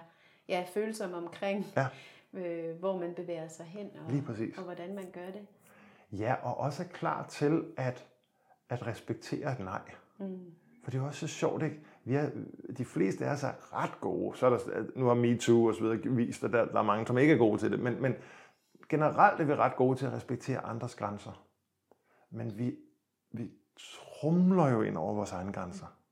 ja, 0.50 0.66
følsom 0.74 1.14
omkring, 1.14 1.66
ja. 1.76 1.88
øh, 2.40 2.80
hvor 2.80 3.00
man 3.00 3.14
bevæger 3.14 3.48
sig 3.48 3.66
hen, 3.66 3.90
og, 4.06 4.12
lige 4.12 4.24
præcis. 4.24 4.58
og 4.58 4.64
hvordan 4.64 4.96
man 4.96 5.12
gør 5.14 5.26
det. 5.26 5.48
Ja, 6.12 6.36
og 6.42 6.58
også 6.58 6.84
er 6.84 6.88
klar 6.88 7.28
til 7.28 7.66
at, 7.78 8.08
at 8.70 8.88
respektere 8.88 9.52
et 9.52 9.60
nej. 9.60 9.82
Mm. 10.18 10.54
For 10.84 10.92
det 10.92 11.00
er 11.00 11.04
også 11.04 11.20
så 11.20 11.28
sjovt, 11.28 11.64
ikke? 11.64 11.80
Vi 12.04 12.16
er, 12.16 12.30
de 12.78 12.86
fleste 12.86 13.26
af 13.26 13.32
os 13.32 13.44
er 13.44 13.74
ret 13.84 14.02
gode. 14.02 14.38
Så 14.38 14.46
er 14.46 14.50
der, 14.50 14.86
nu 14.96 15.06
har 15.06 15.14
MeToo 15.14 15.66
og 15.66 15.76
så 15.76 15.82
videre 15.82 15.98
vist, 15.98 16.44
at 16.44 16.52
der, 16.52 16.66
der 16.66 16.80
er 16.80 16.84
mange, 16.84 17.08
som 17.08 17.18
ikke 17.18 17.34
er 17.34 17.38
gode 17.38 17.58
til 17.58 17.72
det. 17.72 17.80
Men, 17.80 18.02
men 18.02 18.16
generelt 18.90 19.42
er 19.42 19.46
vi 19.46 19.56
ret 19.56 19.76
gode 19.76 19.98
til 19.98 20.06
at 20.06 20.14
respektere 20.14 20.66
andres 20.66 20.96
grænser. 20.96 21.46
Men 22.30 22.58
vi, 22.58 22.76
vi 23.32 23.52
trumler 23.80 24.70
jo 24.70 24.82
ind 24.82 24.98
over 24.98 25.14
vores 25.14 25.32
egne 25.32 25.54
grænser. 25.54 25.86
Vi 25.86 26.03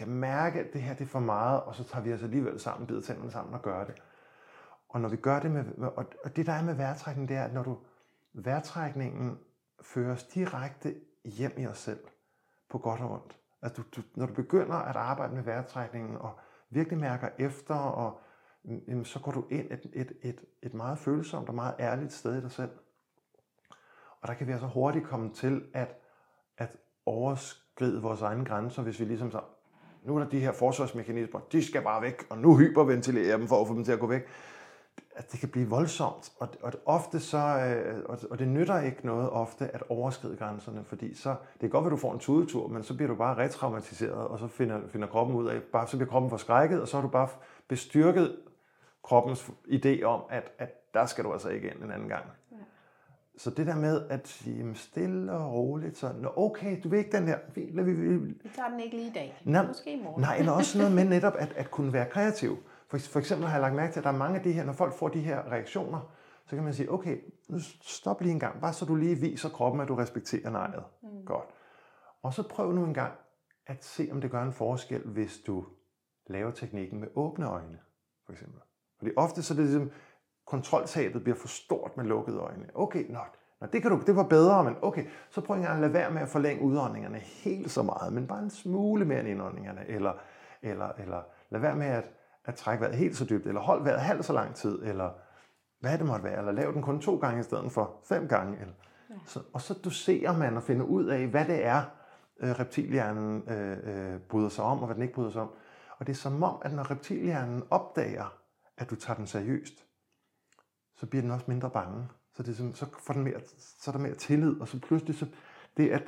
kan 0.00 0.08
mærke, 0.08 0.60
at 0.60 0.72
det 0.72 0.82
her 0.82 0.94
det 0.94 1.04
er 1.04 1.08
for 1.08 1.20
meget, 1.20 1.62
og 1.62 1.74
så 1.74 1.84
tager 1.84 2.02
vi 2.02 2.12
os 2.12 2.22
alligevel 2.22 2.60
sammen, 2.60 2.86
bider 2.86 3.00
tænderne 3.00 3.30
sammen 3.30 3.54
og 3.54 3.62
gør 3.62 3.84
det. 3.84 4.02
Og 4.88 5.00
når 5.00 5.08
vi 5.08 5.16
gør 5.16 5.40
det 5.40 5.50
med, 5.50 5.64
og 6.24 6.36
det 6.36 6.46
der 6.46 6.52
er 6.52 6.62
med 6.62 6.74
vejrtrækning, 6.74 7.28
det 7.28 7.36
er, 7.36 7.44
at 7.44 7.54
når 7.54 7.62
du, 7.62 7.78
vejrtrækningen 8.32 9.38
føres 9.82 10.24
direkte 10.24 10.94
hjem 11.24 11.52
i 11.58 11.66
os 11.66 11.78
selv, 11.78 12.00
på 12.70 12.78
godt 12.78 13.00
og 13.00 13.10
ondt. 13.10 13.38
Altså, 13.62 13.82
du, 13.82 14.00
du, 14.00 14.06
når 14.14 14.26
du 14.26 14.34
begynder 14.34 14.74
at 14.74 14.96
arbejde 14.96 15.34
med 15.34 15.42
vejrtrækningen, 15.42 16.16
og 16.16 16.38
virkelig 16.70 16.98
mærker 16.98 17.28
efter, 17.38 17.74
og 17.74 18.20
jamen, 18.64 19.04
så 19.04 19.20
går 19.20 19.32
du 19.32 19.46
ind 19.50 19.66
et, 19.70 19.90
et, 19.92 20.12
et, 20.22 20.44
et 20.62 20.74
meget 20.74 20.98
følsomt 20.98 21.48
og 21.48 21.54
meget 21.54 21.74
ærligt 21.80 22.12
sted 22.12 22.38
i 22.38 22.40
dig 22.40 22.50
selv. 22.50 22.70
Og 24.20 24.28
der 24.28 24.34
kan 24.34 24.46
vi 24.46 24.52
altså 24.52 24.66
hurtigt 24.66 25.06
komme 25.06 25.34
til 25.34 25.64
at, 25.74 25.96
at 26.56 26.76
overskride 27.06 28.02
vores 28.02 28.22
egne 28.22 28.44
grænser, 28.44 28.82
hvis 28.82 29.00
vi 29.00 29.04
ligesom 29.04 29.30
så, 29.30 29.40
nu 30.04 30.16
er 30.16 30.20
der 30.20 30.30
de 30.30 30.40
her 30.40 30.52
forsvarsmekanismer, 30.52 31.40
de 31.52 31.64
skal 31.64 31.82
bare 31.82 32.02
væk, 32.02 32.26
og 32.30 32.38
nu 32.38 32.56
hyperventilerer 32.56 33.36
dem 33.36 33.48
for 33.48 33.60
at 33.60 33.66
få 33.66 33.74
dem 33.74 33.84
til 33.84 33.92
at 33.92 34.00
gå 34.00 34.06
væk. 34.06 34.26
At 35.16 35.32
det 35.32 35.40
kan 35.40 35.48
blive 35.48 35.68
voldsomt, 35.68 36.32
og, 36.38 36.48
og 36.62 36.72
ofte 36.86 37.20
så, 37.20 37.38
øh, 37.38 38.02
og, 38.04 38.18
og 38.30 38.38
det 38.38 38.48
nytter 38.48 38.80
ikke 38.80 39.06
noget 39.06 39.30
ofte 39.30 39.68
at 39.74 39.82
overskride 39.88 40.36
grænserne, 40.36 40.84
fordi 40.84 41.14
så, 41.14 41.34
det 41.60 41.66
er 41.66 41.70
godt, 41.70 41.86
at 41.86 41.90
du 41.90 41.96
får 41.96 42.12
en 42.12 42.18
tudetur, 42.18 42.68
men 42.68 42.82
så 42.82 42.96
bliver 42.96 43.08
du 43.08 43.14
bare 43.14 43.36
retraumatiseret, 43.36 44.28
og 44.28 44.38
så 44.38 44.46
finder, 44.46 44.80
finder 44.88 45.08
kroppen 45.08 45.36
ud 45.36 45.48
af, 45.48 45.62
bare, 45.62 45.86
så 45.86 45.96
bliver 45.96 46.10
kroppen 46.10 46.30
forskrækket, 46.30 46.80
og 46.80 46.88
så 46.88 46.96
har 46.96 47.02
du 47.02 47.08
bare 47.08 47.28
bestyrket 47.68 48.36
kroppens 49.02 49.50
idé 49.68 50.02
om, 50.02 50.20
at, 50.30 50.52
at 50.58 50.94
der 50.94 51.06
skal 51.06 51.24
du 51.24 51.32
altså 51.32 51.48
ikke 51.48 51.70
ind 51.70 51.84
en 51.84 51.90
anden 51.90 52.08
gang. 52.08 52.24
Så 53.40 53.50
det 53.50 53.66
der 53.66 53.76
med 53.76 54.06
at 54.08 54.28
sige 54.28 54.74
stille 54.74 55.32
og 55.32 55.52
roligt, 55.52 55.96
så 55.96 56.32
okay, 56.36 56.80
du 56.84 56.88
vil 56.88 56.98
ikke 56.98 57.16
den 57.16 57.26
her, 57.26 57.38
vi, 57.54 57.60
vi, 57.72 57.92
vi, 57.92 58.16
vi 58.16 58.48
tager 58.54 58.68
den 58.68 58.80
ikke 58.80 58.96
lige 58.96 59.08
i 59.08 59.12
dag, 59.12 59.42
nej, 59.44 59.66
måske 59.66 59.92
i 59.92 60.02
morgen. 60.02 60.20
Nej, 60.20 60.36
eller 60.36 60.52
også 60.52 60.78
noget 60.78 60.92
med 60.92 61.04
netop 61.14 61.32
at, 61.38 61.52
at 61.56 61.70
kunne 61.70 61.92
være 61.92 62.06
kreativ. 62.06 62.58
For, 62.88 62.98
for 62.98 63.18
eksempel 63.18 63.46
har 63.46 63.54
jeg 63.54 63.60
lagt 63.60 63.74
mærke 63.74 63.92
til, 63.92 64.00
at 64.00 64.04
der 64.04 64.10
er 64.10 64.16
mange 64.16 64.38
af 64.38 64.42
de 64.44 64.52
her, 64.52 64.64
når 64.64 64.72
folk 64.72 64.94
får 64.94 65.08
de 65.08 65.20
her 65.20 65.52
reaktioner, 65.52 66.12
så 66.46 66.56
kan 66.56 66.64
man 66.64 66.74
sige, 66.74 66.92
okay, 66.92 67.18
nu 67.48 67.58
stop 67.82 68.20
lige 68.20 68.32
en 68.32 68.40
gang, 68.40 68.60
bare 68.60 68.72
så 68.72 68.84
du 68.84 68.96
lige 68.96 69.16
viser 69.16 69.48
kroppen, 69.48 69.80
at 69.80 69.88
du 69.88 69.94
respekterer 69.94 70.50
nejet. 70.50 70.84
Mm. 71.02 71.24
Godt. 71.24 71.48
Og 72.22 72.34
så 72.34 72.48
prøv 72.48 72.72
nu 72.72 72.84
en 72.84 72.94
gang 72.94 73.12
at 73.66 73.84
se, 73.84 74.08
om 74.12 74.20
det 74.20 74.30
gør 74.30 74.42
en 74.42 74.52
forskel, 74.52 75.02
hvis 75.02 75.38
du 75.38 75.64
laver 76.26 76.50
teknikken 76.50 77.00
med 77.00 77.08
åbne 77.14 77.46
øjne, 77.46 77.78
for 78.26 78.32
eksempel. 78.32 78.60
Fordi 78.98 79.10
ofte 79.16 79.42
så 79.42 79.54
er 79.54 79.56
det 79.56 79.64
ligesom, 79.64 79.90
kontroltabet 80.50 81.22
bliver 81.22 81.36
for 81.36 81.48
stort 81.48 81.96
med 81.96 82.04
lukkede 82.04 82.38
øjne. 82.38 82.66
Okay, 82.74 83.04
nå, 83.08 83.18
nå 83.60 83.66
det, 83.72 83.82
kan 83.82 83.90
du, 83.90 84.00
det 84.06 84.16
var 84.16 84.22
bedre, 84.22 84.64
men 84.64 84.76
okay, 84.82 85.04
så 85.30 85.40
prøv 85.40 85.56
at 85.56 85.80
lade 85.80 85.92
være 85.92 86.10
med 86.10 86.22
at 86.22 86.28
forlænge 86.28 86.62
udåndingerne 86.62 87.18
helt 87.18 87.70
så 87.70 87.82
meget, 87.82 88.12
men 88.12 88.26
bare 88.26 88.42
en 88.42 88.50
smule 88.50 89.04
mere 89.04 89.20
end 89.20 89.28
indåndingerne, 89.28 89.80
eller, 89.88 90.12
eller, 90.62 90.88
eller 90.98 91.22
lad 91.50 91.60
være 91.60 91.76
med 91.76 91.86
at, 91.86 92.04
at 92.44 92.54
trække 92.54 92.80
vejret 92.80 92.96
helt 92.96 93.16
så 93.16 93.24
dybt, 93.24 93.46
eller 93.46 93.60
hold 93.60 93.84
vejret 93.84 94.00
halvt 94.00 94.24
så 94.24 94.32
lang 94.32 94.54
tid, 94.54 94.82
eller 94.82 95.10
hvad 95.80 95.98
det 95.98 96.06
måtte 96.06 96.24
være, 96.24 96.38
eller 96.38 96.52
lav 96.52 96.72
den 96.72 96.82
kun 96.82 97.00
to 97.00 97.16
gange 97.16 97.40
i 97.40 97.42
stedet 97.42 97.72
for 97.72 98.00
fem 98.04 98.28
gange. 98.28 98.60
Eller, 98.60 98.74
ja. 99.10 99.14
så, 99.26 99.40
og 99.52 99.60
så 99.60 99.74
doserer 99.74 100.36
man 100.36 100.56
og 100.56 100.62
finder 100.62 100.86
ud 100.86 101.04
af, 101.04 101.26
hvad 101.26 101.44
det 101.44 101.64
er, 101.64 101.82
øh, 102.40 102.50
reptilhjernen 102.50 103.42
øh, 103.48 103.78
øh, 103.82 104.20
bryder 104.20 104.48
sig 104.48 104.64
om, 104.64 104.78
og 104.78 104.86
hvad 104.86 104.94
den 104.94 105.02
ikke 105.02 105.14
bryder 105.14 105.30
sig 105.30 105.42
om. 105.42 105.50
Og 105.98 106.06
det 106.06 106.12
er 106.12 106.16
som 106.16 106.42
om, 106.42 106.62
at 106.62 106.72
når 106.72 106.90
reptilhjernen 106.90 107.62
opdager, 107.70 108.34
at 108.78 108.90
du 108.90 108.94
tager 108.94 109.16
den 109.16 109.26
seriøst, 109.26 109.86
så 111.00 111.06
bliver 111.06 111.22
den 111.22 111.30
også 111.30 111.44
mindre 111.48 111.70
bange. 111.70 112.08
Så, 112.36 112.42
det, 112.42 112.76
så, 112.76 112.86
får 112.98 113.14
den 113.14 113.24
mere, 113.24 113.40
så 113.58 113.90
er 113.90 113.92
der 113.92 113.98
mere 113.98 114.14
tillid, 114.14 114.60
og 114.60 114.68
så 114.68 114.80
pludselig 114.80 115.18
så 115.18 115.26
det 115.76 115.90
at, 115.90 116.02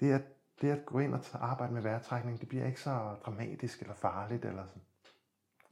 det 0.00 0.12
at, 0.12 0.22
det 0.60 0.70
at 0.70 0.86
gå 0.86 0.98
ind 0.98 1.14
og 1.14 1.20
arbejde 1.34 1.74
med 1.74 1.82
vejrtrækning, 1.82 2.40
det 2.40 2.48
bliver 2.48 2.66
ikke 2.66 2.80
så 2.80 2.90
dramatisk 3.26 3.80
eller 3.80 3.94
farligt. 3.94 4.44
Eller 4.44 4.66
sådan. 4.66 4.82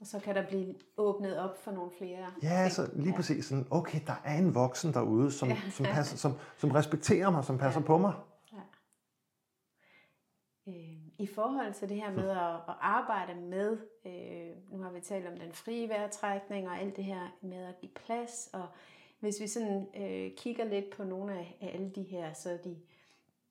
Og 0.00 0.06
så 0.06 0.18
kan 0.18 0.34
der 0.34 0.46
blive 0.46 0.74
åbnet 0.96 1.38
op 1.38 1.64
for 1.64 1.70
nogle 1.70 1.90
flere 1.98 2.26
Ja, 2.42 2.62
ting. 2.62 2.72
så 2.72 2.90
lige 2.92 3.10
ja. 3.10 3.16
præcis 3.16 3.44
sådan, 3.44 3.66
okay, 3.70 4.00
der 4.06 4.20
er 4.24 4.38
en 4.38 4.54
voksen 4.54 4.92
derude, 4.92 5.32
som, 5.32 5.48
ja. 5.48 5.56
som, 5.70 5.86
passer, 5.86 6.16
som, 6.16 6.32
som 6.56 6.70
respekterer 6.70 7.30
mig, 7.30 7.44
som 7.44 7.58
passer 7.58 7.80
ja. 7.80 7.86
på 7.86 7.98
mig. 7.98 8.12
I 11.18 11.26
forhold 11.26 11.74
til 11.74 11.88
det 11.88 11.96
her 11.96 12.12
med 12.12 12.30
at, 12.30 12.54
at 12.54 12.74
arbejde 12.80 13.34
med, 13.34 13.78
øh, 14.04 14.72
nu 14.72 14.82
har 14.82 14.90
vi 14.90 15.00
talt 15.00 15.26
om 15.26 15.36
den 15.36 15.52
frie 15.52 15.88
vejrtrækning 15.88 16.68
og 16.68 16.78
alt 16.80 16.96
det 16.96 17.04
her 17.04 17.36
med 17.40 17.64
at 17.64 17.78
give 17.80 17.92
plads, 17.92 18.50
og 18.52 18.68
hvis 19.20 19.40
vi 19.40 19.46
sådan 19.46 19.88
øh, 19.96 20.36
kigger 20.36 20.64
lidt 20.64 20.90
på 20.90 21.04
nogle 21.04 21.38
af, 21.38 21.56
af 21.60 21.74
alle 21.74 21.90
de 21.90 22.02
her, 22.02 22.32
så 22.32 22.58
de 22.64 22.76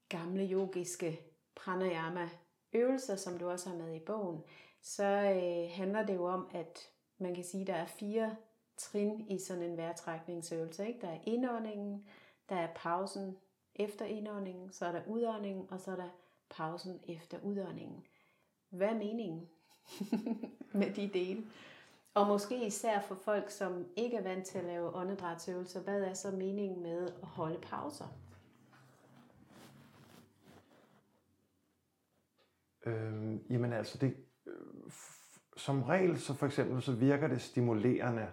gamle 0.09 0.49
yogiske 0.51 1.19
pranayama 1.55 2.29
øvelser, 2.73 3.15
som 3.15 3.37
du 3.37 3.49
også 3.49 3.69
har 3.69 3.77
med 3.77 3.95
i 3.95 3.99
bogen, 3.99 4.43
så 4.81 5.03
øh, 5.05 5.71
handler 5.71 6.05
det 6.05 6.15
jo 6.15 6.25
om, 6.25 6.49
at 6.53 6.89
man 7.17 7.35
kan 7.35 7.43
sige, 7.43 7.61
at 7.61 7.67
der 7.67 7.73
er 7.73 7.85
fire 7.85 8.35
trin 8.77 9.25
i 9.29 9.39
sådan 9.39 9.63
en 9.63 9.77
vejrtrækningsøvelse. 9.77 10.87
Ikke? 10.87 11.01
Der 11.01 11.09
er 11.09 11.19
indåndingen, 11.23 12.05
der 12.49 12.55
er 12.55 12.67
pausen 12.75 13.37
efter 13.75 14.05
indåndingen, 14.05 14.71
så 14.71 14.85
er 14.85 14.91
der 14.91 15.01
udåndingen, 15.07 15.67
og 15.69 15.79
så 15.79 15.91
er 15.91 15.95
der 15.95 16.09
pausen 16.49 16.99
efter 17.07 17.37
udåndingen. 17.43 18.03
Hvad 18.69 18.87
er 18.87 18.93
meningen 18.93 19.49
med 20.79 20.93
de 20.93 21.09
dele? 21.13 21.43
Og 22.13 22.27
måske 22.27 22.67
især 22.67 23.01
for 23.01 23.15
folk, 23.15 23.49
som 23.49 23.85
ikke 23.95 24.17
er 24.17 24.23
vant 24.23 24.45
til 24.45 24.57
at 24.57 24.63
lave 24.63 24.95
åndedrætsøvelser, 24.95 25.81
hvad 25.81 26.03
er 26.03 26.13
så 26.13 26.31
meningen 26.31 26.83
med 26.83 27.11
at 27.21 27.27
holde 27.27 27.59
pauser? 27.61 28.05
Øhm, 32.85 33.43
jamen 33.49 33.73
altså, 33.73 33.97
det, 33.97 34.15
øh, 34.47 34.53
som 35.57 35.83
regel, 35.83 36.19
så 36.19 36.33
for 36.33 36.45
eksempel, 36.45 36.81
så 36.81 36.91
virker 36.91 37.27
det 37.27 37.41
stimulerende. 37.41 38.27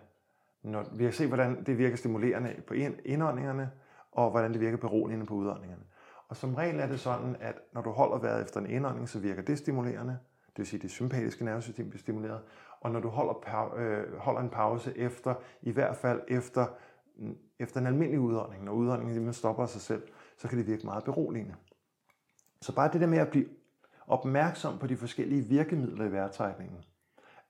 Når, 0.62 0.86
vi 0.94 1.04
har 1.04 1.10
set, 1.10 1.28
hvordan 1.28 1.64
det 1.64 1.78
virker 1.78 1.96
stimulerende 1.96 2.62
på 2.66 2.74
indåndingerne, 3.04 3.70
og 4.12 4.30
hvordan 4.30 4.52
det 4.52 4.60
virker 4.60 4.76
beroligende 4.76 5.26
på 5.26 5.34
udåndingerne. 5.34 5.84
Og 6.32 6.36
som 6.36 6.54
regel 6.54 6.80
er 6.80 6.86
det 6.86 7.00
sådan, 7.00 7.36
at 7.40 7.54
når 7.72 7.82
du 7.82 7.90
holder 7.90 8.18
vejret 8.18 8.42
efter 8.42 8.60
en 8.60 8.66
indånding, 8.66 9.08
så 9.08 9.18
virker 9.18 9.42
det 9.42 9.58
stimulerende. 9.58 10.18
Det 10.46 10.58
vil 10.58 10.66
sige, 10.66 10.78
at 10.78 10.82
det 10.82 10.90
sympatiske 10.90 11.44
nervesystem 11.44 11.88
bliver 11.88 12.00
stimuleret. 12.00 12.40
Og 12.80 12.90
når 12.90 13.00
du 13.00 13.08
holder, 13.08 13.74
øh, 13.76 14.18
holder 14.18 14.40
en 14.40 14.50
pause 14.50 14.98
efter, 14.98 15.34
i 15.62 15.70
hvert 15.70 15.96
fald 15.96 16.20
efter, 16.28 16.66
mm, 17.16 17.36
efter 17.58 17.80
en 17.80 17.86
almindelig 17.86 18.20
udånding, 18.20 18.64
når 18.64 18.72
udåndingen 18.72 19.32
stopper 19.32 19.62
af 19.62 19.68
sig 19.68 19.80
selv, 19.80 20.02
så 20.36 20.48
kan 20.48 20.58
det 20.58 20.66
virke 20.66 20.86
meget 20.86 21.04
beroligende. 21.04 21.54
Så 22.60 22.74
bare 22.74 22.92
det 22.92 23.00
der 23.00 23.06
med 23.06 23.18
at 23.18 23.28
blive 23.28 23.48
opmærksom 24.06 24.78
på 24.78 24.86
de 24.86 24.96
forskellige 24.96 25.42
virkemidler 25.42 26.04
i 26.04 26.12
vejrtrækningen, 26.12 26.84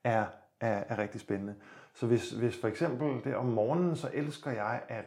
er, 0.03 0.25
er, 0.59 0.83
er 0.87 0.97
rigtig 0.97 1.21
spændende. 1.21 1.55
Så 1.93 2.07
hvis, 2.07 2.31
hvis 2.31 2.61
for 2.61 2.67
eksempel 2.67 3.23
det 3.23 3.35
om 3.35 3.45
morgenen, 3.45 3.95
så 3.95 4.09
elsker 4.13 4.51
jeg 4.51 4.81
at, 4.87 5.05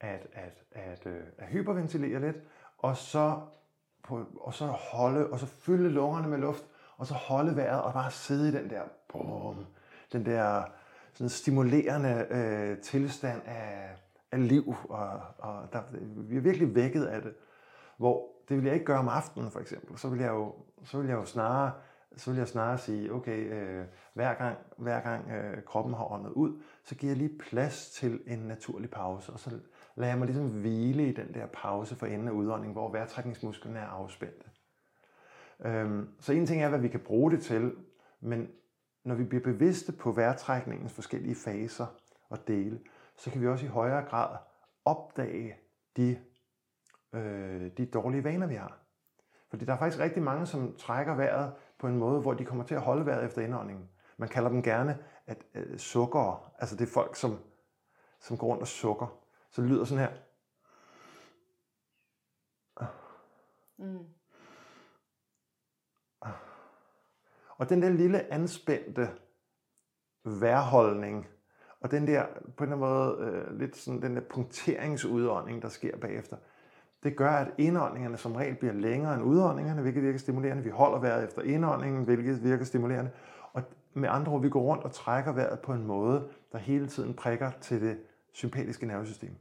at, 0.00 0.26
at, 0.32 0.64
at, 0.72 1.06
at, 1.06 1.06
at 1.38 1.46
hyperventilere 1.46 2.20
lidt, 2.20 2.36
og 2.78 2.96
så, 2.96 3.40
på, 4.02 4.26
og 4.40 4.54
så 4.54 4.66
holde, 4.66 5.30
og 5.30 5.38
så 5.38 5.46
fylde 5.46 5.90
lungerne 5.90 6.28
med 6.28 6.38
luft, 6.38 6.64
og 6.96 7.06
så 7.06 7.14
holde 7.14 7.56
vejret, 7.56 7.82
og 7.82 7.92
bare 7.92 8.10
sidde 8.10 8.48
i 8.48 8.52
den 8.52 8.70
der, 8.70 8.82
boom, 9.12 9.66
den 10.12 10.26
der 10.26 10.62
sådan 11.12 11.28
stimulerende 11.28 12.26
øh, 12.30 12.78
tilstand 12.78 13.42
af, 13.46 13.96
af 14.32 14.48
liv, 14.48 14.74
og, 14.88 15.20
og 15.38 15.72
der, 15.72 15.82
vi 16.16 16.36
er 16.36 16.40
virkelig 16.40 16.74
vækket 16.74 17.04
af 17.04 17.22
det. 17.22 17.34
Hvor 17.96 18.28
det 18.48 18.56
vil 18.56 18.64
jeg 18.64 18.74
ikke 18.74 18.86
gøre 18.86 18.98
om 18.98 19.08
aftenen, 19.08 19.50
for 19.50 19.60
eksempel. 19.60 19.98
Så 19.98 20.08
vil 20.08 20.20
jeg 20.20 20.28
jo, 20.28 20.54
så 20.84 20.98
vil 20.98 21.08
jeg 21.08 21.14
jo 21.14 21.24
snarere 21.24 21.72
så 22.16 22.30
vil 22.30 22.38
jeg 22.38 22.48
snarere 22.48 22.78
sige, 22.78 23.12
okay, 23.12 23.52
øh, 23.52 23.84
hver 24.14 24.34
gang, 24.34 24.56
hver 24.76 25.00
gang 25.00 25.30
øh, 25.30 25.62
kroppen 25.64 25.94
har 25.94 26.12
åndet 26.12 26.30
ud, 26.30 26.62
så 26.84 26.94
giver 26.94 27.10
jeg 27.10 27.18
lige 27.18 27.38
plads 27.38 27.90
til 27.90 28.20
en 28.26 28.38
naturlig 28.38 28.90
pause, 28.90 29.32
og 29.32 29.38
så 29.38 29.50
lader 29.96 30.10
jeg 30.10 30.18
mig 30.18 30.26
ligesom 30.26 30.60
hvile 30.60 31.08
i 31.08 31.12
den 31.12 31.34
der 31.34 31.46
pause 31.46 31.96
for 31.96 32.06
enden 32.06 32.28
af 32.28 32.32
udånding, 32.32 32.72
hvor 32.72 32.92
vejrtrækningsmusklerne 32.92 33.78
er 33.78 33.86
afspændte. 33.86 34.50
Øhm, 35.64 36.08
så 36.20 36.32
en 36.32 36.46
ting 36.46 36.62
er, 36.62 36.68
hvad 36.68 36.78
vi 36.78 36.88
kan 36.88 37.00
bruge 37.00 37.30
det 37.30 37.42
til, 37.42 37.76
men 38.20 38.48
når 39.04 39.14
vi 39.14 39.24
bliver 39.24 39.42
bevidste 39.42 39.92
på 39.92 40.12
vejrtrækningens 40.12 40.92
forskellige 40.92 41.34
faser 41.34 41.86
og 42.28 42.48
dele, 42.48 42.80
så 43.16 43.30
kan 43.30 43.40
vi 43.40 43.48
også 43.48 43.66
i 43.66 43.68
højere 43.68 44.04
grad 44.04 44.36
opdage 44.84 45.54
de, 45.96 46.18
øh, 47.12 47.70
de 47.76 47.86
dårlige 47.86 48.24
vaner, 48.24 48.46
vi 48.46 48.54
har. 48.54 48.78
Fordi 49.50 49.64
der 49.64 49.72
er 49.72 49.78
faktisk 49.78 50.02
rigtig 50.02 50.22
mange, 50.22 50.46
som 50.46 50.76
trækker 50.78 51.14
vejret 51.14 51.52
på 51.78 51.86
en 51.86 51.96
måde, 51.96 52.20
hvor 52.20 52.34
de 52.34 52.44
kommer 52.44 52.64
til 52.64 52.74
at 52.74 52.80
holde 52.80 53.06
vejret 53.06 53.24
efter 53.24 53.42
indåndingen. 53.42 53.88
Man 54.16 54.28
kalder 54.28 54.50
dem 54.50 54.62
gerne 54.62 54.98
at, 55.26 55.44
øh, 55.54 55.78
sukker. 55.78 56.52
Altså 56.58 56.76
det 56.76 56.88
er 56.88 56.92
folk, 56.92 57.16
som, 57.16 57.38
som 58.20 58.38
går 58.38 58.46
rundt 58.46 58.62
og 58.62 58.68
sukker. 58.68 59.25
Så 59.56 59.62
det 59.62 59.70
lyder 59.70 59.84
sådan 59.84 60.08
her. 60.08 60.12
Mm. 63.78 63.98
Og 67.56 67.68
den 67.68 67.82
der 67.82 67.88
lille 67.88 68.32
anspændte 68.32 69.08
værholdning, 70.24 71.26
og 71.80 71.90
den 71.90 72.06
der, 72.06 72.26
på 72.56 72.64
en 72.64 72.78
måde, 72.78 73.16
øh, 73.20 73.58
lidt 73.58 73.76
sådan 73.76 74.02
den 74.02 74.16
der 74.16 74.22
punkteringsudånding, 74.30 75.62
der 75.62 75.68
sker 75.68 75.96
bagefter, 75.96 76.36
det 77.02 77.16
gør, 77.16 77.30
at 77.30 77.54
indåndingerne 77.58 78.16
som 78.16 78.32
regel 78.32 78.56
bliver 78.56 78.74
længere 78.74 79.14
end 79.14 79.22
udåndingerne, 79.22 79.82
hvilket 79.82 80.02
virker 80.02 80.18
stimulerende. 80.18 80.62
Vi 80.62 80.70
holder 80.70 80.98
vejret 80.98 81.24
efter 81.24 81.42
indåndingen, 81.42 82.04
hvilket 82.04 82.44
virker 82.44 82.64
stimulerende. 82.64 83.10
Og 83.52 83.62
med 83.94 84.08
andre 84.08 84.32
ord, 84.32 84.40
vi 84.40 84.50
går 84.50 84.62
rundt 84.62 84.84
og 84.84 84.92
trækker 84.92 85.32
vejret 85.32 85.60
på 85.60 85.72
en 85.72 85.86
måde, 85.86 86.28
der 86.52 86.58
hele 86.58 86.86
tiden 86.86 87.14
prikker 87.14 87.50
til 87.60 87.80
det 87.80 87.98
sympatiske 88.32 88.86
nervesystem. 88.86 89.36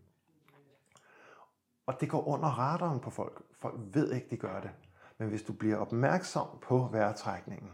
Og 1.85 2.01
det 2.01 2.09
går 2.09 2.27
under 2.27 2.47
radaren 2.47 2.99
på 2.99 3.09
folk. 3.09 3.41
Folk 3.59 3.79
ved 3.93 4.11
ikke, 4.11 4.27
de 4.29 4.37
gør 4.37 4.61
det. 4.61 4.71
Men 5.17 5.29
hvis 5.29 5.43
du 5.43 5.53
bliver 5.53 5.77
opmærksom 5.77 6.47
på 6.61 6.89
vejrtrækningen, 6.91 7.71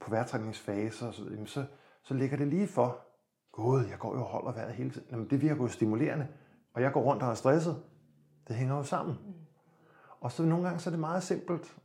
på 0.00 0.10
vejrtrækningsfaser 0.10 1.10
så, 1.10 1.22
så, 1.46 1.64
så 2.02 2.14
ligger 2.14 2.36
det 2.36 2.46
lige 2.48 2.68
for, 2.68 3.08
Gud, 3.52 3.84
jeg 3.84 3.98
går 3.98 4.14
jo 4.14 4.20
og 4.20 4.26
holder 4.26 4.52
vejret 4.52 4.72
hele 4.72 4.90
tiden. 4.90 5.08
Jamen, 5.10 5.30
det 5.30 5.42
virker 5.42 5.62
jo 5.62 5.68
stimulerende. 5.68 6.28
Og 6.74 6.82
jeg 6.82 6.92
går 6.92 7.00
rundt 7.00 7.22
og 7.22 7.30
er 7.30 7.34
stresset. 7.34 7.82
Det 8.48 8.56
hænger 8.56 8.76
jo 8.76 8.82
sammen. 8.82 9.18
Mm. 9.26 9.34
Og 10.20 10.32
så 10.32 10.42
nogle 10.42 10.64
gange 10.64 10.80
så 10.80 10.90
er 10.90 10.92
det 10.92 11.00
meget 11.00 11.22
simpelt. 11.22 11.76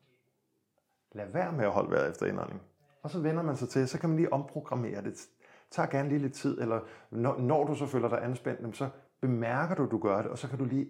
Lad 1.12 1.28
være 1.28 1.52
med 1.52 1.66
at 1.66 1.72
holde 1.72 1.92
vejret 1.92 2.10
efter 2.10 2.26
indånding. 2.26 2.62
Og 3.02 3.10
så 3.10 3.20
vender 3.20 3.44
man 3.44 3.58
sig 3.58 3.70
til, 3.70 3.88
så 3.88 4.00
kan 4.00 4.10
man 4.10 4.16
lige 4.16 4.34
omprogrammere 4.34 5.04
det. 5.04 5.28
Tager 5.72 5.90
gerne 5.90 6.10
lige 6.10 6.20
lidt 6.20 6.34
tid, 6.34 6.62
eller 6.62 6.80
når, 7.12 7.38
når 7.38 7.64
du 7.64 7.76
så 7.76 7.86
føler 7.86 8.10
dig 8.10 8.24
anspændt, 8.24 8.78
så 8.78 8.90
bemærker 9.22 9.76
du, 9.76 9.84
at 9.84 9.92
du 9.92 9.98
gør 9.98 10.22
det, 10.22 10.32
og 10.32 10.38
så 10.38 10.48
kan 10.48 10.60
du 10.60 10.66
lige 10.66 10.88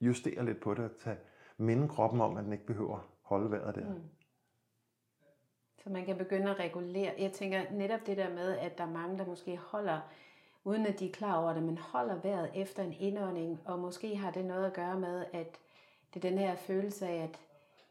justere 0.00 0.44
lidt 0.44 0.60
på 0.60 0.74
det, 0.74 0.84
og 0.84 0.90
tage, 0.98 1.16
minde 1.56 1.88
kroppen 1.88 2.20
om, 2.20 2.36
at 2.36 2.44
den 2.44 2.52
ikke 2.52 2.66
behøver 2.66 3.08
holde 3.22 3.50
vejret 3.50 3.74
der. 3.74 3.88
Mm. 3.88 4.02
Så 5.82 5.90
man 5.90 6.04
kan 6.04 6.18
begynde 6.18 6.50
at 6.50 6.58
regulere. 6.58 7.14
Jeg 7.18 7.32
tænker 7.32 7.62
netop 7.72 8.06
det 8.06 8.16
der 8.16 8.34
med, 8.34 8.58
at 8.58 8.78
der 8.78 8.84
er 8.84 8.90
mange, 8.90 9.18
der 9.18 9.26
måske 9.26 9.56
holder 9.56 10.00
uden 10.66 10.86
at 10.86 11.00
de 11.00 11.08
er 11.08 11.12
klar 11.12 11.42
over 11.42 11.54
det, 11.54 11.62
men 11.62 11.78
holder 11.78 12.20
vejret 12.20 12.50
efter 12.54 12.82
en 12.82 12.94
indånding, 12.98 13.60
og 13.64 13.78
måske 13.78 14.16
har 14.16 14.30
det 14.30 14.44
noget 14.44 14.66
at 14.66 14.72
gøre 14.72 15.00
med, 15.00 15.24
at 15.32 15.58
det 16.14 16.24
er 16.24 16.30
den 16.30 16.38
her 16.38 16.56
følelse 16.56 17.06
af, 17.06 17.22
at 17.22 17.40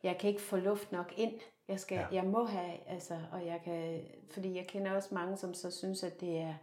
jeg 0.03 0.17
kan 0.17 0.29
ikke 0.29 0.41
få 0.41 0.57
luft 0.57 0.91
nok 0.91 1.13
ind. 1.17 1.33
Jeg, 1.67 1.79
skal, 1.79 1.97
ja. 1.97 2.07
jeg 2.11 2.23
må 2.23 2.45
have, 2.45 2.73
altså, 2.87 3.19
og 3.31 3.45
jeg 3.45 3.61
kan, 3.63 4.01
fordi 4.31 4.55
jeg 4.55 4.67
kender 4.67 4.95
også 4.95 5.15
mange, 5.15 5.37
som 5.37 5.53
så 5.53 5.71
synes, 5.71 6.03
at 6.03 6.21
det 6.21 6.37
er, 6.37 6.53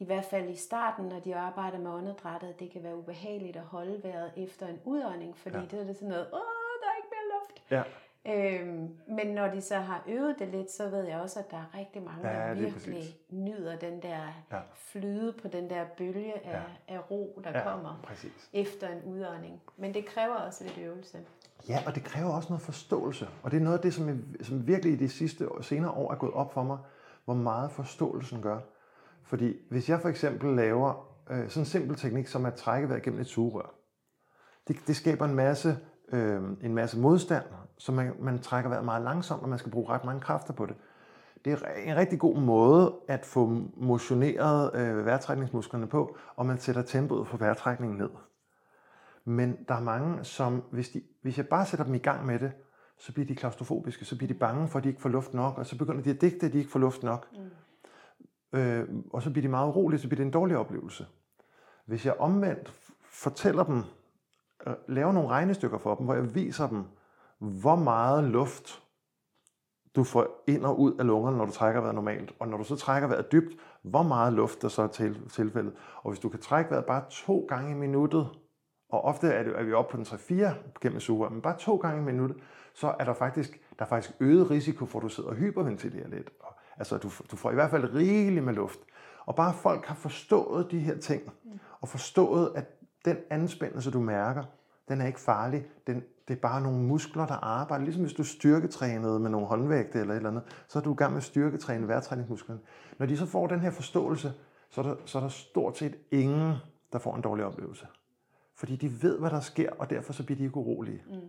i 0.00 0.04
hvert 0.04 0.24
fald 0.24 0.48
i 0.48 0.56
starten, 0.56 1.04
når 1.04 1.20
de 1.20 1.36
arbejder 1.36 1.78
med 1.78 1.90
åndedrættet, 1.90 2.60
det 2.60 2.70
kan 2.70 2.82
være 2.82 2.96
ubehageligt 2.96 3.56
at 3.56 3.62
holde 3.62 4.02
vejret 4.02 4.32
efter 4.36 4.66
en 4.66 4.80
udånding, 4.84 5.36
fordi 5.36 5.56
ja. 5.56 5.62
det 5.70 5.90
er 5.90 5.92
sådan 5.92 6.08
noget, 6.08 6.26
åh, 6.32 6.74
der 6.80 6.86
er 6.86 6.96
ikke 6.96 7.08
mere 7.10 7.26
luft. 7.34 7.62
Ja. 7.70 7.82
Øhm, 8.26 8.98
men 9.08 9.34
når 9.34 9.48
de 9.48 9.60
så 9.60 9.76
har 9.76 10.04
øvet 10.08 10.36
det 10.38 10.48
lidt, 10.48 10.70
så 10.70 10.88
ved 10.88 11.04
jeg 11.04 11.20
også, 11.20 11.38
at 11.38 11.50
der 11.50 11.56
er 11.56 11.78
rigtig 11.78 12.02
mange, 12.02 12.28
ja, 12.28 12.48
der 12.48 12.54
virkelig 12.54 12.94
præcis. 12.94 13.16
nyder 13.30 13.76
den 13.76 14.02
der 14.02 14.18
ja. 14.52 14.60
flyde 14.74 15.32
på 15.42 15.48
den 15.48 15.70
der 15.70 15.84
bølge 15.96 16.46
af, 16.46 16.62
ja. 16.88 16.94
af 16.94 17.10
ro, 17.10 17.40
der 17.44 17.50
ja, 17.50 17.62
kommer 17.62 18.00
præcis. 18.02 18.50
efter 18.52 18.88
en 18.88 19.02
udånding. 19.04 19.62
Men 19.76 19.94
det 19.94 20.06
kræver 20.06 20.34
også 20.34 20.64
lidt 20.64 20.78
øvelse. 20.78 21.18
Ja, 21.68 21.82
og 21.86 21.94
det 21.94 22.04
kræver 22.04 22.30
også 22.30 22.48
noget 22.48 22.62
forståelse. 22.62 23.28
Og 23.42 23.50
det 23.50 23.56
er 23.56 23.60
noget 23.60 23.76
af 23.76 23.82
det, 23.82 23.94
som, 23.94 24.08
jeg, 24.08 24.46
som 24.46 24.66
virkelig 24.66 24.92
i 24.92 24.96
de 24.96 25.08
sidste 25.08 25.48
senere 25.62 25.90
år 25.90 26.12
er 26.12 26.16
gået 26.16 26.32
op 26.32 26.52
for 26.52 26.62
mig, 26.62 26.78
hvor 27.24 27.34
meget 27.34 27.70
forståelsen 27.70 28.42
gør. 28.42 28.58
Fordi 29.30 29.56
hvis 29.70 29.88
jeg 29.88 30.00
for 30.00 30.08
eksempel 30.08 30.56
laver 30.56 31.06
øh, 31.30 31.48
sådan 31.48 31.60
en 31.60 31.66
simpel 31.66 31.96
teknik 31.96 32.26
som 32.26 32.46
at 32.46 32.54
trække 32.54 32.88
vejret 32.88 33.02
gennem 33.02 33.20
et 33.20 33.26
sugerør, 33.26 33.74
det, 34.68 34.76
det 34.86 34.96
skaber 34.96 35.24
en 35.24 35.34
masse 35.34 35.78
øh, 36.12 36.42
en 36.62 36.74
masse 36.74 36.98
modstand, 36.98 37.44
så 37.78 37.92
man, 37.92 38.12
man 38.20 38.38
trækker 38.38 38.70
vejret 38.70 38.84
meget 38.84 39.02
langsomt, 39.02 39.42
og 39.42 39.48
man 39.48 39.58
skal 39.58 39.72
bruge 39.72 39.88
ret 39.88 40.04
mange 40.04 40.20
kræfter 40.20 40.52
på 40.52 40.66
det. 40.66 40.76
Det 41.44 41.52
er 41.52 41.56
en 41.84 41.96
rigtig 41.96 42.18
god 42.18 42.40
måde 42.40 42.94
at 43.08 43.26
få 43.26 43.62
motioneret 43.76 44.74
øh, 44.74 45.06
vejrtrækningsmusklerne 45.06 45.86
på, 45.86 46.16
og 46.36 46.46
man 46.46 46.58
sætter 46.58 46.82
tempoet 46.82 47.28
for 47.28 47.36
vejrtrækningen 47.36 47.98
ned. 47.98 48.10
Men 49.24 49.56
der 49.68 49.74
er 49.74 49.80
mange, 49.80 50.24
som 50.24 50.62
hvis, 50.70 50.88
de, 50.88 51.02
hvis 51.22 51.36
jeg 51.36 51.48
bare 51.48 51.66
sætter 51.66 51.84
dem 51.84 51.94
i 51.94 51.98
gang 51.98 52.26
med 52.26 52.38
det, 52.38 52.52
så 52.98 53.12
bliver 53.12 53.26
de 53.26 53.34
klaustrofobiske, 53.34 54.04
så 54.04 54.16
bliver 54.16 54.28
de 54.28 54.38
bange 54.38 54.68
for, 54.68 54.78
at 54.78 54.84
de 54.84 54.88
ikke 54.88 55.00
får 55.00 55.08
luft 55.08 55.34
nok, 55.34 55.58
og 55.58 55.66
så 55.66 55.78
begynder 55.78 56.02
de 56.02 56.10
at 56.10 56.20
digte, 56.20 56.46
at 56.46 56.52
de 56.52 56.58
ikke 56.58 56.70
får 56.70 56.78
luft 56.78 57.02
nok. 57.02 57.26
Mm. 57.32 57.38
Øh, 58.52 58.88
og 59.12 59.22
så 59.22 59.30
bliver 59.30 59.42
de 59.42 59.48
meget 59.48 59.68
urolige, 59.68 60.00
så 60.00 60.08
bliver 60.08 60.16
det 60.16 60.26
en 60.26 60.32
dårlig 60.32 60.56
oplevelse. 60.56 61.06
Hvis 61.84 62.06
jeg 62.06 62.14
omvendt 62.18 62.72
fortæller 63.02 63.64
dem, 63.64 63.82
øh, 64.66 64.74
lave 64.88 65.12
nogle 65.12 65.28
regnestykker 65.28 65.78
for 65.78 65.94
dem, 65.94 66.04
hvor 66.04 66.14
jeg 66.14 66.34
viser 66.34 66.68
dem, 66.68 66.84
hvor 67.38 67.76
meget 67.76 68.24
luft 68.24 68.82
du 69.96 70.04
får 70.04 70.44
ind 70.46 70.64
og 70.64 70.80
ud 70.80 70.94
af 70.98 71.06
lungerne, 71.06 71.36
når 71.36 71.44
du 71.44 71.52
trækker 71.52 71.80
vejret 71.80 71.94
normalt. 71.94 72.34
Og 72.38 72.48
når 72.48 72.56
du 72.56 72.64
så 72.64 72.76
trækker 72.76 73.08
vejret 73.08 73.32
dybt, 73.32 73.56
hvor 73.82 74.02
meget 74.02 74.32
luft 74.32 74.62
der 74.62 74.68
så 74.68 74.82
er 74.82 74.86
til, 74.86 75.28
tilfældet. 75.28 75.72
Og 76.02 76.10
hvis 76.10 76.20
du 76.20 76.28
kan 76.28 76.40
trække 76.40 76.70
vejret 76.70 76.84
bare 76.84 77.04
to 77.10 77.46
gange 77.48 77.70
i 77.70 77.74
minuttet, 77.74 78.28
og 78.88 79.04
ofte 79.04 79.28
er, 79.28 79.42
det, 79.42 79.58
er 79.58 79.62
vi 79.62 79.72
oppe 79.72 79.90
på 79.90 79.96
den 79.96 80.06
3-4 80.06 80.54
gennem 80.80 81.00
suger, 81.00 81.28
men 81.28 81.42
bare 81.42 81.58
to 81.58 81.76
gange 81.76 82.02
i 82.02 82.04
minuttet, 82.04 82.36
så 82.74 82.94
er 82.98 83.04
der 83.04 83.12
faktisk, 83.12 83.60
der 83.78 83.84
er 83.84 83.88
faktisk 83.88 84.16
øget 84.20 84.50
risiko 84.50 84.86
for, 84.86 84.98
at 84.98 85.02
du 85.02 85.08
sidder 85.08 85.30
og 85.30 85.36
hyperventilerer 85.36 86.08
lidt. 86.08 86.30
Altså, 86.80 86.98
du, 86.98 87.10
du 87.30 87.36
får 87.36 87.50
i 87.50 87.54
hvert 87.54 87.70
fald 87.70 87.94
rigeligt 87.94 88.44
med 88.44 88.54
luft. 88.54 88.78
Og 89.26 89.34
bare 89.34 89.54
folk 89.54 89.86
har 89.86 89.94
forstået 89.94 90.70
de 90.70 90.78
her 90.78 90.98
ting, 90.98 91.22
og 91.80 91.88
forstået, 91.88 92.52
at 92.54 92.64
den 93.04 93.16
anspændelse, 93.30 93.90
du 93.90 94.00
mærker, 94.00 94.44
den 94.88 95.00
er 95.00 95.06
ikke 95.06 95.20
farlig. 95.20 95.66
Den, 95.86 96.02
det 96.28 96.36
er 96.36 96.40
bare 96.40 96.60
nogle 96.60 96.78
muskler, 96.78 97.26
der 97.26 97.34
arbejder. 97.34 97.84
Ligesom 97.84 98.02
hvis 98.02 98.14
du 98.14 98.24
styrketrænede 98.24 99.18
med 99.18 99.30
nogle 99.30 99.46
håndvægte 99.46 100.00
eller 100.00 100.14
et 100.14 100.16
eller 100.16 100.30
andet, 100.30 100.64
så 100.68 100.78
er 100.78 100.82
du 100.82 100.92
i 100.92 100.96
gang 100.96 101.12
med 101.12 101.16
at 101.16 101.24
styrketræne 101.24 101.88
vejrtræningsmusklerne. 101.88 102.60
Når 102.98 103.06
de 103.06 103.16
så 103.16 103.26
får 103.26 103.46
den 103.46 103.60
her 103.60 103.70
forståelse, 103.70 104.32
så 104.70 104.80
er, 104.80 104.84
der, 104.84 104.94
så 105.04 105.18
er 105.18 105.22
der 105.22 105.28
stort 105.28 105.78
set 105.78 105.96
ingen, 106.10 106.54
der 106.92 106.98
får 106.98 107.16
en 107.16 107.22
dårlig 107.22 107.44
oplevelse. 107.44 107.86
Fordi 108.54 108.76
de 108.76 109.02
ved, 109.02 109.18
hvad 109.18 109.30
der 109.30 109.40
sker, 109.40 109.70
og 109.78 109.90
derfor 109.90 110.12
så 110.12 110.24
bliver 110.26 110.36
de 110.38 110.44
ikke 110.44 110.56
urolige. 110.56 111.02
Mm. 111.08 111.20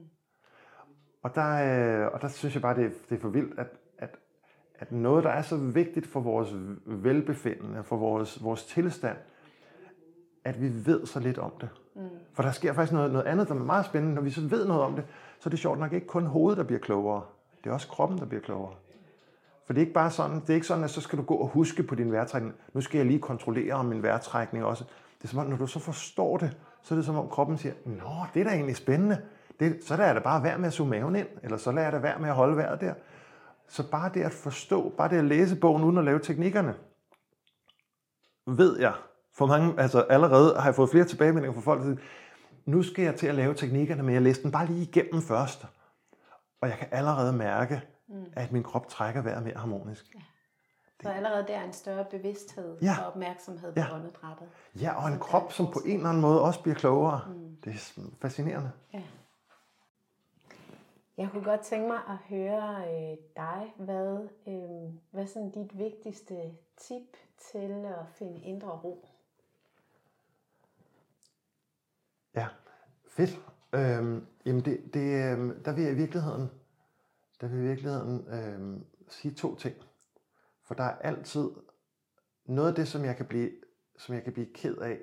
Og, 1.24 1.36
der, 1.36 2.04
øh, 2.06 2.14
og 2.14 2.22
der 2.22 2.28
synes 2.28 2.54
jeg 2.56 2.62
bare, 2.62 2.76
det 2.76 2.86
er, 2.86 2.90
det 3.10 3.16
er 3.16 3.20
for 3.20 3.30
vildt, 3.30 3.60
at, 3.60 3.68
at, 4.82 4.92
noget, 4.92 5.24
der 5.24 5.30
er 5.30 5.42
så 5.42 5.56
vigtigt 5.56 6.08
for 6.08 6.20
vores 6.20 6.50
velbefindende, 6.86 7.84
for 7.84 7.98
vores, 7.98 8.44
vores 8.44 8.66
tilstand, 8.66 9.18
at 10.44 10.62
vi 10.62 10.86
ved 10.86 11.06
så 11.06 11.20
lidt 11.20 11.38
om 11.38 11.52
det. 11.62 11.70
Mm. 11.96 12.02
For 12.34 12.44
der 12.44 12.52
sker 12.52 12.74
faktisk 12.74 12.94
noget, 12.94 13.12
noget 13.12 13.26
andet, 13.26 13.48
der 13.48 13.56
er 13.56 13.60
meget 13.60 13.86
spændende. 13.86 14.16
Når 14.16 14.22
vi 14.22 14.30
så 14.32 14.42
ved 14.42 14.68
noget 14.68 14.82
om 14.82 14.96
det, 14.96 15.04
så 15.40 15.50
er 15.50 15.50
det 15.50 15.60
sjovt 15.60 15.80
nok 15.80 15.94
ikke 15.94 16.08
kun 16.08 16.26
hovedet, 16.26 16.58
der 16.58 16.64
bliver 16.64 16.80
klogere. 16.80 17.22
Det 17.64 17.70
er 17.70 17.74
også 17.74 17.88
kroppen, 17.88 18.18
der 18.18 18.26
bliver 18.26 18.42
klogere. 18.42 18.74
For 19.66 19.74
det 19.74 19.82
er 19.82 19.86
ikke 19.86 19.94
bare 19.94 20.12
sådan, 20.12 20.40
det 20.40 20.50
er 20.50 20.54
ikke 20.54 20.68
sådan, 20.68 20.84
at 20.84 20.90
så 20.90 21.02
skal 21.02 21.20
du 21.20 21.24
gå 21.24 21.36
og 21.36 21.48
huske 21.48 21.84
på 21.84 21.96
din 21.96 22.12
vejrtrækning. 22.12 22.56
Nu 22.74 22.82
skal 22.82 22.98
jeg 22.98 23.08
lige 23.08 23.20
kontrollere 23.20 23.74
om 23.74 23.86
min 23.86 24.04
vejrtrækning 24.04 24.66
også. 24.66 24.84
Det 25.18 25.24
er 25.24 25.28
som 25.28 25.40
om, 25.40 25.46
når 25.46 25.58
du 25.58 25.68
så 25.68 25.80
forstår 25.80 26.38
det, 26.38 26.58
så 26.82 26.94
er 26.94 26.96
det 26.96 27.06
som 27.06 27.18
om 27.18 27.30
kroppen 27.30 27.58
siger, 27.58 27.74
Nå, 27.86 28.26
det 28.34 28.40
er 28.40 28.44
da 28.44 28.50
egentlig 28.50 28.76
spændende. 28.76 29.22
Det, 29.60 29.84
så 29.84 29.96
lader 29.96 30.08
jeg 30.08 30.16
da 30.16 30.22
bare 30.22 30.44
være 30.44 30.58
med 30.58 30.68
at 30.68 30.74
suge 30.74 30.90
maven 30.90 31.16
ind, 31.16 31.28
eller 31.44 31.58
så 31.58 31.72
lader 31.72 31.84
jeg 31.84 31.94
da 31.94 31.98
være 31.98 32.20
med 32.20 32.30
at 32.30 32.36
holde 32.36 32.58
vejret 32.58 32.82
der. 32.82 32.94
Så 33.72 33.90
bare 33.92 34.12
det 34.14 34.24
at 34.24 34.32
forstå, 34.32 34.90
bare 34.98 35.10
det 35.10 35.18
at 35.18 35.26
læse 35.26 35.56
bogen 35.56 35.84
uden 35.84 35.98
at 35.98 36.04
lave 36.04 36.20
teknikkerne, 36.20 36.76
ved 38.48 38.80
jeg, 38.80 38.94
for 39.34 39.46
mange, 39.46 39.80
altså 39.80 40.02
allerede 40.02 40.56
har 40.56 40.66
jeg 40.66 40.76
fået 40.76 40.90
flere 40.90 41.06
tilbagemeldinger 41.06 41.54
fra 41.54 41.62
folk, 41.62 41.82
der 41.82 41.86
siger, 41.86 42.08
nu 42.66 42.84
skal 42.84 43.04
jeg 43.04 43.16
til 43.16 43.28
at 43.28 43.36
lave 43.36 43.54
teknikkerne, 43.54 44.04
men 44.04 44.14
jeg 44.14 44.22
læste 44.22 44.44
den 44.44 44.52
bare 44.52 44.66
lige 44.66 44.82
igennem 44.82 45.22
først. 45.22 45.66
Og 46.62 46.70
jeg 46.70 46.78
kan 46.78 46.88
allerede 46.92 47.34
mærke, 47.34 47.82
mm. 48.08 48.26
at 48.34 48.52
min 48.52 48.64
krop 48.64 48.88
trækker 48.88 49.22
vejret 49.22 49.44
mere 49.44 49.58
harmonisk. 49.58 50.06
Ja. 50.16 50.20
Så 51.02 51.10
allerede 51.10 51.46
der 51.48 51.54
er 51.58 51.64
en 51.64 51.74
større 51.74 52.06
bevidsthed 52.12 52.78
ja. 52.82 52.96
og 53.00 53.08
opmærksomhed 53.08 53.74
på 53.74 53.80
ja. 53.80 53.96
åndedrættet. 53.96 54.48
Ja, 54.82 55.04
og 55.04 55.08
en 55.08 55.20
krop, 55.20 55.54
som 55.54 55.68
på 55.74 55.82
en 55.86 55.96
eller 55.96 56.10
anden 56.10 56.22
måde 56.22 56.42
også 56.42 56.62
bliver 56.62 56.76
klogere. 56.76 57.22
Mm. 57.28 57.56
Det 57.64 57.74
er 57.74 58.02
fascinerende. 58.22 58.72
Ja. 58.94 59.02
Jeg 61.18 61.30
kunne 61.32 61.44
godt 61.44 61.62
tænke 61.62 61.88
mig 61.88 62.00
at 62.08 62.18
høre 62.18 62.86
øh, 62.88 63.18
dig, 63.36 63.74
hvad, 63.78 64.28
øh, 64.48 64.94
hvad 65.12 65.28
sådan 65.28 65.52
dit 65.52 65.78
vigtigste 65.78 66.56
tip 66.78 67.18
til 67.38 67.86
at 67.86 68.08
finde 68.14 68.42
indre 68.42 68.70
ro? 68.70 69.08
Ja, 72.36 72.48
fedt. 73.08 73.40
Øhm, 73.74 74.28
jamen 74.46 74.66
det, 74.66 74.94
det, 74.94 75.00
øh, 75.00 75.66
der 75.66 75.74
vil 75.74 75.84
jeg 75.84 75.94
i 75.94 75.96
virkeligheden, 75.96 76.50
der 77.42 77.48
vil 77.48 77.58
jeg 77.58 77.66
i 77.66 77.68
virkeligheden 77.68 78.28
øh, 78.28 78.82
sige 79.10 79.34
to 79.34 79.56
ting. 79.56 79.76
For 80.64 80.74
der 80.76 80.84
er 80.84 80.98
altid 80.98 81.50
noget 82.46 82.70
af 82.70 82.76
det, 82.76 82.88
som 82.88 83.06
jeg 83.06 83.18
kan 83.18 83.26
blive, 83.26 83.52
som 83.98 84.16
jeg 84.16 84.24
kan 84.24 84.34
blive 84.34 84.54
ked 84.54 84.78
af, 84.78 85.00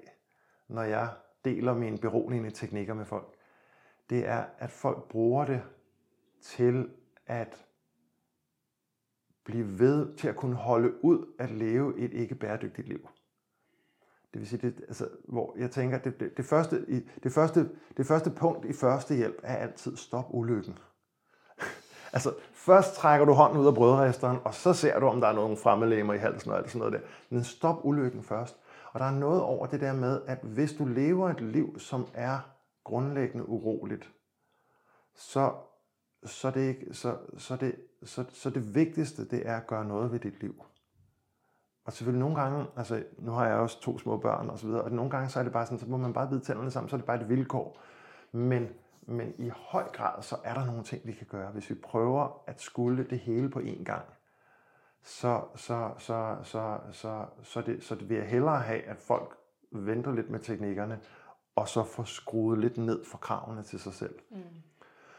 når 0.69 0.83
jeg 0.83 1.15
deler 1.45 1.75
mine 1.75 1.99
beroligende 1.99 2.51
teknikker 2.51 2.95
med 2.95 3.05
folk. 3.05 3.35
Det 4.11 4.27
er, 4.27 4.45
at 4.59 4.71
folk 4.71 5.09
bruger 5.09 5.45
det 5.45 5.63
til 6.43 6.91
at 7.27 7.67
blive 9.45 9.79
ved 9.79 10.17
til 10.17 10.29
at 10.29 10.37
kunne 10.37 10.57
holde 10.57 11.05
ud 11.05 11.27
at 11.39 11.51
leve 11.51 11.99
et 11.99 12.13
ikke 12.13 12.35
bæredygtigt 12.35 12.89
liv. 12.89 13.09
Det 14.33 14.41
vil 14.41 14.49
sige, 14.49 14.71
det, 14.71 14.81
altså, 14.89 15.09
hvor 15.29 15.55
jeg 15.59 15.71
tænker, 15.71 15.99
det, 15.99 16.21
det, 16.21 16.37
det, 16.37 16.45
første, 16.45 17.03
det, 17.23 17.33
første, 17.33 17.71
det 17.97 18.07
første 18.07 18.31
punkt 18.31 18.65
i 18.65 18.73
første 18.73 19.15
hjælp 19.15 19.41
er 19.43 19.57
altid 19.57 19.97
stop 19.97 20.25
ulykken. 20.31 20.79
altså, 22.13 22.35
først 22.53 22.95
trækker 22.95 23.27
du 23.27 23.33
hånden 23.33 23.59
ud 23.61 23.67
af 23.67 23.75
brødresteren, 23.75 24.39
og 24.45 24.55
så 24.55 24.73
ser 24.73 25.01
du, 25.01 25.07
om 25.07 25.21
der 25.21 25.29
er 25.29 25.33
nogle 25.33 25.57
fremmedlemmer 25.57 26.15
i 26.15 26.19
halsen 26.19 26.51
og 26.51 26.59
alt 26.59 26.71
sådan 26.71 26.79
noget 26.79 26.93
der. 26.93 27.09
Men 27.31 27.45
stop 27.45 27.85
ulykken 27.85 28.23
først. 28.23 28.57
Og 28.93 29.01
der 29.01 29.07
er 29.07 29.19
noget 29.19 29.43
over 29.43 29.67
det 29.67 29.81
der 29.81 29.93
med, 29.93 30.21
at 30.27 30.39
hvis 30.43 30.73
du 30.73 30.85
lever 30.85 31.31
et 31.31 31.41
liv, 31.41 31.79
som 31.79 32.07
er 32.15 32.39
grundlæggende 32.85 33.49
uroligt, 33.49 34.11
så, 35.15 35.53
så, 36.25 36.51
det, 36.51 36.61
ikke, 36.61 36.95
så, 36.95 37.17
så, 37.37 37.57
det, 37.57 37.77
så, 38.05 38.25
så 38.33 38.51
det 38.51 38.75
vigtigste, 38.75 39.29
det 39.29 39.49
er 39.49 39.57
at 39.57 39.67
gøre 39.67 39.85
noget 39.85 40.13
ved 40.13 40.21
dit 40.21 40.41
liv. 40.41 40.65
Og 41.85 41.93
selvfølgelig 41.93 42.21
nogle 42.21 42.41
gange, 42.41 42.67
altså 42.77 43.05
nu 43.19 43.33
har 43.33 43.47
jeg 43.47 43.57
også 43.57 43.81
to 43.81 43.99
små 43.99 44.17
børn 44.17 44.51
og 44.51 44.59
så 44.59 44.67
videre, 44.67 44.83
og 44.83 44.91
nogle 44.91 45.11
gange 45.11 45.29
så 45.29 45.39
er 45.39 45.43
det 45.43 45.53
bare 45.53 45.67
sådan, 45.67 45.79
så 45.79 45.87
må 45.87 45.97
man 45.97 46.13
bare 46.13 46.29
bide 46.29 46.41
tænderne 46.41 46.71
sammen, 46.71 46.89
så 46.89 46.97
er 46.97 46.99
det 46.99 47.07
bare 47.07 47.21
et 47.21 47.29
vilkår. 47.29 47.81
Men, 48.33 48.69
men 49.03 49.35
i 49.39 49.51
høj 49.57 49.85
grad, 49.93 50.23
så 50.23 50.37
er 50.45 50.55
der 50.55 50.67
nogle 50.67 50.83
ting, 50.83 51.07
vi 51.07 51.13
kan 51.13 51.27
gøre. 51.27 51.51
Hvis 51.51 51.71
vi 51.71 51.75
prøver 51.75 52.43
at 52.47 52.61
skulle 52.61 53.07
det 53.11 53.19
hele 53.19 53.51
på 53.51 53.59
én 53.59 53.85
gang, 53.85 54.05
så, 55.03 55.43
så, 55.57 55.91
så, 55.99 56.37
så, 56.43 56.79
så, 56.93 57.27
så, 57.43 57.61
det, 57.61 57.85
så 57.85 57.95
det 57.95 58.09
vil 58.09 58.17
jeg 58.17 58.27
hellere 58.27 58.61
have, 58.61 58.83
at 58.83 58.97
folk 58.97 59.37
venter 59.73 60.13
lidt 60.13 60.31
med 60.31 60.41
teknikkerne, 60.41 61.01
og 61.57 61.69
så 61.69 61.85
får 61.85 62.05
skruet 62.05 62.59
lidt 62.59 62.79
ned 62.79 63.05
for 63.05 63.19
kravene 63.19 63.63
til 63.63 63.81
sig 63.81 63.93
selv. 63.93 64.15
Mm. 64.31 64.43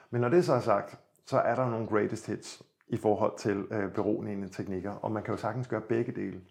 Men 0.09 0.21
når 0.21 0.29
det 0.29 0.45
så 0.45 0.53
er 0.53 0.59
sagt, 0.59 0.99
så 1.25 1.37
er 1.37 1.55
der 1.55 1.69
nogle 1.69 1.87
greatest 1.87 2.27
hits 2.27 2.63
i 2.87 2.97
forhold 2.97 3.37
til 3.37 3.57
øh, 3.57 3.93
beroligende 3.93 4.47
teknikker, 4.47 4.91
og 4.91 5.11
man 5.11 5.23
kan 5.23 5.33
jo 5.33 5.37
sagtens 5.37 5.67
gøre 5.67 5.81
begge 5.81 6.11
dele. 6.11 6.41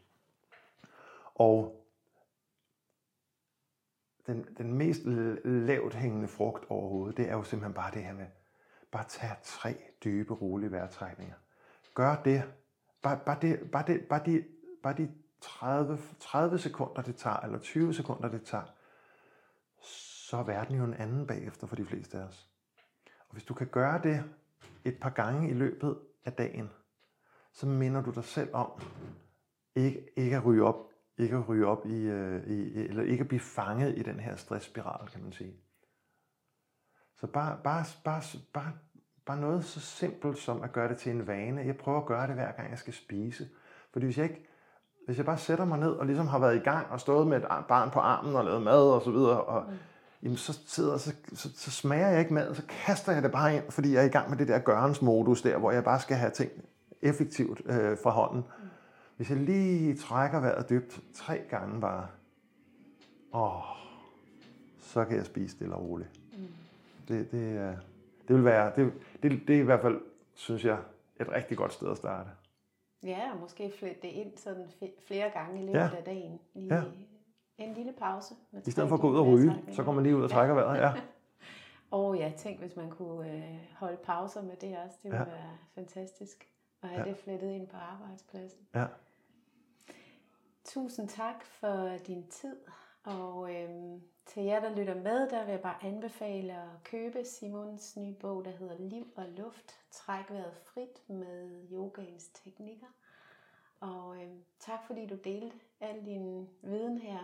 Og 1.34 1.86
den, 4.26 4.46
den 4.58 4.72
mest 4.72 5.04
lavt 5.44 5.94
hængende 5.94 6.28
frugt 6.28 6.64
overhovedet, 6.68 7.16
det 7.16 7.28
er 7.28 7.32
jo 7.32 7.42
simpelthen 7.42 7.74
bare 7.74 7.94
det 7.94 8.04
her 8.04 8.14
med, 8.14 8.26
bare 8.90 9.04
tage 9.08 9.36
tre 9.42 9.74
dybe, 10.04 10.34
rolige 10.34 10.70
vejrtrækninger. 10.70 11.34
Gør 11.94 12.22
det. 12.24 12.42
Bare, 13.02 13.20
bare, 13.26 13.38
det, 13.42 13.70
bare, 13.70 13.84
det, 13.86 14.04
bare, 14.08 14.22
de, 14.26 14.44
bare 14.82 14.96
de 14.96 15.12
30, 15.40 15.98
30 16.20 16.58
sekunder, 16.58 17.02
det 17.02 17.16
tager, 17.16 17.36
eller 17.36 17.58
20 17.58 17.94
sekunder, 17.94 18.28
det 18.28 18.42
tager, 18.42 18.74
så 19.82 20.36
er 20.36 20.42
verden 20.42 20.76
jo 20.76 20.84
en 20.84 20.94
anden 20.94 21.26
bagefter 21.26 21.66
for 21.66 21.76
de 21.76 21.84
fleste 21.84 22.18
af 22.18 22.22
os. 22.22 22.47
Og 23.28 23.32
hvis 23.32 23.44
du 23.44 23.54
kan 23.54 23.66
gøre 23.66 24.02
det 24.02 24.24
et 24.84 24.98
par 25.00 25.10
gange 25.10 25.50
i 25.50 25.52
løbet 25.52 25.98
af 26.24 26.32
dagen, 26.32 26.70
så 27.52 27.66
minder 27.66 28.02
du 28.02 28.10
dig 28.10 28.24
selv 28.24 28.54
om 28.54 28.70
ikke, 29.74 30.08
ikke 30.16 30.36
at 30.36 30.44
ryge 30.44 30.64
op 30.64 30.88
ikke 31.18 31.36
at 31.36 31.48
ryge 31.48 31.66
op 31.66 31.86
øh, 31.86 32.46
i, 32.46 32.52
i, 32.52 32.88
eller 32.88 33.02
ikke 33.02 33.20
at 33.20 33.28
blive 33.28 33.40
fanget 33.40 33.98
i 33.98 34.02
den 34.02 34.20
her 34.20 34.36
stressspiral, 34.36 35.08
kan 35.08 35.22
man 35.22 35.32
sige. 35.32 35.54
Så 37.16 37.26
bare, 37.26 37.58
bare, 37.64 37.84
bare, 38.04 38.22
bare, 38.52 38.72
bare 39.26 39.40
noget 39.40 39.64
så 39.64 39.80
simpelt 39.80 40.38
som 40.38 40.62
at 40.62 40.72
gøre 40.72 40.88
det 40.88 40.98
til 40.98 41.12
en 41.12 41.26
vane. 41.26 41.60
Jeg 41.60 41.76
prøver 41.76 42.00
at 42.00 42.06
gøre 42.06 42.26
det 42.26 42.34
hver 42.34 42.52
gang 42.52 42.70
jeg 42.70 42.78
skal 42.78 42.94
spise. 42.94 43.48
Fordi 43.92 44.04
hvis 44.04 44.18
jeg 44.18 44.24
ikke, 44.24 44.46
hvis 45.06 45.16
jeg 45.16 45.26
bare 45.26 45.38
sætter 45.38 45.64
mig 45.64 45.78
ned 45.78 45.90
og 45.90 46.06
ligesom 46.06 46.26
har 46.26 46.38
været 46.38 46.56
i 46.56 46.64
gang 46.64 46.90
og 46.90 47.00
stået 47.00 47.26
med 47.26 47.36
et 47.36 47.46
barn 47.68 47.90
på 47.90 47.98
armen 47.98 48.36
og 48.36 48.44
lavet 48.44 48.62
mad 48.62 48.90
og 48.90 49.02
så 49.02 49.10
videre, 49.10 49.44
og, 49.44 49.70
mm 49.70 49.76
jamen, 50.22 50.36
så, 50.36 50.60
sidder, 50.66 50.96
så, 50.96 51.14
så, 51.34 51.48
så 51.56 51.70
smager 51.70 52.08
jeg 52.08 52.20
ikke 52.20 52.34
mad, 52.34 52.54
så 52.54 52.62
kaster 52.68 53.12
jeg 53.12 53.22
det 53.22 53.32
bare 53.32 53.56
ind, 53.56 53.70
fordi 53.70 53.92
jeg 53.92 54.02
er 54.02 54.06
i 54.06 54.10
gang 54.10 54.30
med 54.30 54.38
det 54.38 54.48
der 54.48 54.58
gørensmodus 54.58 55.42
der, 55.42 55.58
hvor 55.58 55.70
jeg 55.70 55.84
bare 55.84 56.00
skal 56.00 56.16
have 56.16 56.30
ting 56.30 56.50
effektivt 57.02 57.60
øh, 57.66 57.98
fra 58.02 58.10
hånden. 58.10 58.44
Hvis 59.16 59.30
jeg 59.30 59.38
lige 59.38 59.96
trækker 59.96 60.40
vejret 60.40 60.70
dybt 60.70 61.00
tre 61.14 61.40
gange 61.50 61.80
bare, 61.80 62.06
åh, 63.34 63.62
så 64.80 65.04
kan 65.04 65.16
jeg 65.16 65.26
spise 65.26 65.56
stille 65.56 65.74
og 65.74 65.82
roligt. 65.82 66.10
Mm. 66.32 66.46
Det, 67.08 67.32
det, 67.32 67.78
det 68.28 68.36
vil 68.36 68.44
være, 68.44 68.72
det, 68.76 68.92
det, 69.22 69.40
det 69.48 69.56
er 69.56 69.60
i 69.60 69.64
hvert 69.64 69.80
fald, 69.80 70.00
synes 70.34 70.64
jeg, 70.64 70.78
et 71.20 71.28
rigtig 71.32 71.56
godt 71.56 71.72
sted 71.72 71.90
at 71.90 71.96
starte. 71.96 72.30
Ja, 73.02 73.32
og 73.34 73.40
måske 73.40 73.72
flette 73.78 74.02
det 74.02 74.08
ind 74.08 74.36
sådan 74.36 74.66
flere 75.06 75.30
gange 75.30 75.62
i 75.62 75.66
løbet 75.66 75.78
ja. 75.78 75.90
af 75.96 76.04
dagen. 76.04 76.38
Lige 76.54 76.74
ja. 76.74 76.82
En 77.58 77.74
lille 77.74 77.92
pause. 77.92 78.34
I 78.66 78.70
stedet 78.70 78.88
for 78.88 78.96
at 78.96 79.00
gå 79.00 79.10
ud 79.10 79.16
og 79.16 79.26
ryge, 79.26 79.64
så 79.72 79.84
kommer 79.84 79.92
man 79.92 80.04
lige 80.04 80.16
ud 80.16 80.22
og 80.22 80.30
trækker 80.30 80.54
vejret. 80.54 80.78
Ja. 80.78 80.92
og 81.98 82.16
ja, 82.16 82.32
tænk 82.36 82.58
hvis 82.58 82.76
man 82.76 82.90
kunne 82.90 83.32
øh, 83.32 83.58
holde 83.76 83.96
pauser 83.96 84.42
med 84.42 84.56
det 84.56 84.78
også. 84.78 84.96
Det 85.02 85.10
ville 85.10 85.18
ja. 85.18 85.24
være 85.24 85.58
fantastisk 85.74 86.48
at 86.82 86.88
have 86.88 87.02
ja. 87.02 87.08
det 87.08 87.16
flettet 87.16 87.52
ind 87.52 87.68
på 87.68 87.76
arbejdspladsen. 87.76 88.60
Ja. 88.74 88.86
Tusind 90.64 91.08
tak 91.08 91.44
for 91.44 91.96
din 92.06 92.28
tid 92.28 92.56
Og 93.04 93.54
øhm, 93.54 94.02
til 94.26 94.42
jer, 94.42 94.60
der 94.60 94.76
lytter 94.76 94.94
med, 94.94 95.30
der 95.30 95.44
vil 95.44 95.50
jeg 95.50 95.60
bare 95.60 95.84
anbefale 95.84 96.52
at 96.52 96.84
købe 96.84 97.24
Simons 97.24 97.96
nye 97.96 98.14
bog, 98.14 98.44
der 98.44 98.50
hedder 98.50 98.78
Liv 98.78 99.06
og 99.16 99.24
Luft. 99.36 99.80
Træk 99.90 100.30
vejret 100.30 100.56
frit 100.56 101.08
med 101.08 101.66
yogaens 101.72 102.28
teknikker. 102.28 102.86
Og 103.80 104.22
øhm, 104.22 104.44
tak 104.60 104.78
fordi 104.86 105.06
du 105.06 105.16
delte 105.24 105.56
al 105.80 106.04
din 106.04 106.48
viden 106.62 106.98
her. 106.98 107.18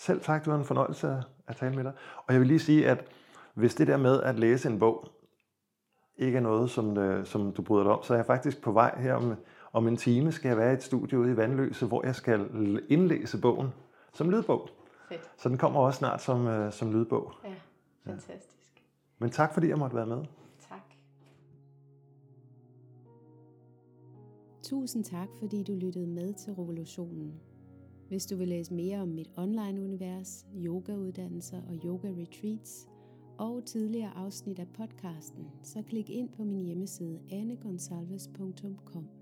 Selv 0.00 0.20
tak, 0.20 0.44
det 0.44 0.52
var 0.52 0.58
en 0.58 0.64
fornøjelse 0.64 1.22
at 1.46 1.56
tale 1.56 1.76
med 1.76 1.84
dig. 1.84 1.92
Og 2.26 2.32
jeg 2.32 2.40
vil 2.40 2.48
lige 2.48 2.58
sige, 2.58 2.88
at 2.88 3.04
hvis 3.54 3.74
det 3.74 3.86
der 3.86 3.96
med 3.96 4.22
at 4.22 4.38
læse 4.38 4.68
en 4.68 4.78
bog 4.78 5.08
ikke 6.16 6.38
er 6.38 6.42
noget, 6.42 6.70
som, 6.70 6.98
øh, 6.98 7.26
som 7.26 7.52
du 7.52 7.62
bryder 7.62 7.84
dig 7.84 7.92
om, 7.92 8.02
så 8.02 8.12
er 8.14 8.18
jeg 8.18 8.26
faktisk 8.26 8.62
på 8.62 8.72
vej 8.72 9.00
her 9.00 9.14
om, 9.14 9.34
om 9.72 9.88
en 9.88 9.96
time, 9.96 10.32
skal 10.32 10.48
jeg 10.48 10.56
være 10.56 10.70
i 10.70 10.74
et 10.74 10.82
studie 10.82 11.18
ude 11.18 11.32
i 11.32 11.36
Vandløse, 11.36 11.86
hvor 11.86 12.06
jeg 12.06 12.14
skal 12.14 12.40
indlæse 12.88 13.40
bogen 13.40 13.68
som 14.12 14.30
lydbog. 14.30 14.68
Fedt. 15.08 15.30
Så 15.36 15.48
den 15.48 15.58
kommer 15.58 15.80
også 15.80 15.98
snart 15.98 16.22
som, 16.22 16.46
øh, 16.46 16.72
som 16.72 16.92
lydbog. 16.92 17.32
Ja, 17.44 17.54
fantastisk. 18.10 18.72
Ja. 18.76 18.80
Men 19.18 19.30
tak 19.30 19.54
fordi 19.54 19.68
jeg 19.68 19.78
måtte 19.78 19.96
være 19.96 20.06
med. 20.06 20.24
Tak. 20.68 20.94
Tusind 24.62 25.04
tak, 25.04 25.28
fordi 25.38 25.62
du 25.62 25.74
lyttede 25.74 26.06
med 26.06 26.34
til 26.34 26.52
Revolutionen. 26.52 27.40
Hvis 28.10 28.26
du 28.26 28.36
vil 28.36 28.48
læse 28.48 28.74
mere 28.74 28.98
om 28.98 29.08
mit 29.08 29.30
online-univers, 29.36 30.46
yogauddannelser 30.54 31.62
og 31.68 31.74
yoga-retreats, 31.84 32.88
og 33.38 33.64
tidligere 33.64 34.16
afsnit 34.16 34.58
af 34.58 34.68
podcasten, 34.68 35.44
så 35.62 35.82
klik 35.82 36.10
ind 36.10 36.28
på 36.28 36.44
min 36.44 36.64
hjemmeside 36.64 37.20
anegonsalves.com. 37.30 39.19